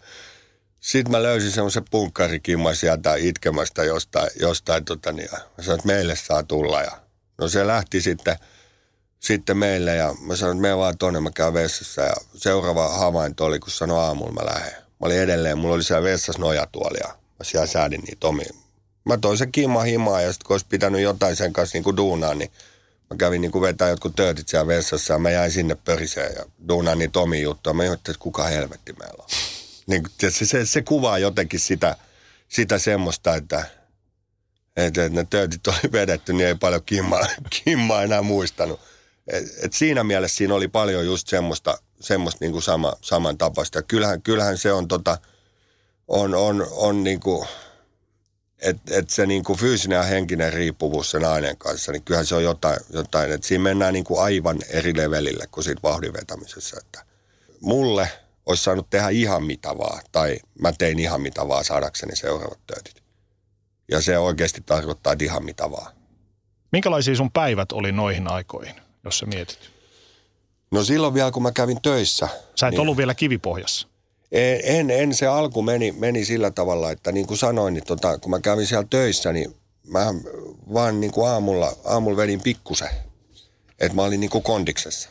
sitten 0.80 1.10
mä 1.12 1.22
löysin 1.22 1.52
semmoisen 1.52 1.84
punkkarikimma 1.90 2.74
sieltä 2.74 3.14
itkemästä 3.14 3.84
jostain, 3.84 4.30
jostain 4.40 4.84
tota, 4.84 5.12
niin, 5.12 5.28
ja 5.32 5.62
sanoin, 5.62 5.78
että 5.78 5.86
meille 5.86 6.16
saa 6.16 6.42
tulla. 6.42 6.82
Ja, 6.82 7.00
no 7.38 7.48
se 7.48 7.66
lähti 7.66 8.00
sitten, 8.00 8.36
sitten 9.26 9.56
meille 9.56 9.94
ja 9.94 10.14
mä 10.20 10.36
sanoin, 10.36 10.56
että 10.56 10.68
me 10.68 10.76
vaan 10.76 10.98
tonne, 10.98 11.20
mä 11.20 11.30
käyn 11.30 11.54
vessassa. 11.54 12.02
Ja 12.02 12.14
seuraava 12.34 12.88
havainto 12.88 13.44
oli, 13.44 13.58
kun 13.58 13.70
sanoi 13.70 13.98
aamulla 13.98 14.32
mä 14.32 14.46
lähden. 14.46 14.72
Mä 14.72 15.06
olin 15.06 15.18
edelleen, 15.18 15.58
mulla 15.58 15.74
oli 15.74 15.84
siellä 15.84 16.02
vessassa 16.02 16.42
nojatuoli 16.42 16.98
ja 17.00 17.08
mä 17.08 17.44
siellä 17.44 17.66
säädin 17.66 18.00
niitä 18.00 18.26
omia. 18.26 18.54
Mä 19.04 19.16
toin 19.16 19.38
sen 19.38 19.52
kimma 19.52 19.82
himaa 19.82 20.20
ja 20.20 20.32
sitten 20.32 20.46
kun 20.46 20.54
olisi 20.54 20.66
pitänyt 20.68 21.00
jotain 21.00 21.36
sen 21.36 21.52
kanssa 21.52 21.76
niin 21.76 21.84
kuin 21.84 21.96
duunaa, 21.96 22.34
niin 22.34 22.50
mä 23.10 23.16
kävin 23.16 23.40
niin 23.40 23.52
kuin 23.52 23.62
vetää 23.62 23.88
jotkut 23.88 24.16
töötit 24.16 24.48
siellä 24.48 24.66
vessassa 24.66 25.12
ja 25.12 25.18
mä 25.18 25.30
jäin 25.30 25.52
sinne 25.52 25.74
pöriseen 25.74 26.34
ja 26.36 26.44
duunaan 26.68 26.98
niitä 26.98 27.20
omia 27.20 27.42
juttuja. 27.42 27.74
Mä 27.74 27.82
ajattelin, 27.82 28.14
että 28.14 28.22
kuka 28.22 28.44
helvetti 28.44 28.92
meillä 28.92 29.22
on. 29.22 29.28
Niin, 29.86 30.02
se, 30.20 30.30
se, 30.30 30.66
se, 30.66 30.82
kuvaa 30.82 31.18
jotenkin 31.18 31.60
sitä, 31.60 31.96
sitä 32.48 32.78
semmoista, 32.78 33.34
että, 33.34 33.64
että, 34.76 35.04
että 35.04 35.08
ne 35.20 35.26
töötit 35.30 35.66
oli 35.66 35.92
vedetty, 35.92 36.32
niin 36.32 36.46
ei 36.46 36.54
paljon 36.54 36.82
kimmaa, 36.86 37.26
kimmaa 37.64 38.02
enää 38.02 38.22
muistanut. 38.22 38.80
Et, 39.26 39.44
et 39.62 39.72
siinä 39.72 40.04
mielessä 40.04 40.36
siinä 40.36 40.54
oli 40.54 40.68
paljon 40.68 41.06
just 41.06 41.28
semmoista, 41.28 41.78
semmoista 42.00 42.38
niin 42.44 42.52
kuin 42.52 42.62
sama, 42.62 42.96
samantapaista. 43.00 43.82
Kyllähän, 43.82 44.22
kyllähän 44.22 44.58
se 44.58 44.72
on, 44.72 44.88
tota, 44.88 45.18
on, 46.08 46.34
on, 46.34 46.66
on 46.70 47.04
niin 47.04 47.20
kuin, 47.20 47.48
että 48.58 48.98
et 48.98 49.10
se 49.10 49.26
niinku 49.26 49.54
fyysinen 49.54 49.96
ja 49.96 50.02
henkinen 50.02 50.52
riippuvuus 50.52 51.10
sen 51.10 51.24
aineen 51.24 51.56
kanssa, 51.56 51.92
niin 51.92 52.02
kyllähän 52.02 52.26
se 52.26 52.34
on 52.34 52.42
jotain, 52.42 52.80
jotain 52.90 53.32
että 53.32 53.46
siinä 53.46 53.62
mennään 53.62 53.94
niinku 53.94 54.18
aivan 54.18 54.58
eri 54.68 54.96
levelille 54.96 55.46
kuin 55.50 55.64
siitä 55.64 55.82
vauhdin 55.82 56.12
vetämisessä. 56.12 56.76
Että 56.80 57.04
mulle 57.60 58.10
olisi 58.46 58.64
saanut 58.64 58.90
tehdä 58.90 59.08
ihan 59.08 59.44
mitä 59.44 59.68
vaan, 59.78 60.02
tai 60.12 60.38
mä 60.58 60.72
tein 60.72 60.98
ihan 60.98 61.20
mitä 61.20 61.48
vaan 61.48 61.64
saadakseni 61.64 62.16
seuraavat 62.16 62.66
töötit. 62.66 63.02
Ja 63.90 64.00
se 64.02 64.18
oikeasti 64.18 64.62
tarkoittaa, 64.66 65.12
että 65.12 65.24
ihan 65.24 65.44
mitä 65.44 65.70
vaan. 65.70 65.96
Minkälaisia 66.72 67.16
sun 67.16 67.32
päivät 67.32 67.72
oli 67.72 67.92
noihin 67.92 68.28
aikoihin, 68.28 68.74
jos 69.06 69.18
sä 69.18 69.26
mietit? 69.26 69.58
No 70.70 70.84
silloin 70.84 71.14
vielä, 71.14 71.30
kun 71.30 71.42
mä 71.42 71.52
kävin 71.52 71.82
töissä. 71.82 72.28
Sä 72.54 72.66
et 72.66 72.70
niin... 72.70 72.80
ollut 72.80 72.96
vielä 72.96 73.14
kivipohjassa. 73.14 73.88
En, 74.62 74.90
en, 74.90 75.14
se 75.14 75.26
alku 75.26 75.62
meni, 75.62 75.92
meni 75.92 76.24
sillä 76.24 76.50
tavalla, 76.50 76.90
että 76.90 77.12
niin 77.12 77.26
kuin 77.26 77.38
sanoin, 77.38 77.74
niin 77.74 77.84
tota, 77.84 78.18
kun 78.18 78.30
mä 78.30 78.40
kävin 78.40 78.66
siellä 78.66 78.86
töissä, 78.90 79.32
niin 79.32 79.56
mä 79.88 80.14
vaan 80.74 81.00
niin 81.00 81.12
kuin 81.12 81.28
aamulla, 81.28 81.76
aamulla 81.84 82.16
vedin 82.16 82.40
pikkusen, 82.40 82.88
että 83.78 83.94
mä 83.96 84.02
olin 84.02 84.20
niin 84.20 84.30
kuin 84.30 84.44
kondiksessa. 84.44 85.08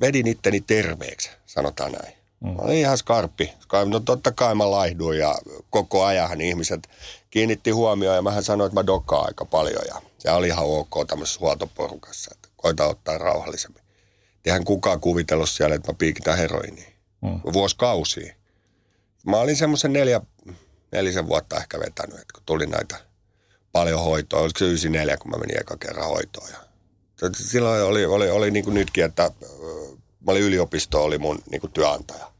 Vedin 0.00 0.26
itteni 0.26 0.60
terveeksi, 0.60 1.30
sanotaan 1.46 1.92
näin. 1.92 2.14
Mm. 2.40 2.48
Mä 2.48 2.62
olin 2.62 2.76
ihan 2.76 2.98
skarppi. 2.98 3.52
No 3.86 4.00
totta 4.00 4.32
kai 4.32 4.54
mä 4.54 4.70
laihduin 4.70 5.18
ja 5.18 5.34
koko 5.70 6.04
ajan 6.04 6.40
ihmiset 6.40 6.88
kiinnitti 7.30 7.70
huomioon 7.70 8.16
ja 8.16 8.22
mähän 8.22 8.44
sanoin, 8.44 8.68
että 8.68 8.80
mä 8.80 8.86
dokkaan 8.86 9.26
aika 9.26 9.44
paljon 9.44 9.82
ja 9.88 10.02
se 10.18 10.30
oli 10.30 10.46
ihan 10.46 10.66
ok 10.66 11.06
tämmöisessä 11.06 11.40
huoltoporukassa, 11.40 12.30
että 12.34 12.45
koita 12.66 12.86
ottaa 12.86 13.18
rauhallisemmin. 13.18 13.82
Eihän 14.44 14.64
kukaan 14.64 15.00
kuvitellut 15.00 15.50
siellä, 15.50 15.74
että 15.74 15.92
mä 15.92 15.96
piikitän 15.98 16.36
heroiniin. 16.36 16.92
Mm. 17.22 17.52
Vuosikausia. 17.52 18.34
Mä 19.26 19.36
olin 19.36 19.56
semmoisen 19.56 19.92
neljä, 19.92 20.20
nelisen 20.92 21.28
vuotta 21.28 21.56
ehkä 21.56 21.78
vetänyt, 21.78 22.20
että 22.20 22.32
kun 22.34 22.42
tuli 22.46 22.66
näitä 22.66 22.96
paljon 23.72 24.00
hoitoa. 24.00 24.40
Oliko 24.40 24.58
se 24.58 24.64
94, 24.64 25.16
kun 25.16 25.30
mä 25.30 25.36
menin 25.36 25.60
eka 25.60 25.76
kerran 25.76 26.08
hoitoon. 26.08 26.48
Ja 26.50 26.58
silloin 27.36 27.82
oli, 27.82 28.04
oli, 28.04 28.30
oli 28.30 28.50
niin 28.50 28.64
kuin 28.64 28.74
nytkin, 28.74 29.04
että 29.04 29.30
mä 30.26 30.32
olin 30.32 30.42
yliopisto, 30.42 31.04
oli 31.04 31.18
mun 31.18 31.38
niin 31.50 31.60
kuin 31.60 31.72
työnantaja. 31.72 32.32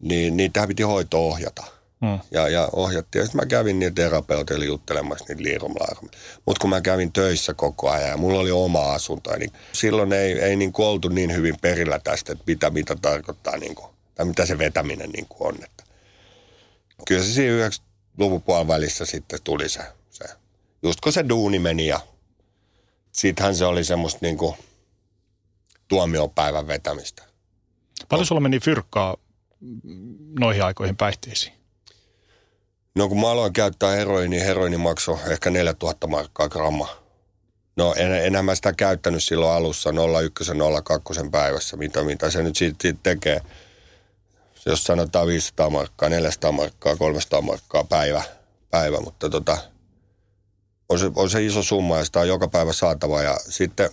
Niin 0.00 0.36
niitä 0.36 0.66
piti 0.66 0.82
hoito 0.82 1.28
ohjata. 1.28 1.64
Hmm. 2.06 2.18
Ja, 2.30 2.48
ja 2.48 2.68
ohjattiin. 2.72 3.20
Ja 3.20 3.26
sitten 3.26 3.40
mä 3.40 3.46
kävin 3.46 3.78
niitä 3.78 3.94
terapeutille 3.94 4.64
juttelemassa 4.64 5.24
niitä 5.28 5.42
liirumlaarumia. 5.42 6.18
Mutta 6.46 6.60
kun 6.60 6.70
mä 6.70 6.80
kävin 6.80 7.12
töissä 7.12 7.54
koko 7.54 7.90
ajan 7.90 8.08
ja 8.08 8.16
mulla 8.16 8.40
oli 8.40 8.50
oma 8.50 8.92
asunto, 8.92 9.36
niin 9.36 9.52
silloin 9.72 10.12
ei, 10.12 10.32
ei 10.32 10.56
niin 10.56 10.72
oltu 10.78 11.08
niin 11.08 11.34
hyvin 11.34 11.54
perillä 11.60 11.98
tästä, 11.98 12.32
että 12.32 12.44
mitä, 12.46 12.70
mitä 12.70 12.96
tarkoittaa, 13.02 13.56
niin 13.56 13.74
kuin, 13.74 13.90
tai 14.14 14.26
mitä 14.26 14.46
se 14.46 14.58
vetäminen 14.58 15.10
niin 15.10 15.26
kuin 15.26 15.48
on. 15.48 15.64
Että 15.64 15.84
kyllä 17.06 17.22
se 17.22 17.32
siinä 17.32 17.68
90-luvun 17.68 18.42
puolella 18.42 18.68
välissä 18.68 19.04
sitten 19.04 19.38
tuli 19.44 19.68
se, 19.68 19.80
se, 20.10 20.24
just 20.82 21.00
kun 21.00 21.12
se 21.12 21.28
duuni 21.28 21.58
meni 21.58 21.86
ja 21.86 22.00
sittenhän 23.12 23.56
se 23.56 23.64
oli 23.64 23.84
semmoista 23.84 24.18
niin 24.22 24.38
kuin 24.38 24.54
tuomiopäivän 25.88 26.66
vetämistä. 26.66 27.22
Paljon 28.08 28.26
sulla 28.26 28.40
meni 28.40 28.60
fyrkkaa 28.60 29.16
noihin 30.38 30.64
aikoihin 30.64 30.96
päihteisiin? 30.96 31.59
No 32.94 33.08
kun 33.08 33.20
mä 33.20 33.30
aloin 33.30 33.52
käyttää 33.52 33.96
heroini, 33.96 34.28
niin 34.28 34.44
heroini 34.44 34.76
maksoi 34.76 35.18
ehkä 35.30 35.50
4000 35.50 36.06
markkaa 36.06 36.48
gramma. 36.48 36.88
No 37.76 37.94
en, 37.96 38.12
enhän 38.12 38.44
mä 38.44 38.54
sitä 38.54 38.72
käyttänyt 38.72 39.24
silloin 39.24 39.52
alussa 39.52 39.90
01 40.20 40.52
02 40.84 41.20
päivässä, 41.30 41.76
mitä, 41.76 42.04
mitä 42.04 42.30
se 42.30 42.42
nyt 42.42 42.56
siitä, 42.56 42.76
siitä 42.82 43.00
tekee. 43.02 43.40
Jos 44.66 44.84
sanotaan 44.84 45.26
500 45.26 45.70
markkaa, 45.70 46.08
400 46.08 46.52
markkaa, 46.52 46.96
300 46.96 47.40
markkaa 47.40 47.84
päivä, 47.84 48.22
päivä 48.70 49.00
mutta 49.00 49.30
tota, 49.30 49.58
on, 50.88 50.98
se, 50.98 51.10
on 51.16 51.30
se 51.30 51.44
iso 51.44 51.62
summa 51.62 51.98
ja 51.98 52.04
sitä 52.04 52.20
on 52.20 52.28
joka 52.28 52.48
päivä 52.48 52.72
saatava. 52.72 53.22
Ja 53.22 53.36
sitten 53.48 53.90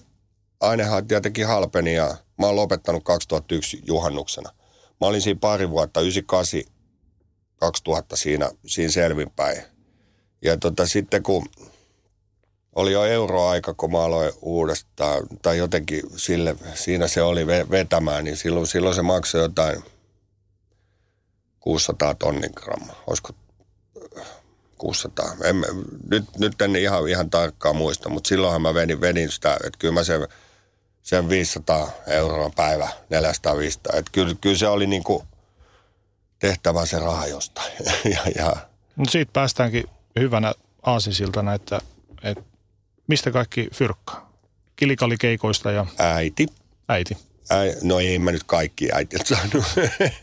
ainehan 0.60 1.08
tietenkin 1.08 1.48
halpeni 1.48 1.95
ja 1.95 2.18
mä 2.39 2.45
oon 2.45 2.56
lopettanut 2.56 3.04
2001 3.04 3.82
juhannuksena. 3.88 4.50
Mä 5.02 5.08
olin 5.08 5.22
siinä 5.22 5.39
pari 5.39 5.70
vuotta, 5.70 6.02
98 6.02 6.76
2000 7.58 8.16
siinä, 8.16 8.51
siinä 8.66 8.91
selvinpäin. 8.91 9.62
Ja 10.41 10.58
tota, 10.58 10.88
sitten 10.88 11.24
kun 11.24 11.49
oli 12.76 12.91
jo 12.91 13.03
euroaika, 13.03 13.74
kun 13.74 13.91
mä 13.91 14.03
aloin 14.03 14.32
uudestaan, 14.41 15.28
tai 15.41 15.58
jotenkin 15.58 16.03
sille, 16.16 16.55
siinä 16.76 17.08
se 17.08 17.22
oli 17.22 17.47
vetämään, 17.47 18.24
niin 18.24 18.38
silloin, 18.38 18.68
silloin 18.68 18.95
se 18.95 19.01
maksoi 19.01 19.41
jotain 19.41 19.84
600 21.60 22.16
tonnin 22.16 22.51
gramma. 22.55 22.93
Olisiko 23.08 23.30
600? 24.78 25.26
En, 25.43 25.66
nyt, 26.10 26.26
nyt 26.38 26.62
en 26.62 26.76
ihan, 26.76 27.10
ihan 27.10 27.30
tarkkaan 27.30 27.76
muista, 27.76 28.10
mutta 28.10 28.28
silloinhan 28.28 28.62
mä 28.62 28.74
venin, 28.74 29.01
venin 29.01 29.32
sitä, 29.32 29.53
että 29.53 29.80
kyllä 29.80 29.93
mä 29.93 30.03
sen, 30.03 30.28
sen 31.03 31.30
500 31.30 31.91
euroa 32.08 32.51
päivä, 32.55 32.88
400-500. 32.88 33.97
Että 33.97 34.12
kyllä, 34.12 34.36
kyllä 34.41 34.58
se 34.58 34.68
oli 34.68 34.88
niin 34.88 35.03
kuin– 35.03 35.24
tehtävä 36.39 36.85
se 36.85 36.99
raha 36.99 37.27
jostain. 37.27 37.71
ja, 38.13 38.19
ja. 38.35 38.55
No 38.95 39.05
siitä 39.09 39.31
päästäänkin 39.33 39.83
hyvänä 40.19 40.53
aasisiltana, 40.83 41.53
että, 41.53 41.79
että 42.23 42.43
mistä 43.07 43.31
kaikki 43.31 43.69
fyrkkaa? 43.73 44.31
Kilikalikeikoista 44.75 45.71
ja... 45.71 45.85
Äiti. 45.97 46.47
Äiti. 46.89 47.17
Äi, 47.51 47.75
no 47.83 47.99
ei 47.99 48.19
mä 48.19 48.31
nyt 48.31 48.43
kaikki 48.43 48.89
äitiltä 48.93 49.25
saanut, 49.25 49.65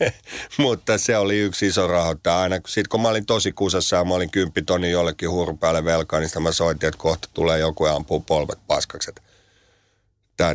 mutta 0.57 0.97
se 0.97 1.17
oli 1.17 1.39
yksi 1.39 1.67
iso 1.67 1.87
rahoittaja. 1.87 2.39
Aina 2.39 2.59
sit 2.67 2.87
kun 2.87 3.01
mä 3.01 3.07
olin 3.07 3.25
tosi 3.25 3.51
kusassa 3.51 3.95
ja 3.95 4.03
mä 4.03 4.13
olin 4.13 4.31
kymppitonin 4.31 4.91
jollekin 4.91 5.31
hurpäälle 5.31 5.85
velkaa, 5.85 6.19
niin 6.19 6.29
mä 6.39 6.51
soitin, 6.51 6.87
että 6.87 6.97
kohta 6.97 7.29
tulee 7.33 7.59
joku 7.59 7.85
ja 7.85 7.95
ampuu 7.95 8.19
polvet 8.19 8.59
paskakset. 8.67 9.21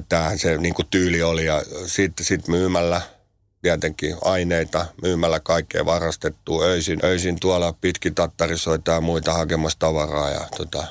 Tämähän 0.08 0.38
se 0.38 0.56
niin 0.56 0.74
tyyli 0.90 1.22
oli 1.22 1.44
ja 1.44 1.62
sitten 1.86 2.26
sit 2.26 2.48
myymällä– 2.48 3.02
tietenkin 3.62 4.16
aineita 4.24 4.86
myymällä 5.02 5.40
kaikkea 5.40 5.84
varastettua 5.84 6.64
öisin. 6.64 7.00
Öisin 7.04 7.40
tuolla 7.40 7.72
pitkin 7.72 8.14
tattarisoita 8.14 8.90
ja 8.90 9.00
muita 9.00 9.32
hakemassa 9.32 9.78
tavaraa 9.78 10.30
ja 10.30 10.48
tota, 10.56 10.84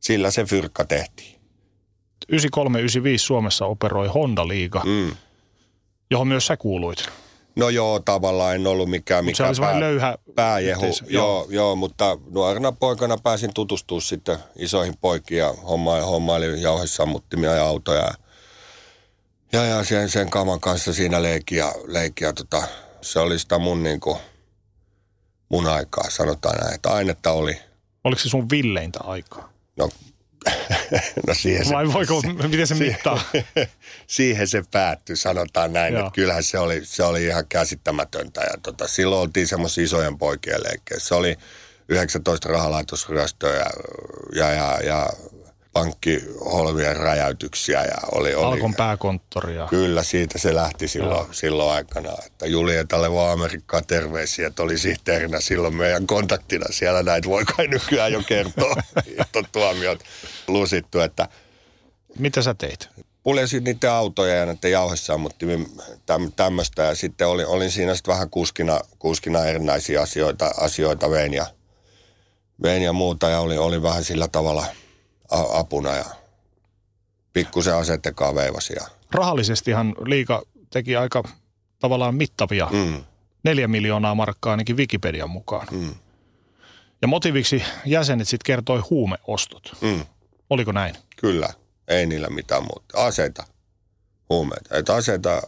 sillä 0.00 0.30
se 0.30 0.44
fyrkka 0.44 0.84
tehtiin. 0.84 1.40
93-95 2.32 2.38
Suomessa 3.16 3.66
operoi 3.66 4.08
Honda 4.08 4.48
Liiga, 4.48 4.82
mm. 4.84 5.16
johon 6.10 6.28
myös 6.28 6.46
sä 6.46 6.56
kuuluit. 6.56 7.08
No 7.56 7.68
joo, 7.68 8.00
tavallaan 8.00 8.54
en 8.54 8.66
ollut 8.66 8.90
mikään 8.90 9.24
mikä 9.24 9.54
se 9.54 9.60
pää, 9.60 9.80
löyhä 9.80 10.18
pääjehu. 10.34 10.86
Yhteisö, 10.86 11.04
joo. 11.08 11.26
joo, 11.26 11.46
joo, 11.50 11.76
mutta 11.76 12.18
nuorena 12.30 12.72
poikana 12.72 13.16
pääsin 13.22 13.54
tutustumaan 13.54 14.02
sitten 14.02 14.38
isoihin 14.56 14.94
poikiin 15.00 15.38
ja 15.38 15.54
homma, 15.68 16.00
hommailin 16.00 16.62
jauhesammuttimia 16.62 17.50
ja 17.50 17.64
autoja. 17.64 18.14
Ja, 19.52 19.64
ja 19.64 19.84
sen, 19.84 20.08
sen 20.08 20.30
kaman 20.30 20.60
kanssa 20.60 20.92
siinä 20.92 21.22
leikki 21.22 21.56
ja, 21.56 21.72
leikki 21.86 22.24
ja 22.24 22.32
tota, 22.32 22.62
se 23.00 23.18
oli 23.18 23.38
sitä 23.38 23.58
mun, 23.58 23.82
niin 23.82 24.00
kuin, 24.00 24.18
mun 25.48 25.66
aikaa, 25.66 26.10
sanotaan 26.10 26.58
näin, 26.58 26.74
että 26.74 26.90
ainetta 26.90 27.32
oli. 27.32 27.58
Oliko 28.04 28.20
se 28.20 28.28
sun 28.28 28.50
villeintä 28.50 28.98
aikaa? 29.02 29.52
No, 29.76 29.88
no 31.26 31.34
siihen 31.34 31.64
se, 31.64 31.74
Vai 31.74 31.92
voiko, 31.92 32.22
miten 32.48 32.66
se 32.66 32.74
mittaa? 32.74 33.22
siihen 34.06 34.48
se 34.48 34.62
päättyi, 34.70 35.16
sanotaan 35.16 35.72
näin, 35.72 35.94
Joo. 35.94 36.06
että 36.06 36.14
kyllähän 36.14 36.42
se 36.42 36.58
oli, 36.58 36.80
se 36.84 37.02
oli 37.02 37.24
ihan 37.24 37.46
käsittämätöntä. 37.46 38.40
Ja 38.40 38.58
tota, 38.62 38.88
silloin 38.88 39.22
oltiin 39.22 39.48
semmoisia 39.48 39.84
isojen 39.84 40.18
poikien 40.18 40.62
leikkeissä. 40.62 41.08
Se 41.08 41.14
oli 41.14 41.36
19 41.88 42.48
rahalaitosryöstöä 42.48 43.56
ja, 43.56 43.66
ja, 44.34 44.52
ja, 44.52 44.80
ja 44.84 45.06
pankkiholvien 45.72 46.96
räjäytyksiä. 46.96 47.84
Ja 47.84 47.96
oli, 48.12 48.34
oli, 48.34 48.44
Alkon 48.44 48.74
pääkonttoria. 48.74 49.66
Kyllä, 49.70 50.02
siitä 50.02 50.38
se 50.38 50.54
lähti 50.54 50.88
silloin, 50.88 51.26
silloin 51.30 51.76
aikana. 51.76 52.10
Että 52.26 52.46
Julietalle 52.46 53.12
vaan 53.12 53.32
Amerikkaa 53.32 53.82
terveisiä, 53.82 54.46
että 54.46 54.62
oli 54.62 54.78
sihteerinä 54.78 55.40
silloin 55.40 55.76
meidän 55.76 56.06
kontaktina 56.06 56.66
siellä. 56.70 57.02
Näitä 57.02 57.28
voi 57.28 57.44
kai 57.44 57.66
nykyään 57.66 58.12
jo 58.12 58.22
kertoa, 58.26 58.74
että 59.20 59.42
tuomiot 59.52 60.04
lusittu. 60.48 61.00
Että 61.00 61.28
Mitä 62.18 62.42
sä 62.42 62.54
teit? 62.54 62.88
Puljesin 63.22 63.64
niiden 63.64 63.90
autoja 63.90 64.34
ja 64.34 64.46
näiden 64.46 64.70
jauhessa 64.70 65.18
mutta 65.18 65.46
tämmöistä. 66.36 66.82
Ja 66.82 66.94
sitten 66.94 67.28
olin, 67.28 67.46
olin 67.46 67.70
siinä 67.70 67.94
sitten 67.94 68.12
vähän 68.12 68.30
kuskina, 68.30 68.80
kuskina 68.98 69.44
erinäisiä 69.44 70.02
asioita, 70.02 70.50
asioita 70.60 71.10
vein 71.10 71.34
ja, 71.34 71.46
vein 72.62 72.82
ja 72.82 72.92
muuta. 72.92 73.30
Ja 73.30 73.40
oli, 73.40 73.58
oli 73.58 73.82
vähän 73.82 74.04
sillä 74.04 74.28
tavalla– 74.28 74.66
apuna 75.32 75.96
ja 75.96 76.04
pikkusen 77.32 77.74
asettekaan 77.76 78.34
veivasi. 78.34 78.74
Rahallisestihan 79.12 79.94
liika 80.04 80.42
teki 80.70 80.96
aika 80.96 81.22
tavallaan 81.78 82.14
mittavia. 82.14 82.68
Mm. 82.72 83.04
Neljä 83.44 83.68
miljoonaa 83.68 84.14
markkaa 84.14 84.50
ainakin 84.50 84.76
Wikipedian 84.76 85.30
mukaan. 85.30 85.66
Mm. 85.70 85.94
Ja 87.02 87.08
motiviksi 87.08 87.62
jäsenet 87.86 88.28
sitten 88.28 88.44
kertoi 88.44 88.80
huumeostot. 88.90 89.72
Mm. 89.80 90.04
Oliko 90.50 90.72
näin? 90.72 90.94
Kyllä, 91.16 91.48
ei 91.88 92.06
niillä 92.06 92.28
mitään 92.28 92.62
muuta. 92.62 93.06
Aseita, 93.06 93.44
huumeita. 94.30 94.76
Että 94.76 94.94
aseita 94.94 95.42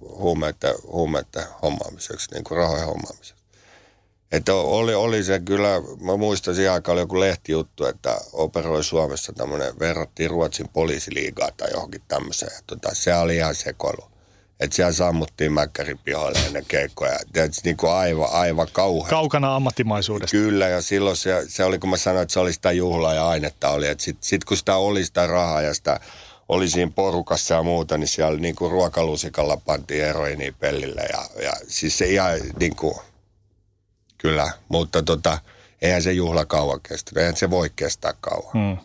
huumeiden, 0.00 0.74
huumeiden 0.82 1.44
hommaamiseksi, 1.62 2.30
niin 2.34 2.44
kuin 2.44 2.58
rahojen 2.58 2.86
hommaamiseksi. 2.86 3.31
Että 4.32 4.54
oli, 4.54 4.94
oli 4.94 5.24
se 5.24 5.40
kyllä, 5.40 5.68
mä 6.00 6.16
muistan 6.16 6.54
siihen 6.54 6.72
aikaan 6.72 6.92
oli 6.92 7.02
joku 7.02 7.20
lehtijuttu, 7.20 7.86
että 7.86 8.16
operoi 8.32 8.84
Suomessa 8.84 9.32
tämmöinen, 9.32 9.78
verrattiin 9.78 10.30
Ruotsin 10.30 10.68
poliisiliigaa 10.68 11.48
tai 11.56 11.70
johonkin 11.70 12.02
tämmöiseen. 12.08 12.62
Tota, 12.66 12.88
se 12.92 13.14
oli 13.14 13.36
ihan 13.36 13.54
sekoilu. 13.54 14.04
Että 14.60 14.76
siellä 14.76 14.92
sammuttiin 14.92 15.52
mäkkärin 15.52 15.98
pihoille 15.98 16.38
ennen 16.38 16.64
keikkoja. 16.68 17.18
Tietysti 17.32 17.60
niin 17.64 17.76
kuin 17.76 17.92
aivan, 17.92 18.28
aivan 18.32 18.68
kauhean. 18.72 19.10
Kaukana 19.10 19.56
ammattimaisuudesta. 19.56 20.36
Kyllä, 20.36 20.68
ja 20.68 20.82
silloin 20.82 21.16
se, 21.16 21.44
se 21.48 21.64
oli, 21.64 21.78
kun 21.78 21.90
mä 21.90 21.96
sanoin, 21.96 22.22
että 22.22 22.32
se 22.32 22.40
oli 22.40 22.52
sitä 22.52 22.72
juhlaa 22.72 23.14
ja 23.14 23.28
ainetta 23.28 23.70
oli. 23.70 23.86
Että 23.86 24.04
sitten 24.04 24.28
sit 24.28 24.44
kun 24.44 24.56
sitä 24.56 24.76
oli 24.76 25.04
sitä 25.04 25.26
rahaa 25.26 25.62
ja 25.62 25.74
sitä 25.74 26.00
oli 26.48 26.68
siinä 26.68 26.92
porukassa 26.94 27.54
ja 27.54 27.62
muuta, 27.62 27.98
niin 27.98 28.08
siellä 28.08 28.38
niin 28.38 28.54
kuin 28.54 28.70
ruokalusikalla 28.70 29.56
pantiin 29.56 30.04
eroinia 30.04 30.52
pellille. 30.60 31.02
Ja, 31.12 31.42
ja 31.42 31.52
siis 31.68 31.98
se 31.98 32.06
ihan 32.06 32.40
niin 32.60 32.76
kuin, 32.76 32.94
Kyllä, 34.22 34.50
mutta 34.68 35.02
tota, 35.02 35.38
eihän 35.82 36.02
se 36.02 36.12
juhla 36.12 36.44
kauan 36.44 36.80
kestä. 36.88 37.20
Eihän 37.20 37.36
se 37.36 37.50
voi 37.50 37.70
kestää 37.76 38.14
kauan. 38.20 38.52
Hmm. 38.52 38.78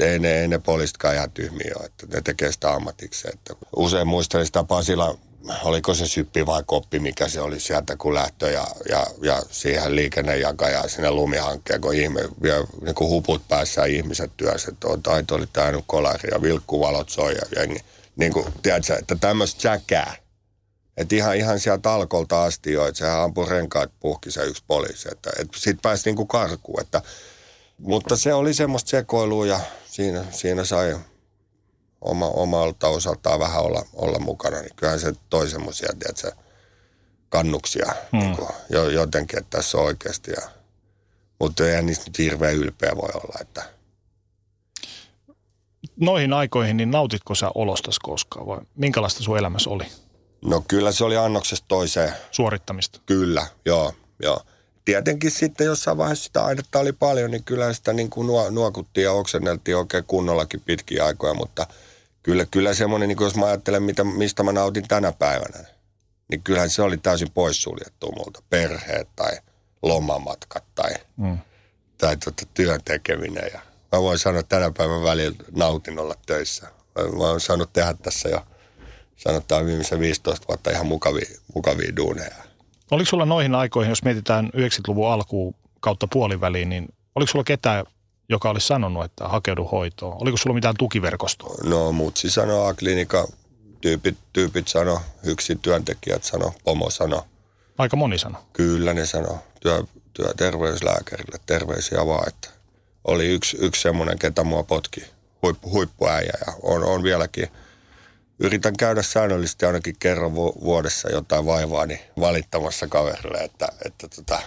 Ei 0.00 0.18
ne, 0.18 0.40
ei 0.40 0.48
ne 0.48 0.58
poliisitkaan 0.58 1.14
ihan 1.14 1.30
tyhmiä 1.30 1.74
ole, 1.76 1.86
että 1.86 2.06
ne 2.06 2.20
tekee 2.20 2.52
sitä 2.52 2.72
ammatiksi. 2.72 3.28
Että 3.32 3.54
usein 3.76 4.06
muistelin 4.06 4.46
sitä 4.46 4.64
Pasila 4.64 5.18
oliko 5.64 5.94
se 5.94 6.06
syppi 6.06 6.46
vai 6.46 6.62
koppi, 6.66 6.98
mikä 6.98 7.28
se 7.28 7.40
oli 7.40 7.60
sieltä 7.60 7.96
kun 7.96 8.14
lähtö 8.14 8.50
ja, 8.50 8.66
ja, 8.88 9.06
ja 9.22 9.42
siihen 9.50 9.96
liikennejakaja 9.96 10.88
sinne 10.88 11.10
lumihankkeen, 11.10 11.80
kun 11.80 11.94
ihme, 11.94 12.20
vielä 12.42 12.66
niin 12.84 12.94
kuin 12.94 13.10
huput 13.10 13.48
päässä 13.48 13.84
ihmiset 13.84 14.32
työssä, 14.36 14.70
että 14.70 14.88
taito 15.02 15.34
oli 15.34 15.46
täynnä 15.52 15.82
kolari 15.86 16.30
ja 16.32 16.42
vilkkuvalot 16.42 17.08
soi 17.08 17.34
ja 17.34 17.60
jengi. 17.60 17.80
Niin 18.16 18.32
kuin, 18.32 18.46
tiedätkö, 18.62 18.94
että 18.94 19.16
tämmöistä 19.16 19.60
säkää. 19.60 20.16
Että 20.98 21.14
ihan, 21.14 21.36
ihan 21.36 21.60
sieltä 21.60 21.92
alkolta 21.92 22.44
asti 22.44 22.72
jo, 22.72 22.86
että 22.86 22.98
sehän 22.98 23.20
ampui 23.20 23.48
renkaat 23.48 23.92
puhki 24.00 24.30
se 24.30 24.44
yksi 24.44 24.64
poliisi. 24.66 25.08
Että, 25.12 25.30
että 25.38 25.58
sit 25.58 25.82
pääsi 25.82 26.08
niin 26.08 26.16
kuin 26.16 26.28
karkuun. 26.28 26.80
Että, 26.80 27.02
mutta 27.78 28.16
se 28.16 28.34
oli 28.34 28.54
semmoista 28.54 28.90
sekoilua 28.90 29.46
ja 29.46 29.60
siinä, 29.86 30.24
siinä 30.30 30.64
sai 30.64 30.96
oma, 32.00 32.26
omalta 32.26 32.88
osaltaan 32.88 33.40
vähän 33.40 33.62
olla, 33.62 33.84
olla 33.92 34.18
mukana, 34.18 34.60
niin 34.60 34.76
kyllähän 34.76 35.00
se 35.00 35.12
toi 35.30 35.48
semmoisia, 35.48 35.88
tiedätkö, 35.98 36.32
kannuksia 37.28 37.94
hmm. 38.12 38.20
niin 38.20 38.36
kuin, 38.36 38.48
jo, 38.70 38.90
jotenkin, 38.90 39.38
että 39.38 39.56
tässä 39.56 39.78
on 39.78 39.84
oikeasti. 39.84 40.30
Ja, 40.30 40.48
mutta 41.40 41.66
eihän 41.66 41.86
niistä 41.86 42.04
nyt 42.06 42.18
hirveän 42.18 42.54
ylpeä 42.54 42.96
voi 42.96 43.10
olla, 43.14 43.38
että 43.40 43.62
Noihin 46.00 46.32
aikoihin, 46.32 46.76
niin 46.76 46.90
nautitko 46.90 47.34
sä 47.34 47.50
olostas 47.54 47.98
koskaan 47.98 48.46
vai 48.46 48.58
minkälaista 48.76 49.22
sun 49.22 49.38
elämässä 49.38 49.70
oli? 49.70 49.84
No 50.44 50.64
kyllä 50.68 50.92
se 50.92 51.04
oli 51.04 51.16
annoksesta 51.16 51.64
toiseen. 51.68 52.12
Suorittamista? 52.30 53.00
Kyllä, 53.06 53.46
joo, 53.64 53.94
joo. 54.22 54.40
Tietenkin 54.84 55.30
sitten 55.30 55.64
jossain 55.64 55.98
vaiheessa 55.98 56.24
sitä 56.24 56.44
ainetta 56.44 56.78
oli 56.78 56.92
paljon, 56.92 57.30
niin 57.30 57.44
kyllä 57.44 57.72
sitä 57.72 57.92
niin 57.92 58.10
kuin 58.10 58.54
nuokuttiin 58.54 59.04
ja 59.04 59.12
oksenneltiin 59.12 59.76
oikein 59.76 60.04
kunnollakin 60.04 60.60
pitkiä 60.60 61.04
aikoja, 61.04 61.34
mutta– 61.34 61.66
kyllä, 62.28 62.46
kyllä 62.50 62.74
semmoinen, 62.74 63.08
niin 63.08 63.18
jos 63.20 63.36
mä 63.36 63.46
ajattelen, 63.46 63.82
mitä, 63.82 64.04
mistä 64.04 64.42
mä 64.42 64.52
nautin 64.52 64.88
tänä 64.88 65.12
päivänä, 65.12 65.64
niin 66.30 66.42
kyllähän 66.42 66.70
se 66.70 66.82
oli 66.82 66.96
täysin 66.96 67.30
poissuljettu 67.30 68.12
multa. 68.12 68.42
Perheet 68.50 69.08
tai 69.16 69.38
lomamatkat 69.82 70.64
tai, 70.74 70.90
mm. 71.16 71.38
tai 71.98 72.16
tuota, 72.16 72.42
työn 72.54 72.80
tekeminen. 72.84 73.50
Ja 73.52 73.60
mä 73.92 74.02
voin 74.02 74.18
sanoa, 74.18 74.40
että 74.40 74.56
tänä 74.56 74.72
päivän 74.76 75.02
välillä 75.02 75.36
nautin 75.56 75.98
olla 75.98 76.14
töissä. 76.26 76.66
Mä 76.96 77.24
oon 77.24 77.40
saanut 77.40 77.72
tehdä 77.72 77.94
tässä 78.02 78.28
jo 78.28 78.46
sanotaan 79.18 79.66
viimeisen 79.66 80.00
15 80.00 80.46
vuotta 80.48 80.70
ihan 80.70 80.86
mukavia, 80.86 81.26
mukavia 81.54 81.96
duuneja. 81.96 82.34
Oliko 82.90 83.08
sulla 83.10 83.26
noihin 83.26 83.54
aikoihin, 83.54 83.90
jos 83.90 84.02
mietitään 84.04 84.50
90-luvun 84.56 85.10
alkuun 85.10 85.54
kautta 85.80 86.06
puoliväliin, 86.12 86.68
niin 86.68 86.88
oliko 87.14 87.30
sulla 87.30 87.44
ketään, 87.44 87.84
joka 88.28 88.50
olisi 88.50 88.66
sanonut, 88.66 89.04
että 89.04 89.28
hakeudu 89.28 89.64
hoitoon? 89.64 90.16
Oliko 90.20 90.36
sulla 90.36 90.54
mitään 90.54 90.74
tukiverkostoa? 90.78 91.54
No 91.64 91.92
mutsi 91.92 92.30
sanoi, 92.30 92.70
A-klinika, 92.70 93.28
tyypit, 93.80 94.18
tyypit 94.32 94.68
sano, 94.68 95.00
yksin 95.24 95.58
työntekijät 95.58 96.24
sano, 96.24 96.52
pomo 96.64 96.90
sano. 96.90 97.26
Aika 97.78 97.96
moni 97.96 98.18
sano. 98.18 98.38
Kyllä 98.52 98.94
ne 98.94 99.06
sano. 99.06 99.38
Työ, 99.60 99.82
työterveyslääkärille 100.14 101.38
terveisiä 101.46 102.06
vaan, 102.06 102.28
että 102.28 102.48
oli 103.04 103.26
yksi, 103.26 103.56
yksi 103.60 103.82
semmoinen, 103.82 104.18
ketä 104.18 104.44
mua 104.44 104.62
potki, 104.62 105.04
huippu, 105.42 105.70
huippuäijä 105.70 106.32
ja 106.46 106.52
on, 106.62 106.84
on 106.84 107.02
vieläkin. 107.02 107.48
Yritän 108.40 108.76
käydä 108.76 109.02
säännöllisesti 109.02 109.66
ainakin 109.66 109.96
kerran 109.98 110.34
vuodessa 110.34 111.10
jotain 111.10 111.46
vaivaa 111.46 111.86
niin 111.86 112.00
valittamassa 112.20 112.86
kaverille, 112.86 113.38
että, 113.38 113.68
että 113.84 114.08
tota, 114.08 114.40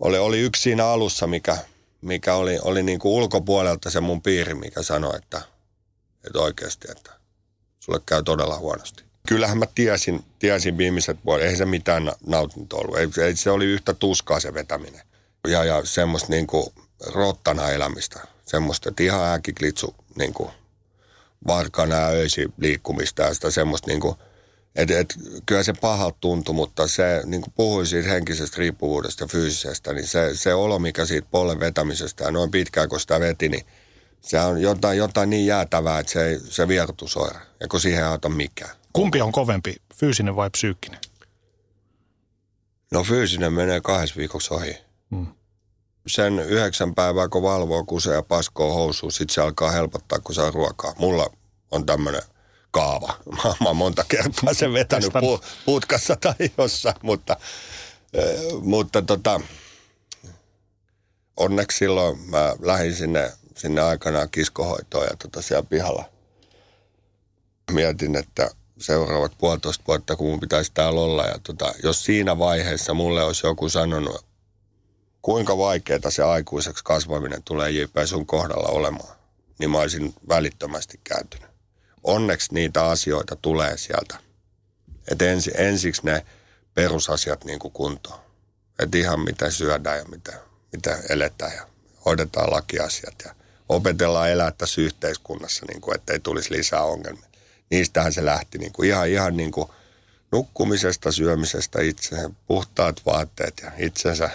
oli, 0.00 0.18
oli 0.18 0.40
yksi 0.40 0.62
siinä 0.62 0.86
alussa, 0.86 1.26
mikä, 1.26 1.58
mikä 2.00 2.34
oli, 2.34 2.58
oli 2.62 2.82
niin 2.82 2.98
kuin 2.98 3.12
ulkopuolelta 3.12 3.90
se 3.90 4.00
mun 4.00 4.22
piiri, 4.22 4.54
mikä 4.54 4.82
sanoi, 4.82 5.16
että, 5.16 5.42
että 6.26 6.38
oikeasti, 6.38 6.88
että 6.90 7.10
sulle 7.80 8.00
käy 8.06 8.22
todella 8.22 8.58
huonosti. 8.58 9.04
Kyllähän 9.28 9.58
mä 9.58 9.66
tiesin, 9.74 10.24
tiesin 10.38 10.78
viimeiset 10.78 11.18
vuodet, 11.24 11.46
ei 11.46 11.56
se 11.56 11.64
mitään 11.64 12.12
nautintoa 12.26 12.80
ollut. 12.80 12.98
Ei, 12.98 13.08
ei, 13.24 13.36
se 13.36 13.50
oli 13.50 13.64
yhtä 13.64 13.94
tuskaa 13.94 14.40
se 14.40 14.54
vetäminen. 14.54 15.02
Ja, 15.48 15.64
ja 15.64 15.84
semmoista 15.84 16.28
niin 16.30 16.46
kuin 16.46 16.66
rottana 17.06 17.70
elämistä. 17.70 18.20
Semmoista, 18.46 18.88
että 18.88 19.02
ihan 19.02 19.24
ääkiklitsu 19.24 19.94
niin 20.18 20.34
kuin 20.34 20.50
varkana 21.46 21.94
ja 21.94 22.06
öisi 22.06 22.48
liikkumista 22.58 23.22
ja 23.22 23.34
sitä 23.34 23.50
semmoista 23.50 23.90
niin 23.90 24.00
kuin– 24.00 24.16
et, 24.76 24.90
et, 24.90 25.14
kyllä 25.46 25.62
se 25.62 25.72
pahalta 25.72 26.16
tuntui, 26.20 26.54
mutta 26.54 26.88
se, 26.88 27.22
niin 27.24 27.42
kuin 27.42 27.52
puhuin 27.56 27.86
siitä 27.86 28.08
henkisestä 28.08 28.56
riippuvuudesta 28.58 29.24
ja 29.24 29.28
fyysisestä, 29.28 29.92
niin 29.92 30.06
se, 30.06 30.30
se 30.34 30.54
olo, 30.54 30.78
mikä 30.78 31.04
siitä 31.04 31.28
pollen 31.30 31.60
vetämisestä 31.60 32.24
ja 32.24 32.30
noin 32.30 32.50
pitkään, 32.50 32.88
kun 32.88 33.00
sitä 33.00 33.20
veti, 33.20 33.48
niin 33.48 33.66
se 34.20 34.40
on 34.40 34.62
jotain, 34.62 34.98
jotain 34.98 35.30
niin 35.30 35.46
jäätävää, 35.46 35.98
että 35.98 36.12
se, 36.12 36.40
se 36.48 36.68
vierotusoira, 36.68 37.40
ja 37.60 37.68
kun 37.68 37.80
siihen 37.80 38.02
ei 38.02 38.08
auta 38.08 38.28
mikään. 38.28 38.76
Kumpi 38.92 39.20
on 39.20 39.32
kovempi, 39.32 39.74
fyysinen 39.94 40.36
vai 40.36 40.50
psyykkinen? 40.50 41.00
No 42.92 43.04
fyysinen 43.04 43.52
menee 43.52 43.80
kahdessa 43.80 44.16
viikossa 44.16 44.54
ohi. 44.54 44.78
Hmm. 45.10 45.26
Sen 46.06 46.38
yhdeksän 46.38 46.94
päivää, 46.94 47.28
kun 47.28 47.42
valvoo 47.42 47.84
kusea 47.84 48.12
ja 48.12 48.22
paskoo 48.22 48.74
housuun, 48.74 49.12
sitten 49.12 49.34
se 49.34 49.40
alkaa 49.40 49.70
helpottaa, 49.70 50.18
kun 50.18 50.34
saa 50.34 50.50
ruokaa. 50.50 50.94
Mulla 50.98 51.30
on 51.70 51.86
tämmöinen 51.86 52.22
kaava. 52.70 53.14
Mä 53.60 53.66
oon 53.66 53.76
monta 53.76 54.04
kertaa 54.08 54.54
sen 54.54 54.72
vetänyt 54.72 55.12
pu, 55.20 55.40
putkassa 55.64 56.16
tai 56.16 56.34
jossain, 56.58 56.96
mutta, 57.02 57.36
mutta 58.62 59.02
tota, 59.02 59.40
onneksi 61.36 61.78
silloin 61.78 62.18
mä 62.18 62.54
lähdin 62.60 62.94
sinne, 62.94 63.32
sinne 63.56 63.80
aikanaan 63.80 64.30
kiskohoitoon 64.30 65.06
ja 65.10 65.16
tota 65.16 65.42
siellä 65.42 65.66
pihalla 65.70 66.04
mietin, 67.72 68.16
että 68.16 68.50
seuraavat 68.78 69.32
puolitoista 69.38 69.84
vuotta, 69.88 70.16
kun 70.16 70.26
mun 70.26 70.40
pitäisi 70.40 70.70
täällä 70.74 71.00
olla. 71.00 71.26
Ja 71.26 71.38
tota, 71.42 71.74
jos 71.82 72.04
siinä 72.04 72.38
vaiheessa 72.38 72.94
mulle 72.94 73.22
olisi 73.22 73.46
joku 73.46 73.68
sanonut, 73.68 74.24
kuinka 75.24 75.58
vaikeaa 75.58 76.10
se 76.10 76.22
aikuiseksi 76.22 76.84
kasvaminen 76.84 77.42
tulee 77.42 77.70
JP 77.70 77.94
sun 78.04 78.26
kohdalla 78.26 78.68
olemaan, 78.68 79.16
niin 79.58 79.70
mä 79.70 79.78
olisin 79.78 80.14
välittömästi 80.28 81.00
kääntynyt 81.04 81.48
onneksi 82.02 82.54
niitä 82.54 82.84
asioita 82.86 83.36
tulee 83.36 83.78
sieltä. 83.78 84.18
Että 85.10 85.24
ensi, 85.24 85.50
ensiksi 85.54 86.02
ne 86.04 86.26
perusasiat 86.74 87.44
niin 87.44 87.58
kuin 87.58 87.72
kuntoon. 87.72 88.20
Että 88.78 88.98
ihan 88.98 89.20
mitä 89.20 89.50
syödään 89.50 89.98
ja 89.98 90.04
mitä, 90.04 90.32
mitä 90.72 90.98
eletään 91.08 91.52
ja 91.56 91.66
hoidetaan 92.04 92.50
lakiasiat 92.50 93.14
ja 93.24 93.34
opetellaan 93.68 94.30
elää 94.30 94.50
tässä 94.50 94.80
yhteiskunnassa, 94.80 95.66
niin 95.68 95.80
kuin, 95.80 95.94
ettei 95.94 96.20
tulisi 96.20 96.52
lisää 96.52 96.82
ongelmia. 96.82 97.28
Niistähän 97.70 98.12
se 98.12 98.24
lähti 98.24 98.58
niin 98.58 98.72
kuin 98.72 98.88
ihan, 98.88 99.08
ihan 99.08 99.36
niin 99.36 99.50
kuin 99.50 99.68
nukkumisesta, 100.32 101.12
syömisestä, 101.12 101.82
itse, 101.82 102.16
puhtaat 102.46 103.06
vaatteet 103.06 103.54
ja 103.62 103.72
itsensä 103.78 104.30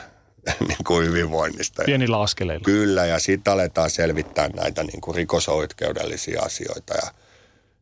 niin 0.67 0.83
kuin 0.87 1.07
hyvinvoinnista. 1.07 1.83
Pienillä 1.85 2.21
askeleilla. 2.21 2.63
Kyllä, 2.63 3.05
ja 3.05 3.19
sitten 3.19 3.53
aletaan 3.53 3.89
selvittää 3.89 4.47
näitä 4.47 4.83
niin 4.83 5.01
kuin 5.01 5.15
rikosoikeudellisia 5.15 6.41
asioita 6.41 6.93
ja 6.93 7.11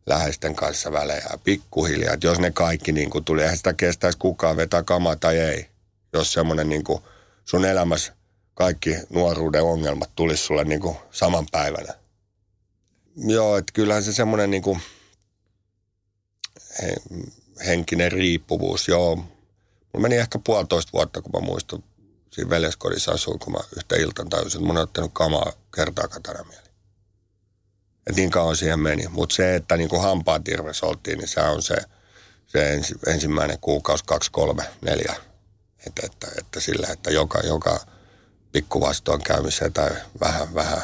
läheisten 0.06 0.56
kanssa 0.56 0.92
välejä 0.92 1.30
pikkuhiljaa. 1.44 2.14
Että 2.14 2.28
jos 2.28 2.40
ne 2.40 2.52
kaikki 2.52 2.92
niin 2.92 3.10
kuin 3.10 3.24
tuli, 3.24 3.42
eihän 3.42 3.58
sitä 3.58 3.74
kestäisi 3.74 4.18
kukaan 4.18 4.58
vetää 4.58 4.84
kamaa 4.84 5.16
tai 5.16 5.40
ei. 5.40 5.68
Jos 6.14 6.34
semmoinen 6.34 6.70
niin 6.70 6.84
kuin 6.84 7.00
sun 7.46 7.66
elämässä 7.66 8.14
kaikki 8.54 8.96
nuoruuden 9.10 9.64
ongelmat 9.64 10.10
tulisi 10.16 10.44
sulle 10.44 10.64
niin 10.64 10.82
kuin 10.82 10.98
saman 11.12 11.46
päivänä. 11.52 11.94
Joo, 13.16 13.58
että 13.58 13.74
kyllähän 13.74 14.04
se 14.04 14.14
semmoinen 14.14 14.52
niin 14.52 14.64
kuin 14.64 14.80
henkinen 17.66 18.12
riippuvuus, 18.12 18.88
joo. 18.88 19.16
Mulla 19.16 20.02
meni 20.02 20.16
ehkä 20.16 20.40
puolitoista 20.44 20.92
vuotta, 20.94 21.22
kun 21.22 21.32
mä 21.34 21.46
muistan, 21.46 21.84
siinä 22.38 22.50
veljeskodissa 22.50 23.12
asuin, 23.12 23.40
kun 23.40 23.54
mä 23.54 23.60
yhtä 23.78 23.96
iltan 23.96 24.30
tajusin, 24.30 24.60
että 24.60 24.68
mun 24.68 24.78
on 24.78 24.84
ottanut 24.84 25.12
kamaa 25.14 25.52
kertaakaan 25.76 26.24
tänä 26.24 26.44
mieleen. 26.44 26.72
Että 28.08 28.22
niin 28.22 28.32
kauan 28.32 28.56
siihen 28.56 28.80
meni. 28.80 29.08
Mutta 29.08 29.36
se, 29.36 29.56
että 29.56 29.78
niin 29.78 29.90
kuin 29.90 30.02
hampaat 30.02 30.48
irves 30.48 30.84
oltiin, 30.84 31.18
niin 31.18 31.28
se 31.28 31.42
on 31.42 31.62
se, 31.62 31.76
se 32.48 32.74
ensi, 32.74 32.96
ensimmäinen 33.08 33.58
kuukausi, 33.62 34.04
kaksi, 34.06 34.32
kolme, 34.32 34.64
neljä. 34.82 35.16
Että, 35.88 36.02
että, 36.06 36.28
että 36.38 36.60
sillä, 36.60 36.88
että 36.92 37.12
joka, 37.12 37.40
joka 37.40 37.80
pikku 38.52 38.82
käymiseen 39.24 39.74
tai 39.74 39.90
vähän, 40.20 40.54
vähän. 40.54 40.82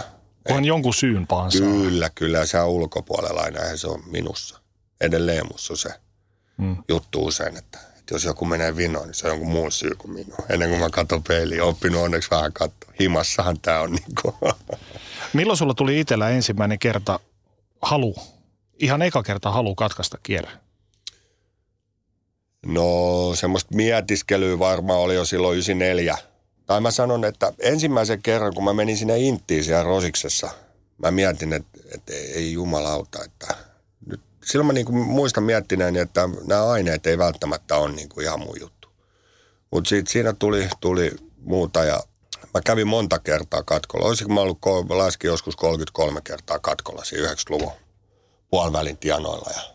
On 0.49 0.65
jonkun 0.65 0.93
syyn 0.93 1.27
paansa. 1.27 1.57
Kyllä, 1.57 2.09
kyllä. 2.15 2.45
Se 2.45 2.59
on 2.59 2.69
ulkopuolella 2.69 3.41
aina 3.41 3.77
se 3.77 3.87
on 3.87 4.03
minussa. 4.05 4.59
Edelleen 5.01 5.47
mussa 5.51 5.75
se 5.75 5.89
hmm. 6.57 6.77
juttu 6.89 7.25
usein, 7.25 7.57
että, 7.57 7.79
että 8.03 8.15
jos 8.15 8.23
joku 8.23 8.45
menee 8.45 8.75
vinoon, 8.75 9.07
niin 9.07 9.13
se 9.13 9.27
on 9.27 9.31
jonkun 9.31 9.51
muun 9.51 9.71
syy 9.71 9.95
kuin 9.97 10.13
minun. 10.13 10.37
Ennen 10.49 10.69
kuin 10.69 10.81
mä 10.81 10.89
katson 10.89 11.23
peiliin, 11.23 11.61
oppinut 11.61 12.01
onneksi 12.01 12.29
vähän 12.29 12.53
katsoa. 12.53 12.93
Himassahan 12.99 13.59
tämä 13.59 13.79
on 13.79 13.91
niin 13.91 14.15
kuin. 14.21 14.35
Milloin 15.33 15.57
sulla 15.57 15.73
tuli 15.73 15.99
itsellä 15.99 16.29
ensimmäinen 16.29 16.79
kerta 16.79 17.19
halu, 17.81 18.15
ihan 18.79 19.01
eka 19.01 19.23
kerta 19.23 19.51
halu 19.51 19.75
katkaista 19.75 20.17
kierre? 20.23 20.51
No 22.65 22.85
semmoista 23.35 23.75
mietiskelyä 23.75 24.59
varmaan 24.59 24.99
oli 24.99 25.15
jo 25.15 25.25
silloin 25.25 25.53
94. 25.53 26.17
Tai 26.65 26.81
mä 26.81 26.91
sanon, 26.91 27.25
että 27.25 27.53
ensimmäisen 27.59 28.21
kerran, 28.21 28.53
kun 28.53 28.63
mä 28.63 28.73
menin 28.73 28.97
sinne 28.97 29.17
Inttiin 29.17 29.63
siellä 29.63 29.83
Rosiksessa, 29.83 30.49
mä 30.97 31.11
mietin, 31.11 31.53
että, 31.53 31.79
että 31.95 32.13
ei 32.13 32.53
jumalauta, 32.53 33.23
että 33.23 33.55
silloin 34.45 34.67
mä 34.67 34.73
niin 34.73 34.85
kuin 34.85 34.97
muistan 34.97 35.43
miettineeni, 35.43 35.99
että 35.99 36.29
nämä 36.47 36.69
aineet 36.69 37.07
ei 37.07 37.17
välttämättä 37.17 37.77
ole 37.77 37.91
niin 37.91 38.09
kuin 38.09 38.23
ihan 38.23 38.39
mun 38.39 38.59
juttu. 38.59 38.87
Mutta 39.71 39.89
siinä 40.07 40.33
tuli, 40.33 40.69
tuli 40.79 41.11
muuta 41.37 41.83
ja 41.83 42.03
mä 42.53 42.61
kävin 42.65 42.87
monta 42.87 43.19
kertaa 43.19 43.63
katkolla. 43.63 44.07
Olisiko 44.07 44.33
mä 44.33 44.41
ollut, 44.41 44.59
laskin 44.89 45.27
joskus 45.27 45.55
33 45.55 46.21
kertaa 46.23 46.59
katkolla 46.59 47.03
siinä 47.03 47.27
90-luvun 47.27 47.71
puolivälin 48.49 48.97
tienoilla. 48.97 49.51
Ja 49.55 49.73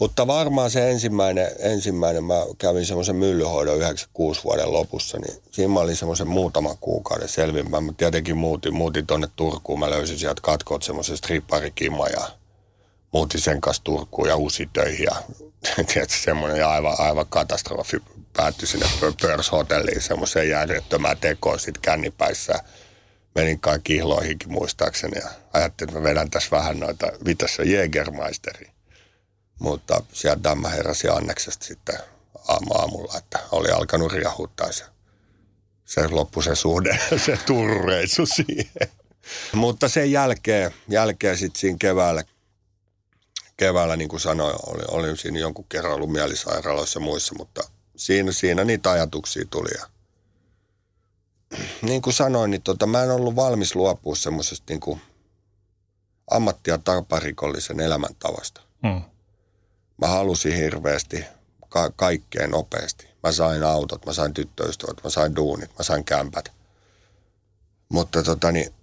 mutta 0.00 0.26
varmaan 0.26 0.70
se 0.70 0.90
ensimmäinen, 0.90 1.50
ensimmäinen 1.58 2.24
mä 2.24 2.34
kävin 2.58 2.86
semmoisen 2.86 3.16
myllyhoidon 3.16 3.76
96 3.76 4.44
vuoden 4.44 4.72
lopussa, 4.72 5.18
niin 5.18 5.42
siinä 5.50 5.72
mä 5.72 5.80
olin 5.80 5.96
semmoisen 5.96 6.28
muutaman 6.28 6.78
kuukauden 6.80 7.28
selvimpään. 7.28 7.84
Mä 7.84 7.92
tietenkin 7.96 8.36
muutin, 8.36 8.74
muutin 8.74 9.06
tonne 9.06 9.28
Turkuun, 9.36 9.78
mä 9.78 9.90
löysin 9.90 10.18
sieltä 10.18 10.40
katkot 10.42 10.82
semmoisen 10.82 11.16
stripparikimma 11.16 12.06
ja 12.08 12.28
muutin 13.16 13.40
sen 13.40 13.60
kanssa 13.60 13.84
Turkuun 13.84 14.28
ja 14.28 14.36
uusi 14.36 14.68
töihin 14.72 15.04
ja 15.04 15.16
tietysti 15.92 16.22
semmoinen 16.22 16.66
aivan, 16.66 16.94
aivan 16.98 17.26
katastrofi 17.28 18.02
päättyi 18.36 18.68
sinne 18.68 18.86
Pörs-hotelliin 19.22 20.02
semmoiseen 20.02 20.48
järjettömään 20.48 21.16
tekoon 21.16 21.60
sitten 21.60 21.82
kännipäissä. 21.82 22.54
Menin 23.34 23.60
kai 23.60 23.78
kihloihinkin 23.84 24.52
muistaakseni 24.52 25.18
ja 25.18 25.28
ajattelin, 25.52 25.90
että 25.90 26.00
mä 26.00 26.08
vedän 26.08 26.30
tässä 26.30 26.50
vähän 26.50 26.80
noita, 26.80 27.06
mitä 27.24 27.48
se 27.48 27.62
Jägermeisteri. 27.62 28.70
Mutta 29.58 30.02
sieltä 30.12 30.54
mä 30.54 30.68
heräsin 30.68 31.12
Anneksesta 31.12 31.66
sitten 31.66 31.98
aamulla, 32.48 33.18
että 33.18 33.38
oli 33.52 33.70
alkanut 33.70 34.12
riahuttaa 34.12 34.72
se. 34.72 34.84
Se 35.84 36.08
loppui 36.08 36.42
se 36.42 36.54
suhde, 36.54 36.98
se 37.26 37.38
turreissu 37.46 38.26
siihen. 38.26 38.88
Mutta 39.52 39.88
sen 39.88 40.12
jälkeen, 40.12 40.74
jälkeen 40.88 41.38
sitten 41.38 41.60
siinä 41.60 41.76
keväällä, 41.80 42.24
keväällä 43.56 43.96
niin 43.96 44.08
kuin 44.08 44.20
sanoin, 44.20 44.56
olin, 44.66 44.90
olin 44.90 45.16
siinä 45.16 45.38
jonkun 45.38 45.64
kerran 45.68 45.92
ollut 45.92 46.12
mielisairaaloissa 46.12 47.00
ja 47.00 47.04
muissa, 47.04 47.34
mutta 47.34 47.62
siinä, 47.96 48.32
siinä 48.32 48.64
niitä 48.64 48.90
ajatuksia 48.90 49.44
tuli. 49.50 49.70
Ja 49.78 49.86
niin 51.82 52.02
kuin 52.02 52.14
sanoin, 52.14 52.50
niin 52.50 52.62
tota, 52.62 52.86
mä 52.86 53.02
en 53.02 53.10
ollut 53.10 53.36
valmis 53.36 53.74
luopua 53.74 54.14
semmoisesta 54.16 54.64
niin 54.68 54.80
kuin 54.80 55.00
ammatti- 56.30 56.70
ja 56.70 56.78
taparikollisen 56.78 57.80
elämäntavasta. 57.80 58.60
Hmm. 58.86 59.02
Mä 60.00 60.06
halusin 60.06 60.56
hirveästi 60.56 61.24
ka- 61.68 61.92
kaikkeen 61.96 62.50
nopeasti. 62.50 63.08
Mä 63.22 63.32
sain 63.32 63.64
autot, 63.64 64.06
mä 64.06 64.12
sain 64.12 64.34
tyttöystävät, 64.34 65.04
mä 65.04 65.10
sain 65.10 65.36
duunit, 65.36 65.70
mä 65.78 65.84
sain 65.84 66.04
kämpät. 66.04 66.52
Mutta 67.88 68.22
tota 68.22 68.52
niin, 68.52 68.74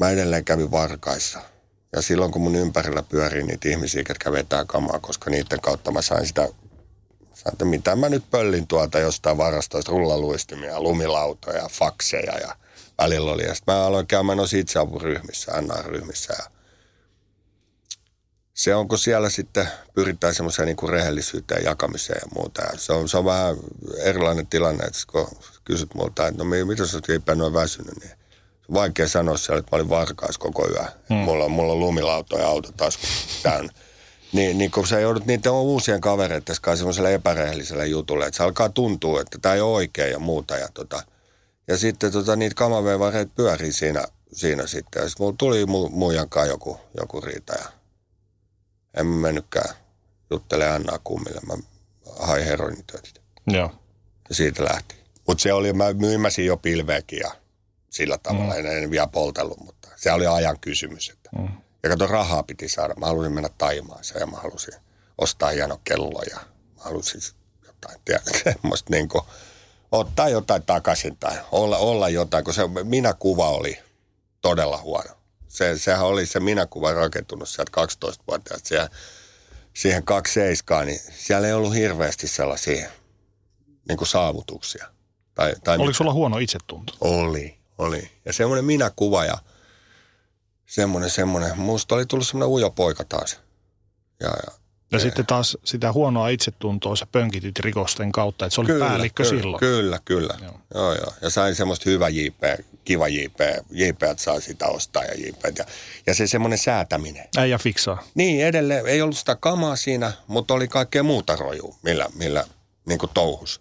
mä 0.00 0.10
edelleen 0.10 0.44
kävin 0.44 0.70
varkaissa. 0.70 1.40
Ja 1.96 2.02
silloin 2.02 2.32
kun 2.32 2.42
mun 2.42 2.56
ympärillä 2.56 3.02
pyörii 3.02 3.42
niitä 3.42 3.68
ihmisiä, 3.68 4.04
jotka 4.08 4.32
vetää 4.32 4.64
kamaa, 4.64 4.98
koska 4.98 5.30
niiden 5.30 5.60
kautta 5.60 5.90
mä 5.90 6.02
sain 6.02 6.26
sitä 6.26 6.48
Sanoin, 7.42 7.54
että 7.54 7.64
mitä 7.64 7.96
mä 7.96 8.08
nyt 8.08 8.30
pöllin 8.30 8.66
tuolta 8.66 8.98
jostain 8.98 9.38
varastoista, 9.38 9.92
rullaluistimia, 9.92 10.80
lumilautoja, 10.80 11.68
fakseja 11.68 12.38
ja 12.38 12.56
välillä 12.98 13.32
oli. 13.32 13.44
Ja 13.44 13.54
mä 13.66 13.84
aloin 13.84 14.06
käymään 14.06 14.36
noissa 14.36 14.56
itseapuryhmissä, 14.56 15.60
NA-ryhmissä. 15.60 16.34
Ja 16.38 16.50
se 18.54 18.74
onko 18.74 18.96
siellä 18.96 19.30
sitten, 19.30 19.68
pyritään 19.94 20.34
semmoiseen 20.34 20.66
niin 20.66 20.90
rehellisyyteen, 20.90 21.64
jakamiseen 21.64 22.20
ja 22.22 22.28
muuta. 22.34 22.62
Ja 22.62 22.78
se, 22.78 22.92
on, 22.92 23.08
se 23.08 23.18
on 23.18 23.24
vähän 23.24 23.56
erilainen 23.98 24.46
tilanne, 24.46 24.84
että 24.84 24.98
kun 25.12 25.28
kysyt 25.64 25.94
multa, 25.94 26.26
että 26.26 26.44
no 26.44 26.50
mitä 26.66 26.86
sä 26.86 26.96
oot 26.96 27.52
väsynyt, 27.52 28.00
niin 28.00 28.12
vaikea 28.74 29.08
sanoa 29.08 29.36
siellä, 29.36 29.58
että 29.58 29.76
mä 29.76 29.76
olin 29.76 29.88
varkaas 29.88 30.38
koko 30.38 30.68
yö. 30.68 30.84
Hmm. 31.08 31.16
Mulla, 31.16 31.48
mulla 31.48 31.72
on 31.72 31.80
lumilauto 31.80 32.38
ja 32.38 32.48
auto 32.48 32.72
tasku 32.76 33.06
täynnä. 33.42 33.72
Niin, 34.32 34.58
niin 34.58 34.70
kun 34.70 34.86
sä 34.86 35.00
joudut 35.00 35.26
niiden 35.26 35.52
uusien 35.52 36.00
kavereiden 36.00 36.56
kanssa 36.60 36.76
semmoiselle 36.76 37.14
epärehelliselle 37.14 37.86
jutulle, 37.86 38.26
että 38.26 38.36
se 38.36 38.42
alkaa 38.42 38.68
tuntua, 38.68 39.20
että 39.20 39.38
tämä 39.42 39.54
ei 39.54 39.60
ole 39.60 39.72
oikein 39.72 40.12
ja 40.12 40.18
muuta. 40.18 40.56
Ja, 40.56 40.68
tota, 40.74 41.02
ja 41.68 41.76
sitten 41.76 42.12
tota, 42.12 42.36
niitä 42.36 42.54
kamavevareita 42.54 43.32
pyörii 43.36 43.72
siinä, 43.72 44.04
siinä 44.32 44.66
sitten. 44.66 45.02
Ja 45.02 45.08
sitten 45.08 45.24
mulla 45.24 45.36
tuli 45.38 45.66
mu, 45.66 45.88
muijan 45.88 46.28
joku, 46.48 46.80
joku 47.00 47.20
riita 47.20 47.52
ja 47.52 47.64
en 48.96 49.06
mä 49.06 49.16
mennytkään 49.16 49.74
juttele 50.30 50.68
Annaa 50.68 50.98
kummille. 51.04 51.40
Mä 51.46 51.54
hain 52.18 52.44
heroinitöitä. 52.44 53.10
Joo. 53.46 53.70
Ja 54.28 54.34
siitä 54.34 54.64
lähti. 54.64 54.94
Mutta 55.28 55.42
se 55.42 55.52
oli, 55.52 55.72
mä 55.72 55.92
myymäsin 55.92 56.46
jo 56.46 56.56
pilveäkin 56.56 57.18
ja 57.18 57.30
sillä 57.92 58.18
tavalla. 58.18 58.54
Mm. 58.54 58.66
En, 58.66 58.66
en 58.66 58.90
vielä 58.90 59.06
poltellut, 59.06 59.60
mutta 59.60 59.88
se 59.96 60.12
oli 60.12 60.26
ajan 60.26 60.60
kysymys. 60.60 61.08
Että. 61.08 61.30
Mm. 61.38 61.48
Ja 61.82 61.90
kato, 61.90 62.06
rahaa 62.06 62.42
piti 62.42 62.68
saada. 62.68 62.94
Mä 62.94 63.06
halusin 63.06 63.32
mennä 63.32 63.50
Taimaaseen 63.58 64.20
ja 64.20 64.26
mä 64.26 64.36
halusin 64.36 64.74
ostaa 65.18 65.50
hieno 65.50 65.80
kello 65.84 66.22
ja 66.30 66.36
mä 66.76 66.82
halusin 66.82 67.20
jotain, 67.66 68.00
tiedä, 68.04 68.22
semmoista 68.44 68.90
niin 68.90 69.08
kuin, 69.08 69.22
ottaa 69.92 70.28
jotain 70.28 70.62
takaisin 70.62 71.16
tai 71.16 71.38
olla, 71.52 71.76
olla 71.76 72.08
jotain, 72.08 72.44
kun 72.44 72.54
se 72.54 72.62
minä-kuva 72.84 73.48
oli 73.48 73.78
todella 74.40 74.78
huono. 74.78 75.10
Se, 75.48 75.78
sehän 75.78 76.06
oli 76.06 76.26
se 76.26 76.40
minä-kuva 76.40 76.92
rakentunut 76.92 77.48
sieltä 77.48 77.72
12-vuotiaasta 77.82 78.68
siihen, 78.68 78.88
siihen 79.74 80.04
kaksi 80.04 80.32
seiskaa, 80.32 80.84
niin 80.84 81.00
siellä 81.16 81.46
ei 81.46 81.52
ollut 81.52 81.74
hirveästi 81.74 82.28
sellaisia 82.28 82.90
niin 83.88 83.98
kuin 83.98 84.08
saavutuksia. 84.08 84.86
Tai, 85.34 85.54
tai 85.64 85.78
Oliko 85.78 85.94
sulla 85.94 86.12
huono 86.12 86.38
itsetunto? 86.38 86.92
Oli, 87.00 87.61
oli. 87.78 88.10
Ja 88.24 88.32
semmoinen 88.32 88.64
minä-kuva 88.64 89.24
ja 89.24 89.38
semmoinen, 90.66 91.10
semmoinen. 91.10 91.58
Musta 91.58 91.94
oli 91.94 92.06
tullut 92.06 92.26
semmoinen 92.26 92.48
ujo 92.48 92.70
poika 92.70 93.04
taas. 93.04 93.40
Ja, 94.20 94.28
ja, 94.28 94.52
ja 94.92 94.98
sitten 94.98 95.26
taas 95.26 95.58
sitä 95.64 95.92
huonoa 95.92 96.28
itsetuntoa 96.28 96.96
sä 96.96 97.06
pönkityt 97.12 97.58
rikosten 97.58 98.12
kautta, 98.12 98.46
että 98.46 98.54
se 98.54 98.60
oli 98.60 98.66
kyllä, 98.66 98.86
päällikkö 98.86 99.22
kyllä, 99.22 99.40
silloin. 99.42 99.60
Kyllä, 99.60 99.98
kyllä. 100.04 100.34
Joo. 100.42 100.60
Joo, 100.74 100.94
joo. 100.94 101.12
Ja 101.22 101.30
sain 101.30 101.54
semmoista 101.54 101.90
hyvä 101.90 102.08
JP, 102.08 102.42
kiva 102.84 103.08
JP. 103.08 103.40
JP 103.70 104.02
saa 104.16 104.40
sitä 104.40 104.66
ostaa 104.66 105.04
ja 105.04 105.14
JP. 105.14 105.58
Ja, 105.58 105.64
ja 106.06 106.14
se 106.14 106.26
semmoinen 106.26 106.58
säätäminen. 106.58 107.28
Äijä 107.36 107.58
fiksaa. 107.58 108.02
Niin, 108.14 108.44
edelleen. 108.44 108.86
Ei 108.86 109.02
ollut 109.02 109.18
sitä 109.18 109.36
kamaa 109.36 109.76
siinä, 109.76 110.12
mutta 110.26 110.54
oli 110.54 110.68
kaikkea 110.68 111.02
muuta 111.02 111.36
rojua, 111.36 111.76
millä, 111.82 112.06
millä 112.14 112.44
niin 112.86 112.98
kuin 112.98 113.10
touhus. 113.14 113.60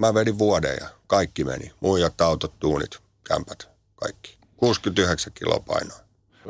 Mä 0.00 0.14
vedin 0.14 0.38
vuoden 0.38 0.76
ja 0.80 0.88
kaikki 1.06 1.44
meni. 1.44 1.72
Muijat, 1.80 2.20
autot, 2.20 2.52
tuunit, 2.58 2.98
kämpät, 3.28 3.68
kaikki. 3.94 4.38
69 4.56 5.32
kiloa 5.32 5.60
painoa. 5.60 5.98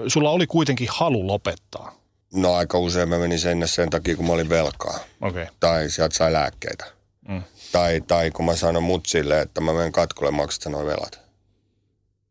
Sulla 0.09 0.30
oli 0.30 0.46
kuitenkin 0.46 0.88
halu 0.90 1.26
lopettaa. 1.26 1.94
No 2.34 2.55
aika 2.55 2.78
usein 2.78 3.09
mä 3.09 3.18
menin 3.18 3.40
sen 3.40 3.68
sen 3.68 3.90
takia, 3.90 4.16
kun 4.16 4.26
mä 4.26 4.32
olin 4.32 4.48
velkaa. 4.48 4.98
Okay. 5.20 5.46
Tai 5.61 5.90
sieltä 5.90 6.16
sai 6.16 6.32
lääkkeitä. 6.32 6.84
Mm. 7.28 7.42
Tai, 7.72 8.01
tai 8.01 8.30
kun 8.30 8.44
mä 8.44 8.57
sanoin 8.57 8.84
mutsille, 8.84 9.40
että 9.40 9.61
mä 9.61 9.72
menen 9.72 9.92
katkolle 9.92 10.30
maksata 10.30 10.70
noin 10.70 10.86
velat. 10.86 11.20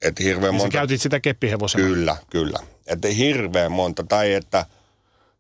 Et 0.02 0.20
hirveän 0.20 0.52
niin 0.52 0.62
monta... 0.62 0.78
käytit 0.78 1.02
sitä 1.02 1.20
keppihevosena? 1.20 1.84
Kyllä, 1.84 2.18
kyllä. 2.30 2.60
Että 2.88 3.08
hirveän 3.08 3.72
monta. 3.72 4.04
Tai 4.04 4.34
että 4.34 4.66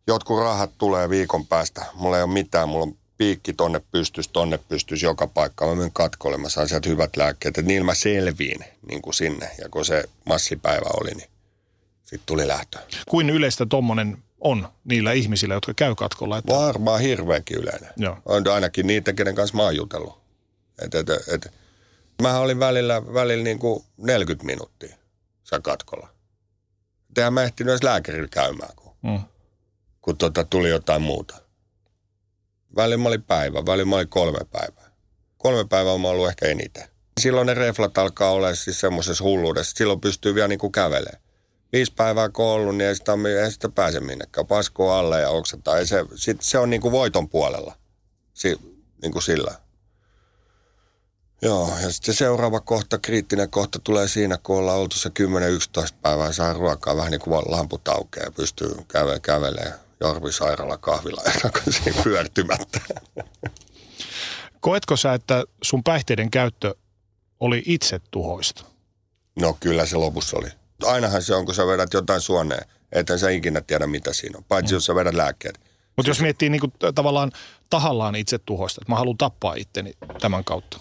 jotkut 0.07 0.39
rahat 0.39 0.71
tulee 0.77 1.09
viikon 1.09 1.47
päästä. 1.47 1.86
Mulla 1.93 2.17
ei 2.17 2.23
ole 2.23 2.34
mitään. 2.34 2.69
Mulla 2.69 2.84
on 2.86 2.97
piikki 3.20 3.53
tonne 3.53 3.82
pystys, 3.91 4.28
tonne 4.28 4.57
pystys 4.57 5.03
joka 5.03 5.28
paikka. 5.28 5.65
Mä 5.67 5.76
menen 5.76 5.91
katkolle, 5.93 6.38
mä 6.38 6.49
saan 6.49 6.67
sieltä 6.67 6.89
hyvät 6.89 7.17
lääkkeet. 7.17 7.57
Että 7.57 7.67
niillä 7.67 7.86
mä 7.86 7.93
selviin 7.93 8.65
niin 8.89 9.01
kuin 9.01 9.13
sinne. 9.13 9.51
Ja 9.57 9.70
kun 9.70 9.86
se 9.86 10.03
massipäivä 10.26 10.89
oli, 11.01 11.11
niin 11.11 11.30
sitten 12.03 12.26
tuli 12.26 12.47
lähtö. 12.47 12.80
Kuin 13.09 13.30
yleistä 13.30 13.65
tuommoinen 13.65 14.17
on 14.39 14.67
niillä 14.84 15.11
ihmisillä, 15.11 15.53
jotka 15.53 15.74
käy 15.74 15.95
katkolla? 15.95 16.38
Että... 16.38 16.53
Varmaan 16.53 17.01
hirveänkin 17.01 17.57
yleinen. 17.57 17.89
Joo. 17.97 18.17
On 18.26 18.47
ainakin 18.47 18.88
niitä, 18.88 19.13
kenen 19.13 19.36
kanssa 19.36 19.57
mä 19.57 19.63
oon 19.63 19.76
jutellut. 19.76 20.22
Et, 20.82 20.95
et, 20.95 21.09
et, 21.09 21.53
mä 22.22 22.39
olin 22.39 22.59
välillä, 22.59 23.13
välillä 23.13 23.43
niin 23.43 23.59
kuin 23.59 23.84
40 23.97 24.45
minuuttia 24.45 24.95
sä 25.43 25.59
katkolla. 25.59 26.09
Tehän 27.13 27.34
mä 27.34 27.43
ehtinyt 27.43 27.72
edes 27.72 27.84
lääkärillä 27.84 28.28
käymään, 28.32 28.76
kun, 28.76 28.95
mm. 29.01 29.20
kun 30.01 30.17
tota, 30.17 30.43
tuli 30.43 30.70
jotain 30.70 31.01
muuta. 31.01 31.49
Välillä 32.76 32.97
mä 32.97 33.07
olin 33.07 33.24
päivä, 33.24 33.65
välillä 33.65 33.89
mä 33.89 33.95
olin 33.95 34.09
kolme 34.09 34.39
päivää. 34.51 34.91
Kolme 35.38 35.65
päivää 35.70 35.97
mä 35.97 36.07
ollut 36.07 36.30
ehkä 36.30 36.45
eniten. 36.45 36.88
Silloin 37.20 37.47
ne 37.47 37.53
reflat 37.53 37.97
alkaa 37.97 38.32
olla 38.32 38.55
siis 38.55 38.80
semmoisessa 38.80 39.24
hulluudessa. 39.24 39.74
Silloin 39.78 40.01
pystyy 40.01 40.36
vielä 40.36 40.47
niin 40.47 40.59
kuin 40.59 40.72
kävelemään 40.72 41.22
viisi 41.74 41.93
päivää 41.95 42.30
kun 42.30 42.45
ollut, 42.45 42.76
niin 42.78 42.88
ei 42.88 42.95
sitä, 42.95 43.11
ei 43.43 43.51
sitä 43.51 43.70
pääse 43.70 43.99
minnekään. 43.99 44.47
Pasko 44.47 44.91
alle 44.91 45.22
ja 45.22 45.30
oksetaan. 45.30 45.88
se, 45.88 46.05
sit, 46.15 46.41
se 46.41 46.57
on 46.57 46.70
niin 46.70 46.82
kuin 46.82 46.91
voiton 46.91 47.30
puolella. 47.30 47.76
Si, 48.34 48.59
niin 49.01 49.11
kuin 49.11 49.24
sillä. 49.24 49.55
Joo, 51.41 51.74
ja 51.82 51.91
sitten 51.91 52.13
se 52.13 52.17
seuraava 52.17 52.59
kohta, 52.59 52.97
kriittinen 52.97 53.49
kohta 53.49 53.80
tulee 53.80 54.07
siinä, 54.07 54.38
kun 54.43 54.57
ollaan 54.57 54.78
oltu 54.78 54.95
se 54.97 55.09
10-11 55.09 55.93
päivää 56.01 56.32
saa 56.32 56.53
ruokaa 56.53 56.97
vähän 56.97 57.11
niin 57.11 57.22
kuin 57.22 57.43
lamput 57.45 57.88
aukeaa 57.88 58.26
ja 58.26 58.32
pystyy 58.32 58.72
käve, 58.88 59.20
kävelemään 59.20 59.80
Jorvi 60.00 60.32
sairaala 60.32 60.78
kahvilla 60.78 61.22
ja 61.34 61.34
takaisin 61.41 61.93
pyörtymättä. 62.04 62.80
Koetko 64.60 64.97
sä, 64.97 65.14
että 65.14 65.43
sun 65.64 65.84
päihteiden 65.84 66.32
käyttö 66.32 66.76
oli 67.39 67.64
itse 67.66 68.00
tuhoista? 68.12 68.64
No 69.39 69.58
kyllä 69.60 69.86
se 69.86 69.97
lopussa 69.97 70.38
oli 70.38 70.50
ainahan 70.86 71.22
se 71.22 71.36
on, 71.36 71.45
kun 71.45 71.56
sä 71.56 71.68
vedät 71.68 71.93
jotain 71.93 72.22
suoneen 72.22 72.66
Että 72.91 73.18
sä 73.18 73.30
ikinä 73.30 73.62
tiedä, 73.62 73.88
mitä 73.88 74.14
siinä 74.14 74.38
on, 74.38 74.43
paitsi 74.43 74.74
mm. 74.74 74.76
jos 74.76 74.86
sä 74.86 74.95
vedät 74.95 75.16
lääkkeet. 75.16 75.60
Mutta 75.95 76.10
jos 76.10 76.22
miettii 76.22 76.50
niin 76.50 76.60
kuin, 76.60 76.74
tavallaan 76.95 77.32
tahallaan 77.70 78.16
itse 78.16 78.38
tuhoista, 78.38 78.82
että 78.82 78.91
mä 78.91 78.97
haluan 78.97 79.18
tappaa 79.18 79.54
itteni 79.54 79.93
tämän 80.22 80.43
kautta. 80.43 80.80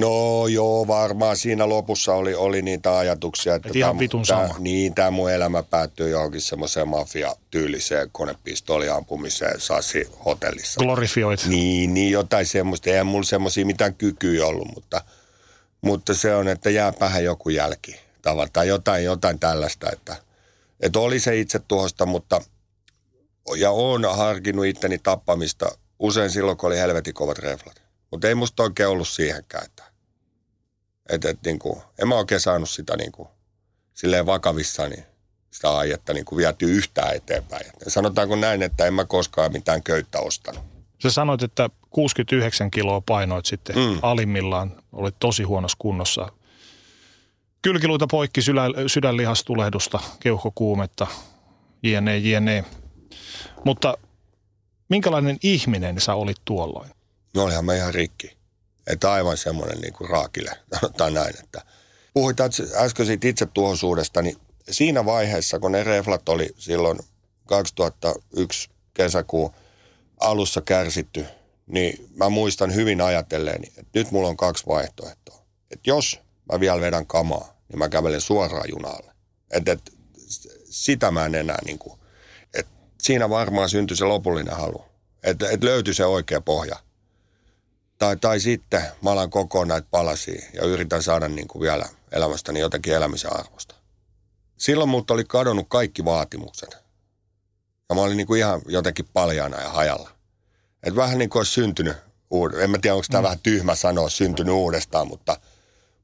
No 0.00 0.46
joo, 0.46 0.86
varmaan 0.86 1.36
siinä 1.36 1.68
lopussa 1.68 2.14
oli, 2.14 2.34
oli 2.34 2.62
niitä 2.62 2.98
ajatuksia. 2.98 3.54
Että 3.54 3.68
Et 3.68 3.76
ihan 3.76 3.98
vitun 3.98 4.22
tää, 4.22 4.48
sama. 4.48 4.58
Niin, 4.58 4.94
tämä 4.94 5.10
mun 5.10 5.30
elämä 5.30 5.62
päättyi 5.62 6.10
johonkin 6.10 6.40
semmoiseen 6.40 6.88
mafia-tyyliseen 6.88 8.08
konepistooliampumiseen 8.12 9.60
Sassi 9.60 10.08
hotellissa. 10.24 10.80
Glorifioit. 10.80 11.46
Niin, 11.46 11.94
niin 11.94 12.10
jotain 12.10 12.46
semmoista. 12.46 12.90
Eihän 12.90 13.06
mulla 13.06 13.24
semmoisia 13.24 13.66
mitään 13.66 13.94
kykyä 13.94 14.46
ollut, 14.46 14.68
mutta, 14.74 15.02
mutta 15.80 16.14
se 16.14 16.34
on, 16.34 16.48
että 16.48 16.70
jää 16.70 16.92
päähän 16.92 17.24
joku 17.24 17.48
jälki. 17.48 17.96
Tavallaan, 18.22 18.52
tai 18.52 18.68
jotain, 18.68 19.04
jotain 19.04 19.38
tällaista, 19.38 19.90
että, 19.92 20.16
että 20.80 20.98
oli 20.98 21.20
se 21.20 21.38
itse 21.38 21.58
tuosta, 21.68 22.06
mutta 22.06 22.40
ja 23.56 23.70
on 23.70 24.16
harkinnut 24.16 24.66
itteni 24.66 24.98
tappamista 24.98 25.78
usein 25.98 26.30
silloin, 26.30 26.56
kun 26.56 26.66
oli 26.66 26.78
helvetin 26.78 27.14
kovat 27.14 27.38
reflat. 27.38 27.81
Mutta 28.12 28.28
ei 28.28 28.34
musta 28.34 28.62
oikein 28.62 28.88
ollut 28.88 29.08
siihenkään, 29.08 29.64
että 29.64 29.84
et, 31.08 31.24
et, 31.24 31.38
niin 31.44 31.58
kuin, 31.58 31.82
en 31.98 32.08
mä 32.08 32.14
oikein 32.14 32.40
saanut 32.40 32.70
sitä 32.70 32.96
niin 32.96 33.12
kuin, 33.12 33.28
silleen 33.94 34.26
vakavissani 34.26 34.96
sitä 35.50 35.76
aihetta 35.76 36.14
niin 36.14 36.24
kuin 36.24 36.36
vietyä 36.36 36.68
yhtään 36.68 37.16
eteenpäin. 37.16 37.66
Ja 37.84 37.90
sanotaanko 37.90 38.36
näin, 38.36 38.62
että 38.62 38.86
en 38.86 38.94
mä 38.94 39.04
koskaan 39.04 39.52
mitään 39.52 39.82
köyttä 39.82 40.18
ostanut. 40.18 40.62
Sä 41.02 41.10
sanoit, 41.10 41.42
että 41.42 41.70
69 41.90 42.70
kiloa 42.70 43.00
painoit 43.00 43.46
sitten 43.46 43.76
mm. 43.76 43.98
alimmillaan, 44.02 44.82
olit 44.92 45.16
tosi 45.18 45.42
huonossa 45.42 45.76
kunnossa. 45.78 46.28
Kylkiluita 47.62 48.06
poikki, 48.06 48.42
sydän, 48.42 48.72
sydänlihastulehdusta, 48.86 49.98
keuhkokuumetta, 50.20 51.06
jne, 51.82 52.18
jne. 52.18 52.64
Mutta 53.64 53.98
minkälainen 54.88 55.38
ihminen 55.42 56.00
sä 56.00 56.14
olit 56.14 56.36
tuolloin? 56.44 56.90
No 57.34 57.42
olihan 57.44 57.64
mä 57.64 57.74
ihan 57.74 57.94
rikki. 57.94 58.36
Että 58.86 59.12
aivan 59.12 59.36
semmoinen 59.36 59.80
niin 59.80 59.92
kuin 59.92 60.10
raakile, 60.10 60.50
sanotaan 60.80 61.14
näin. 61.14 61.34
Että 61.44 61.62
puhuit 62.14 62.36
äsken 62.74 63.06
siitä 63.06 63.28
itsetuhoisuudesta, 63.28 64.22
niin 64.22 64.36
siinä 64.70 65.04
vaiheessa, 65.04 65.58
kun 65.58 65.72
ne 65.72 65.84
reflat 65.84 66.28
oli 66.28 66.54
silloin 66.58 66.98
2001 67.46 68.70
kesäkuun 68.94 69.52
alussa 70.20 70.60
kärsitty, 70.60 71.26
niin 71.66 72.08
mä 72.16 72.28
muistan 72.28 72.74
hyvin 72.74 73.00
ajatelleeni, 73.00 73.66
että 73.68 73.98
nyt 73.98 74.10
mulla 74.10 74.28
on 74.28 74.36
kaksi 74.36 74.66
vaihtoehtoa. 74.66 75.44
Että 75.70 75.90
jos 75.90 76.20
mä 76.52 76.60
vielä 76.60 76.80
vedän 76.80 77.06
kamaa, 77.06 77.56
niin 77.68 77.78
mä 77.78 77.88
kävelen 77.88 78.20
suoraan 78.20 78.68
junalle. 78.70 79.12
Että 79.50 79.72
et, 79.72 79.92
sitä 80.70 81.10
mä 81.10 81.26
en 81.26 81.34
enää 81.34 81.58
niin 81.64 81.78
kuin, 81.78 81.98
että 82.54 82.72
siinä 83.02 83.30
varmaan 83.30 83.68
syntyi 83.68 83.96
se 83.96 84.04
lopullinen 84.04 84.56
halu. 84.56 84.84
Että 85.22 85.50
et 85.50 85.64
löytyi 85.64 85.94
se 85.94 86.04
oikea 86.04 86.40
pohja. 86.40 86.76
Tai, 88.02 88.16
tai 88.16 88.40
sitten 88.40 88.82
mä 89.02 89.10
alan 89.10 89.30
kokoon 89.30 89.68
näitä 89.68 89.86
palasia 89.90 90.42
ja 90.52 90.64
yritän 90.64 91.02
saada 91.02 91.28
niin 91.28 91.48
kuin 91.48 91.62
vielä 91.62 91.88
elämästäni 92.12 92.60
jotakin 92.60 92.94
elämisen 92.94 93.36
arvosta. 93.36 93.74
Silloin 94.56 94.90
multa 94.90 95.14
oli 95.14 95.24
kadonnut 95.24 95.66
kaikki 95.68 96.04
vaatimukset. 96.04 96.76
Ja 97.88 97.94
mä 97.94 98.00
olin 98.00 98.16
niin 98.16 98.26
kuin 98.26 98.38
ihan 98.38 98.62
jotenkin 98.66 99.08
paljaana 99.12 99.60
ja 99.60 99.68
hajalla. 99.68 100.10
Et 100.82 100.96
vähän 100.96 101.18
niin 101.18 101.30
kuin 101.30 101.40
olisi 101.40 101.52
syntynyt, 101.52 101.96
uud- 102.34 102.58
en 102.60 102.70
mä 102.70 102.78
tiedä 102.78 102.94
onko 102.94 103.06
tämä 103.10 103.20
mm. 103.20 103.24
vähän 103.24 103.38
tyhmä 103.42 103.74
sanoa 103.74 104.08
syntynyt 104.08 104.54
uudestaan, 104.54 105.08
mutta, 105.08 105.40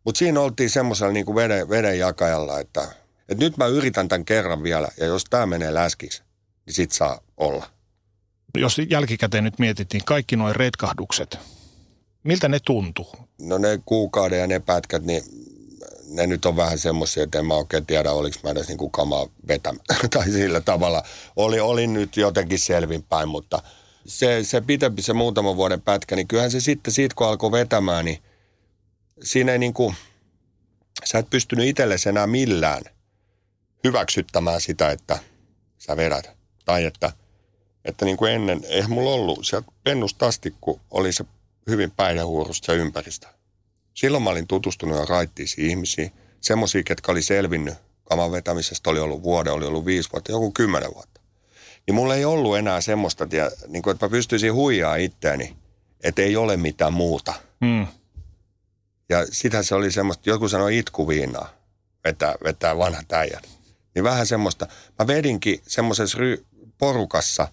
mutta 0.04 0.18
siinä 0.18 0.40
oltiin 0.40 0.70
semmoisella 0.70 1.12
niin 1.12 1.26
kuin 1.26 1.36
veden, 1.36 1.68
veden 1.68 1.98
jakajalla, 1.98 2.60
että, 2.60 2.82
että 3.28 3.44
nyt 3.44 3.56
mä 3.56 3.66
yritän 3.66 4.08
tämän 4.08 4.24
kerran 4.24 4.62
vielä 4.62 4.88
ja 4.96 5.06
jos 5.06 5.24
tämä 5.24 5.46
menee 5.46 5.74
läskiksi, 5.74 6.22
niin 6.66 6.74
sit 6.74 6.92
saa 6.92 7.20
olla. 7.36 7.66
Jos 8.56 8.76
jälkikäteen 8.88 9.44
nyt 9.44 9.58
mietittiin 9.58 10.04
kaikki 10.04 10.36
nuo 10.36 10.52
retkahdukset, 10.52 11.57
miltä 12.24 12.48
ne 12.48 12.58
tuntuu? 12.64 13.12
No 13.40 13.58
ne 13.58 13.80
kuukauden 13.84 14.38
ja 14.38 14.46
ne 14.46 14.60
pätkät, 14.60 15.02
niin 15.04 15.22
ne 16.08 16.26
nyt 16.26 16.44
on 16.44 16.56
vähän 16.56 16.78
semmoisia, 16.78 17.22
että 17.22 17.38
en 17.38 17.46
mä 17.46 17.54
oikein 17.54 17.86
tiedä, 17.86 18.12
oliko 18.12 18.36
mä 18.44 18.50
edes 18.50 18.68
niin 18.68 18.78
kuin 18.78 18.90
kamaa 18.90 19.26
vetämään. 19.48 19.84
tai 20.10 20.30
sillä 20.30 20.60
tavalla. 20.60 21.02
Oli, 21.36 21.60
oli 21.60 21.86
nyt 21.86 22.16
jotenkin 22.16 22.58
selvinpäin, 22.58 23.28
mutta 23.28 23.62
se, 24.06 24.40
se 24.44 24.60
pitempi 24.60 25.02
se 25.02 25.12
muutaman 25.12 25.56
vuoden 25.56 25.80
pätkä, 25.80 26.16
niin 26.16 26.28
kyllähän 26.28 26.50
se 26.50 26.60
sitten 26.60 26.94
siitä, 26.94 27.14
kun 27.14 27.26
alkoi 27.26 27.52
vetämään, 27.52 28.04
niin 28.04 28.18
siinä 29.22 29.52
ei 29.52 29.58
niin 29.58 29.74
kuin, 29.74 29.94
sä 31.04 31.18
et 31.18 31.30
pystynyt 31.30 31.66
itsellesi 31.66 32.08
enää 32.08 32.26
millään 32.26 32.82
hyväksyttämään 33.84 34.60
sitä, 34.60 34.90
että 34.90 35.18
sä 35.78 35.96
vedät. 35.96 36.30
Tai 36.64 36.84
että, 36.84 37.12
että 37.84 38.04
niin 38.04 38.16
kuin 38.16 38.32
ennen, 38.32 38.60
eihän 38.64 38.90
mulla 38.90 39.10
ollut 39.10 39.46
sieltä 39.46 39.72
pennusta 39.84 40.26
asti, 40.26 40.54
kun 40.60 40.80
oli 40.90 41.12
se 41.12 41.24
hyvin 41.68 41.90
päihdehuurusta 41.90 42.66
se 42.66 42.74
ympäristö. 42.74 43.26
Silloin 43.94 44.22
mä 44.22 44.30
olin 44.30 44.46
tutustunut 44.46 44.98
jo 44.98 45.04
raittiisiin 45.04 45.70
ihmisiin, 45.70 46.12
semmoisia, 46.40 46.82
ketkä 46.82 47.12
oli 47.12 47.22
selvinnyt 47.22 47.74
kaman 48.04 48.32
vetämisestä, 48.32 48.90
oli 48.90 49.00
ollut 49.00 49.22
vuoden, 49.22 49.52
oli 49.52 49.66
ollut 49.66 49.84
viisi 49.84 50.08
vuotta, 50.12 50.32
joku 50.32 50.52
kymmenen 50.52 50.94
vuotta. 50.94 51.20
Niin 51.86 51.94
mulla 51.94 52.14
ei 52.14 52.24
ollut 52.24 52.56
enää 52.56 52.80
semmoista, 52.80 53.26
tia, 53.26 53.50
niin 53.66 53.82
kuin, 53.82 53.92
että 53.92 54.06
mä 54.06 54.10
pystyisin 54.10 54.54
huijaa 54.54 54.96
itseäni, 54.96 55.56
että 56.02 56.22
ei 56.22 56.36
ole 56.36 56.56
mitään 56.56 56.92
muuta. 56.92 57.34
Mm. 57.60 57.86
Ja 59.08 59.26
sitä 59.30 59.62
se 59.62 59.74
oli 59.74 59.92
semmoista, 59.92 60.30
joku 60.30 60.48
sanoi 60.48 60.78
itkuviinaa, 60.78 61.50
vetää, 62.04 62.34
vetää 62.44 62.78
vanhat 62.78 63.12
äijät. 63.12 63.48
Niin 63.94 64.04
vähän 64.04 64.26
semmoista. 64.26 64.66
Mä 64.98 65.06
vedinkin 65.06 65.62
semmoisessa 65.66 66.18
ry- 66.18 66.44
porukassa, 66.78 67.48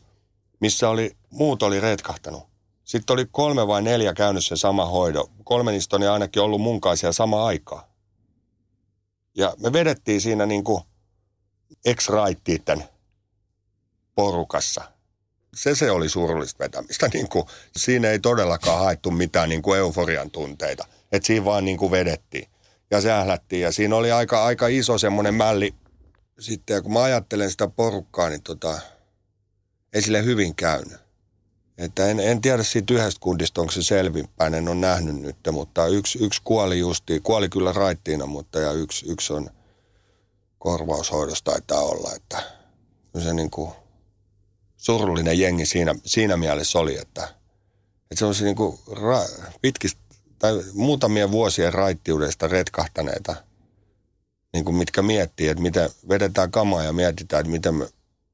missä 0.59 0.89
oli, 0.89 1.15
muut 1.29 1.63
oli 1.63 1.79
retkahtanut. 1.79 2.54
Sitten 2.85 3.13
oli 3.13 3.25
kolme 3.31 3.67
vai 3.67 3.81
neljä 3.81 4.13
käynyt 4.13 4.45
sen 4.45 4.57
sama 4.57 4.85
hoidon. 4.85 5.27
Kolme 5.43 5.71
niistä 5.71 5.95
on 5.95 6.03
ainakin 6.03 6.41
ollut 6.41 6.61
munkaisia 6.61 7.11
sama 7.11 7.45
aikaa. 7.45 7.93
Ja 9.37 9.55
me 9.59 9.73
vedettiin 9.73 10.21
siinä 10.21 10.45
niin 10.45 10.63
kuin 10.63 10.83
ex-raittiitten 11.85 12.83
porukassa. 14.15 14.91
Se 15.55 15.75
se 15.75 15.91
oli 15.91 16.09
surullista 16.09 16.63
vetämistä. 16.63 17.09
Niin 17.13 17.29
kuin, 17.29 17.45
siinä 17.77 18.09
ei 18.09 18.19
todellakaan 18.19 18.79
haettu 18.79 19.11
mitään 19.11 19.49
niin 19.49 19.61
kuin 19.61 19.79
euforian 19.79 20.31
tunteita. 20.31 20.85
Että 21.11 21.27
siinä 21.27 21.45
vaan 21.45 21.65
niin 21.65 21.77
kuin 21.77 21.91
vedettiin 21.91 22.49
ja 22.91 23.01
sählättiin. 23.01 23.61
Ja 23.61 23.71
siinä 23.71 23.95
oli 23.95 24.11
aika, 24.11 24.45
aika 24.45 24.67
iso 24.67 24.97
semmoinen 24.97 25.33
mälli. 25.33 25.75
Sitten 26.39 26.83
kun 26.83 26.93
mä 26.93 27.03
ajattelen 27.03 27.51
sitä 27.51 27.67
porukkaa, 27.67 28.29
niin 28.29 28.43
tota, 28.43 28.79
ei 29.93 30.01
sille 30.01 30.25
hyvin 30.25 30.55
käynyt. 30.55 31.04
Että 31.77 32.09
en, 32.09 32.19
en 32.19 32.41
tiedä 32.41 32.63
siitä 32.63 32.93
yhdestä 32.93 33.19
kundista, 33.19 33.61
onko 33.61 33.73
se 33.73 33.83
selvinpäin, 33.83 34.53
en 34.53 34.67
ole 34.67 34.75
nähnyt 34.75 35.15
nyt, 35.15 35.37
mutta 35.51 35.87
yksi, 35.87 36.25
yksi 36.25 36.41
kuoli 36.43 36.79
justiin, 36.79 37.21
kuoli 37.21 37.49
kyllä 37.49 37.73
raittiina, 37.73 38.25
mutta 38.25 38.59
ja 38.59 38.71
yksi, 38.71 39.05
yksi 39.09 39.33
on 39.33 39.49
korvaushoidosta 40.59 41.51
taitaa 41.51 41.81
olla, 41.81 42.11
että 42.15 42.43
se 43.23 43.33
niin 43.33 43.51
kuin 43.51 43.71
surullinen 44.77 45.39
jengi 45.39 45.65
siinä, 45.65 45.95
siinä 46.05 46.37
mielessä 46.37 46.79
oli, 46.79 46.97
että, 46.97 47.23
että 48.11 48.19
se 48.19 48.25
on 48.25 48.35
se 48.35 48.43
niin 48.43 48.55
kuin 48.55 48.79
ra, 48.91 49.25
pitkistä 49.61 50.01
tai 50.39 50.63
muutamien 50.73 51.31
vuosien 51.31 51.73
raittiudesta 51.73 52.47
retkahtaneita, 52.47 53.35
niin 54.53 54.65
kuin 54.65 54.75
mitkä 54.75 55.01
miettii, 55.01 55.47
että 55.47 55.63
miten 55.63 55.89
vedetään 56.09 56.51
kamaa 56.51 56.83
ja 56.83 56.93
mietitään, 56.93 57.39
että 57.39 57.51
miten 57.51 57.75
me 57.75 57.87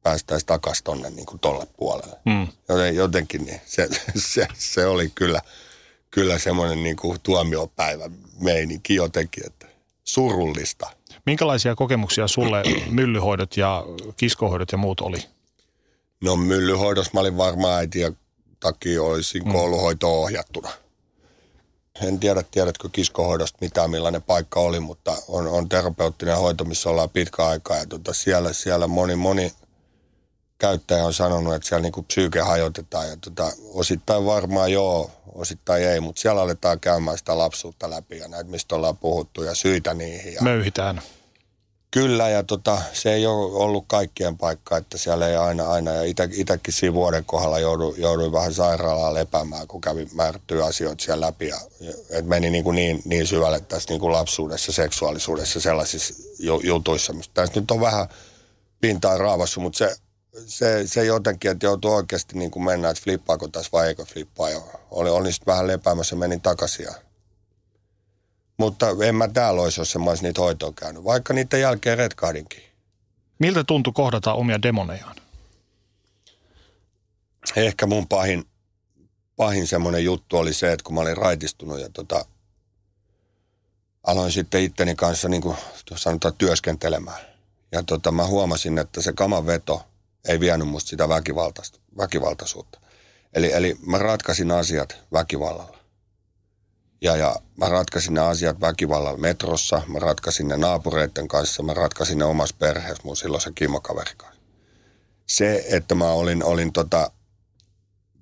päästäisiin 0.03 0.47
takaisin 0.47 0.83
tuonne 0.83 1.09
niin 1.09 1.25
tolle 1.41 1.67
puolelle. 1.77 2.17
Mm. 2.25 2.47
Joten 2.69 2.95
jotenkin 2.95 3.45
niin 3.45 3.61
se, 3.65 3.87
se, 4.33 4.47
se, 4.53 4.85
oli 4.85 5.11
kyllä, 5.15 5.41
kyllä 6.11 6.39
semmoinen 6.39 6.83
niin 6.83 6.95
kuin 6.95 7.19
tuomiopäivä 7.23 8.09
meininki 8.39 8.95
jotenkin, 8.95 9.45
että 9.47 9.67
surullista. 10.03 10.89
Minkälaisia 11.25 11.75
kokemuksia 11.75 12.27
sulle 12.27 12.63
myllyhoidot 12.89 13.57
ja 13.57 13.83
kiskohoidot 14.17 14.71
ja 14.71 14.77
muut 14.77 15.01
oli? 15.01 15.17
No 16.21 16.35
myllyhoidossa 16.35 17.11
mä 17.13 17.19
olin 17.19 17.37
varmaan 17.37 17.73
äitiä 17.73 18.11
takia 18.59 19.03
olisin 19.03 19.43
mm. 19.45 19.51
kouluhoito 19.51 20.21
ohjattuna. 20.21 20.69
En 22.01 22.19
tiedä, 22.19 22.43
tiedätkö 22.51 22.89
kiskohoidosta 22.91 23.57
mitään, 23.61 23.89
millainen 23.89 24.21
paikka 24.21 24.59
oli, 24.59 24.79
mutta 24.79 25.17
on, 25.27 25.47
on 25.47 25.69
terapeuttinen 25.69 26.37
hoito, 26.37 26.63
missä 26.63 26.89
ollaan 26.89 27.09
pitkä 27.09 27.45
aikaa. 27.45 27.77
Ja 27.77 27.85
tota 27.85 28.13
siellä, 28.13 28.53
siellä 28.53 28.87
moni, 28.87 29.15
moni 29.15 29.53
käyttäjä 30.61 31.05
on 31.05 31.13
sanonut, 31.13 31.53
että 31.53 31.67
siellä 31.67 31.81
niinku 31.81 32.03
psyyke 32.03 32.39
hajotetaan. 32.39 33.09
Ja 33.09 33.17
tota, 33.17 33.51
osittain 33.73 34.25
varmaan 34.25 34.71
joo, 34.71 35.11
osittain 35.33 35.83
ei, 35.83 35.99
mutta 35.99 36.21
siellä 36.21 36.41
aletaan 36.41 36.79
käymään 36.79 37.17
sitä 37.17 37.37
lapsuutta 37.37 37.89
läpi 37.89 38.17
ja 38.17 38.27
näitä, 38.27 38.49
mistä 38.49 38.75
ollaan 38.75 38.97
puhuttu 38.97 39.43
ja 39.43 39.55
syitä 39.55 39.93
niihin. 39.93 40.33
Ja 40.33 40.41
Möyhitään. 40.41 41.01
Kyllä, 41.91 42.29
ja 42.29 42.43
tota, 42.43 42.81
se 42.93 43.13
ei 43.13 43.25
ole 43.25 43.63
ollut 43.63 43.85
kaikkien 43.87 44.37
paikka, 44.37 44.77
että 44.77 44.97
siellä 44.97 45.27
ei 45.27 45.35
aina, 45.35 45.69
aina 45.69 45.91
ja 45.91 46.03
itä, 46.03 46.27
itäkin 46.31 46.73
siinä 46.73 46.93
vuoden 46.93 47.25
kohdalla 47.25 47.59
jouduin, 47.59 48.01
jouduin 48.01 48.31
vähän 48.31 48.53
sairaalaan 48.53 49.13
lepäämään, 49.13 49.67
kun 49.67 49.81
kävin 49.81 50.09
määrättyjä 50.13 50.65
asioita 50.65 51.03
siellä 51.03 51.25
läpi. 51.25 51.47
Ja, 51.47 51.57
et 52.09 52.25
meni 52.25 52.49
niin, 52.49 52.63
kuin 52.63 52.75
niin, 52.75 53.01
niin 53.05 53.27
syvälle 53.27 53.59
tässä 53.59 53.89
niin 53.89 53.99
kuin 53.99 54.13
lapsuudessa, 54.13 54.71
seksuaalisuudessa, 54.71 55.59
sellaisissa 55.59 56.13
jutuissa. 56.63 57.13
Tässä 57.33 57.59
nyt 57.59 57.71
on 57.71 57.81
vähän 57.81 58.07
pintaa 58.81 59.17
raavassu, 59.17 59.59
mutta 59.59 59.77
se, 59.77 59.95
se, 60.45 60.87
se 60.87 61.05
jotenkin, 61.05 61.51
että 61.51 61.65
joutuu 61.65 61.93
oikeasti 61.93 62.37
niin 62.37 62.51
kuin 62.51 62.63
mennä, 62.63 62.89
että 62.89 63.03
flippaako 63.03 63.47
tässä 63.47 63.69
vai 63.73 63.87
eikö 63.87 64.05
flippaa. 64.05 64.49
Ja 64.49 64.61
oli, 64.91 65.09
oli 65.09 65.33
sitten 65.33 65.51
vähän 65.51 65.67
lepäämässä, 65.67 66.15
menin 66.15 66.41
takaisin. 66.41 66.85
Ja... 66.85 66.93
Mutta 68.57 68.87
en 69.03 69.15
mä 69.15 69.27
täällä 69.27 69.61
olisi, 69.61 69.81
jos 69.81 69.95
en 69.95 70.01
mä 70.01 70.09
olisi 70.09 70.23
niitä 70.23 70.41
hoitoa 70.41 70.73
käynyt, 70.75 71.03
vaikka 71.03 71.33
niiden 71.33 71.61
jälkeen 71.61 71.97
redcardinkin. 71.97 72.63
Miltä 73.39 73.63
tuntui 73.63 73.93
kohdata 73.93 74.33
omia 74.33 74.61
demonejaan? 74.61 75.15
Ehkä 77.55 77.85
mun 77.85 78.07
pahin, 78.07 78.45
pahin 79.35 79.67
semmoinen 79.67 80.03
juttu 80.03 80.37
oli 80.37 80.53
se, 80.53 80.71
että 80.71 80.83
kun 80.83 80.95
mä 80.95 81.01
olin 81.01 81.17
raitistunut 81.17 81.79
ja 81.79 81.89
tota, 81.89 82.25
aloin 84.03 84.31
sitten 84.31 84.63
itteni 84.63 84.95
kanssa 84.95 85.29
niin 85.29 85.41
kuin 85.41 85.57
sanotaan 85.95 86.33
työskentelemään. 86.37 87.19
Ja 87.71 87.83
tota, 87.83 88.11
mä 88.11 88.27
huomasin, 88.27 88.77
että 88.77 89.01
se 89.01 89.13
kaman 89.13 89.45
veto 89.45 89.90
ei 90.27 90.39
vienyt 90.39 90.67
musta 90.67 90.89
sitä 90.89 91.09
väkivaltaisuutta. 91.97 92.79
Eli, 93.33 93.53
eli 93.53 93.77
mä 93.85 93.97
ratkaisin 93.97 94.51
asiat 94.51 94.97
väkivallalla. 95.13 95.77
Ja, 97.01 97.15
ja 97.15 97.35
mä 97.57 97.69
ratkaisin 97.69 98.13
ne 98.13 98.21
asiat 98.21 98.61
väkivallalla 98.61 99.17
metrossa, 99.17 99.81
mä 99.87 99.99
ratkaisin 99.99 100.47
ne 100.47 100.57
naapureiden 100.57 101.27
kanssa, 101.27 101.63
mä 101.63 101.73
ratkaisin 101.73 102.17
ne 102.17 102.25
omassa 102.25 102.55
perheessä 102.59 103.03
mun 103.03 103.17
silloin 103.17 103.41
se 103.41 103.51
kimokaveri 103.55 104.11
kanssa. 104.17 104.41
Se, 105.27 105.65
että 105.69 105.95
mä 105.95 106.11
olin, 106.11 106.43
olin 106.43 106.73
tota, 106.73 107.11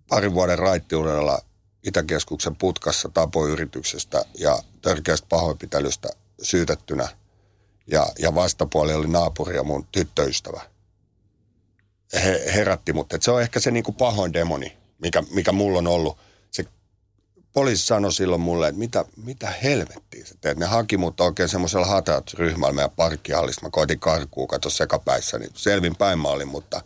parin 0.10 0.34
vuoden 0.34 0.60
raittiudella 0.60 1.42
Itäkeskuksen 1.84 2.56
putkassa 2.56 3.10
tapoyrityksestä 3.14 4.26
ja 4.40 4.60
törkeästä 4.82 5.28
pahoinpitelystä 5.30 6.10
syytettynä. 6.42 7.08
Ja, 7.88 8.08
ja 8.20 8.36
vastapuoli 8.36 8.94
oli 8.94 9.08
naapuri 9.08 9.56
ja 9.56 9.64
mun 9.64 9.88
tyttöystävä. 9.92 10.62
He 12.14 12.44
herätti 12.54 12.94
mut. 12.94 13.14
Et 13.14 13.24
se 13.24 13.32
on 13.32 13.42
ehkä 13.42 13.60
se 13.60 13.72
niinku 13.72 13.92
pahoin 13.92 14.34
demoni, 14.34 14.78
mikä, 15.02 15.24
mikä 15.32 15.52
mulla 15.52 15.78
on 15.78 15.88
ollut. 15.88 16.18
Se 16.52 16.66
poliisi 17.54 17.86
sanoi 17.86 18.14
silloin 18.14 18.42
mulle, 18.42 18.68
että 18.68 18.80
mitä, 18.80 19.06
mitä 19.26 19.54
helvettiä 19.64 20.26
sä 20.26 20.36
teet. 20.42 20.58
Ne 20.58 20.66
haki 20.66 20.98
mut 20.98 21.22
oikein 21.22 21.50
semmoisella 21.50 21.86
hatat-ryhmällä 21.86 22.74
meidän 22.74 22.92
parkkihallissa. 22.92 23.62
Mä 23.62 23.70
koitin 23.70 24.00
karkuun, 24.00 24.48
katso 24.48 24.70
sekapäissä, 24.70 25.40
niin 25.40 25.52
selvin 25.56 25.96
päin 25.96 26.20
mä 26.20 26.28
olin, 26.28 26.48
mutta 26.48 26.82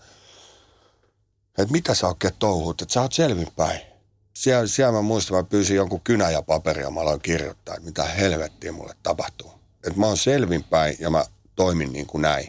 että 1.57 1.71
mitä 1.71 1.93
sä 1.93 2.07
oikein 2.07 2.33
touhut, 2.39 2.81
että 2.81 2.93
sä 2.93 3.01
oot 3.01 3.13
selvin 3.13 3.47
päin 3.55 3.93
siellä, 4.33 4.67
siellä 4.67 4.91
mä 4.91 5.01
muistan, 5.01 5.37
mä 5.37 5.43
pyysin 5.43 5.75
jonkun 5.75 6.01
kynä 6.01 6.29
ja 6.29 6.41
paperia, 6.41 6.91
mä 6.91 7.01
aloin 7.01 7.21
kirjoittaa, 7.21 7.75
että 7.75 7.85
mitä 7.85 8.03
helvettiä 8.03 8.71
mulle 8.71 8.95
tapahtuu. 9.03 9.51
Että 9.87 9.99
mä 9.99 10.05
oon 10.05 10.17
selvinpäin 10.17 10.95
ja 10.99 11.09
mä 11.09 11.25
toimin 11.55 11.93
niin 11.93 12.05
kuin 12.05 12.21
näin. 12.21 12.47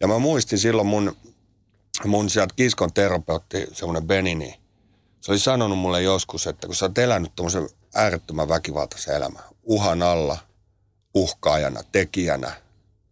Ja 0.00 0.08
mä 0.08 0.18
muistin 0.18 0.58
silloin 0.58 0.86
mun, 0.86 1.16
mun 2.04 2.30
sieltä 2.30 2.54
kiskon 2.56 2.92
terapeutti, 2.92 3.66
semmoinen 3.72 4.06
Benini, 4.06 4.60
se 5.20 5.32
oli 5.32 5.38
sanonut 5.38 5.78
mulle 5.78 6.02
joskus, 6.02 6.46
että 6.46 6.66
kun 6.66 6.76
sä 6.76 6.84
oot 6.84 6.98
elänyt 6.98 7.32
tuommoisen 7.36 7.68
äärettömän 7.94 8.48
väkivaltaisen 8.48 9.14
elämän, 9.14 9.42
uhan 9.62 10.02
alla, 10.02 10.38
uhkaajana, 11.14 11.80
tekijänä, 11.92 12.52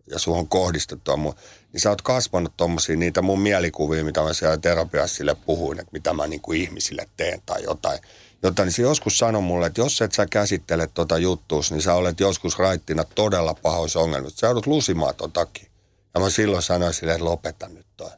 ja 0.07 0.19
suhun 0.19 0.49
kohdistettua 0.49 1.17
mun, 1.17 1.35
niin 1.73 1.81
sä 1.81 1.91
oot 1.91 2.03
kasvanut 2.03 2.53
tommosia 2.57 2.97
niitä 2.97 3.23
mun 3.23 3.41
mielikuvia, 3.41 4.05
mitä 4.05 4.23
mä 4.23 4.33
siellä 4.33 4.57
terapiassa 4.57 5.17
sille 5.17 5.35
puhuin, 5.47 5.81
että 5.81 5.93
mitä 5.93 6.13
mä 6.13 6.27
niin 6.27 6.41
kuin 6.41 6.61
ihmisille 6.61 7.09
teen 7.17 7.43
tai 7.47 7.63
jotain. 7.63 7.99
Jotain, 8.43 8.67
niin 8.67 8.73
se 8.73 8.83
joskus 8.83 9.19
sanoi 9.19 9.43
mulle, 9.43 9.67
että 9.67 9.81
jos 9.81 10.03
et 10.03 10.13
sä 10.13 10.27
käsittele 10.27 10.87
tota 10.95 11.19
juttuus, 11.19 11.71
niin 11.71 11.83
sä 11.83 11.95
olet 11.95 12.21
joskus 12.21 12.59
raittina 12.59 13.05
todella 13.05 13.55
pahoissa 13.55 14.01
ongelmissa. 14.01 14.39
Sä 14.39 14.47
joudut 14.47 14.67
lusimaan 14.67 15.15
ton 15.15 15.33
takia. 15.33 15.67
Ja 16.15 16.21
mä 16.21 16.31
silloin 16.31 16.63
sanoin 16.63 16.95
sille, 16.95 17.13
että 17.13 17.25
lopeta 17.25 17.69
nyt 17.69 17.87
toi. 17.97 18.11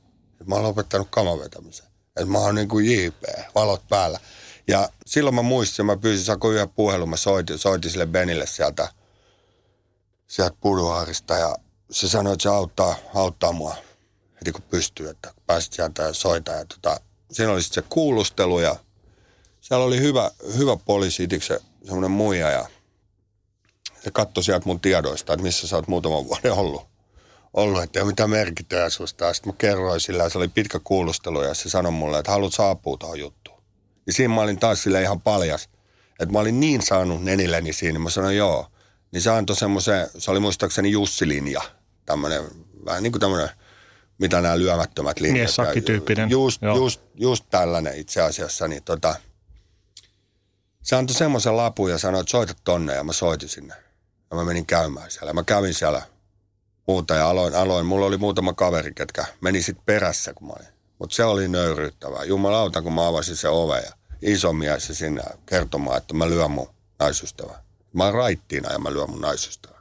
Että 0.45 0.51
mä 0.51 0.55
oon 0.55 0.65
lopettanut 0.65 1.09
kaman 1.11 1.41
vetämisen. 1.41 1.87
Että 2.07 2.27
mä 2.27 2.39
oon 2.39 2.55
niin 2.55 2.69
kuin 2.69 2.87
JP, 2.87 3.23
valot 3.55 3.83
päällä. 3.89 4.21
Ja 4.69 4.89
silloin 5.07 5.35
mä 5.35 5.43
muistin, 5.43 5.87
mä 5.87 5.97
pyysin, 5.97 6.25
saako 6.25 6.51
yhden 6.51 6.69
puhelun, 6.69 7.09
mä 7.09 7.17
soitin, 7.17 7.59
soitin 7.59 7.91
sille 7.91 8.07
Benille 8.07 8.47
sieltä, 8.47 8.89
sieltä 10.27 10.57
Puduharista 10.61 11.35
ja 11.35 11.57
se 11.91 12.09
sanoi, 12.09 12.33
että 12.33 12.43
se 12.43 12.49
auttaa, 12.49 12.97
auttaa 13.15 13.53
mua 13.53 13.77
heti 14.35 14.53
kun 14.53 14.63
pystyy, 14.63 15.09
että 15.09 15.35
pääsit 15.47 15.73
sieltä 15.73 16.03
ja 16.03 16.13
soita. 16.13 16.53
Ja 16.53 16.65
tota, 16.65 17.01
siinä 17.33 17.53
oli 17.53 17.63
sitten 17.63 17.85
se 17.85 17.89
kuulustelu 17.89 18.61
ja 18.61 18.77
siellä 19.61 19.85
oli 19.85 20.01
hyvä, 20.01 20.31
hyvä 20.57 20.77
poliisi, 20.77 21.29
se 21.43 21.61
semmoinen 21.85 22.11
muija 22.11 22.51
ja 22.51 22.67
se 24.05 24.11
katsoi 24.11 24.45
sieltä 24.45 24.67
mun 24.67 24.81
tiedoista, 24.81 25.33
että 25.33 25.43
missä 25.43 25.69
sä 25.69 25.77
oot 25.77 25.89
muutaman 25.89 26.25
vuoden 26.25 26.53
ollut. 26.53 26.94
Ollut, 27.55 27.83
että 27.83 27.99
ei 27.99 28.03
ole 28.03 28.11
mitään 28.11 28.31
merkityä 28.31 28.91
susta. 28.91 29.35
Sitten 29.35 29.53
mä 29.53 29.57
kerroin 29.59 30.01
sillä 30.01 30.29
se 30.29 30.39
oli 30.39 30.49
pitkä 30.49 30.81
kuulustelu 30.85 31.43
ja 31.43 31.55
se 31.55 31.69
sanoi 31.69 31.93
mulle, 31.93 32.19
että 32.19 32.33
haluat 32.33 32.55
saapua 32.55 32.97
tuohon 32.97 33.21
juttuun. 33.21 33.63
Ja 34.07 34.13
siinä 34.13 34.35
mä 34.35 34.41
olin 34.41 34.59
taas 34.59 34.83
sille 34.83 35.03
ihan 35.03 35.21
paljas, 35.21 35.69
että 36.21 36.33
mä 36.33 36.39
olin 36.39 36.61
niin 36.61 36.83
saanut 36.83 37.23
nenilleni 37.23 37.73
siinä, 37.73 37.99
mä 37.99 38.11
sanoin 38.11 38.37
joo. 38.37 38.67
Niin 39.13 39.23
se 39.23 39.31
antoi 39.31 39.57
semmoisen, 39.57 40.11
se 40.19 40.31
oli 40.31 40.41
muistaakseni 40.41 40.91
Jussi-linja, 40.91 41.63
tämmöinen, 42.07 42.43
vähän 42.85 43.03
niin 43.03 43.13
kuin 43.13 43.21
tämmöinen, 43.21 43.49
mitä 44.19 44.41
nämä 44.41 44.59
lyömättömät 44.59 45.21
linjat. 45.21 45.35
Miessakkityyppinen. 45.35 46.31
Just, 46.31 46.63
just, 46.77 47.01
just 47.15 47.45
tällainen 47.51 47.97
itse 47.97 48.23
asiassa, 48.23 48.69
niin 48.69 48.83
tota, 48.83 49.17
se 50.83 50.97
antoi 50.97 51.17
semmoisen 51.17 51.57
lapun 51.57 51.91
ja 51.91 51.99
sanoi, 51.99 52.21
että 52.21 52.31
soita 52.31 52.55
tonne 52.65 52.95
ja 52.95 53.05
mä 53.05 53.13
soitin 53.13 53.49
sinne. 53.49 53.75
Ja 54.31 54.37
mä 54.37 54.45
menin 54.45 54.67
käymään 54.67 55.11
siellä. 55.11 55.33
Mä 55.33 55.43
kävin 55.43 55.75
siellä 55.75 56.03
muuta 56.87 57.15
ja 57.15 57.29
aloin, 57.29 57.55
aloin. 57.55 57.87
Mulla 57.87 58.07
oli 58.07 58.17
muutama 58.17 58.53
kaveri, 58.53 58.93
ketkä 58.95 59.25
meni 59.41 59.63
sitten 59.63 59.85
perässä, 59.87 60.35
kun 60.35 60.47
mä 60.47 60.53
olin. 60.53 60.69
Mutta 60.99 61.17
se 61.17 61.25
oli 61.25 61.49
nöyryyttävää. 61.49 62.25
Jumalauta, 62.25 62.83
kun 62.83 62.93
mä 62.93 63.09
avasin 63.09 63.37
se 63.37 63.49
ove 63.49 63.81
ja 63.81 63.93
iso 64.23 64.53
mies 64.53 64.89
sinne 64.93 65.23
kertomaan, 65.47 65.99
että 65.99 66.15
mä 66.15 66.29
lyön 66.29 66.51
mun 66.51 66.69
naisystävää. 66.99 67.65
Mä 67.93 68.05
oon 68.05 68.15
raittiina 68.15 68.73
ja 68.73 68.79
mä 68.79 68.93
lyön 68.93 69.11
mun 69.11 69.21
naisystävää. 69.21 69.81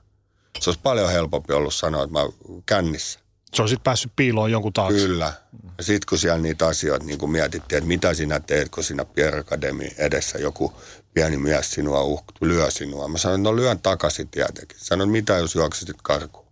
Se 0.60 0.70
olisi 0.70 0.80
paljon 0.84 1.12
helpompi 1.12 1.54
ollut 1.54 1.74
sanoa, 1.74 2.04
että 2.04 2.14
mä 2.14 2.26
kännissä. 2.66 3.20
Se 3.54 3.62
olisit 3.62 3.84
päässyt 3.84 4.12
piiloon 4.16 4.52
jonkun 4.52 4.74
taakse. 4.74 4.98
Kyllä. 4.98 5.34
Ja 5.78 5.84
sitten 5.84 6.06
kun 6.10 6.18
siellä 6.18 6.42
niitä 6.42 6.68
asioita 6.68 7.06
niin 7.06 7.20
kun 7.20 7.32
mietittiin, 7.32 7.78
että 7.78 7.88
mitä 7.88 8.14
sinä 8.14 8.40
teet, 8.40 8.70
kun 8.70 8.84
sinä 8.84 9.06
Pierre 9.06 9.40
Academy 9.40 9.88
edessä 9.98 10.38
joku 10.38 10.74
pieni 11.14 11.38
mies 11.38 11.72
sinua 11.72 12.04
uh, 12.04 12.24
lyö 12.42 12.72
sinua. 12.72 13.08
Mä 13.08 13.18
sanoin, 13.18 13.42
että 13.42 13.50
no 13.50 13.56
lyön 13.56 13.80
takaisin 13.80 14.30
tietenkin. 14.30 14.78
Sanoin, 14.82 15.10
mitä 15.10 15.34
jos 15.34 15.56
juoksisit 15.56 15.98
karkuun? 16.04 16.43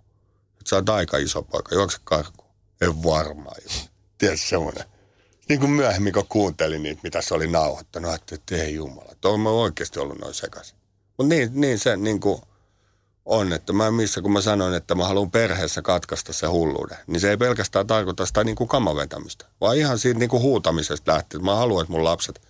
Että 0.62 0.70
sä 0.70 0.76
oot 0.76 0.90
aika 0.90 1.18
iso 1.18 1.42
poika, 1.42 1.76
juokse 1.76 1.98
karkuun. 2.04 2.52
En 2.82 3.04
varmaan. 3.04 3.56
Tiedätkö 4.18 4.46
semmoinen? 4.46 4.84
Niin 5.50 5.60
kuin 5.60 5.72
myöhemmin, 5.72 6.14
kun 6.14 6.26
kuuntelin 6.30 6.84
niitä, 6.84 7.02
mitä 7.04 7.22
se 7.22 7.34
oli 7.34 7.48
nauhoittanut, 7.48 8.14
että 8.14 8.56
ei 8.56 8.76
jumala, 8.76 9.12
että 9.12 9.38
mä 9.38 9.50
oikeasti 9.50 10.00
ollut 10.00 10.20
noin 10.20 10.34
sekaisin. 10.34 10.78
Mutta 11.18 11.36
niin, 11.36 11.52
niin 11.54 11.80
se 11.80 11.98
niin 11.98 12.20
kuin 12.20 12.42
on, 13.26 13.54
että 13.54 13.74
mä 13.74 13.92
missä 13.92 14.22
kun 14.22 14.32
mä 14.32 14.42
sanoin, 14.42 14.74
että 14.74 14.96
mä 14.96 15.08
haluan 15.08 15.32
perheessä 15.32 15.82
katkaista 15.82 16.34
se 16.34 16.48
hulluuden, 16.48 16.98
niin 17.08 17.20
se 17.20 17.30
ei 17.30 17.38
pelkästään 17.38 17.88
tarkoita 17.88 18.26
sitä 18.26 18.44
niin 18.44 18.56
kuin 18.56 18.68
kamavetämistä, 18.68 19.46
vaan 19.62 19.78
ihan 19.78 20.00
siitä 20.00 20.20
niin 20.20 20.30
kuin 20.30 20.44
huutamisesta 20.44 21.12
lähtien. 21.12 21.46
Mä 21.46 21.56
haluan, 21.56 21.82
että 21.82 21.92
mun 21.92 22.04
lapset, 22.04 22.42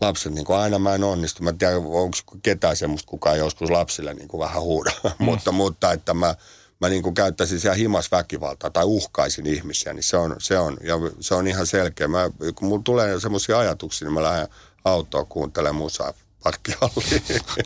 lapset 0.00 0.34
niin 0.34 0.44
kuin 0.44 0.58
aina 0.58 0.78
mä 0.78 0.94
en 0.94 1.04
onnistu. 1.04 1.42
Mä 1.42 1.50
en 1.50 1.58
tiedä, 1.58 1.76
onko 1.76 2.18
ketään 2.42 2.76
semmoista 2.76 3.10
kukaan 3.10 3.38
joskus 3.38 3.70
lapsille 3.70 4.14
niin 4.14 4.28
kuin 4.28 4.40
vähän 4.40 4.62
huuda, 4.62 4.92
mm. 5.04 5.10
mutta, 5.24 5.52
mutta 5.52 5.92
että 5.92 6.14
mä, 6.14 6.34
mä 6.80 6.88
niin 6.88 7.02
kuin 7.02 7.14
käyttäisin 7.14 7.60
siellä 7.60 7.76
himas 7.76 8.10
väkivaltaa 8.10 8.70
tai 8.70 8.84
uhkaisin 8.84 9.46
ihmisiä, 9.46 9.92
niin 9.92 10.02
se 10.02 10.16
on, 10.16 10.36
se 10.38 10.58
on, 10.58 10.76
ja 10.82 10.94
se 11.20 11.34
on 11.34 11.46
ihan 11.46 11.66
selkeä. 11.66 12.08
Mä, 12.08 12.30
kun 12.54 12.68
mulla 12.68 12.82
tulee 12.82 13.20
semmoisia 13.20 13.58
ajatuksia, 13.58 14.06
niin 14.06 14.14
mä 14.14 14.22
lähden 14.22 14.48
autoa 14.84 15.24
kuuntelemaan 15.24 15.76
musaa 15.76 16.12
parkkihalliin. 16.44 17.22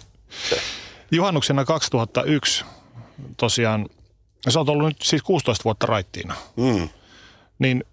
Juhannuksena 1.10 1.64
2001 1.64 2.64
tosiaan, 3.36 3.88
sä 4.48 4.58
oot 4.58 4.68
ollut 4.68 4.86
nyt 4.86 5.02
siis 5.02 5.22
16 5.22 5.64
vuotta 5.64 5.86
raittiina, 5.86 6.34
mm. 6.56 6.88
niin 7.58 7.84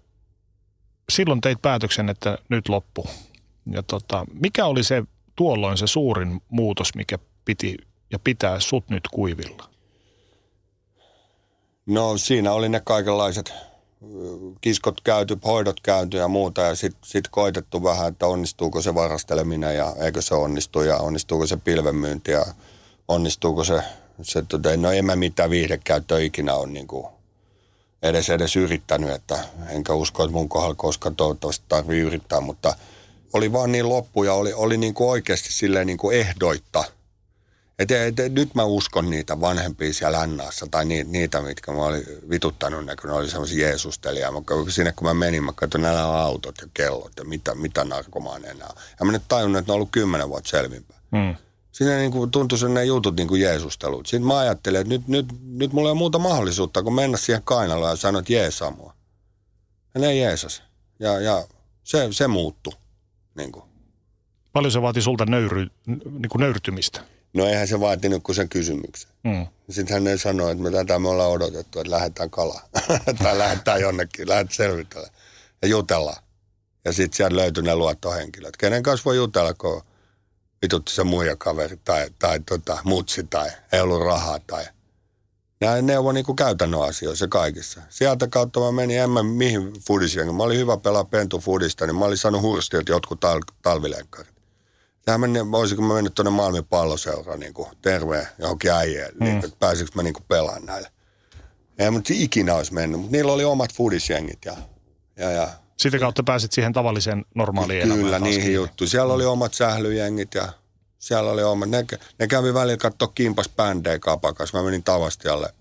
silloin 1.08 1.40
teit 1.40 1.62
päätöksen, 1.62 2.08
että 2.08 2.38
nyt 2.48 2.68
loppu. 2.68 3.06
Ja 3.70 3.82
tota, 3.82 4.26
mikä 4.40 4.66
oli 4.66 4.84
se 4.84 5.02
tuolloin 5.36 5.78
se 5.78 5.86
suurin 5.86 6.42
muutos, 6.48 6.94
mikä 6.94 7.18
piti 7.44 7.76
ja 8.12 8.18
pitää 8.18 8.60
sut 8.60 8.88
nyt 8.88 9.08
kuivilla? 9.08 9.75
No 11.86 12.18
siinä 12.18 12.52
oli 12.52 12.68
ne 12.68 12.80
kaikenlaiset 12.84 13.52
kiskot 14.60 15.00
käyty, 15.00 15.38
hoidot 15.44 15.80
käyty 15.80 16.16
ja 16.16 16.28
muuta 16.28 16.60
ja 16.60 16.74
sitten 16.74 17.00
sit 17.04 17.28
koitettu 17.28 17.82
vähän, 17.82 18.08
että 18.08 18.26
onnistuuko 18.26 18.82
se 18.82 18.94
varasteleminen 18.94 19.76
ja 19.76 19.94
eikö 20.00 20.22
se 20.22 20.34
onnistu 20.34 20.82
ja 20.82 20.96
onnistuuko 20.96 21.46
se 21.46 21.56
pilvenmyynti 21.56 22.30
ja 22.30 22.46
onnistuuko 23.08 23.64
se, 23.64 23.82
se 24.22 24.42
tota, 24.42 24.76
no 24.76 24.92
en 24.92 25.04
mä 25.04 25.16
mitään 25.16 25.50
viihdekäyttöä 25.50 26.18
ikinä 26.18 26.54
on 26.54 26.72
niin 26.72 26.86
kuin 26.86 27.06
edes, 28.02 28.30
edes 28.30 28.56
yrittänyt, 28.56 29.10
että 29.10 29.38
enkä 29.68 29.92
usko, 29.92 30.24
että 30.24 30.36
mun 30.36 30.48
kohdalla 30.48 30.74
koskaan 30.74 31.16
toivottavasti 31.16 31.64
tarvii 31.68 32.00
yrittää, 32.00 32.40
mutta 32.40 32.74
oli 33.32 33.52
vaan 33.52 33.72
niin 33.72 33.88
loppu 33.88 34.24
ja 34.24 34.32
oli, 34.34 34.52
oli 34.52 34.76
niin 34.76 34.94
kuin 34.94 35.10
oikeasti 35.10 35.52
silleen 35.52 35.86
niin 35.86 35.98
kuin 35.98 36.16
ehdoitta, 36.16 36.84
Et, 37.78 37.90
et, 37.90 38.20
et, 38.20 38.32
nyt 38.32 38.54
mä 38.54 38.64
uskon 38.64 39.10
niitä 39.10 39.40
vanhempia 39.40 39.92
siellä 39.92 40.18
Lännaassa 40.18 40.66
tai 40.70 40.84
ni, 40.84 41.04
niitä, 41.04 41.42
mitkä 41.42 41.72
mä 41.72 41.78
olin 41.78 42.04
vituttanut 42.30 42.86
ne, 42.86 42.96
kun 42.96 43.10
ne 43.10 43.16
oli 43.16 43.30
semmoisia 43.30 43.68
Jeesustelijaa. 43.68 44.32
Mä, 44.32 44.38
sinne 44.68 44.92
kun 44.92 45.08
mä 45.08 45.14
menin, 45.14 45.44
mä 45.44 45.52
katsoin 45.52 45.82
nämä 45.82 46.02
autot 46.02 46.54
ja 46.60 46.68
kellot 46.74 47.12
ja 47.16 47.24
mitä, 47.24 47.54
mitä 47.54 47.84
narkomaaneja. 47.84 48.54
Ja 49.00 49.06
mä 49.06 49.12
nyt 49.12 49.22
tajunnut, 49.28 49.58
että 49.58 49.70
ne 49.70 49.72
on 49.72 49.76
ollut 49.76 49.88
kymmenen 49.92 50.28
vuotta 50.28 50.50
selvinpäin. 50.50 51.00
Mm. 51.12 51.36
Siinä 51.72 51.96
niin 51.96 52.12
kuin 52.12 52.30
tuntui 52.30 52.70
ne 52.70 52.84
jutut 52.84 53.16
niin 53.16 53.28
kuin 53.28 53.40
Jeesustelut. 53.40 54.06
Sitten 54.06 54.26
mä 54.26 54.38
ajattelin, 54.38 54.80
että 54.80 54.92
nyt, 54.92 55.08
nyt, 55.08 55.26
nyt 55.42 55.72
mulla 55.72 55.88
ei 55.88 55.92
ole 55.92 55.98
muuta 55.98 56.18
mahdollisuutta 56.18 56.82
kuin 56.82 56.94
mennä 56.94 57.16
siihen 57.16 57.42
kainaloon 57.44 57.90
ja 57.90 57.96
sanoa, 57.96 58.18
että 58.20 58.32
Jeesaa 58.32 58.70
mua. 58.70 58.94
Ja 59.94 60.00
ne 60.00 60.14
Jeesus. 60.14 60.62
Ja, 61.00 61.20
ja 61.20 61.46
se, 61.84 62.08
se 62.10 62.28
muuttui. 62.28 62.72
Niin 63.36 63.52
kuin. 63.52 63.64
Paljon 64.52 64.72
se 64.72 64.82
vaati 64.82 65.02
sulta 65.02 65.24
nöyry, 65.26 65.66
niin 65.86 66.28
kuin 66.28 66.40
nöyrtymistä? 66.40 67.15
No 67.36 67.46
eihän 67.46 67.68
se 67.68 67.80
vaatinut 67.80 68.22
kuin 68.22 68.36
sen 68.36 68.48
kysymyksen. 68.48 69.10
Mm. 69.24 69.46
Sitten 69.70 70.06
hän 70.06 70.18
sanoi, 70.18 70.52
että 70.52 70.62
me 70.62 70.70
tätä 70.70 70.98
me 70.98 71.08
ollaan 71.08 71.30
odotettu, 71.30 71.80
että 71.80 71.90
lähdetään 71.90 72.30
kalaan. 72.30 72.68
tai 73.22 73.38
lähdetään 73.38 73.80
jonnekin, 73.80 74.28
lähdet 74.28 74.52
selvitellä 74.52 75.08
ja 75.62 75.68
jutellaan. 75.68 76.22
Ja 76.84 76.92
sitten 76.92 77.16
sieltä 77.16 77.36
löytyi 77.36 77.62
ne 77.62 77.76
luottohenkilöt. 77.76 78.56
Kenen 78.56 78.82
kanssa 78.82 79.04
voi 79.04 79.16
jutella, 79.16 79.54
kun 79.54 79.82
vitutti 80.62 80.92
se 80.92 81.04
muija 81.04 81.36
kaveri 81.36 81.76
tai, 81.84 82.10
tai 82.18 82.40
tota, 82.40 82.78
mutsi 82.84 83.24
tai 83.24 83.50
ei 83.72 83.80
ollut 83.80 84.04
rahaa 84.04 84.38
tai 84.46 84.64
Nämä 85.60 85.82
neuvo 85.82 86.12
niin 86.12 86.24
kuin 86.24 86.36
käytännön 86.36 86.82
asioissa 86.82 87.28
kaikissa. 87.28 87.80
Sieltä 87.88 88.28
kautta 88.28 88.60
mä 88.60 88.72
menin, 88.72 88.98
en 88.98 89.10
mä 89.10 89.22
mihin 89.22 89.72
fudisiin. 89.86 90.34
Mä 90.34 90.42
olin 90.42 90.58
hyvä 90.58 90.76
pelaa 90.76 91.04
pentu 91.04 91.38
fudista, 91.38 91.86
niin 91.86 91.96
mä 91.96 92.04
olin 92.04 92.18
saanut 92.18 92.42
hurstilta 92.42 92.92
jotkut 92.92 93.20
tal- 93.24 93.54
talvilenkkarit. 93.62 94.35
Tähän 95.06 95.20
meni, 95.20 95.50
voisinko 95.50 95.82
mä 95.82 95.94
mennyt 95.94 96.14
tuonne 96.14 96.30
Malmin 96.30 96.64
palloseuraan 96.64 97.40
niin 97.40 97.54
kuin 97.54 97.68
terveen 97.82 98.26
johonkin 98.38 98.70
äijään, 98.70 99.12
mm. 99.14 99.24
niin, 99.24 99.44
että 99.44 99.56
pääsikö 99.58 99.90
mä 99.94 100.02
niin 100.02 100.14
kuin 100.14 100.24
pelaan 100.28 100.66
näille. 100.66 100.88
Ei 101.78 101.90
mutta 101.90 102.12
ikinä 102.16 102.54
olisi 102.54 102.74
mennyt, 102.74 103.00
mutta 103.00 103.16
niillä 103.16 103.32
oli 103.32 103.44
omat 103.44 103.74
fudisjengit 103.74 104.44
ja, 104.44 104.56
ja, 105.16 105.30
ja 105.30 105.48
sitä 105.76 105.98
kautta 105.98 106.22
pääsit 106.22 106.52
siihen 106.52 106.72
tavalliseen 106.72 107.24
normaaliin 107.34 107.82
Kyllä, 107.82 107.94
elämään. 107.94 108.04
Kyllä, 108.04 108.18
niihin 108.18 108.54
juttuihin. 108.54 108.90
Siellä 108.90 109.14
oli 109.14 109.24
omat 109.24 109.54
sählyjengit 109.54 110.34
ja 110.34 110.48
siellä 110.98 111.30
oli 111.30 111.42
omat. 111.42 111.68
Ne, 111.68 111.86
ne 112.18 112.26
kävi 112.26 112.54
välillä 112.54 112.76
katsoa 112.76 113.08
kimpas 113.14 113.48
bändejä 113.48 113.98
kapakas. 113.98 114.52
Mä 114.52 114.62
menin 114.62 114.84
Tavastialle 114.84 115.54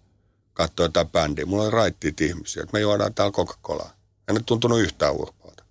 katsoa 0.53 0.85
jotain 0.85 1.09
bändiä. 1.09 1.45
Mulla 1.45 1.63
oli 1.63 1.71
raittiit 1.71 2.21
ihmisiä, 2.21 2.63
että 2.63 2.73
me 2.73 2.79
juodaan 2.79 3.13
täällä 3.13 3.31
Coca-Colaa. 3.31 3.89
En 4.27 4.35
nyt 4.35 4.45
tuntunut 4.45 4.79
yhtään 4.79 5.13
urpaalta. 5.13 5.63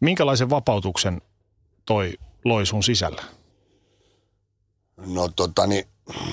Minkälaisen 0.00 0.50
vapautuksen 0.50 1.20
toi 1.84 2.14
loi 2.44 2.66
sun 2.66 2.82
sisällä? 2.82 3.22
No 5.06 5.28
tota 5.28 5.66
niin, 5.66 5.84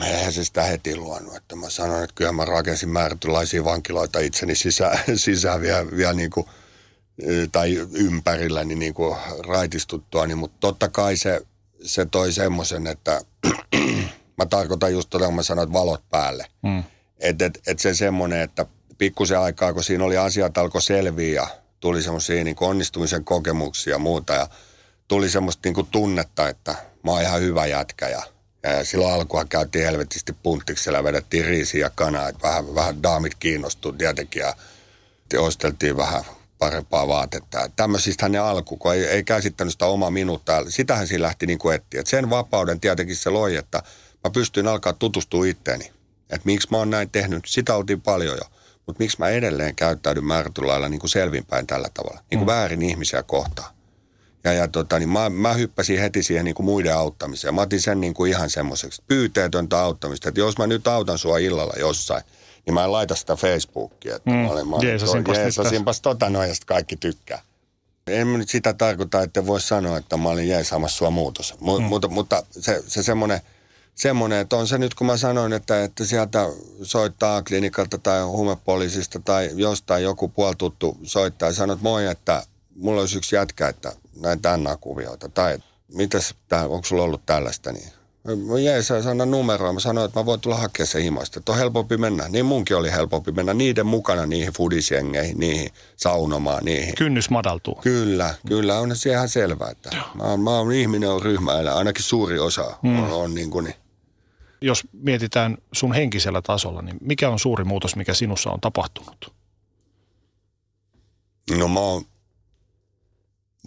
eihän 0.06 0.34
se 0.34 0.44
sitä 0.44 0.64
heti 0.64 0.96
luonut. 0.96 1.36
Että 1.36 1.56
mä 1.56 1.70
sanoin, 1.70 2.04
että 2.04 2.16
kyllä 2.16 2.32
mä 2.32 2.46
rakensin 2.46 2.90
määrätynlaisia 2.90 3.64
vankiloita 3.64 4.20
itseni 4.20 4.56
sisään, 4.56 5.00
sisään 5.16 5.62
vielä, 5.62 5.86
vielä 5.98 6.14
niin 6.14 6.30
kuin, 6.30 6.48
tai 7.52 7.88
ympärilläni 7.94 8.76
niin 8.76 8.94
kuin 8.94 9.18
raitistuttua. 9.48 10.28
Niin, 10.28 10.38
mutta 10.38 10.58
totta 10.60 10.90
kai 10.90 11.18
se, 11.18 11.42
se 11.84 12.06
toi 12.06 12.32
semmoisen, 12.32 12.88
että 12.88 13.22
mä 14.38 14.46
tarkoitan 14.46 14.94
just 14.94 15.10
todella, 15.10 15.32
mä 15.32 15.44
sanoin, 15.44 15.68
että 15.68 15.80
valot 15.80 16.10
päälle. 16.10 16.46
Mm. 16.64 16.84
Että 17.20 17.46
et, 17.46 17.62
et 17.68 17.80
se 17.80 17.94
semmoinen, 17.94 18.42
että 18.42 18.66
pikkusen 18.98 19.40
aikaa, 19.40 19.74
kun 19.74 19.84
siinä 19.84 20.04
oli 20.04 20.18
asiat 20.18 20.58
alkoi 20.58 20.82
selviä 20.82 21.34
ja 21.42 21.48
tuli 21.80 22.02
semmoisia 22.02 22.44
niin 22.44 22.56
onnistumisen 22.60 23.24
kokemuksia 23.24 23.94
ja 23.94 24.00
muuta 24.00 24.34
ja 24.34 24.48
tuli 25.08 25.30
semmoista 25.30 25.62
niin 25.68 25.74
kuin 25.74 25.88
tunnetta, 25.92 26.50
että 26.50 26.76
mä 27.04 27.12
oon 27.12 27.22
ihan 27.22 27.42
hyvä 27.42 27.66
jätkä 27.66 28.10
ja, 28.10 28.22
ja 28.64 28.86
silloin 28.86 29.14
alkua 29.14 29.46
käytiin 29.46 29.86
helvetisti 29.86 30.34
punttiksella 30.34 31.04
vedettiin 31.04 31.46
riisiä 31.46 31.86
ja 31.86 31.90
kanaa, 31.90 32.30
että 32.30 32.48
vähän, 32.48 32.76
vähän 32.76 33.04
daamit 33.04 33.36
kiinnostuu 33.36 33.92
tietenkin 33.92 34.40
ja 34.40 34.56
osteltiin 35.42 35.98
vähän 35.98 36.24
parempaa 36.60 37.08
vaatetta. 37.08 37.70
Tämmöisistä 37.76 38.30
ne 38.30 38.38
alku, 38.38 38.78
kun 38.78 38.94
ei, 38.94 39.06
ei 39.06 39.24
käsittänyt 39.24 39.72
sitä 39.74 39.86
omaa 39.86 40.12
minuuttaa. 40.12 40.70
Sitähän 40.70 41.08
siinä 41.08 41.22
lähti 41.22 41.46
niin 41.46 41.60
kuin 41.60 41.76
etsiä. 41.76 42.02
sen 42.06 42.30
vapauden 42.30 42.80
tietenkin 42.80 43.16
se 43.16 43.30
loi, 43.30 43.56
että 43.56 43.84
mä 44.24 44.30
pystyin 44.30 44.68
alkaa 44.68 44.94
tutustua 44.94 45.46
itteeni. 45.46 45.92
Että 46.30 46.46
miksi 46.46 46.68
mä 46.72 46.78
oon 46.78 46.90
näin 46.90 47.10
tehnyt, 47.10 47.44
sitä 47.48 47.76
oltiin 47.76 48.02
paljon 48.02 48.38
jo. 48.38 48.58
Mutta 48.86 49.04
miksi 49.04 49.20
mä 49.20 49.30
edelleen 49.30 49.76
käyttäydyn 49.76 50.26
määrätyllä 50.26 50.68
lailla 50.68 50.90
niin 50.90 51.00
kuin 51.00 51.10
selvinpäin 51.10 51.68
tällä 51.68 51.90
tavalla, 51.94 52.20
niin 52.32 52.40
kuin 52.40 52.48
mm. 52.48 52.52
väärin 52.52 52.82
ihmisiä 52.82 53.24
kohtaan. 53.24 53.77
Ja, 54.44 54.54
ja 54.54 54.68
tota, 54.68 55.00
niin 55.00 55.10
mä, 55.10 55.30
mä 55.30 55.54
hyppäsin 55.54 56.00
heti 56.00 56.24
siihen 56.24 56.46
niin 56.46 56.56
kuin 56.56 56.66
muiden 56.66 56.96
auttamiseen. 56.96 57.54
Mä 57.54 57.62
otin 57.62 57.82
sen 57.82 58.02
niin 58.02 58.14
kuin 58.14 58.32
ihan 58.32 58.50
semmoiseksi 58.50 59.04
pyyteetöntä 59.08 59.80
auttamista, 59.80 60.30
että 60.30 60.42
jos 60.42 60.58
mä 60.58 60.68
nyt 60.68 60.88
autan 60.88 61.18
sua 61.18 61.38
illalla 61.38 61.74
jossain, 61.80 62.24
niin 62.66 62.74
mä 62.74 62.84
en 62.84 62.92
laita 62.92 63.16
sitä 63.16 63.36
Facebookia. 63.36 64.16
Että 64.16 64.30
mm. 64.30 64.36
mä 64.36 64.50
olen, 64.50 64.68
mä 64.68 64.76
olen, 64.76 64.88
Jeesasinpas, 64.88 65.38
Jeesasinpas 65.38 66.02
tota 66.02 66.30
noin, 66.30 66.50
ja 66.50 66.56
kaikki 66.66 66.96
tykkää. 66.96 67.42
En 68.08 68.34
nyt 68.34 68.50
sitä 68.50 68.74
tarkoita, 68.74 69.22
että 69.22 69.46
voi 69.46 69.62
sanoa, 69.62 69.98
että 69.98 70.18
mä 70.18 70.30
olin 70.30 70.50
jeesaamassa 70.50 70.98
sua 70.98 71.10
muutos. 71.10 71.54
M- 71.62 71.82
mm. 71.82 71.84
Mutta, 71.84 72.08
mutta 72.08 72.44
se, 72.52 72.84
se 72.88 73.04
semmoinen– 73.04 73.42
semmoinen, 73.98 74.40
että 74.40 74.56
on 74.56 74.68
se 74.68 74.78
nyt 74.78 74.94
kun 74.94 75.08
mä 75.08 75.18
sanoin, 75.18 75.54
että, 75.54 75.84
että 75.84 76.06
sieltä 76.06 76.50
soittaa 76.82 77.42
klinikalta 77.42 77.98
tai 77.98 78.24
huumepoliisista 78.24 79.20
tai 79.20 79.50
jostain 79.56 80.04
joku 80.04 80.28
puoltuttu 80.28 80.98
soittaa 81.04 81.50
ja 81.50 81.54
sanoo, 81.54 81.74
että 81.74 81.84
moi, 81.84 82.06
että 82.06 82.44
mulla 82.76 83.02
olisi 83.02 83.18
yksi 83.18 83.36
jätkä, 83.36 83.68
että 83.68 83.94
näin 84.22 84.42
tänä 84.42 84.78
kuvioita. 84.82 85.30
Tai 85.30 85.60
mitäs, 85.94 86.36
onko 86.70 86.84
sulla 86.84 87.04
ollut 87.04 87.26
tällaista, 87.26 87.72
niin 87.72 87.92
Jees, 88.64 88.88
sä 88.88 89.10
anna 89.12 89.26
numeroa. 89.26 89.74
Mä 89.74 89.80
sanoin, 89.80 90.06
että 90.06 90.20
mä 90.20 90.26
voin 90.26 90.40
tulla 90.40 90.56
hakemaan 90.56 90.88
se 90.88 91.04
himoista. 91.04 91.40
Että 91.40 91.52
on 91.52 91.58
helpompi 91.58 91.98
mennä. 91.98 92.28
Niin 92.30 92.46
munkin 92.46 92.78
oli 92.78 92.92
helpompi 92.92 93.32
mennä 93.32 93.54
niiden 93.54 93.86
mukana 93.86 94.26
niihin 94.26 94.54
fudisjengeihin, 94.54 95.40
niihin 95.40 95.70
saunomaan, 95.96 96.66
niihin. 96.66 96.96
Kynnys 96.96 97.30
madaltuu. 97.30 97.76
Kyllä, 97.76 98.36
kyllä 98.48 98.80
on 98.80 98.96
se 98.96 99.10
ihan 99.10 99.30
selvää. 99.30 99.70
Että 99.72 99.90
mä, 100.14 100.24
oon, 100.24 100.40
mä 100.40 100.50
oon 100.50 100.72
ihminen 100.72 101.10
on 101.10 101.22
ryhmäillä, 101.22 101.76
ainakin 101.76 102.04
suuri 102.04 102.40
osa 102.40 102.78
mm. 102.82 103.04
on, 103.04 103.12
on 103.12 103.36
niin 103.36 103.50
kuin, 103.50 103.66
niin 103.66 103.76
jos 104.62 104.84
mietitään 104.94 105.58
sun 105.72 105.94
henkisellä 105.94 106.42
tasolla, 106.42 106.82
niin 106.82 106.98
mikä 107.02 107.30
on 107.30 107.40
suuri 107.40 107.64
muutos, 107.64 107.96
mikä 107.96 108.14
sinussa 108.14 108.50
on 108.50 108.62
tapahtunut? 108.62 109.34
No 111.58 111.68
mä 111.68 111.80
oon 111.80 112.06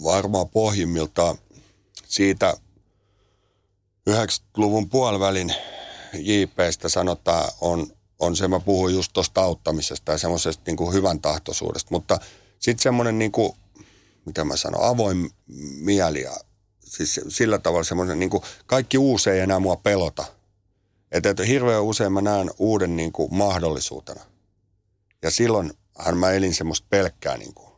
varmaan 0.02 0.48
pohjimmiltaan 0.48 1.39
siitä 2.06 2.55
90-luvun 4.10 4.89
puolivälin 4.89 5.55
JPstä 6.14 6.89
sanotaan, 6.89 7.48
on, 7.60 7.86
on 8.18 8.36
se, 8.36 8.48
mä 8.48 8.60
puhuin 8.60 8.94
just 8.94 9.12
tuosta 9.12 9.43
auttamisesta 9.43 10.12
ja 10.12 10.18
semmoisesta 10.18 10.62
niin 10.66 10.93
hyvän 10.93 11.20
tahtoisuudesta, 11.20 11.89
mutta 11.90 12.18
sitten 12.59 12.82
semmoinen, 12.82 13.18
niin 13.18 13.32
kuin, 13.32 13.52
mitä 14.27 14.44
mä 14.44 14.56
sanon, 14.56 14.85
avoin 14.85 15.31
mieli 15.81 16.22
ja 16.22 16.36
siis 16.85 17.20
sillä 17.28 17.59
tavalla 17.59 17.85
semmoinen, 17.85 18.18
niin 18.18 18.31
kuin, 18.31 18.43
kaikki 18.66 18.98
uusi 18.98 19.31
ei 19.31 19.40
enää 19.40 19.59
mua 19.59 19.77
pelota– 19.77 20.24
että, 21.12 21.31
että 21.31 21.44
hirveän 21.44 21.82
usein 21.82 22.12
mä 22.12 22.20
näen 22.20 22.51
uuden 22.59 22.97
niin 22.97 23.12
kuin, 23.12 23.35
mahdollisuutena. 23.35 24.20
Ja 25.22 25.31
silloinhan 25.31 26.16
mä 26.16 26.31
elin 26.31 26.55
semmoista 26.55 26.86
pelkkää, 26.90 27.36
niin 27.36 27.55
kuin, 27.55 27.69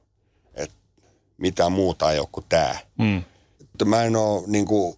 mitään 1.43 1.73
muuta 1.73 2.13
ei 2.13 2.19
ole 2.19 2.29
kuin 2.33 2.47
tämä. 2.49 2.77
Mm. 2.99 3.23
Että 3.61 3.85
mä 3.85 4.03
en 4.03 4.17
ole 4.17 4.43
niin 4.47 4.67
kuin, 4.67 4.97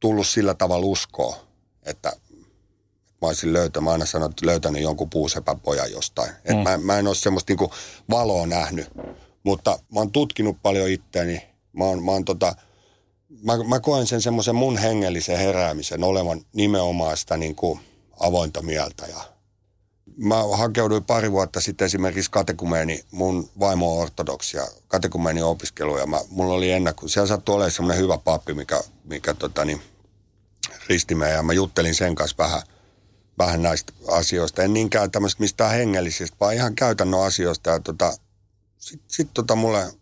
tullut 0.00 0.26
sillä 0.26 0.54
tavalla 0.54 0.86
uskoa, 0.86 1.36
että 1.86 2.12
mä 3.22 3.28
olisin 3.28 3.52
löytänyt, 3.52 3.84
mä 3.84 3.92
aina 3.92 4.06
sanon, 4.06 4.30
että 4.30 4.46
löytänyt 4.46 4.82
jonkun 4.82 5.10
puusepäpojan 5.10 5.92
jostain. 5.92 6.30
Mm. 6.30 6.36
Että 6.44 6.70
mä, 6.70 6.78
mä 6.78 6.98
en 6.98 7.06
ole 7.06 7.14
semmoista 7.14 7.50
niin 7.50 7.58
kuin, 7.58 7.70
valoa 8.10 8.46
nähnyt. 8.46 8.90
Mutta 9.42 9.70
mä 9.70 10.00
oon 10.00 10.12
tutkinut 10.12 10.56
paljon 10.62 10.90
itteeni. 10.90 11.42
Mä 11.72 11.84
oon, 11.84 12.04
mä 12.04 12.10
oon 12.10 12.24
tota, 12.24 12.54
mä, 13.42 13.64
mä 13.64 13.80
koen 13.80 14.06
sen 14.06 14.22
semmoisen 14.22 14.54
mun 14.54 14.78
hengellisen 14.78 15.38
heräämisen 15.38 16.04
olevan 16.04 16.40
nimenomaan 16.52 17.16
sitä 17.16 17.36
niin 17.36 17.54
kuin 17.54 17.80
avointa 18.20 18.62
mieltä. 18.62 19.06
Ja 19.06 19.20
mä 20.16 20.36
hakeuduin 20.56 21.04
pari 21.04 21.32
vuotta 21.32 21.60
sitten 21.60 21.84
esimerkiksi 21.84 22.30
katekumeeni, 22.30 23.04
mun 23.10 23.50
vaimo 23.60 23.96
on 23.96 24.02
ortodoksia, 24.02 24.62
katekumeeni 24.88 25.42
opiskelu 25.42 25.98
ja 25.98 26.06
mä, 26.06 26.20
mulla 26.28 26.54
oli 26.54 26.70
ennakko, 26.70 27.08
siellä 27.08 27.26
sattui 27.26 27.54
olemaan 27.54 27.70
semmoinen 27.70 28.02
hyvä 28.02 28.18
pappi, 28.18 28.54
mikä, 28.54 28.80
mikä 29.04 29.34
tota 29.34 29.64
niin, 29.64 29.82
risti 30.88 31.14
ja 31.34 31.42
mä 31.42 31.52
juttelin 31.52 31.94
sen 31.94 32.14
kanssa 32.14 32.36
vähän, 32.38 32.62
vähän 33.38 33.62
näistä 33.62 33.92
asioista. 34.08 34.62
En 34.62 34.72
niinkään 34.72 35.10
tämmöistä 35.10 35.40
mistään 35.40 35.72
hengellisistä, 35.72 36.36
vaan 36.40 36.54
ihan 36.54 36.74
käytännön 36.74 37.22
asioista. 37.22 37.70
Ja 37.70 37.80
tota, 37.80 38.16
sitten 38.78 39.10
sit 39.10 39.28
tota 39.34 39.56
mulle 39.56 39.92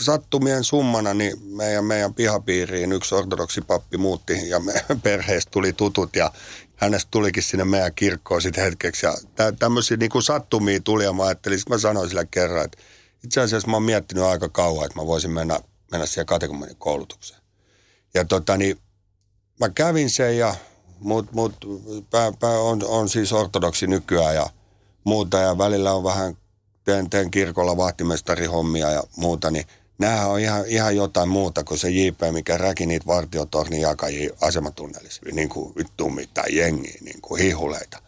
sattumien 0.00 0.64
summana 0.64 1.14
niin 1.14 1.42
meidän, 1.44 1.84
meidän 1.84 2.14
pihapiiriin 2.14 2.92
yksi 2.92 3.14
ortodoksipappi 3.14 3.96
muutti 3.96 4.48
ja 4.48 4.60
me, 4.60 4.72
perheestä 5.02 5.50
tuli 5.50 5.72
tutut 5.72 6.16
ja 6.16 6.32
hänestä 6.82 7.08
tulikin 7.10 7.42
sinne 7.42 7.64
meidän 7.64 7.94
kirkkoon 7.94 8.42
sitten 8.42 8.64
hetkeksi. 8.64 9.06
Ja 9.06 9.14
tä, 9.34 9.52
tämmöisiä 9.52 9.96
niin 9.96 10.10
kuin 10.10 10.22
sattumia 10.22 10.80
tuli 10.80 11.04
ja 11.04 11.12
mä 11.12 11.24
ajattelin, 11.24 11.58
sitten 11.58 11.74
mä 11.74 11.78
sanoin 11.78 12.08
sille 12.08 12.28
kerran, 12.30 12.64
että 12.64 12.78
itse 13.24 13.40
asiassa 13.40 13.68
mä 13.68 13.76
oon 13.76 13.82
miettinyt 13.82 14.24
aika 14.24 14.48
kauan, 14.48 14.86
että 14.86 14.98
mä 14.98 15.06
voisin 15.06 15.30
mennä, 15.30 15.60
mennä 15.90 16.06
siihen 16.06 16.26
katekomenin 16.26 16.76
koulutukseen. 16.76 17.40
Ja 18.14 18.24
tota 18.24 18.56
niin, 18.56 18.78
mä 19.60 19.68
kävin 19.68 20.10
sen 20.10 20.38
ja 20.38 20.54
mutta 21.02 21.32
mut, 21.34 21.56
pää, 22.10 22.32
pää 22.40 22.58
on, 22.58 22.84
on, 22.86 23.08
siis 23.08 23.32
ortodoksi 23.32 23.86
nykyään 23.86 24.34
ja 24.34 24.46
muuta. 25.04 25.38
Ja 25.38 25.58
välillä 25.58 25.92
on 25.92 26.04
vähän, 26.04 26.36
teen, 26.84 27.10
teen 27.10 27.30
kirkolla 27.30 27.76
vahtimestarihommia 27.76 28.90
ja 28.90 29.02
muuta, 29.16 29.50
niin 29.50 29.66
Nämä 30.02 30.26
on 30.26 30.40
ihan, 30.40 30.64
ihan 30.66 30.96
jotain 30.96 31.28
muuta 31.28 31.64
kuin 31.64 31.78
se 31.78 31.90
JP, 31.90 32.20
mikä 32.32 32.58
räki 32.58 32.86
niitä 32.86 33.06
vartiotornin 33.06 33.80
jakajia 33.80 34.30
asematunnelissa. 34.40 35.22
Niin 35.32 35.48
kuin 35.48 35.74
vittu 35.76 36.12
jengiä, 36.50 36.94
niin 37.00 37.20
kuin 37.20 37.42
hihuleita. 37.42 37.98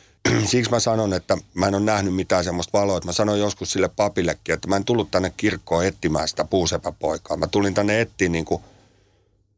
Siksi 0.50 0.70
mä 0.70 0.80
sanon, 0.80 1.12
että 1.12 1.38
mä 1.54 1.66
en 1.66 1.74
ole 1.74 1.82
nähnyt 1.82 2.14
mitään 2.14 2.44
semmoista 2.44 2.78
valoa. 2.78 2.96
Että 2.96 3.08
mä 3.08 3.12
sanoin 3.12 3.40
joskus 3.40 3.72
sille 3.72 3.88
papillekin, 3.88 4.54
että 4.54 4.68
mä 4.68 4.76
en 4.76 4.84
tullut 4.84 5.10
tänne 5.10 5.32
kirkkoon 5.36 5.86
etsimään 5.86 6.28
sitä 6.28 6.44
puusepäpoikaa. 6.44 7.36
Mä 7.36 7.46
tulin 7.46 7.74
tänne 7.74 8.00
etsiä 8.00 8.28
niin 8.28 8.44
kuin, 8.44 8.62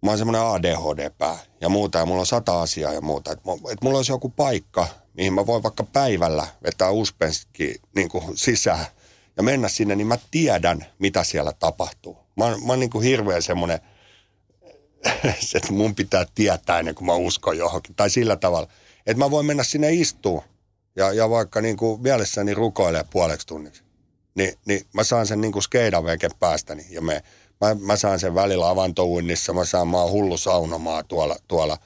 mä 0.02 0.10
oon 0.10 0.18
semmoinen 0.18 0.42
ADHD-pää 0.42 1.38
ja 1.60 1.68
muuta 1.68 1.98
ja 1.98 2.06
mulla 2.06 2.20
on 2.20 2.26
sata 2.26 2.62
asiaa 2.62 2.92
ja 2.92 3.00
muuta. 3.00 3.32
Että 3.32 3.50
et 3.72 3.82
mulla 3.82 3.98
olisi 3.98 4.12
joku 4.12 4.28
paikka, 4.28 4.86
mihin 5.14 5.32
mä 5.32 5.46
voin 5.46 5.62
vaikka 5.62 5.84
päivällä 5.84 6.46
vetää 6.62 6.90
uspenski 6.90 7.80
niin 7.94 8.08
sisään– 8.34 8.86
ja 9.36 9.42
mennä 9.42 9.68
sinne, 9.68 9.96
niin 9.96 10.06
mä 10.06 10.18
tiedän, 10.30 10.86
mitä 10.98 11.24
siellä 11.24 11.52
tapahtuu. 11.52 12.18
Mä 12.36 12.44
mä 12.44 12.72
oon 12.72 12.80
niin 12.80 12.90
kuin 12.90 13.04
hirveän 13.04 13.42
semmoinen, 13.42 13.80
että 15.54 15.72
mun 15.72 15.94
pitää 15.94 16.26
tietää 16.34 16.78
ennen 16.78 16.94
kuin 16.94 17.06
mä 17.06 17.14
uskon 17.14 17.58
johonkin. 17.58 17.94
Tai 17.94 18.10
sillä 18.10 18.36
tavalla, 18.36 18.68
että 19.06 19.24
mä 19.24 19.30
voin 19.30 19.46
mennä 19.46 19.64
sinne 19.64 19.92
istuun 19.92 20.42
ja, 20.96 21.12
ja 21.12 21.30
vaikka 21.30 21.60
niin 21.60 21.76
kuin 21.76 22.02
mielessäni 22.02 22.54
rukoilee 22.54 23.04
puoleksi 23.10 23.46
tunniksi. 23.46 23.82
Ni, 24.34 24.58
niin 24.64 24.86
mä 24.94 25.04
saan 25.04 25.26
sen 25.26 25.40
niin 25.40 25.52
kuin 25.52 25.62
skeidan 25.62 26.04
veken 26.04 26.30
päästäni 26.38 26.86
ja 26.90 27.02
me, 27.02 27.22
mä, 27.60 27.74
mä, 27.74 27.96
saan 27.96 28.20
sen 28.20 28.34
välillä 28.34 28.68
avantouinnissa, 28.68 29.52
mä 29.52 29.64
saan, 29.64 29.94
oon 29.94 30.10
hullu 30.10 30.36
saunomaa 30.36 31.02
tuolla, 31.02 31.36
tuolla. 31.48 31.78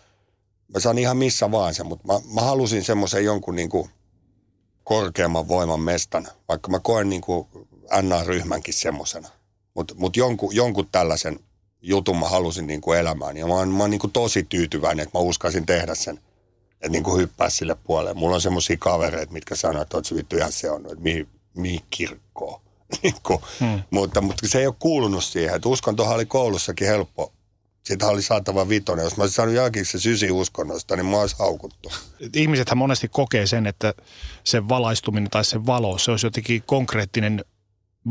Mä 0.75 0.81
saan 0.81 0.99
ihan 0.99 1.17
missä 1.17 1.51
vaan 1.51 1.75
sen, 1.75 1.87
mutta 1.87 2.07
mä, 2.07 2.21
mä 2.35 2.41
halusin 2.41 2.85
semmoisen 2.85 3.25
jonkun 3.25 3.57
niin 3.57 3.69
kuin 3.69 3.91
korkeamman 4.87 5.49
voiman 5.49 5.81
mestana, 5.81 6.29
vaikka 6.49 6.71
mä 6.71 6.81
koen 6.81 7.09
niin 7.09 7.21
kuin 7.21 7.49
NA-ryhmänkin 8.03 8.75
semmoisena. 8.75 9.29
Mutta 9.75 9.95
mut 9.99 10.17
jonkun, 10.17 10.57
jonkun 10.57 10.89
tällaisen 10.93 11.41
jutun 11.83 12.19
mä 12.19 12.29
halusin 12.29 12.67
niin 12.67 12.81
kuin 12.81 12.99
elämään. 12.99 13.37
Ja 13.37 13.47
mä 13.47 13.55
oon, 13.55 13.69
mä 13.69 13.83
oon 13.83 13.91
niin 13.91 13.99
kuin 13.99 14.13
tosi 14.13 14.43
tyytyväinen, 14.49 15.03
että 15.03 15.19
mä 15.19 15.23
uskasin 15.23 15.67
tehdä 15.67 15.95
sen. 15.95 16.21
Että 16.73 16.89
niin 16.89 17.03
kuin 17.03 17.21
hyppää 17.21 17.51
sille 17.51 17.77
puolelle. 17.85 18.15
Mulla 18.15 18.35
on 18.35 18.41
semmoisia 18.41 18.77
kavereita, 18.81 19.33
mitkä 19.33 19.57
sanoo, 19.57 19.83
että 19.83 19.97
oot 19.97 20.15
vittu 20.15 20.37
ihan 20.37 20.53
se 20.53 20.71
on, 20.71 20.87
että 20.87 21.01
mihin, 21.01 21.29
mihin 21.55 21.81
kirkkoon. 21.91 22.61
niin 23.03 23.15
kuin, 23.23 23.39
hmm. 23.61 23.83
mutta, 23.91 24.21
mutta 24.21 24.49
se 24.49 24.59
ei 24.59 24.67
ole 24.67 24.75
kuulunut 24.79 25.25
siihen. 25.25 25.55
Että 25.55 25.69
uskontohan 25.69 26.15
oli 26.15 26.27
koulussakin 26.27 26.89
helppo 26.89 27.33
siitä 27.87 28.07
oli 28.07 28.23
saatava 28.23 28.69
vitonen. 28.69 29.05
Jos 29.05 29.17
mä 29.17 29.23
olisin 29.23 29.35
saanut 29.35 29.55
jälkiksi 29.55 29.93
se 29.93 30.03
sysi 30.03 30.31
uskonnosta, 30.31 30.97
niin 30.97 31.07
mä 31.07 31.17
olisi 31.17 31.37
haukuttu. 31.39 31.93
Ihmisethän 32.35 32.79
monesti 32.79 33.09
kokee 33.09 33.47
sen, 33.47 33.67
että 33.67 33.95
se 34.45 34.69
valaistuminen 34.69 35.31
tai 35.31 35.45
se 35.45 35.67
valo, 35.67 35.99
se 35.99 36.11
olisi 36.11 36.27
jotenkin 36.27 36.63
konkreettinen 36.67 37.45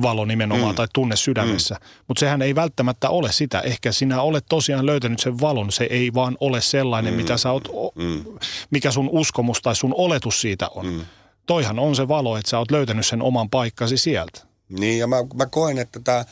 valo 0.02 0.26
nimenomaan 0.26 0.72
mm. 0.72 0.76
tai 0.76 0.88
tunne 0.94 1.16
sydämessä. 1.16 1.76
Mm. 1.76 1.88
Mutta 2.08 2.20
sehän 2.20 2.42
ei 2.42 2.56
välttämättä 2.56 3.10
ole 3.10 3.32
sitä. 3.32 3.60
Ehkä 3.60 3.92
sinä 3.92 4.22
olet 4.22 4.46
tosiaan 4.50 4.86
löytänyt 4.86 5.20
sen 5.20 5.42
valon. 5.42 5.72
Se 5.72 5.84
ei 5.84 6.14
vaan 6.14 6.38
ole 6.40 6.62
sellainen, 6.62 7.14
mm. 7.14 7.18
mitä 7.18 7.38
sä 7.38 7.52
oot, 7.52 7.68
mm. 7.96 8.26
mikä 8.70 8.92
sun 8.92 9.10
uskomus 9.12 9.62
tai 9.62 9.76
sun 9.76 9.94
oletus 9.98 10.42
siitä 10.42 10.68
on. 10.68 10.86
Mm. 10.86 11.02
Toihan 11.46 11.80
on 11.80 11.96
se 11.96 12.08
valo, 12.08 12.38
että 12.38 12.50
sä 12.50 12.60
oot 12.60 12.72
löytänyt 12.72 13.06
sen 13.06 13.22
oman 13.22 13.50
paikkasi 13.50 13.98
sieltä. 13.98 14.42
Niin 14.70 15.00
ja 15.00 15.08
mä, 15.08 15.16
mä 15.36 15.46
koen, 15.46 15.78
että 15.78 16.00
tämä 16.00 16.26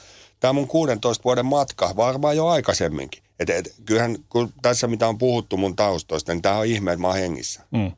tämä 0.43 0.53
mun 0.53 0.67
16 0.67 1.23
vuoden 1.23 1.45
matka, 1.45 1.93
varmaan 1.95 2.37
jo 2.37 2.47
aikaisemminkin. 2.47 3.23
Et, 3.39 3.49
et, 3.49 3.73
kyllähän 3.85 4.17
kun 4.29 4.53
tässä 4.61 4.87
mitä 4.87 5.07
on 5.07 5.17
puhuttu 5.17 5.57
mun 5.57 5.75
taustoista, 5.75 6.33
niin 6.33 6.41
tämä 6.41 6.57
on 6.57 6.65
ihme, 6.65 6.91
että 6.91 7.01
mä 7.01 7.07
oon 7.07 7.17
hengissä. 7.17 7.61
Mm. 7.71 7.91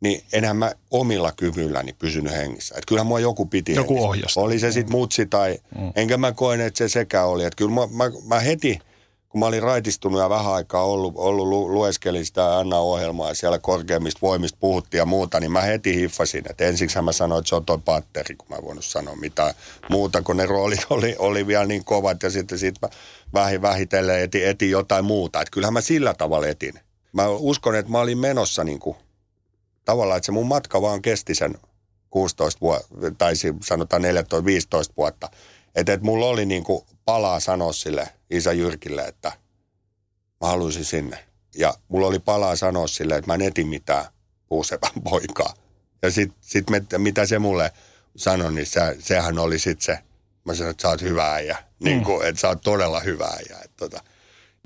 Niin 0.00 0.22
enhän 0.32 0.56
mä 0.56 0.72
omilla 0.90 1.32
kyvylläni 1.32 1.92
pysynyt 1.92 2.32
hengissä. 2.32 2.74
Et 2.78 2.86
kyllähän 2.86 3.06
mua 3.06 3.20
joku 3.20 3.46
piti 3.46 3.74
Joku 3.74 4.04
ohjasta. 4.04 4.40
Oli 4.40 4.58
se 4.58 4.72
sitten 4.72 4.96
mutsi 4.96 5.26
tai, 5.26 5.58
mm. 5.78 5.92
enkä 5.96 6.16
mä 6.16 6.32
koen, 6.32 6.60
että 6.60 6.78
se 6.78 6.88
sekä 6.88 7.24
oli. 7.24 7.44
Että 7.44 7.56
kyllä 7.56 7.70
mä, 7.70 7.86
mä, 7.86 8.10
mä 8.26 8.40
heti– 8.40 8.78
kun 9.32 9.38
mä 9.38 9.46
olin 9.46 9.62
raitistunut 9.62 10.20
ja 10.20 10.30
vähän 10.30 10.52
aikaa 10.52 10.84
ollut, 10.84 11.14
ollut 11.16 11.48
lu, 11.48 11.74
lueskelin 11.74 12.26
sitä 12.26 12.58
Anna-ohjelmaa 12.58 13.28
ja 13.28 13.34
siellä 13.34 13.58
korkeimmista 13.58 14.18
voimista 14.22 14.58
puhuttiin 14.60 14.98
ja 14.98 15.06
muuta, 15.06 15.40
niin 15.40 15.52
mä 15.52 15.60
heti 15.60 15.94
hiffasin, 15.96 16.44
että 16.50 16.64
ensiksi 16.64 17.02
mä 17.02 17.12
sanoin, 17.12 17.38
että 17.38 17.48
se 17.48 17.54
on 17.54 17.64
toi 17.64 17.78
patteri, 17.84 18.34
kun 18.36 18.46
mä 18.50 18.56
en 18.56 18.64
voinut 18.64 18.84
sanoa 18.84 19.16
mitään 19.16 19.54
muuta, 19.90 20.22
kun 20.22 20.36
ne 20.36 20.46
roolit 20.46 20.86
oli, 20.90 21.16
oli 21.18 21.46
vielä 21.46 21.66
niin 21.66 21.84
kovat 21.84 22.22
ja 22.22 22.30
sitten 22.30 22.58
sit 22.58 22.74
mä 22.82 22.88
vähi, 23.34 23.62
vähitellen 23.62 24.20
etin, 24.20 24.46
etin 24.46 24.70
jotain 24.70 25.04
muuta. 25.04 25.40
Että 25.40 25.50
kyllähän 25.50 25.72
mä 25.72 25.80
sillä 25.80 26.14
tavalla 26.14 26.46
etin. 26.46 26.74
Mä 27.12 27.28
uskon, 27.28 27.74
että 27.74 27.92
mä 27.92 28.00
olin 28.00 28.18
menossa 28.18 28.64
niin 28.64 28.78
kuin, 28.78 28.96
tavallaan, 29.84 30.16
että 30.16 30.26
se 30.26 30.32
mun 30.32 30.46
matka 30.46 30.82
vaan 30.82 31.02
kesti 31.02 31.34
sen 31.34 31.54
16 32.10 32.60
vuotta, 32.60 32.88
tai 33.18 33.32
sanotaan 33.62 34.02
14-15 34.02 34.04
vuotta. 34.96 35.28
Että 35.74 35.92
et 35.92 36.02
mulla 36.02 36.26
oli 36.26 36.46
niin 36.46 36.64
kuin 36.64 36.84
palaa 37.04 37.40
sanoa 37.40 37.72
sille 37.72 38.08
isä 38.30 38.52
Jyrkille, 38.52 39.02
että 39.02 39.32
mä 40.40 40.46
haluaisin 40.46 40.84
sinne. 40.84 41.18
Ja 41.54 41.74
mulla 41.88 42.06
oli 42.06 42.18
palaa 42.18 42.56
sanoa 42.56 42.86
sille, 42.86 43.16
että 43.16 43.26
mä 43.26 43.34
en 43.34 43.42
etin 43.42 43.68
mitään 43.68 44.04
puusepän 44.48 45.02
poikaa. 45.10 45.54
Ja 46.02 46.10
sitten 46.10 46.38
sit 46.40 46.66
mitä 46.98 47.26
se 47.26 47.38
mulle 47.38 47.72
sanoi, 48.16 48.52
niin 48.52 48.66
se, 48.66 48.96
sehän 48.98 49.38
oli 49.38 49.58
sitten 49.58 49.84
se, 49.84 49.98
mä 50.44 50.54
sanoin, 50.54 50.70
että 50.70 50.82
sä 50.82 50.88
oot 50.88 51.02
hyvä 51.02 51.32
äijä. 51.32 51.56
Mm. 51.80 51.84
Niin 51.84 52.04
kuin, 52.04 52.26
että 52.26 52.40
sä 52.40 52.48
oot 52.48 52.60
todella 52.62 53.00
hyvä 53.00 53.26
äijä. 53.26 53.58
Että 53.64 53.76
tota, 53.76 54.02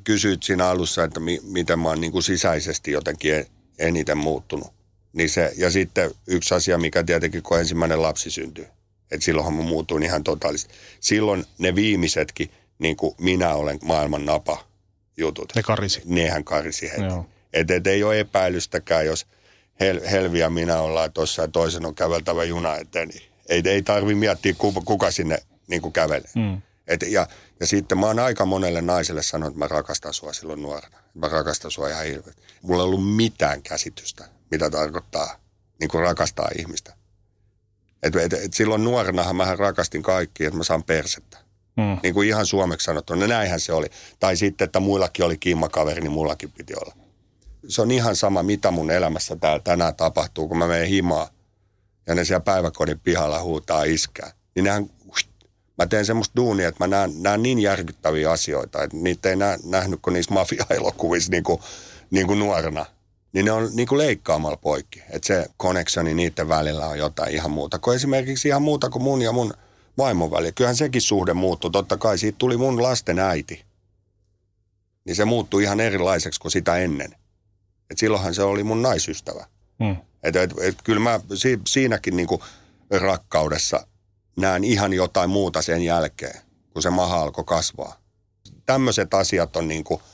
kysyit 0.05 0.43
siinä 0.43 0.69
alussa, 0.69 1.05
että 1.05 1.21
mi, 1.21 1.41
miten 1.43 1.79
mä 1.79 1.89
oon 1.89 2.01
niin 2.01 2.13
kuin 2.13 2.23
sisäisesti 2.23 2.91
jotenkin 2.91 3.47
eniten 3.79 4.19
muuttunut. 4.19 4.73
Niin 5.13 5.31
se, 5.31 5.53
ja 5.57 5.71
sitten 5.71 6.11
yksi 6.27 6.55
asia, 6.55 6.79
mikä 6.79 7.05
tietenkin, 7.05 7.43
kun 7.43 7.59
ensimmäinen 7.59 8.03
lapsi 8.03 8.31
syntyy, 8.31 8.67
että 9.11 9.25
silloinhan 9.25 9.55
mä 9.55 9.63
muutuin 9.63 10.03
ihan 10.03 10.25
totaalisesti. 10.25 10.75
Silloin 11.01 11.45
ne 11.59 11.75
viimeisetkin, 11.75 12.51
niin 12.79 12.97
kuin 12.97 13.15
minä 13.19 13.55
olen 13.55 13.79
maailman 13.83 14.25
napa 14.25 14.65
jutut. 15.17 15.53
Ne 15.55 15.63
karisi. 15.63 16.03
Nehän 16.05 16.45
karisi 16.45 16.91
heti. 16.91 17.03
Että 17.53 17.75
et 17.75 17.87
ei 17.87 18.03
ole 18.03 18.21
epäilystäkään, 18.21 19.07
jos 19.07 19.27
Hel, 19.81 20.01
Helvi 20.11 20.39
ja 20.39 20.51
minä 20.51 20.81
ollaan 20.81 21.13
tuossa 21.13 21.43
ja 21.43 21.49
toisen 21.49 21.87
on 21.87 21.95
käveltävä 21.95 22.45
juna 22.45 22.77
eteen, 22.77 23.09
niin 23.09 23.23
ei, 23.49 23.63
ei 23.65 23.83
tarvi 23.83 24.15
miettiä, 24.15 24.55
kuka, 24.59 24.81
kuka 24.81 25.11
sinne 25.11 25.39
niin 25.67 25.83
kuin 25.83 25.93
kävelee. 25.93 26.31
Mm. 26.35 26.63
Et, 26.87 27.03
ja, 27.09 27.27
ja 27.61 27.67
sitten 27.67 27.99
mä 27.99 28.07
oon 28.07 28.19
aika 28.19 28.47
monelle 28.47 28.83
naiselle 28.83 29.23
sanonut, 29.23 29.53
että 29.53 29.59
mä 29.59 29.69
rakastan 29.69 30.15
sua 30.15 30.33
silloin 30.33 30.63
nuorena. 30.63 30.99
Mä 31.15 31.29
rakastan 31.29 31.71
sua 31.71 31.89
ihan 31.89 32.05
hirveästi. 32.05 32.43
Mulla 32.63 32.83
ei 32.83 32.87
ollut 32.87 33.15
mitään 33.17 33.63
käsitystä, 33.63 34.29
mitä 34.51 34.71
tarkoittaa 34.71 35.37
niin 35.81 35.89
kuin 35.89 36.03
rakastaa 36.03 36.49
ihmistä. 36.59 36.95
Et, 38.07 38.17
et, 38.17 38.33
et 38.33 38.55
silloin 38.55 38.85
nuorenahan 38.85 39.37
mä 39.37 39.57
rakastin 39.57 40.03
kaikki, 40.03 40.45
että 40.45 40.57
mä 40.57 40.65
saan 40.65 40.83
persettä. 40.83 41.39
Mm. 41.77 41.99
Niin 42.03 42.15
kuin 42.15 42.29
ihan 42.29 42.47
suomeksi 42.47 42.85
sanottuna, 42.85 43.21
no 43.21 43.27
näinhän 43.27 43.61
se 43.61 43.73
oli. 43.73 43.87
Tai 44.21 44.37
sitten, 44.37 44.65
että 44.65 44.81
muillakin 44.81 45.25
oli 45.25 45.39
kiimakaveri, 45.39 46.01
niin 46.01 46.13
mullakin 46.13 46.53
piti 46.53 46.75
olla. 46.75 46.97
Se 47.69 47.83
on 47.83 47.91
ihan 47.91 48.17
sama, 48.17 48.43
mitä 48.43 48.71
mun 48.71 48.91
elämässä 48.91 49.37
täällä 49.37 49.61
tänään 49.65 49.95
tapahtuu, 49.95 50.49
kun 50.49 50.59
mä 50.59 50.67
menen 50.67 50.89
himaa 50.89 51.29
ja 52.07 52.15
ne 52.15 52.25
siellä 52.25 52.41
päiväkodin 52.41 53.01
pihalla 53.01 53.43
huutaa 53.43 53.85
iskää. 53.85 54.33
Niin 54.55 54.65
nehän, 54.65 54.91
mä 55.79 55.87
teen 55.87 56.07
semmoista 56.07 56.37
duunia, 56.37 56.69
että 56.69 56.85
mä 56.85 56.89
näen, 56.97 57.23
näen 57.23 57.43
niin 57.43 57.59
järkyttäviä 57.59 58.31
asioita, 58.31 58.83
että 58.83 58.97
niitä 58.97 59.31
ei 59.31 59.37
nä, 59.37 59.59
nähnyt 59.65 60.01
kuin 60.03 60.15
niissä 60.15 60.35
mafia-elokuvissa 60.35 61.31
niin 61.31 61.43
kuin, 61.43 61.61
niin 62.11 62.27
kuin 62.27 62.39
nuorena 62.39 62.87
niin 63.37 63.45
ne 63.45 63.53
on 63.53 63.71
niin 63.73 63.89
kuin 63.89 63.99
leikkaamalla 63.99 64.57
poikki. 64.57 65.03
Että 65.11 65.27
se 65.27 65.47
connectioni 65.63 66.15
niiden 66.15 66.49
välillä 66.49 66.87
on 66.87 66.99
jotain 66.99 67.35
ihan 67.35 67.51
muuta 67.51 67.79
kuin 67.79 67.97
esimerkiksi 67.97 68.49
ihan 68.49 68.63
muuta 68.63 68.91
kuin 68.91 69.03
mun 69.03 69.23
ja 69.23 69.33
mun 69.33 69.55
vaimon 69.99 70.31
välillä. 70.31 70.53
Kyllähän 70.53 70.77
sekin 70.77 71.03
suhde 71.03 71.35
muuttui. 71.35 71.71
Totta 71.71 71.97
kai 71.97 72.19
siitä 72.19 72.39
tuli 72.39 72.57
mun 72.57 72.83
lasten 72.83 73.19
äiti. 73.19 73.65
Niin 75.05 75.17
se 75.17 75.25
muuttui 75.25 75.63
ihan 75.63 75.81
erilaiseksi 75.81 76.41
kuin 76.41 76.53
sitä 76.53 76.77
ennen. 76.77 77.15
Et 77.91 77.99
silloinhan 77.99 78.35
se 78.35 78.43
oli 78.43 78.63
mun 78.63 78.83
naisystävä. 78.83 79.47
Hmm. 79.85 79.97
Et, 80.23 80.37
et, 80.37 80.55
et, 80.61 80.77
kyllä 80.85 81.01
mä 81.01 81.21
si, 81.35 81.59
siinäkin 81.67 82.17
niin 82.17 82.29
kuin 82.29 82.41
rakkaudessa 82.91 83.87
näen 84.37 84.65
ihan 84.65 84.93
jotain 84.93 85.31
muuta 85.31 85.63
sen 85.63 85.83
jälkeen, 85.83 86.41
kun 86.73 86.83
se 86.83 86.91
maha 86.91 87.23
alkoi 87.23 87.45
kasvaa. 87.45 87.97
Tämmöiset 88.67 89.15
asiat 89.15 89.57
on 89.57 89.69
niin 89.69 89.85
kuin– 89.85 90.01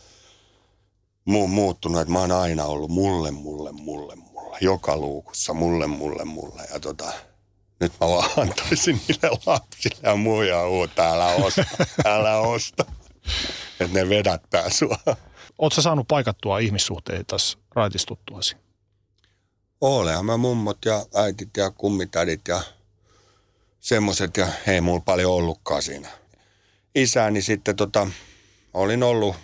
mu- 1.28 1.46
muuttunut, 1.46 2.00
että 2.00 2.12
mä 2.12 2.18
oon 2.18 2.32
aina 2.32 2.64
ollut 2.64 2.90
mulle, 2.90 3.30
mulle, 3.30 3.72
mulle, 3.72 4.16
mulle. 4.16 4.58
Joka 4.60 4.96
luukussa 4.96 5.54
mulle, 5.54 5.86
mulle, 5.86 6.24
mulle. 6.24 6.62
Ja 6.72 6.80
tota, 6.80 7.12
nyt 7.80 7.92
mä 8.00 8.06
vaan 8.08 8.30
antaisin 8.36 9.00
niille 9.08 9.38
lapsille 9.46 9.98
ja 10.02 10.16
muja 10.16 10.68
uutta, 10.68 11.12
älä 11.12 11.26
osta, 11.26 11.64
älä 12.04 12.38
osta. 12.38 12.84
Että 13.80 13.98
ne 13.98 14.08
vedättää 14.08 14.70
sua. 14.70 14.98
Oletko 15.58 15.82
saanut 15.82 16.08
paikattua 16.08 16.58
ihmissuhteita 16.58 17.24
tässä 17.24 17.58
raitistuttuasi? 17.74 18.56
Olehan 19.80 20.26
mä 20.26 20.36
mummot 20.36 20.78
ja 20.84 21.06
äitit 21.14 21.56
ja 21.56 21.70
kummitädit 21.70 22.48
ja 22.48 22.62
semmoset 23.80 24.36
ja 24.36 24.46
ei 24.66 24.80
mulla 24.80 25.00
paljon 25.00 25.32
ollutkaan 25.32 25.82
siinä. 25.82 26.08
Isäni 26.94 27.42
sitten 27.42 27.76
tota, 27.76 28.06
olin 28.74 29.02
ollut 29.02 29.36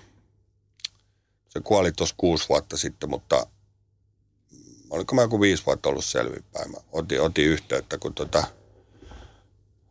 se 1.58 1.62
kuoli 1.64 1.92
tuossa 1.92 2.14
kuusi 2.18 2.48
vuotta 2.48 2.76
sitten, 2.76 3.10
mutta 3.10 3.46
oliko 4.90 5.14
mä 5.14 5.22
joku 5.22 5.40
viisi 5.40 5.66
vuotta 5.66 5.88
ollut 5.88 6.04
selvinpäin. 6.04 6.70
Mä 6.70 6.76
otin, 6.92 7.22
otin 7.22 7.44
yhteyttä, 7.44 7.98
kun 7.98 8.14
tota, 8.14 8.44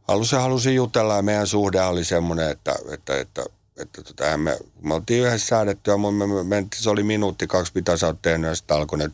halusin, 0.08 0.40
halusin 0.40 0.76
jutella 0.76 1.16
ja 1.16 1.22
meidän 1.22 1.48
suhde 1.48 1.82
oli 1.82 2.04
semmoinen, 2.04 2.52
että, 2.52 2.76
että, 2.92 3.20
että, 3.20 3.46
että 3.78 4.04
tota, 4.04 4.38
me, 4.38 4.58
me 4.82 4.94
oltiin 4.94 5.24
yhdessä 5.24 5.48
säädetty 5.48 5.92
ja 5.92 5.98
me, 5.98 6.12
me, 6.12 6.44
me, 6.44 6.68
se 6.76 6.90
oli 6.90 7.04
minuutti, 7.04 7.48
kaksi, 7.48 7.72
mitä 7.76 7.98
sä 7.98 8.08
oot 8.08 8.22
tehnyt 8.22 8.50
ja 8.50 8.56
sitten 8.56 8.78
alkoi 8.78 9.00
ne, 9.00 9.10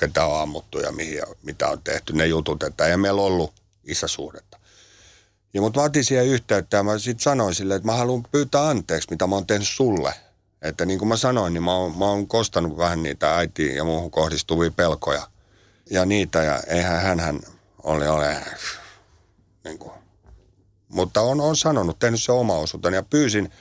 ketä 0.00 0.26
on 0.26 0.40
ammuttu 0.40 0.78
ja 0.78 0.92
mihin 0.92 1.22
mitä 1.42 1.68
on 1.68 1.82
tehty, 1.82 2.12
ne 2.12 2.26
jutut, 2.26 2.62
että 2.62 2.86
ei 2.86 2.96
meillä 2.96 3.22
ollut 3.22 3.52
isäsuhdetta. 3.84 4.58
Ja 5.54 5.60
mutta 5.60 5.80
mä 5.80 5.84
otin 5.84 6.04
siihen 6.04 6.26
yhteyttä 6.26 6.76
ja 6.76 6.82
mä 6.82 6.98
sitten 6.98 7.22
sanoin 7.22 7.54
sille, 7.54 7.74
että 7.74 7.86
mä 7.86 7.92
haluan 7.92 8.22
pyytää 8.32 8.68
anteeksi, 8.68 9.08
mitä 9.10 9.26
mä 9.26 9.34
oon 9.34 9.46
tehnyt 9.46 9.68
sulle. 9.68 10.14
Että 10.62 10.86
niin 10.86 10.98
kuin 10.98 11.08
mä 11.08 11.16
sanoin, 11.16 11.54
niin 11.54 11.62
mä 11.62 11.74
oon, 11.76 11.98
mä 11.98 12.04
oon 12.04 12.28
kostanut 12.28 12.78
vähän 12.78 13.02
niitä 13.02 13.36
äitiin 13.36 13.76
ja 13.76 13.84
muuhun 13.84 14.10
kohdistuvia 14.10 14.70
pelkoja 14.70 15.22
ja 15.90 16.06
niitä. 16.06 16.42
Ja 16.42 16.60
eihän 16.66 17.20
hän 17.20 17.40
ole, 17.82 18.10
ole 18.10 18.36
niin 19.64 19.78
kuin. 19.78 19.92
Mutta 20.88 21.20
on, 21.20 21.40
on 21.40 21.56
sanonut, 21.56 21.98
tehnyt 21.98 22.22
se 22.22 22.32
oma 22.32 22.54
osuuden 22.58 22.94
ja 22.94 23.02
pyysin, 23.02 23.52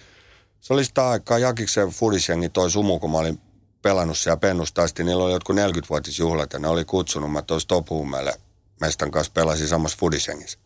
se 0.61 0.73
oli 0.73 0.85
sitä 0.85 1.09
aikaa 1.09 1.39
Jakiksen 1.39 1.89
fudisjengi 1.89 2.49
toi 2.49 2.71
sumu, 2.71 2.99
kun 2.99 3.11
mä 3.11 3.17
olin 3.17 3.41
pelannut 3.81 4.17
siellä 4.17 4.37
pennusta 4.37 4.83
asti. 4.83 5.03
Niillä 5.03 5.23
oli 5.23 5.33
jotkut 5.33 5.55
40-vuotisjuhlat 5.55 6.53
ja 6.53 6.59
ne 6.59 6.67
oli 6.67 6.85
kutsunut 6.85 7.31
mä 7.31 7.41
toi 7.41 7.61
Stopuumelle 7.61 8.33
mestan 8.81 9.11
kanssa 9.11 9.33
pelasin 9.33 9.67
samassa 9.67 9.97
fudisjengissä. 9.99 10.59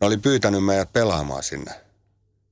Ne 0.00 0.06
oli 0.06 0.16
pyytänyt 0.16 0.64
meidät 0.64 0.92
pelaamaan 0.92 1.42
sinne. 1.42 1.89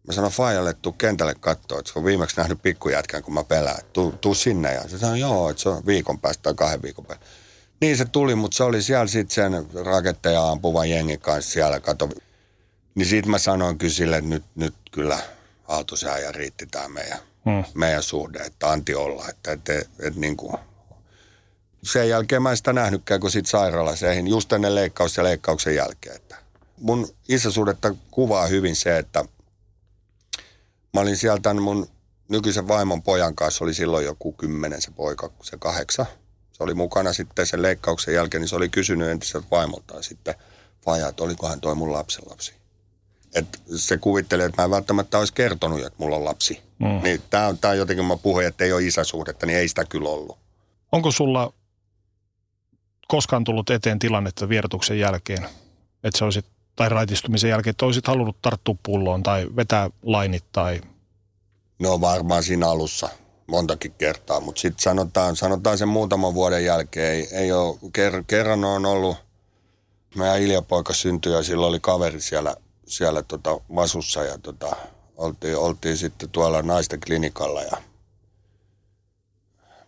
Mä 0.09 0.13
sanoin 0.13 0.33
Fajalle, 0.33 0.71
että 0.71 0.83
tuu 0.83 0.93
kentälle 0.93 1.35
katsoa, 1.41 1.79
että 1.79 1.93
se 1.93 1.99
on 1.99 2.05
viimeksi 2.05 2.37
nähnyt 2.37 2.63
pikkujätkän, 2.63 3.23
kun 3.23 3.35
mä 3.35 3.45
pelään. 3.45 3.79
Tuu, 3.93 4.13
tuu 4.13 4.35
sinne. 4.35 4.75
Ja 4.75 4.89
se 4.89 4.99
sanoi, 4.99 5.21
joo, 5.21 5.51
että 5.51 5.63
se 5.63 5.69
on 5.69 5.87
viikon 5.87 6.19
päästä 6.19 6.43
tai 6.43 6.55
kahden 6.55 6.83
viikon 6.83 7.07
päästä. 7.07 7.27
Niin 7.81 7.97
se 7.97 8.05
tuli, 8.05 8.35
mutta 8.35 8.57
se 8.57 8.65
oli 8.65 8.83
siellä 8.83 9.07
sitten 9.07 9.35
sen 9.35 9.67
raketteja 9.85 10.51
ampuvan 10.51 10.91
jengin 10.91 11.21
kanssa 11.21 11.51
siellä, 11.51 11.81
kato. 11.81 12.09
Niin 12.95 13.07
siitä 13.07 13.29
mä 13.29 13.39
sanoin 13.39 13.79
kyllä 13.79 13.95
sille, 13.95 14.17
että 14.17 14.31
nyt, 14.31 14.45
nyt 14.55 14.75
kyllä 14.91 15.19
Aaltosen 15.69 16.23
ja 16.23 16.33
riitti 16.33 16.67
tämä 16.67 16.89
meidän, 16.89 17.19
hmm. 17.45 17.65
meidän 17.75 18.03
suhde, 18.03 18.39
että 18.39 18.71
anti 18.71 18.95
olla. 18.95 19.29
Että, 19.29 19.53
että, 19.53 19.73
että, 19.79 20.07
että 20.07 20.21
niin 20.21 20.37
kuin, 20.37 20.59
sen 21.83 22.09
jälkeen 22.09 22.43
mä 22.43 22.51
en 22.51 22.57
sitä 22.57 22.73
nähnytkään, 22.73 23.21
kun 23.21 23.31
sitten 23.31 23.51
sairaalaseihin, 23.51 24.27
just 24.27 24.53
ennen 24.53 24.75
leikkaus 24.75 25.17
ja 25.17 25.25
leikkauksen 25.25 25.75
jälkeen. 25.75 26.17
Että 26.17 26.37
mun 26.81 27.09
isäsuudetta 27.29 27.95
kuvaa 28.11 28.47
hyvin 28.47 28.77
se, 28.77 28.99
että 28.99 29.25
mä 30.99 31.03
olin 31.03 31.17
sieltä 31.17 31.55
mun 31.55 31.87
nykyisen 32.29 32.69
vaimon 32.69 33.03
pojan 33.03 33.35
kanssa, 33.35 33.65
oli 33.65 33.75
silloin 33.75 34.05
joku 34.05 34.33
kymmenen 34.33 34.83
se 34.83 34.91
poika, 34.91 35.31
se 35.43 35.57
kahdeksan. 35.57 36.07
Se 36.53 36.63
oli 36.63 36.75
mukana 36.75 37.13
sitten 37.13 37.47
sen 37.47 37.63
leikkauksen 37.63 38.15
jälkeen, 38.15 38.41
niin 38.41 38.49
se 38.49 38.57
oli 38.57 38.69
kysynyt 38.69 39.09
entiseltä 39.09 39.47
vaimoltaan 39.51 40.03
sitten 40.03 40.35
vaja, 40.87 41.09
että 41.09 41.25
olikohan 41.25 41.61
toi 41.61 41.75
mun 41.75 41.93
lapsenlapsi. 41.93 42.55
Et 43.35 43.63
se 43.77 43.99
kuvittelee, 43.99 44.47
että 44.47 44.63
mä 44.63 44.65
en 44.65 44.71
välttämättä 44.71 45.19
olisi 45.19 45.33
kertonut, 45.33 45.79
että 45.79 45.95
mulla 45.99 46.17
on 46.17 46.25
lapsi. 46.25 46.63
Mm. 46.79 47.03
Niin 47.03 47.23
tää 47.31 47.49
on, 47.49 47.59
tää 47.59 47.71
on 47.71 47.79
jotenkin, 47.79 48.05
mä 48.05 48.17
puhuin, 48.17 48.47
että 48.47 48.65
ei 48.65 48.73
ole 48.73 48.85
isäsuhdetta, 48.85 49.47
niin 49.47 49.59
ei 49.59 49.69
sitä 49.69 49.85
kyllä 49.85 50.09
ollut. 50.09 50.39
Onko 50.93 51.11
sulla 51.11 51.53
koskaan 53.09 53.45
tullut 53.45 53.71
eteen 53.71 53.99
tilannetta 53.99 54.49
vierotuksen 54.49 54.99
jälkeen, 54.99 55.43
että 56.05 56.19
se 56.19 56.25
olisit, 56.25 56.47
tai 56.79 56.89
raitistumisen 56.89 57.51
jälkeen, 57.51 57.71
että 57.71 57.87
olisit 57.87 58.07
halunnut 58.07 58.43
tarttua 58.43 58.75
pulloon 58.83 59.23
tai 59.23 59.47
vetää 59.57 59.91
lainit 60.03 60.45
tai... 60.53 60.81
No 61.79 62.01
varmaan 62.01 62.43
siinä 62.43 62.69
alussa 62.69 63.09
montakin 63.47 63.93
kertaa, 63.93 64.41
mutta 64.41 64.61
sitten 64.61 64.83
sanotaan, 64.83 65.37
sanotaan 65.37 65.79
sen 65.79 65.89
muutaman 65.89 66.35
vuoden 66.35 66.65
jälkeen, 66.65 67.13
ei, 67.13 67.29
ei 67.33 67.53
ole, 67.53 67.79
ker, 67.93 68.25
kerran 68.27 68.65
on 68.65 68.87
ollut, 68.87 69.17
meidän 70.17 70.43
Ilja-poika 70.43 70.93
syntyi 70.93 71.33
ja 71.33 71.43
silloin 71.43 71.69
oli 71.69 71.81
kaveri 71.81 72.21
siellä, 72.21 72.57
siellä 72.87 73.23
tota 73.23 73.61
Vasussa 73.75 74.25
ja 74.25 74.39
tota, 74.39 74.77
oltiin, 75.17 75.57
oltiin 75.57 75.97
sitten 75.97 76.31
tuolla 76.31 76.63
naisten 76.63 77.01
klinikalla 77.01 77.63
ja 77.63 77.77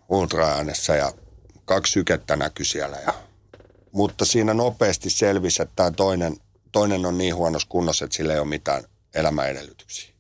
ultraäänessä 0.09 0.97
ja 0.97 1.13
kaksi 1.65 1.93
sykettä 1.93 2.37
näkyi 2.37 2.65
siellä. 2.65 2.97
Ja, 3.07 3.15
mutta 3.93 4.25
siinä 4.25 4.55
nopeasti 4.55 5.11
selvisi, 5.11 5.63
että 5.63 5.77
tämä 5.77 5.91
toinen, 5.91 6.37
toinen 6.73 7.07
on 7.07 7.19
niin 7.19 7.37
huonossa 7.37 7.69
kunnossa, 7.69 8.05
että 8.05 8.17
sillä 8.17 8.33
ei 8.33 8.39
ole 8.39 8.49
mitään 8.49 8.85
elämäedellytyksiä. 9.15 10.15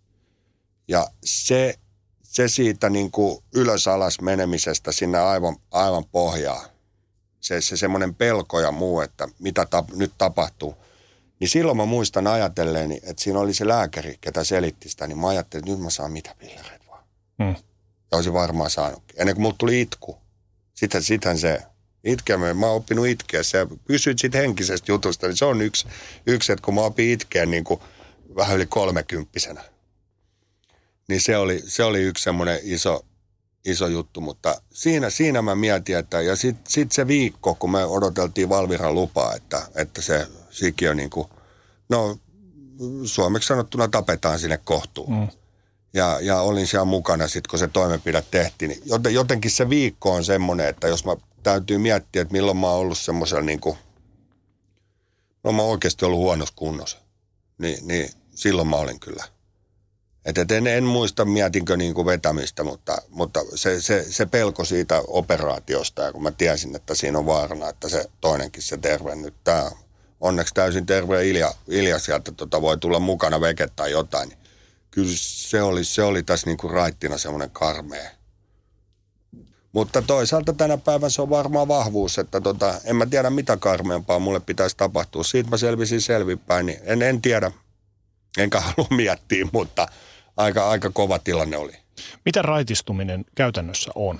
Ja 0.89 1.10
se, 1.24 1.74
se 2.22 2.48
siitä 2.48 2.90
niin 2.90 3.10
kuin 3.10 3.44
ylös 3.55 3.89
alas 3.89 4.20
menemisestä 4.20 4.93
sinne 4.93 5.18
aivan, 5.18 5.56
aivan 5.70 6.05
pohjaa, 6.05 6.64
se, 7.40 7.60
se 7.60 7.77
semmoinen 7.77 8.14
pelko 8.14 8.60
ja 8.60 8.72
muu, 8.72 9.01
että 9.01 9.28
mitä 9.39 9.66
tap, 9.66 9.90
nyt 9.90 10.12
tapahtuu, 10.18 10.77
niin 11.40 11.48
silloin 11.48 11.77
mä 11.77 11.85
muistan 11.85 12.27
ajatelleeni, 12.27 13.01
että 13.02 13.22
siinä 13.22 13.39
oli 13.39 13.55
se 13.55 13.68
lääkäri, 13.68 14.18
ketä 14.20 14.44
selitti 14.44 14.89
sitä, 14.89 15.06
niin 15.06 15.18
mä 15.18 15.28
ajattelin, 15.28 15.62
että 15.62 15.72
nyt 15.72 15.81
mä 15.81 15.90
saan 15.90 16.12
mitä 16.12 16.35
pillereitä 16.39 16.85
vaan. 16.89 17.05
Hmm. 17.43 17.55
Ja 18.10 18.16
olisin 18.16 18.32
varmaan 18.32 18.70
saanutkin. 18.70 19.20
Ennen 19.20 19.35
kuin 19.35 19.43
mulla 19.43 19.56
tuli 19.59 19.81
itku, 19.81 20.18
sitten, 20.74 21.02
sitten 21.02 21.39
se 21.39 21.62
itkeä, 22.05 22.39
mä 22.39 22.66
oon 22.66 22.77
oppinut 22.77 23.06
itkeä. 23.06 23.43
Sä 23.43 23.66
pysyt 23.86 24.18
sitten 24.18 24.40
henkisestä 24.40 24.93
jutusta, 24.93 25.27
niin 25.27 25.36
se 25.36 25.44
on 25.44 25.60
yksi, 25.60 25.89
yksi 26.27 26.52
että 26.52 26.64
kun 26.64 26.74
mä 26.74 26.81
opin 26.81 27.10
itkeä 27.10 27.47
niin 27.47 27.64
kuin 27.64 27.81
vähän 28.36 28.56
yli 28.56 28.66
kolmekymppisenä. 28.66 29.64
Niin 31.09 31.20
se 31.20 31.36
oli, 31.36 31.62
se 31.66 31.85
oli 31.85 32.02
yksi 32.02 32.24
semmoinen 32.24 32.59
iso, 32.62 33.05
iso 33.64 33.86
juttu, 33.86 34.20
mutta 34.20 34.62
siinä, 34.72 35.10
siinä 35.10 35.43
mä 35.43 35.55
mietin, 35.55 35.98
että 35.98 36.20
ja 36.20 36.36
sitten 36.36 36.72
sit 36.72 36.93
se 36.93 37.06
viikko, 37.06 37.55
kun 37.55 37.70
me 37.70 37.85
odoteltiin 37.85 38.48
Valviran 38.48 38.94
lupaa, 38.94 39.35
että, 39.35 39.62
että 39.74 40.02
se 40.02 40.27
sikiö 40.51 40.94
niin 40.94 41.10
kuin, 41.10 41.28
no 41.89 42.18
suomeksi 43.05 43.47
sanottuna 43.47 43.89
tapetaan 43.89 44.39
sinne 44.39 44.59
kohtuun. 44.64 45.14
Mm 45.14 45.28
ja, 45.94 46.18
ja 46.22 46.40
olin 46.40 46.66
siellä 46.66 46.85
mukana 46.85 47.28
sitten, 47.28 47.51
kun 47.51 47.59
se 47.59 47.68
toimenpide 47.68 48.24
tehtiin. 48.31 48.68
Niin 48.68 48.82
joten, 48.85 49.14
jotenkin 49.14 49.51
se 49.51 49.70
viikko 49.70 50.12
on 50.14 50.24
semmoinen, 50.24 50.68
että 50.68 50.89
jos 50.89 51.05
mä 51.05 51.16
täytyy 51.43 51.79
miettiä, 51.79 52.23
että 52.23 52.33
milloin 52.33 52.57
mä 52.57 52.71
oon 52.71 52.81
ollut 52.81 52.99
semmoisella 52.99 53.43
niin 53.43 53.61
kuin, 53.61 53.79
no 55.45 55.53
mä 55.53 55.62
oon 55.62 55.71
oikeasti 55.71 56.05
ollut 56.05 56.19
huonossa 56.19 56.55
kunnossa, 56.57 56.99
niin, 57.59 57.87
niin 57.87 58.11
silloin 58.35 58.69
mä 58.69 58.77
olin 58.77 59.01
kyllä. 59.01 59.25
Et, 60.25 60.39
et 60.39 60.51
en, 60.51 60.67
en 60.67 60.85
muista, 60.85 61.25
mietinkö 61.25 61.77
niin 61.77 61.95
kuin 61.95 62.07
vetämistä, 62.07 62.65
mutta, 62.65 63.03
mutta 63.09 63.41
se, 63.55 63.81
se, 63.83 64.07
se 64.11 64.27
pelko 64.27 64.65
siitä 64.65 65.03
operaatiosta, 65.07 66.03
ja 66.03 66.12
kun 66.12 66.23
mä 66.23 66.31
tiesin, 66.31 66.77
että 66.77 66.95
siinä 66.95 67.19
on 67.19 67.27
vaarana, 67.27 67.69
että 67.69 67.89
se 67.89 68.11
toinenkin 68.21 68.62
se 68.62 68.77
terve 68.77 69.15
nyt, 69.15 69.35
tämä 69.45 69.71
onneksi 70.21 70.55
täysin 70.55 70.87
terve 70.87 71.27
Ilja, 71.27 71.55
Ilja 71.69 71.99
sieltä 71.99 72.33
tota, 72.33 72.62
voi 72.62 72.79
tulla 72.79 72.99
mukana 72.99 73.41
veke 73.41 73.69
tai 73.77 73.91
jotain, 73.91 74.29
niin 74.29 74.39
kyllä 74.91 75.12
se 75.17 75.62
oli, 75.62 75.85
se 75.85 76.03
oli 76.03 76.23
tässä 76.23 76.47
niin 76.47 76.57
kuin 76.57 76.73
raittina 76.73 77.19
semmoinen 77.19 77.51
karmea. 77.51 78.11
Mutta 79.72 80.02
toisaalta 80.02 80.52
tänä 80.52 80.76
päivänä 80.76 81.10
se 81.10 81.22
on 81.22 81.30
varmaan 81.30 81.68
vahvuus, 81.68 82.18
että 82.18 82.40
tota, 82.40 82.74
en 82.84 82.97
mä 82.97 83.06
tiedä 83.06 83.30
mitä 83.30 83.56
karmeampaa 83.56 84.18
mulle 84.18 84.40
pitäisi 84.40 84.76
tapahtua. 84.76 85.24
Siitä 85.24 85.51
mä 85.51 85.56
selvisin 85.56 86.01
selvinpäin, 86.01 86.66
niin 86.66 86.78
en, 86.82 87.02
en 87.02 87.22
tiedä, 87.22 87.52
enkä 88.38 88.60
halua 88.60 88.88
miettiä, 88.90 89.48
mutta 89.52 89.88
aika, 90.36 90.68
aika 90.68 90.90
kova 90.90 91.18
tilanne 91.18 91.56
oli. 91.56 91.72
Mitä 92.24 92.42
raitistuminen 92.42 93.24
käytännössä 93.34 93.90
on? 93.94 94.18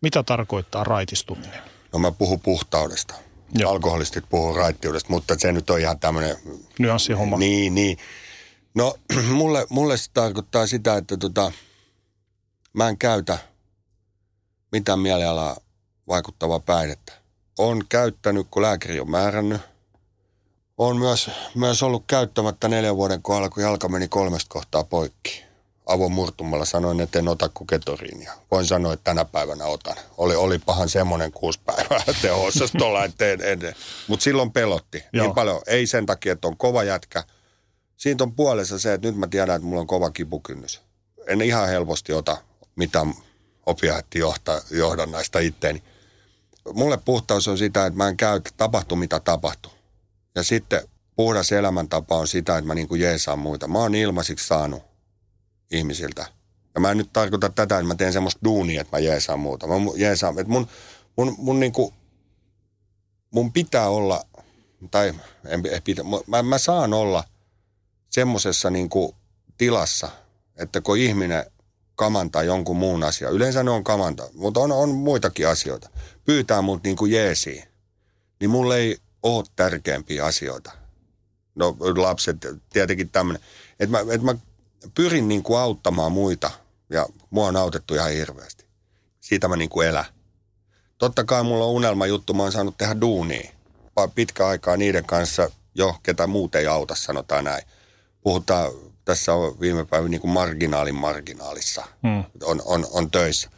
Mitä 0.00 0.22
tarkoittaa 0.22 0.84
raitistuminen? 0.84 1.60
No 1.92 1.98
mä 1.98 2.12
puhun 2.12 2.40
puhtaudesta. 2.40 3.14
Joo. 3.54 3.72
Alkoholistit 3.72 4.24
puhuu 4.28 4.54
raittiudesta, 4.54 5.10
mutta 5.10 5.34
se 5.38 5.52
nyt 5.52 5.70
on 5.70 5.80
ihan 5.80 6.00
tämmöinen... 6.00 6.36
Nyanssihomma. 6.78 7.38
Niin, 7.38 7.74
niin. 7.74 7.98
No 8.74 8.96
mulle, 9.30 9.66
mulle 9.68 9.96
se 9.96 10.10
tarkoittaa 10.14 10.66
sitä, 10.66 10.96
että 10.96 11.16
tota, 11.16 11.52
mä 12.72 12.88
en 12.88 12.98
käytä 12.98 13.38
mitään 14.72 14.98
mielialaa 14.98 15.56
vaikuttavaa 16.08 16.60
päihdettä. 16.60 17.12
On 17.58 17.84
käyttänyt, 17.88 18.46
kun 18.50 18.62
lääkäri 18.62 19.00
on 19.00 19.10
määrännyt. 19.10 19.60
On 20.78 20.96
myös, 20.96 21.30
myös 21.54 21.82
ollut 21.82 22.04
käyttämättä 22.06 22.68
neljän 22.68 22.96
vuoden 22.96 23.22
kohdalla, 23.22 23.48
kun 23.48 23.62
jalka 23.62 23.88
meni 23.88 24.08
kolmesta 24.08 24.48
kohtaa 24.48 24.84
poikki. 24.84 25.44
Avon 25.86 26.12
murtumalla 26.12 26.64
sanoin, 26.64 27.00
että 27.00 27.18
en 27.18 27.28
ota 27.28 27.50
kuin 27.54 27.66
ketoriinia. 27.66 28.32
Voin 28.50 28.66
sanoa, 28.66 28.92
että 28.92 29.04
tänä 29.04 29.24
päivänä 29.24 29.64
otan. 29.64 29.96
Oli, 30.18 30.34
oli 30.34 30.58
pahan 30.58 30.88
semmoinen 30.88 31.32
kuusi 31.32 31.60
päivää 31.64 32.04
teho-osastolla, 32.22 33.04
että 33.04 33.30
en, 33.30 33.40
en. 33.42 33.74
Mutta 34.08 34.24
silloin 34.24 34.52
pelotti 34.52 35.04
Joo. 35.12 35.26
niin 35.26 35.34
paljon. 35.34 35.62
Ei 35.66 35.86
sen 35.86 36.06
takia, 36.06 36.32
että 36.32 36.48
on 36.48 36.56
kova 36.56 36.84
jätkä– 36.84 37.24
siitä 38.00 38.24
on 38.24 38.34
puolessa 38.34 38.78
se, 38.78 38.92
että 38.92 39.08
nyt 39.08 39.16
mä 39.16 39.26
tiedän, 39.26 39.56
että 39.56 39.66
mulla 39.66 39.80
on 39.80 39.86
kova 39.86 40.10
kipukynnys. 40.10 40.80
En 41.26 41.40
ihan 41.40 41.68
helposti 41.68 42.12
ota 42.12 42.36
mitään 42.76 43.14
opiaattijohdannaista 43.70 45.38
itteeni. 45.38 45.82
Mulle 46.72 46.98
puhtaus 47.04 47.48
on 47.48 47.58
sitä, 47.58 47.86
että 47.86 47.96
mä 47.96 48.08
en 48.08 48.16
käy, 48.16 48.40
tapahtu 48.56 48.96
mitä 48.96 49.20
tapahtuu. 49.20 49.72
Ja 50.34 50.42
sitten 50.42 50.88
puhdas 51.16 51.52
elämäntapa 51.52 52.18
on 52.18 52.28
sitä, 52.28 52.58
että 52.58 52.66
mä 52.66 52.74
niin 52.74 52.88
kuin 52.88 53.00
jeesaan 53.00 53.38
muita. 53.38 53.68
Mä 53.68 53.78
oon 53.78 53.94
ilmaisiksi 53.94 54.46
saanut 54.46 54.82
ihmisiltä. 55.70 56.26
Ja 56.74 56.80
mä 56.80 56.90
en 56.90 56.96
nyt 56.96 57.12
tarkoita 57.12 57.48
tätä, 57.48 57.78
että 57.78 57.88
mä 57.88 57.94
teen 57.94 58.12
semmoista 58.12 58.40
duunia, 58.44 58.80
että 58.80 58.96
mä 58.96 59.00
jeesaan 59.00 59.40
muuta. 59.40 59.66
Mä 59.66 59.74
jeesaan, 59.96 60.38
että 60.38 60.52
mun, 60.52 60.66
mun, 61.16 61.34
mun 61.38 61.60
niin 61.60 61.72
kuin 61.72 61.94
mun 63.30 63.52
pitää 63.52 63.88
olla, 63.88 64.24
tai 64.90 65.08
en, 65.08 65.62
en 65.70 65.82
pitä, 65.84 66.02
mä, 66.26 66.42
mä 66.42 66.58
saan 66.58 66.94
olla 66.94 67.24
semmoisessa 68.10 68.70
niin 68.70 68.90
tilassa, 69.58 70.10
että 70.56 70.80
kun 70.80 70.98
ihminen 70.98 71.46
kamantaa 72.00 72.42
jonkun 72.42 72.76
muun 72.76 73.02
asia, 73.02 73.28
yleensä 73.28 73.62
ne 73.62 73.70
on 73.70 73.84
kamanta, 73.84 74.28
mutta 74.34 74.60
on, 74.60 74.72
on 74.72 74.88
muitakin 74.88 75.48
asioita, 75.48 75.90
pyytää 76.24 76.62
mut 76.62 76.82
kuin 76.98 77.12
jeesiin, 77.12 77.64
niin 78.40 78.50
mulle 78.50 78.76
ei 78.76 78.96
ole 79.22 79.44
tärkeämpiä 79.56 80.24
asioita. 80.24 80.72
No 81.54 81.76
lapset, 81.96 82.36
tietenkin 82.72 83.10
tämmöinen, 83.10 83.42
että 83.80 83.90
mä, 83.90 84.00
että 84.00 84.26
mä 84.26 84.34
pyrin 84.94 85.28
niin 85.28 85.42
kuin 85.42 85.58
auttamaan 85.58 86.12
muita 86.12 86.50
ja 86.90 87.06
mua 87.30 87.46
on 87.46 87.56
autettu 87.56 87.94
ihan 87.94 88.10
hirveästi. 88.10 88.64
Siitä 89.20 89.48
mä 89.48 89.56
niin 89.56 89.70
kuin 89.70 89.88
elän. 89.88 90.04
Totta 90.98 91.24
kai 91.24 91.42
mulla 91.42 91.64
on 91.64 91.70
unelma 91.70 92.06
juttu, 92.06 92.34
mä 92.34 92.42
oon 92.42 92.52
saanut 92.52 92.78
tehdä 92.78 93.00
duunia. 93.00 93.50
Pitkä 94.14 94.46
aikaa 94.46 94.76
niiden 94.76 95.04
kanssa 95.04 95.50
jo, 95.74 95.96
ketä 96.02 96.26
muut 96.26 96.54
ei 96.54 96.66
auta, 96.66 96.94
sanotaan 96.94 97.44
näin. 97.44 97.62
Puhutaan, 98.20 98.70
tässä 99.04 99.34
on 99.34 99.60
viime 99.60 99.84
päivä 99.84 100.08
niin 100.08 100.20
kuin 100.20 100.30
marginaalin 100.30 100.94
marginaalissa, 100.94 101.86
hmm. 102.02 102.24
on, 102.42 102.62
on, 102.64 102.86
on 102.92 103.10
töissä. 103.10 103.50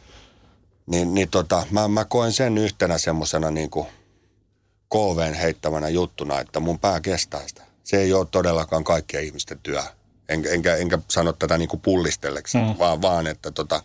Niin, 0.85 1.13
niin 1.13 1.29
tota, 1.29 1.65
mä, 1.71 1.87
mä 1.87 2.05
koen 2.05 2.31
sen 2.31 2.57
yhtenä 2.57 2.97
semmoisena 2.97 3.51
niin 3.51 3.69
kuin 3.69 3.87
KVn 4.93 5.33
heittävänä 5.33 5.89
juttuna, 5.89 6.39
että 6.39 6.59
mun 6.59 6.79
pää 6.79 7.01
kestää 7.01 7.47
sitä. 7.47 7.63
Se 7.83 7.97
ei 7.97 8.13
ole 8.13 8.27
todellakaan 8.31 8.83
kaikkien 8.83 9.23
ihmisten 9.23 9.59
työ. 9.63 9.83
En, 10.29 10.43
enkä, 10.49 10.75
enkä 10.75 10.99
sano 11.09 11.33
tätä 11.33 11.57
niin 11.57 11.69
kuin 11.69 11.81
pullistelleksi, 11.81 12.57
hmm. 12.57 12.75
vaan, 12.79 13.01
vaan 13.01 13.27
että 13.27 13.51
tota, 13.51 13.83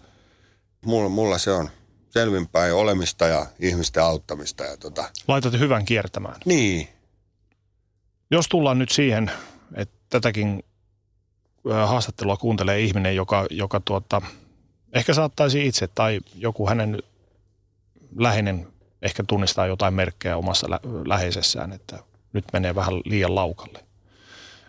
mulla, 0.84 1.08
mulla 1.08 1.38
se 1.38 1.50
on 1.50 1.70
selvinpäin 2.10 2.74
olemista 2.74 3.26
ja 3.26 3.46
ihmisten 3.60 4.02
auttamista. 4.02 4.64
Ja 4.64 4.76
tota. 4.76 5.10
Laitat 5.28 5.52
hyvän 5.52 5.84
kiertämään. 5.84 6.40
Niin. 6.44 6.88
Jos 8.30 8.48
tullaan 8.48 8.78
nyt 8.78 8.90
siihen, 8.90 9.30
että 9.74 9.94
tätäkin 10.08 10.64
haastattelua 11.86 12.36
kuuntelee 12.36 12.80
ihminen, 12.80 13.16
joka, 13.16 13.46
joka 13.50 13.80
tuota, 13.80 14.22
ehkä 14.92 15.14
saattaisi 15.14 15.66
itse 15.66 15.86
tai 15.86 16.20
joku 16.34 16.68
hänen 16.68 17.02
läheinen 18.16 18.66
ehkä 19.02 19.24
tunnistaa 19.26 19.66
jotain 19.66 19.94
merkkejä 19.94 20.36
omassa 20.36 20.70
lä- 20.70 20.80
läheisessään, 21.04 21.72
että 21.72 21.98
nyt 22.32 22.44
menee 22.52 22.74
vähän 22.74 22.94
liian 23.04 23.34
laukalle. 23.34 23.84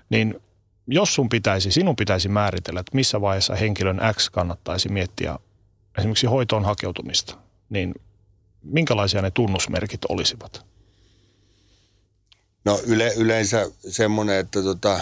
Niin 0.10 0.42
jos 0.88 1.16
sun 1.16 1.30
pitäisi, 1.30 1.72
sinun 1.72 1.96
pitäisi 1.96 2.30
määritellä, 2.30 2.80
että 2.80 2.96
missä 2.96 3.22
vaiheessa 3.22 3.56
henkilön 3.56 4.00
X 4.16 4.30
kannattaisi 4.30 4.90
miettiä 4.90 5.40
esimerkiksi 5.98 6.28
hoitoon 6.28 6.66
hakeutumista, 6.66 7.38
niin 7.70 7.96
minkälaisia 8.64 9.22
ne 9.22 9.32
tunnusmerkit 9.32 10.06
olisivat? 10.10 10.66
No 12.66 12.80
yle, 12.86 13.14
yleensä 13.18 13.72
semmoinen, 13.90 14.40
että 14.40 14.64
tota, 14.64 15.00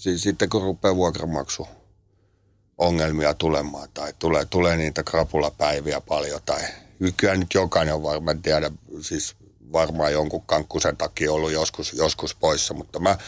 siis 0.00 0.22
sitten 0.22 0.48
kun 0.48 0.62
rupeaa 0.62 0.96
vuokramaksu 0.96 1.68
ongelmia 2.78 3.34
tulemaan 3.34 3.88
tai 3.94 4.14
tulee, 4.18 4.44
tulee 4.44 4.76
niitä 4.76 5.02
krapulapäiviä 5.02 6.00
paljon 6.00 6.40
tai 6.46 6.60
kyllä 7.16 7.36
nyt 7.36 7.54
jokainen 7.54 7.94
on 7.94 8.02
varmaan 8.02 8.42
tiedä, 8.42 8.70
siis 9.00 9.34
varmaan 9.72 10.12
jonkun 10.12 10.42
kankkusen 10.42 10.96
takia 10.96 11.32
ollut 11.32 11.52
joskus, 11.52 11.92
joskus 11.92 12.34
poissa, 12.34 12.74
mutta 12.74 12.98
mä, 12.98 13.18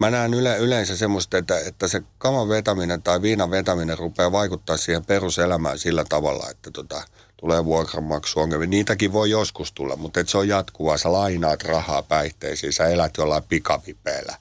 mä 0.00 0.10
näen 0.10 0.34
yle, 0.34 0.58
yleensä 0.58 0.96
semmoista, 0.96 1.38
että, 1.38 1.58
että 1.58 1.88
se 1.88 2.02
kaman 2.18 2.48
vetäminen 2.48 3.02
tai 3.02 3.22
viinan 3.22 3.50
vetäminen 3.50 3.98
rupeaa 3.98 4.32
vaikuttaa 4.32 4.76
siihen 4.76 5.04
peruselämään 5.04 5.78
sillä 5.78 6.04
tavalla, 6.08 6.50
että 6.50 6.70
tota, 6.70 7.02
tulee 7.36 7.64
vuokranmaksuongelmia. 7.64 8.68
Niitäkin 8.68 9.12
voi 9.12 9.30
joskus 9.30 9.72
tulla, 9.72 9.96
mutta 9.96 10.20
et 10.20 10.28
se 10.28 10.38
on 10.38 10.48
jatkuvaa. 10.48 10.98
Sä 10.98 11.12
lainaat 11.12 11.62
rahaa 11.62 12.02
päihteisiin, 12.02 12.72
sä 12.72 12.88
elät 12.88 13.16
jollain 13.18 13.44
pikavipeillä. 13.48 14.36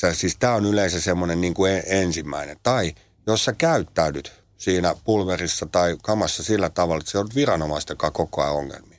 Sä, 0.00 0.14
siis 0.14 0.36
tämä 0.36 0.54
on 0.54 0.66
yleensä 0.66 1.00
semmoinen 1.00 1.40
niin 1.40 1.54
kuin 1.54 1.82
ensimmäinen. 1.86 2.56
Tai 2.62 2.94
jos 3.26 3.44
sä 3.44 3.52
käyttäydyt 3.52 4.32
siinä 4.56 4.94
pulverissa 5.04 5.66
tai 5.66 5.96
kamassa 6.02 6.42
sillä 6.42 6.68
tavalla, 6.68 7.00
että 7.00 7.10
se 7.10 7.18
on 7.18 7.28
viranomaisten 7.34 7.96
koko 7.96 8.42
ajan 8.42 8.54
ongelmia 8.54 8.98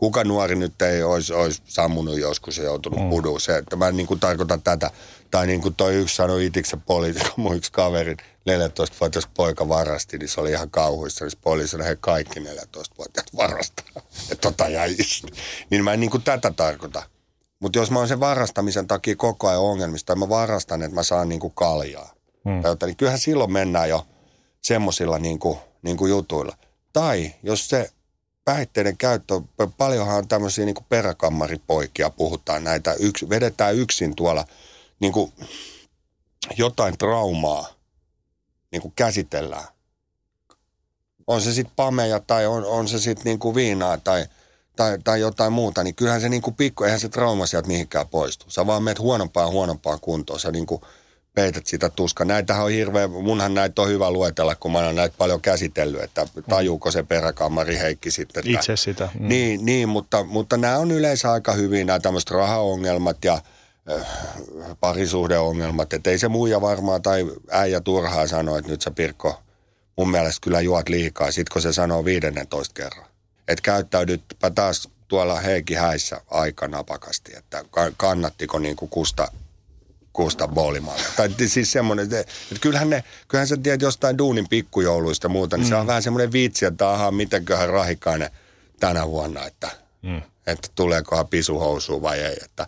kuka 0.00 0.24
nuori 0.24 0.56
nyt 0.56 0.82
ei 0.82 1.02
olisi, 1.02 1.32
olisi 1.32 1.62
sammunut 1.64 2.18
joskus 2.18 2.58
ja 2.58 2.64
joutunut 2.64 3.00
mm. 3.00 3.10
puduun. 3.10 3.40
Se, 3.40 3.56
että 3.56 3.76
mä 3.76 3.88
en 3.88 3.96
niin 3.96 4.06
kuin 4.06 4.20
tarkoitan 4.20 4.62
tätä. 4.62 4.90
Tai 5.30 5.46
niin 5.46 5.60
kuin 5.60 5.74
toi 5.74 5.94
yksi 5.94 6.16
sanoi 6.16 6.46
itiksen 6.46 6.80
poliitikko, 6.80 7.32
mun 7.36 7.56
yksi 7.56 7.72
kaverin, 7.72 8.16
14-vuotias 8.16 9.28
poika 9.34 9.68
varasti, 9.68 10.18
niin 10.18 10.28
se 10.28 10.40
oli 10.40 10.50
ihan 10.50 10.70
kauhuissa. 10.70 11.24
Niin 11.24 11.38
poliisi 11.40 11.76
he 11.84 11.96
kaikki 12.00 12.40
14-vuotiaat 12.40 13.36
varastaa. 13.36 14.02
Että 14.32 14.36
tota 14.40 14.68
jäi 14.68 14.96
Niin 15.70 15.84
mä 15.84 15.92
en 15.92 16.00
niin 16.00 16.10
kuin 16.10 16.22
tätä 16.22 16.52
tarkoita. 16.56 17.02
Mutta 17.60 17.78
jos 17.78 17.90
mä 17.90 17.98
oon 17.98 18.08
sen 18.08 18.20
varastamisen 18.20 18.86
takia 18.86 19.16
koko 19.16 19.48
ajan 19.48 19.60
ongelmista, 19.60 20.06
tai 20.06 20.16
mä 20.16 20.28
varastan, 20.28 20.82
että 20.82 20.94
mä 20.94 21.02
saan 21.02 21.28
niin 21.28 21.40
kuin 21.40 21.52
kaljaa. 21.54 22.14
Mm. 22.44 22.62
Tai, 22.78 22.88
niin 22.88 22.96
kyllähän 22.96 23.20
silloin 23.20 23.52
mennään 23.52 23.88
jo 23.88 24.06
semmoisilla 24.62 25.18
niin 25.18 25.38
kuin, 25.38 25.58
niin 25.82 25.96
kuin 25.96 26.10
jutuilla. 26.10 26.56
Tai 26.92 27.34
jos 27.42 27.68
se 27.68 27.90
päihteiden 28.44 28.96
käyttö, 28.96 29.40
paljonhan 29.76 30.16
on 30.16 30.28
tämmöisiä 30.28 30.64
niin 30.64 30.74
peräkammaripoikia, 30.88 32.10
puhutaan 32.10 32.64
näitä, 32.64 32.94
yks, 32.94 33.28
vedetään 33.28 33.76
yksin 33.76 34.16
tuolla 34.16 34.44
niin 35.00 35.12
kuin 35.12 35.32
jotain 36.56 36.98
traumaa 36.98 37.66
niin 38.72 38.82
kuin 38.82 38.92
käsitellään. 38.96 39.68
On 41.26 41.40
se 41.40 41.52
sitten 41.52 41.74
pameja 41.76 42.20
tai 42.20 42.46
on, 42.46 42.64
on 42.64 42.88
se 42.88 42.98
sitten 42.98 43.24
niin 43.24 43.38
kuin 43.38 43.54
viinaa 43.54 43.98
tai, 43.98 44.26
tai, 44.80 44.98
tai 45.04 45.20
jotain 45.20 45.52
muuta, 45.52 45.84
niin 45.84 45.94
kyllähän 45.94 46.20
se 46.20 46.28
niin 46.28 46.42
kuin 46.42 46.56
pikku, 46.56 46.84
eihän 46.84 47.00
se 47.00 47.08
trauma 47.08 47.46
sieltä 47.46 47.68
mihinkään 47.68 48.08
poistu. 48.08 48.46
Sä 48.48 48.66
vaan 48.66 48.82
meet 48.82 48.98
huonompaan 48.98 49.50
huonompaan 49.50 50.00
kuntoon. 50.00 50.40
Sä 50.40 50.52
niin 50.52 50.66
kuin 50.66 50.80
peität 51.34 51.66
sitä 51.66 51.88
tuskaa. 51.88 52.26
Näitähän 52.26 52.64
on 52.64 52.70
hirveä, 52.70 53.08
munhan 53.08 53.54
näitä 53.54 53.82
on 53.82 53.88
hyvä 53.88 54.10
luetella, 54.10 54.54
kun 54.54 54.72
mä 54.72 54.78
oon 54.78 54.96
näitä 54.96 55.14
paljon 55.18 55.40
käsitellyt, 55.40 56.02
että 56.02 56.26
tajuuko 56.48 56.90
se 56.90 57.02
peräkammari 57.02 57.78
Heikki 57.78 58.10
sitten. 58.10 58.40
Että, 58.40 58.58
Itse 58.58 58.76
sitä. 58.76 59.08
Mm. 59.18 59.28
Niin, 59.28 59.64
niin 59.64 59.88
mutta, 59.88 60.24
mutta 60.24 60.56
nämä 60.56 60.78
on 60.78 60.90
yleensä 60.90 61.32
aika 61.32 61.52
hyvin, 61.52 61.86
nämä 61.86 62.00
tämmöiset 62.00 62.30
rahaongelmat 62.30 63.24
ja 63.24 63.40
äh, 63.90 64.06
parisuhdeongelmat. 64.80 65.92
Että 65.92 66.10
ei 66.10 66.18
se 66.18 66.28
muija 66.28 66.60
varmaan 66.60 67.02
tai 67.02 67.26
äijä 67.50 67.80
turhaa 67.80 68.26
sano, 68.26 68.56
että 68.56 68.70
nyt 68.70 68.82
sä 68.82 68.90
Pirkko 68.90 69.42
mun 69.96 70.10
mielestä 70.10 70.40
kyllä 70.42 70.60
juot 70.60 70.88
liikaa. 70.88 71.30
Sitten 71.30 71.52
kun 71.52 71.62
se 71.62 71.72
sanoo 71.72 72.04
15 72.04 72.74
kerran. 72.74 73.09
Että 73.50 73.62
käyttäydytpä 73.62 74.50
taas 74.50 74.88
tuolla 75.08 75.40
Heikki 75.40 75.74
häissä 75.74 76.20
aika 76.30 76.68
napakasti, 76.68 77.36
että 77.36 77.64
kannattiko 77.96 78.58
niin 78.58 78.76
kuin 78.76 78.88
kusta 78.88 79.28
Kusta 80.12 80.48
Boolimaalla. 80.48 81.02
Tai 81.16 81.30
siis 81.46 81.72
semmoinen, 81.72 82.04
että, 82.04 82.20
että 82.20 82.60
kyllähän, 82.60 82.90
ne, 82.90 83.04
kyllähän 83.28 83.48
sä 83.48 83.56
tiedät 83.56 83.82
jostain 83.82 84.18
duunin 84.18 84.48
pikkujouluista 84.48 85.24
ja 85.24 85.28
muuta, 85.28 85.56
niin 85.56 85.66
mm. 85.66 85.68
se 85.68 85.74
on 85.74 85.84
mm. 85.84 85.86
vähän 85.86 86.02
semmoinen 86.02 86.32
vitsi, 86.32 86.66
että 86.66 86.90
ahaa, 86.90 87.10
mitenköhän 87.10 87.68
rahikainen 87.68 88.30
tänä 88.80 89.06
vuonna, 89.06 89.46
että, 89.46 89.70
mm. 90.02 90.22
että 90.46 90.68
tuleekohan 90.74 91.28
pisuhousuun 91.28 92.02
vai 92.02 92.20
ei. 92.20 92.36
Että 92.44 92.66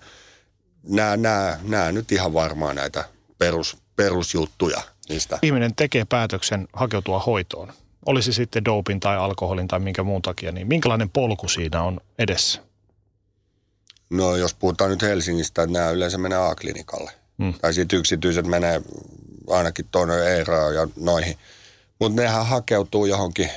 nämä, 0.82 1.16
nämä, 1.16 1.58
nämä 1.62 1.92
nyt 1.92 2.12
ihan 2.12 2.34
varmaan 2.34 2.76
näitä 2.76 3.04
perus, 3.38 3.76
perusjuttuja 3.96 4.82
niistä. 5.08 5.38
Ihminen 5.42 5.74
tekee 5.74 6.04
päätöksen 6.04 6.68
hakeutua 6.72 7.18
hoitoon. 7.18 7.72
Olisi 8.06 8.32
sitten 8.32 8.64
dopin 8.64 9.00
tai 9.00 9.16
alkoholin 9.16 9.68
tai 9.68 9.80
minkä 9.80 10.02
muun 10.02 10.22
takia, 10.22 10.52
niin 10.52 10.68
minkälainen 10.68 11.10
polku 11.10 11.48
siinä 11.48 11.82
on 11.82 12.00
edessä? 12.18 12.60
No 14.10 14.36
jos 14.36 14.54
puhutaan 14.54 14.90
nyt 14.90 15.02
Helsingistä, 15.02 15.62
että 15.62 15.72
nämä 15.72 15.90
yleensä 15.90 16.18
menee 16.18 16.38
A-klinikalle. 16.38 17.12
Mm. 17.38 17.54
Tai 17.60 17.74
sitten 17.74 17.98
yksityiset 17.98 18.46
menee 18.46 18.82
ainakin 19.50 19.88
tuonne 19.92 20.14
Eeraan 20.14 20.74
ja 20.74 20.88
noihin. 20.96 21.38
Mutta 21.98 22.22
nehän 22.22 22.46
hakeutuu 22.46 23.06
johonkin, 23.06 23.50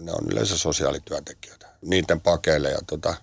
ne 0.00 0.12
on 0.12 0.26
yleensä 0.32 0.58
sosiaalityöntekijöitä, 0.58 1.66
niiden 1.82 2.20
pakeille 2.20 2.70
ja 2.70 2.78
tota, 2.86 3.14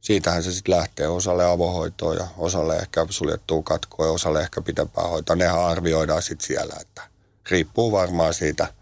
siitähän 0.00 0.42
se 0.42 0.52
sitten 0.52 0.76
lähtee 0.76 1.08
osalle 1.08 1.44
avohoitoon 1.44 2.16
ja 2.16 2.26
osalle 2.38 2.76
ehkä 2.76 3.06
suljettuu 3.10 3.62
katkoa 3.62 4.06
ja 4.06 4.12
osalle 4.12 4.40
ehkä 4.40 4.62
pitempää 4.62 5.04
hoitoa. 5.04 5.36
Nehän 5.36 5.64
arvioidaan 5.64 6.22
sitten 6.22 6.46
siellä, 6.46 6.74
että 6.80 7.02
riippuu 7.50 7.92
varmaan 7.92 8.34
siitä, 8.34 8.74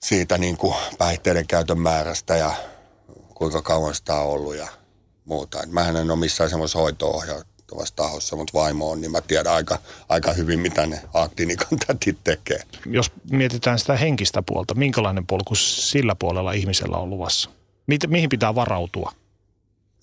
siitä 0.00 0.38
niin 0.38 0.56
kuin 0.56 0.74
päihteiden 0.98 1.46
käytön 1.46 1.80
määrästä 1.80 2.36
ja 2.36 2.52
kuinka 3.34 3.62
kauan 3.62 3.94
sitä 3.94 4.14
on 4.14 4.26
ollut 4.26 4.56
ja 4.56 4.68
muuta. 5.24 5.62
Et 5.62 5.70
mähän 5.70 5.96
en 5.96 6.10
ole 6.10 6.18
missään 6.18 6.50
semmoisessa 6.50 6.78
hoito 6.78 7.22
vaikuttavassa 7.68 7.96
tahossa, 7.96 8.36
mutta 8.36 8.58
vaimo 8.58 8.90
on, 8.90 9.00
niin 9.00 9.10
mä 9.10 9.20
tiedän 9.20 9.52
aika, 9.52 9.78
aika 10.08 10.32
hyvin, 10.32 10.60
mitä 10.60 10.86
ne 10.86 11.02
aktiinikan 11.14 11.78
tätit 11.86 12.18
tekee. 12.24 12.60
Jos 12.86 13.12
mietitään 13.30 13.78
sitä 13.78 13.96
henkistä 13.96 14.42
puolta, 14.42 14.74
minkälainen 14.74 15.26
polku 15.26 15.54
sillä 15.54 16.14
puolella 16.14 16.52
ihmisellä 16.52 16.96
on 16.96 17.10
luvassa? 17.10 17.50
mihin 18.06 18.28
pitää 18.28 18.54
varautua? 18.54 19.12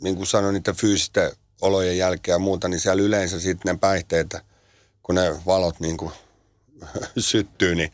Niin 0.01 0.15
kuin 0.15 0.27
sanoin, 0.27 0.53
niiden 0.53 0.75
fyysisten 0.75 1.31
olojen 1.61 1.97
jälkeen 1.97 2.33
ja 2.33 2.39
muuta, 2.39 2.67
niin 2.67 2.79
siellä 2.79 3.03
yleensä 3.03 3.39
sitten 3.39 3.73
ne 3.73 3.79
päihteet, 3.79 4.35
kun 5.03 5.15
ne 5.15 5.35
valot 5.45 5.79
niin 5.79 5.97
kuin 5.97 6.11
syttyy, 7.17 7.75
niin 7.75 7.91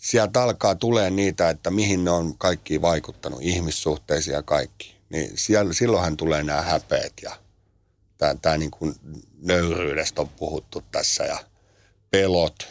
sieltä 0.00 0.42
alkaa 0.42 0.74
tulee 0.74 1.10
niitä, 1.10 1.50
että 1.50 1.70
mihin 1.70 2.04
ne 2.04 2.10
on 2.10 2.38
kaikki 2.38 2.82
vaikuttanut, 2.82 3.42
ihmissuhteisia 3.42 4.34
ja 4.34 4.42
kaikki. 4.42 4.96
niin 5.08 5.30
siellä, 5.34 5.72
silloinhan 5.72 6.16
tulee 6.16 6.42
nämä 6.42 6.62
häpeät 6.62 7.12
ja 7.22 7.36
tämä, 8.18 8.34
tämä 8.42 8.56
niin 8.56 8.70
kuin 8.70 8.94
nöyryydestä 9.42 10.20
on 10.20 10.28
puhuttu 10.28 10.82
tässä 10.92 11.24
ja 11.24 11.38
pelot 12.10 12.68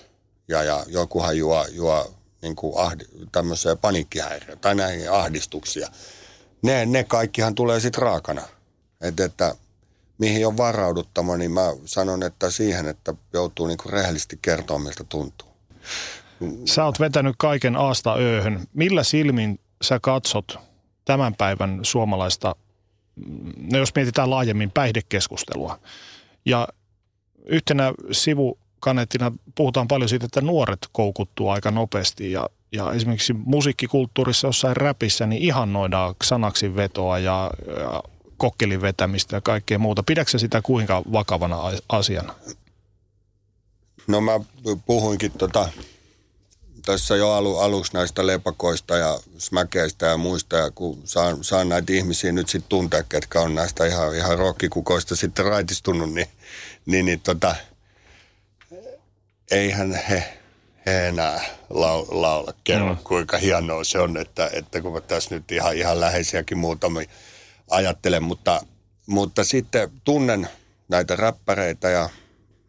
ja, 0.47 0.63
ja 0.63 0.83
jokuhan 0.87 1.37
juo, 1.37 1.65
juo 1.71 2.13
niin 2.41 2.55
kuin 2.55 2.73
ahdi, 2.77 3.03
tämmöisiä 3.31 3.75
paniikkihäiriöitä 3.75 4.55
tai 4.55 4.75
näihin 4.75 5.11
ahdistuksia. 5.11 5.89
Ne, 6.61 6.85
ne 6.85 7.03
kaikkihan 7.03 7.55
tulee 7.55 7.79
sitten 7.79 8.01
raakana. 8.01 8.47
Et, 9.01 9.19
että 9.19 9.55
mihin 10.17 10.47
on 10.47 10.57
varauduttama, 10.57 11.37
niin 11.37 11.51
mä 11.51 11.73
sanon, 11.85 12.23
että 12.23 12.51
siihen, 12.51 12.87
että 12.87 13.13
joutuu 13.33 13.67
niin 13.67 13.77
kuin 13.77 13.93
rehellisesti 13.93 14.39
kertoa, 14.41 14.79
miltä 14.79 15.03
tuntuu. 15.03 15.47
Sä 16.65 16.85
oot 16.85 16.99
vetänyt 16.99 17.35
kaiken 17.37 17.75
aasta 17.75 18.15
ööhön. 18.15 18.67
Millä 18.73 19.03
silmin 19.03 19.59
sä 19.81 19.99
katsot 20.01 20.59
tämän 21.05 21.35
päivän 21.35 21.79
suomalaista, 21.83 22.55
no 23.71 23.77
jos 23.77 23.95
mietitään 23.95 24.29
laajemmin 24.29 24.71
päihdekeskustelua. 24.71 25.79
Ja 26.45 26.67
yhtenä 27.45 27.93
sivukaneettina 28.11 29.31
puhutaan 29.55 29.87
paljon 29.87 30.09
siitä, 30.09 30.25
että 30.25 30.41
nuoret 30.41 30.87
koukuttuu 30.91 31.49
aika 31.49 31.71
nopeasti 31.71 32.31
ja, 32.31 32.49
ja 32.71 32.91
esimerkiksi 32.91 33.33
musiikkikulttuurissa 33.33 34.47
jossain 34.47 34.77
räpissä 34.77 35.25
niin 35.25 35.41
ihannoidaan 35.41 36.15
sanaksi 36.23 36.75
vetoa 36.75 37.19
ja, 37.19 37.51
ja 37.79 38.03
kokkelin 38.37 38.81
vetämistä 38.81 39.35
ja 39.35 39.41
kaikkea 39.41 39.79
muuta. 39.79 40.03
Pidätkö 40.03 40.39
sitä 40.39 40.61
kuinka 40.61 41.03
vakavana 41.11 41.57
asiana? 41.89 42.35
No 44.07 44.21
mä 44.21 44.39
puhuinkin 44.85 45.31
tota 45.31 45.69
tässä 46.85 47.15
jo 47.15 47.31
alu, 47.31 47.57
aluksi 47.57 47.93
näistä 47.93 48.27
lepakoista 48.27 48.97
ja 48.97 49.19
smäkeistä 49.37 50.05
ja 50.05 50.17
muista, 50.17 50.57
ja 50.57 50.71
kun 50.71 51.01
saan, 51.05 51.43
saan 51.43 51.69
näitä 51.69 51.93
ihmisiä 51.93 52.31
nyt 52.31 52.49
sitten 52.49 52.69
tuntea, 52.69 53.03
ketkä 53.03 53.41
on 53.41 53.55
näistä 53.55 53.85
ihan, 53.85 54.15
ihan 54.15 54.37
rokkikukoista 54.37 55.15
sitten 55.15 55.45
raitistunut, 55.45 56.13
niin, 56.13 56.27
niin, 56.85 57.05
niin 57.05 57.19
tota, 57.19 57.55
eihän 59.51 59.93
he, 60.09 60.23
he 60.85 61.07
enää 61.07 61.41
lau, 61.69 62.05
laula 62.11 62.53
kerro, 62.63 62.93
mm. 62.93 62.99
kuinka 63.03 63.37
hienoa 63.37 63.83
se 63.83 63.99
on, 63.99 64.17
että, 64.17 64.49
että 64.53 64.81
kun 64.81 64.93
mä 64.93 65.01
tässä 65.01 65.35
nyt 65.35 65.51
ihan, 65.51 65.77
ihan 65.77 65.99
läheisiäkin 65.99 66.57
muutamia 66.57 67.09
ajattelen, 67.69 68.23
mutta, 68.23 68.65
mutta 69.05 69.43
sitten 69.43 69.91
tunnen 70.03 70.47
näitä 70.89 71.15
räppäreitä 71.15 71.89
ja 71.89 72.09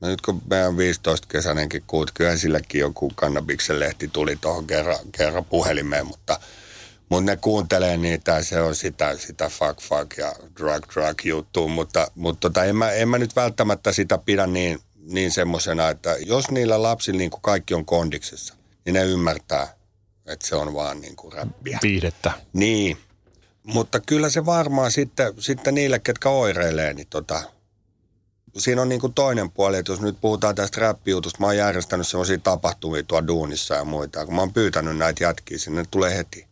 No 0.00 0.08
nyt 0.08 0.20
kun 0.20 0.42
meidän 0.50 0.74
15-kesäinenkin 0.74 1.82
kuut, 1.86 2.10
kyllä 2.14 2.36
silläkin 2.36 2.80
joku 2.80 3.12
kannabiksen 3.14 3.80
lehti 3.80 4.08
tuli 4.08 4.36
tuohon 4.36 4.66
kerran, 4.66 4.98
kerran 5.12 5.44
puhelimeen, 5.44 6.06
mutta, 6.06 6.40
mutta 7.08 7.30
ne 7.30 7.36
kuuntelee 7.36 7.96
niitä 7.96 8.32
ja 8.32 8.44
se 8.44 8.60
on 8.60 8.74
sitä, 8.74 9.16
sitä 9.16 9.48
fuck 9.48 9.80
fuck 9.80 10.18
ja 10.18 10.32
drug 10.56 10.84
drug 10.94 11.24
juttu, 11.24 11.68
mutta, 11.68 12.10
mutta 12.14 12.40
tota, 12.40 12.64
en, 12.64 12.76
mä, 12.76 12.92
en 12.92 13.08
mä 13.08 13.18
nyt 13.18 13.36
välttämättä 13.36 13.92
sitä 13.92 14.18
pidä 14.18 14.46
niin, 14.46 14.78
niin 14.94 15.30
semmoisena, 15.30 15.88
että 15.88 16.16
jos 16.26 16.50
niillä 16.50 16.82
lapsilla 16.82 17.18
niin 17.18 17.30
kuin 17.30 17.42
kaikki 17.42 17.74
on 17.74 17.84
kondiksessa, 17.84 18.54
niin 18.84 18.94
ne 18.94 19.04
ymmärtää, 19.04 19.74
että 20.26 20.46
se 20.46 20.56
on 20.56 20.74
vaan 20.74 21.00
niin 21.00 21.16
kuin 21.16 21.32
räppiä. 21.32 21.78
Viihdettä. 21.82 22.32
Niin, 22.52 22.96
mutta 23.62 24.00
kyllä 24.00 24.30
se 24.30 24.46
varmaan 24.46 24.90
sitten, 24.90 25.34
sitten 25.38 25.74
niille, 25.74 25.98
ketkä 25.98 26.28
oireilee, 26.28 26.94
niin 26.94 27.06
tota, 27.10 27.42
siinä 28.58 28.82
on 28.82 28.88
niin 28.88 29.00
kuin 29.00 29.14
toinen 29.14 29.50
puoli, 29.50 29.76
että 29.76 29.92
jos 29.92 30.00
nyt 30.00 30.20
puhutaan 30.20 30.54
tästä 30.54 30.80
räppijutusta, 30.80 31.40
mä 31.40 31.46
oon 31.46 31.56
järjestänyt 31.56 32.06
sellaisia 32.06 32.38
tapahtumia 32.38 33.02
tuolla 33.02 33.26
duunissa 33.26 33.74
ja 33.74 33.84
muita. 33.84 34.26
Kun 34.26 34.34
mä 34.34 34.40
oon 34.40 34.52
pyytänyt 34.52 34.96
näitä 34.96 35.24
jätkiä 35.24 35.58
sinne, 35.58 35.80
ne 35.80 35.88
tulee 35.90 36.16
heti. 36.16 36.46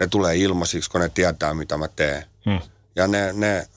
Ne 0.00 0.06
tulee 0.06 0.36
ilmaisiksi, 0.36 0.90
kun 0.90 1.00
ne 1.00 1.08
tietää, 1.08 1.54
mitä 1.54 1.76
mä 1.76 1.88
teen. 1.88 2.24
Hmm. 2.44 2.60
Ja 2.96 3.06
ne, 3.06 3.32
ne, 3.32 3.68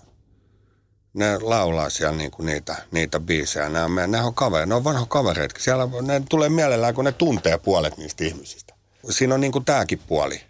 ne 1.14 1.38
laulaa 1.40 1.90
siellä 1.90 2.18
niinku 2.18 2.44
niitä, 2.44 2.76
niitä 2.92 3.20
biisejä. 3.20 3.70
Ne, 3.70 4.08
ne 4.08 4.22
on 4.22 4.34
kavereita, 4.34 4.70
ne 4.70 4.76
on 4.76 4.84
vanho 4.84 5.06
kavereita. 5.06 5.60
Siellä 5.60 5.88
ne 6.02 6.22
tulee 6.30 6.50
mielellään, 6.50 6.96
kun 6.96 7.06
ne 7.06 7.12
tuntee 7.12 7.58
puolet 7.58 7.98
niistä 7.98 8.24
ihmisistä. 8.24 8.74
Siinä 9.10 9.34
on 9.36 9.42
niinku 9.42 9.60
tääkin 9.60 10.00
puoli, 10.08 10.42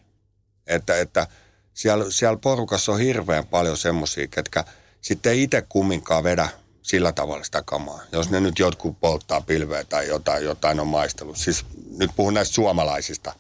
että, 0.67 0.99
että 0.99 1.27
siellä, 1.73 2.05
siellä 2.09 2.37
porukassa 2.37 2.91
on 2.91 2.99
hirveän 2.99 3.47
paljon 3.47 3.77
semmoisia, 3.77 4.27
ketkä– 4.27 4.63
sitten 5.05 5.31
ei 5.31 5.43
itse 5.43 5.61
kumminkaan 5.69 6.23
vedä 6.23 6.49
sillä 6.81 7.11
tavalla 7.11 7.43
sitä 7.43 7.63
kamaa. 7.65 8.01
Jos 8.11 8.29
ne 8.29 8.39
nyt 8.39 8.59
jotkut 8.59 8.99
polttaa 8.99 9.41
pilveä 9.41 9.83
tai 9.83 10.07
jotain, 10.07 10.43
jotain 10.43 10.79
on 10.79 10.87
maistellut. 10.87 11.37
Siis 11.37 11.65
nyt 11.97 12.11
puhun 12.15 12.33
näistä 12.33 12.55
suomalaisista. 12.55 13.33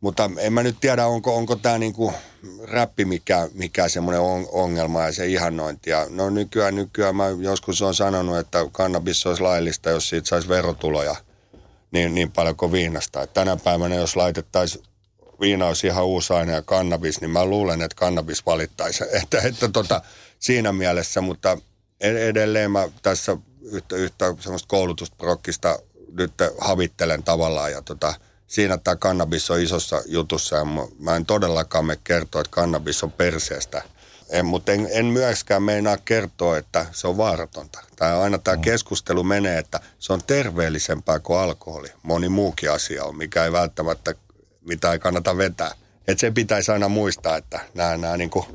Mutta 0.00 0.30
en 0.38 0.52
mä 0.52 0.62
nyt 0.62 0.76
tiedä, 0.80 1.06
onko, 1.06 1.36
onko 1.36 1.56
tämä 1.56 1.78
niinku 1.78 2.12
räppi 2.62 3.04
mikä, 3.04 3.48
mikä 3.54 3.88
semmoinen 3.88 4.20
on, 4.20 4.46
ongelma 4.52 5.02
ja 5.02 5.12
se 5.12 5.26
ihannointi. 5.26 5.90
Ja 5.90 6.06
no 6.10 6.30
nykyään, 6.30 6.74
nykyään 6.74 7.16
mä 7.16 7.28
joskus 7.28 7.82
on 7.82 7.94
sanonut, 7.94 8.38
että 8.38 8.66
kannabis 8.72 9.26
olisi 9.26 9.42
laillista, 9.42 9.90
jos 9.90 10.08
siitä 10.08 10.28
saisi 10.28 10.48
verotuloja 10.48 11.16
niin, 11.90 12.14
niin 12.14 12.32
paljon 12.32 12.56
kuin 12.56 12.72
viinasta. 12.72 13.22
Et 13.22 13.34
tänä 13.34 13.56
päivänä, 13.56 13.94
jos 13.94 14.16
laitettaisiin 14.16 14.84
viina 15.40 15.66
olisi 15.66 15.86
ihan 15.86 16.04
uusi 16.04 16.32
aine 16.32 16.52
ja 16.52 16.62
kannabis, 16.62 17.20
niin 17.20 17.30
mä 17.30 17.44
luulen, 17.44 17.82
että 17.82 17.96
kannabis 17.96 18.46
valittaisi. 18.46 19.04
Että, 19.22 19.40
että 19.44 19.68
tota, 19.68 20.02
siinä 20.46 20.72
mielessä, 20.72 21.20
mutta 21.20 21.58
edelleen 22.00 22.70
mä 22.70 22.88
tässä 23.02 23.36
yhtä, 23.62 23.96
yhtä 23.96 24.34
semmoista 24.40 24.68
koulutusprokkista 24.68 25.78
nyt 26.12 26.32
havittelen 26.58 27.22
tavallaan 27.22 27.72
ja 27.72 27.82
tota, 27.82 28.14
siinä 28.46 28.78
tämä 28.78 28.96
kannabis 28.96 29.50
on 29.50 29.60
isossa 29.60 30.02
jutussa 30.06 30.56
ja 30.56 30.64
mä 30.98 31.16
en 31.16 31.26
todellakaan 31.26 31.84
me 31.84 31.98
kertoa, 32.04 32.40
että 32.40 32.50
kannabis 32.50 33.02
on 33.02 33.12
perseestä. 33.12 33.82
En, 34.28 34.46
mutta 34.46 34.72
en, 34.72 34.88
en 34.90 35.06
myöskään 35.06 35.62
meinaa 35.62 35.96
kertoa, 35.96 36.58
että 36.58 36.86
se 36.92 37.06
on 37.06 37.16
vaaratonta. 37.16 37.82
Tai 37.96 38.12
aina 38.12 38.38
tämä 38.38 38.56
mm. 38.56 38.62
keskustelu 38.62 39.24
menee, 39.24 39.58
että 39.58 39.80
se 39.98 40.12
on 40.12 40.22
terveellisempää 40.26 41.18
kuin 41.18 41.38
alkoholi. 41.38 41.88
Moni 42.02 42.28
muukin 42.28 42.70
asia 42.70 43.04
on, 43.04 43.16
mikä 43.16 43.44
ei 43.44 43.52
välttämättä, 43.52 44.14
mitä 44.68 44.92
ei 44.92 44.98
kannata 44.98 45.36
vetää. 45.36 45.70
Että 46.08 46.20
se 46.20 46.30
pitäisi 46.30 46.72
aina 46.72 46.88
muistaa, 46.88 47.36
että 47.36 47.60
nämä, 47.74 47.96
nämä 47.96 48.16
niin 48.16 48.30
kuin 48.30 48.46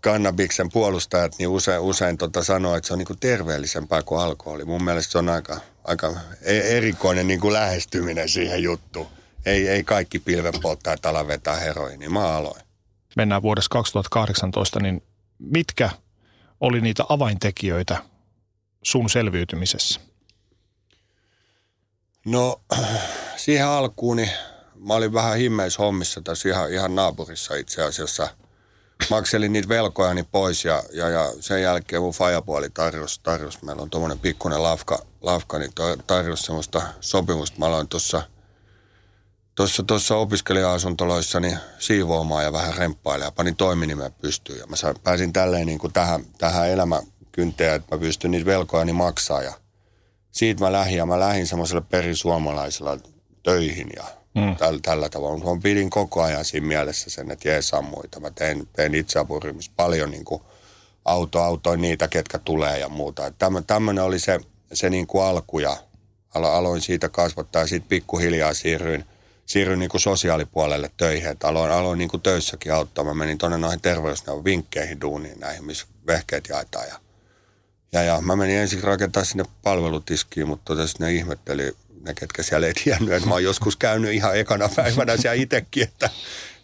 kannabiksen 0.00 0.70
puolustajat 0.72 1.32
niin 1.38 1.48
usein, 1.48 1.80
usein 1.80 2.18
tota 2.18 2.44
sanoo, 2.44 2.76
että 2.76 2.86
se 2.86 2.92
on 2.92 2.98
niin 2.98 3.06
kuin 3.06 3.18
terveellisempää 3.18 4.02
kuin 4.02 4.20
alkoholi. 4.20 4.64
Mun 4.64 4.84
mielestä 4.84 5.12
se 5.12 5.18
on 5.18 5.28
aika, 5.28 5.60
aika 5.84 6.14
e-, 6.42 6.76
erikoinen 6.76 7.26
niin 7.26 7.40
kuin 7.40 7.52
lähestyminen 7.52 8.28
siihen 8.28 8.62
juttuun. 8.62 9.06
Ei, 9.46 9.68
ei 9.68 9.84
kaikki 9.84 10.18
pilvenpolttajat 10.18 11.06
ala 11.06 11.26
vetää 11.26 11.56
heroinia. 11.56 12.10
Mä 12.10 12.28
aloin. 12.28 12.62
Mennään 13.16 13.42
vuodessa 13.42 13.68
2018, 13.70 14.80
niin 14.80 15.02
mitkä 15.38 15.90
oli 16.60 16.80
niitä 16.80 17.04
avaintekijöitä 17.08 18.02
sun 18.82 19.10
selviytymisessä? 19.10 20.00
No 22.26 22.60
siihen 23.36 23.66
alkuun 23.66 24.16
niin 24.16 24.30
mä 24.74 24.94
olin 24.94 25.12
vähän 25.12 25.38
himmeishommissa 25.38 26.20
tässä 26.20 26.48
ihan, 26.48 26.72
ihan 26.72 26.94
naapurissa 26.94 27.54
itse 27.54 27.82
asiassa– 27.82 28.28
makselin 29.10 29.52
niitä 29.52 29.68
velkojani 29.68 30.22
pois 30.22 30.64
ja, 30.64 30.82
ja, 30.92 31.08
ja 31.08 31.32
sen 31.40 31.62
jälkeen 31.62 32.02
mun 32.02 32.12
fajapuoli 32.12 32.70
tarjosi, 32.70 33.20
tarjosi, 33.22 33.58
meillä 33.64 33.82
on 33.82 33.90
tuommoinen 33.90 34.18
pikkuinen 34.18 34.62
lafka, 34.62 34.98
lafka 35.20 35.58
niin 35.58 35.72
tarjosi 36.06 36.42
semmoista 36.42 36.82
sopimusta. 37.00 37.58
Mä 37.58 37.66
aloin 37.66 37.88
tuossa 37.88 38.22
tuossa, 39.54 39.82
tuossa 39.82 40.16
opiskelija-asuntoloissa 40.16 41.40
niin 41.40 41.58
siivoamaan 41.78 42.44
ja 42.44 42.52
vähän 42.52 42.74
remppailemaan. 42.74 43.32
Panin 43.32 43.56
toiminimen 43.56 44.12
pystyyn 44.12 44.58
ja 44.58 44.66
mä 44.66 44.76
sain, 44.76 44.96
pääsin 45.04 45.32
tälleen 45.32 45.66
niin 45.66 45.78
kuin 45.78 45.92
tähän, 45.92 46.24
tähän 46.38 46.68
elämäkynteen, 46.68 47.74
että 47.74 47.96
mä 47.96 48.00
pystyn 48.00 48.30
niitä 48.30 48.46
velkojani 48.46 48.92
maksaa 48.92 49.42
ja 49.42 49.52
siitä 50.30 50.64
mä 50.64 50.72
lähdin 50.72 50.96
ja 50.96 51.06
mä 51.06 51.20
lähdin 51.20 51.46
semmoiselle 51.46 51.82
perisuomalaisella 51.90 52.98
töihin 53.42 53.90
ja 53.96 54.04
mm. 54.40 54.56
tällä, 54.56 54.80
tällä 54.82 55.08
tavalla. 55.08 55.54
Mä 55.54 55.60
pidin 55.62 55.90
koko 55.90 56.22
ajan 56.22 56.44
siinä 56.44 56.66
mielessä 56.66 57.10
sen, 57.10 57.30
että 57.30 57.48
jeesaa 57.48 57.82
muita. 57.82 58.20
Mä 58.20 58.30
tein, 58.30 58.68
tein 58.72 58.94
itseapuryhmissä 58.94 59.72
paljon 59.76 60.10
niin 60.10 60.24
kuin 60.24 60.42
auto, 61.04 61.42
autoin 61.42 61.80
niitä, 61.80 62.08
ketkä 62.08 62.38
tulee 62.38 62.78
ja 62.78 62.88
muuta. 62.88 63.32
Tämmöinen 63.66 64.04
oli 64.04 64.18
se, 64.18 64.40
se 64.72 64.90
niin 64.90 65.06
kuin 65.06 65.24
alku 65.24 65.58
ja 65.58 65.76
alo, 66.34 66.50
aloin 66.50 66.80
siitä 66.80 67.08
kasvattaa 67.08 67.62
ja 67.62 67.66
sitten 67.66 67.88
pikkuhiljaa 67.88 68.54
siirryin, 68.54 69.04
siirryin 69.46 69.78
niin 69.78 69.90
kuin 69.90 70.00
sosiaalipuolelle 70.00 70.90
töihin. 70.96 71.30
Että 71.30 71.48
aloin, 71.48 71.72
aloin 71.72 71.98
niin 71.98 72.10
kuin 72.10 72.22
töissäkin 72.22 72.74
auttaa. 72.74 73.04
Mä 73.04 73.14
menin 73.14 73.38
tuonne 73.38 73.58
noihin 73.58 73.80
terveysneuvon 73.80 74.44
vinkkeihin 74.44 75.00
duuniin 75.00 75.40
näihin, 75.40 75.64
missä 75.64 75.86
vehkeet 76.06 76.48
jaetaan 76.48 76.88
ja 76.88 76.98
ja, 77.92 78.02
ja 78.02 78.20
mä 78.20 78.36
menin 78.36 78.58
ensin 78.58 78.82
rakentaa 78.82 79.24
sinne 79.24 79.44
palvelutiskiin, 79.62 80.48
mutta 80.48 80.74
tota 80.74 80.88
ne 80.98 81.12
ihmetteli 81.12 81.76
ne, 82.04 82.14
ketkä 82.14 82.42
siellä 82.42 82.66
ei 82.66 82.74
tiennyt, 82.74 83.14
että 83.14 83.28
mä 83.28 83.34
oon 83.34 83.44
joskus 83.44 83.76
käynyt 83.76 84.12
ihan 84.12 84.36
ekana 84.36 84.68
päivänä 84.76 85.16
siellä 85.16 85.42
itsekin, 85.42 85.82
että, 85.82 86.10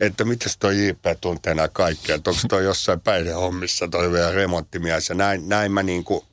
että 0.01 0.25
mitäs 0.25 0.57
toi 0.57 0.89
JP 0.89 1.05
tuntee 1.21 1.55
nämä 1.55 1.69
kaikkea, 1.69 2.15
että 2.15 2.31
onko 2.31 2.43
toi 2.49 2.65
jossain 2.65 3.01
päihdehommissa 3.01 3.89
toi 3.89 4.13
vielä 4.13 4.31
remonttimies 4.31 5.09
ja 5.09 5.15
näin, 5.15 5.49
näin 5.49 5.73
mä 5.73 5.83
niin 5.83 6.05
kuin 6.05 6.25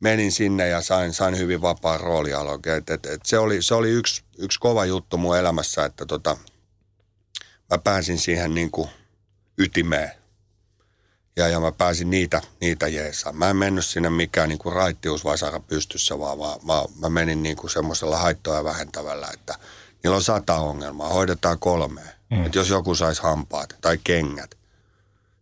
menin 0.00 0.32
sinne 0.32 0.68
ja 0.68 0.80
sain, 0.80 1.12
sain 1.12 1.38
hyvin 1.38 1.62
vapaa 1.62 1.98
roolialon. 1.98 2.60
Et, 2.76 2.90
et, 2.90 3.06
et 3.06 3.20
se 3.24 3.38
oli, 3.38 3.62
se 3.62 3.74
oli 3.74 3.90
yksi, 3.90 4.22
yksi 4.38 4.60
kova 4.60 4.84
juttu 4.84 5.16
mun 5.16 5.36
elämässä, 5.36 5.84
että 5.84 6.06
tota, 6.06 6.36
mä 7.70 7.78
pääsin 7.78 8.18
siihen 8.18 8.54
niin 8.54 8.70
kuin 8.70 8.88
ytimeen. 9.58 10.17
Ja, 11.38 11.48
ja 11.48 11.60
mä 11.60 11.72
pääsin 11.72 12.10
niitä, 12.10 12.42
niitä 12.60 12.88
jeesaan. 12.88 13.36
Mä 13.36 13.50
en 13.50 13.56
mennyt 13.56 13.86
sinne 13.86 14.10
mikään 14.10 14.48
niin 14.48 14.58
kuin 14.58 14.74
raittiusvasara 14.74 15.60
pystyssä, 15.60 16.18
vaan, 16.18 16.38
vaan 16.38 16.60
mä, 16.62 16.82
mä 17.00 17.08
menin 17.08 17.42
niin 17.42 17.56
kuin 17.56 17.70
semmoisella 17.70 18.16
haittoja 18.16 18.64
vähentävällä, 18.64 19.28
että 19.34 19.54
niillä 20.02 20.16
on 20.16 20.22
sata 20.22 20.54
ongelmaa, 20.54 21.08
hoidetaan 21.08 21.58
kolme. 21.58 22.00
Mm. 22.30 22.46
Että 22.46 22.58
jos 22.58 22.68
joku 22.68 22.94
saisi 22.94 23.22
hampaat 23.22 23.76
tai 23.80 23.98
kengät. 24.04 24.54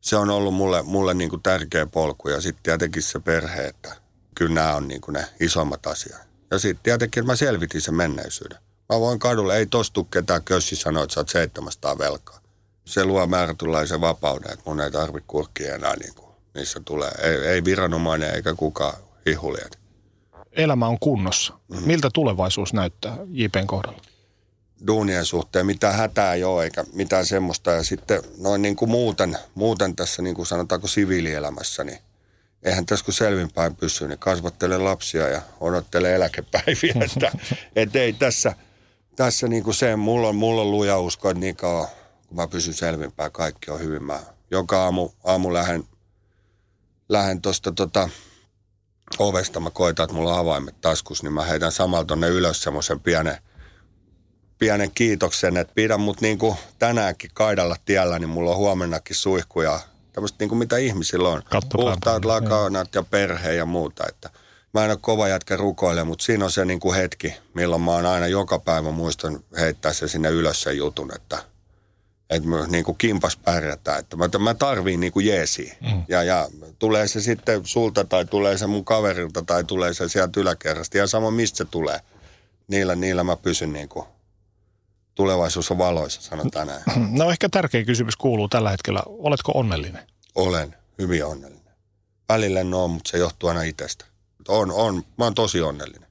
Se 0.01 0.17
on 0.17 0.31
ollut 0.31 0.55
mulle, 0.55 0.83
mulle 0.83 1.15
niin 1.15 1.31
kuin 1.31 1.43
tärkeä 1.43 1.87
polku 1.87 2.29
ja 2.29 2.41
sitten 2.41 2.63
tietenkin 2.63 3.03
se 3.03 3.21
perhe, 3.21 3.65
että 3.65 3.97
kyllä 4.35 4.55
nämä 4.55 4.75
on 4.75 4.89
niin 4.89 5.01
kuin 5.01 5.13
ne 5.13 5.27
isommat 5.41 5.87
asiat. 5.87 6.21
Ja 6.51 6.59
sitten 6.59 6.83
tietenkin, 6.83 7.27
mä 7.27 7.37
selvitin 7.37 7.81
sen 7.81 7.95
menneisyyden. 7.95 8.59
Mä 8.93 9.01
voin 9.01 9.19
kadulle, 9.19 9.57
ei 9.57 9.67
tostu 9.67 10.05
ketään 10.05 10.43
kössi 10.43 10.77
sanoa, 10.77 11.03
että 11.03 11.15
sä 11.15 11.21
oot 11.21 11.29
700 11.29 11.99
velkaa. 11.99 12.41
Se 12.87 13.05
luo 13.05 13.27
määrätynlaisen 13.27 14.01
vapauden, 14.01 14.53
että 14.53 14.63
mun 14.67 14.81
ei 14.81 14.91
tarvitse 14.91 15.27
kurkkia 15.27 15.75
enää 15.75 15.97
niin 15.97 16.15
kuin, 16.15 16.29
missä 16.55 16.81
tulee. 16.85 17.11
Ei, 17.23 17.37
ei 17.37 17.65
viranomainen 17.65 18.35
eikä 18.35 18.55
kukaan 18.55 18.95
hihuliet. 19.27 19.79
Elämä 20.53 20.87
on 20.87 20.99
kunnossa. 20.99 21.53
Mm-hmm. 21.69 21.87
Miltä 21.87 22.09
tulevaisuus 22.15 22.73
näyttää 22.73 23.17
JPn 23.31 23.67
kohdalla? 23.67 24.03
Duunien 24.87 25.25
suhteen 25.25 25.67
mitään 25.67 25.95
hätää 25.95 26.35
ei 26.35 26.45
ole 26.45 26.65
eikä 26.65 26.85
mitään 26.93 27.27
semmoista. 27.27 27.71
Ja 27.71 27.85
sitten 27.85 28.23
noin 28.39 28.63
niin 28.63 28.77
kuin 28.77 28.91
muuten, 28.91 29.39
muuten 29.55 29.97
tässä 29.97 30.23
niin 30.23 30.35
kuin 30.35 30.47
sanotaanko 30.47 30.87
siviilielämässä, 30.87 31.85
niin 31.85 31.99
eihän 32.63 32.87
tässä 32.87 33.05
kun 33.05 33.15
selvinpäin 33.15 33.77
pysy, 33.77 34.09
niin 34.09 34.19
kasvattele 34.19 34.79
lapsia 34.79 35.29
ja 35.29 35.43
odottele 35.61 36.15
eläkepäiviä. 36.15 36.95
että, 37.05 37.33
et 37.77 37.97
ei 37.97 38.13
tässä, 38.13 38.55
tässä 39.17 39.49
niin 39.49 39.63
kuin 39.63 39.75
se, 39.75 39.97
mulla 39.97 40.29
on, 40.29 40.37
mulla 40.37 40.61
on 40.61 40.71
luja 40.71 40.99
usko, 40.99 41.31
että 41.31 41.41
niin 41.41 41.57
kauan 41.57 41.89
kun 42.27 42.37
mä 42.37 42.49
pysyn 42.49 42.75
selvinpäin, 42.75 43.33
kaikki 43.33 43.71
on 43.71 43.81
hyvin. 43.81 44.03
Mä 44.03 44.21
joka 44.51 44.85
aamu, 44.85 45.11
aamu 45.25 45.53
lähden, 45.53 45.85
lähden 47.09 47.43
tuosta 47.43 47.73
tota, 47.73 48.09
ovesta, 49.19 49.61
mä 49.61 49.71
koitan, 49.71 50.05
että 50.05 50.17
mulla 50.17 50.35
on 50.35 50.41
avaimet 50.41 50.81
taskus, 50.81 51.23
niin 51.23 51.33
mä 51.33 51.45
heitän 51.45 51.73
samalla 51.73 52.05
tonne 52.05 52.29
ylös 52.29 52.63
semmoisen 52.63 53.01
pienen, 53.01 53.39
pienen 54.59 54.91
kiitoksen, 54.91 55.57
että 55.57 55.75
pidän 55.75 56.01
mut 56.01 56.21
niin 56.21 56.39
kuin 56.39 56.57
tänäänkin 56.79 57.31
kaidalla 57.35 57.77
tiellä, 57.85 58.19
niin 58.19 58.29
mulla 58.29 58.51
on 58.51 58.57
huomennakin 58.57 59.17
suihkuja 59.17 59.81
tämmöistä 60.13 60.37
niin 60.41 60.49
kuin 60.49 60.59
mitä 60.59 60.77
ihmisillä 60.77 61.29
on. 61.29 61.43
Puhtaat 61.73 62.25
lakanat 62.25 62.95
ja 62.95 63.03
perhe 63.03 63.53
ja 63.53 63.67
muuta. 63.67 64.05
Että 64.09 64.31
mä 64.75 64.85
en 64.85 64.91
ole 64.91 64.99
kova 65.01 65.29
jätkä 65.29 65.57
rukoile, 65.57 66.05
mutta 66.05 66.25
siinä 66.25 66.45
on 66.45 66.51
se 66.51 66.65
niin 66.65 66.81
kuin 66.81 66.97
hetki, 66.97 67.35
milloin 67.55 67.83
mä 67.83 67.91
oon 67.91 68.07
aina 68.07 68.27
joka 68.27 68.59
päivä 68.59 68.91
muistan 68.91 69.41
heittää 69.59 69.93
se 69.93 70.09
sinne 70.09 70.29
ylös 70.29 70.63
sen 70.63 70.77
jutun, 70.77 71.15
että, 71.15 71.39
että 72.31 72.49
mä 72.49 72.67
niin 72.67 72.85
kuin 72.85 72.99
kimpas 72.99 73.37
pärjätään. 73.37 73.99
Että 73.99 74.17
mä, 74.17 74.29
mä 74.39 74.55
tarviin 74.55 75.01
niin 75.01 75.13
kuin 75.13 75.27
jeesiä. 75.27 75.77
Mm. 75.81 76.03
Ja, 76.09 76.23
ja 76.23 76.49
tulee 76.79 77.09
se 77.09 77.21
sitten 77.21 77.67
sulta 77.67 78.05
tai 78.05 78.25
tulee 78.25 78.59
se 78.59 78.67
mun 78.67 78.85
kaverilta 78.85 79.43
tai 79.43 79.65
tulee 79.65 79.95
se 79.95 80.09
sieltä 80.09 80.41
yläkerrasta. 80.41 80.99
Ja 80.99 81.07
sama 81.07 81.31
mistä 81.31 81.57
se 81.57 81.65
tulee. 81.65 82.01
Niillä, 82.69 82.95
niillä 82.95 83.25
mä 83.25 83.37
pysyn 83.37 83.73
niin 83.73 83.89
kuin 83.89 84.07
tulevaisuus 85.15 85.71
on 85.71 85.79
valoissa, 85.79 86.23
sanotaan 86.23 86.67
näin. 86.67 86.83
No 87.19 87.31
ehkä 87.31 87.49
tärkeä 87.49 87.85
kysymys 87.85 88.17
kuuluu 88.17 88.49
tällä 88.49 88.71
hetkellä, 88.71 89.01
oletko 89.07 89.53
onnellinen? 89.55 90.07
Olen 90.35 90.77
hyvin 90.99 91.25
onnellinen. 91.25 91.75
Välillä 92.29 92.61
en 92.61 92.75
ole, 92.75 92.89
mutta 92.91 93.11
se 93.11 93.19
johtuu 93.19 93.49
aina 93.49 93.63
itsestä. 93.63 94.05
On, 94.49 94.73
on. 94.73 95.05
Mä 95.19 95.25
oon 95.25 95.35
tosi 95.35 95.61
onnellinen. 95.63 96.09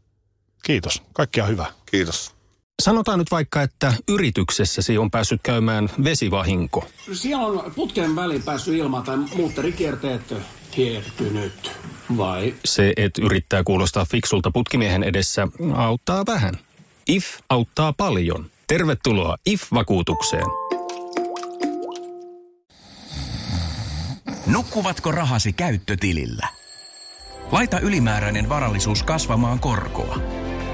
Kiitos. 0.64 1.02
Kaikkia 1.14 1.46
hyvää. 1.46 1.72
Kiitos. 1.86 2.35
Sanotaan 2.82 3.20
nyt 3.20 3.32
vaikka, 3.32 3.62
että 3.62 3.94
yrityksessäsi 4.08 4.98
on 4.98 5.12
päässyt 5.12 5.42
käymään 5.44 5.90
vesivahinko. 6.04 6.88
Siellä 7.14 7.48
on 7.48 7.72
putken 7.76 8.16
väliin 8.16 8.44
päässyt 8.44 8.76
ilma 8.76 9.02
tai 9.02 9.18
muutterikierteet 9.18 10.34
kiertynyt, 10.72 11.72
vai? 12.18 12.56
Se, 12.66 12.94
että 12.98 13.22
yrittää 13.22 13.64
kuulostaa 13.64 14.06
fiksulta 14.06 14.52
putkimiehen 14.52 15.04
edessä, 15.04 15.48
auttaa 15.76 16.26
vähän. 16.26 16.54
IF 17.08 17.26
auttaa 17.50 17.94
paljon. 17.94 18.46
Tervetuloa 18.68 19.38
IF-vakuutukseen. 19.46 20.46
Nukkuvatko 24.48 25.12
rahasi 25.12 25.54
käyttötilillä? 25.54 26.48
Laita 27.52 27.80
ylimääräinen 27.80 28.50
varallisuus 28.50 29.04
kasvamaan 29.04 29.60
korkoa. 29.60 30.18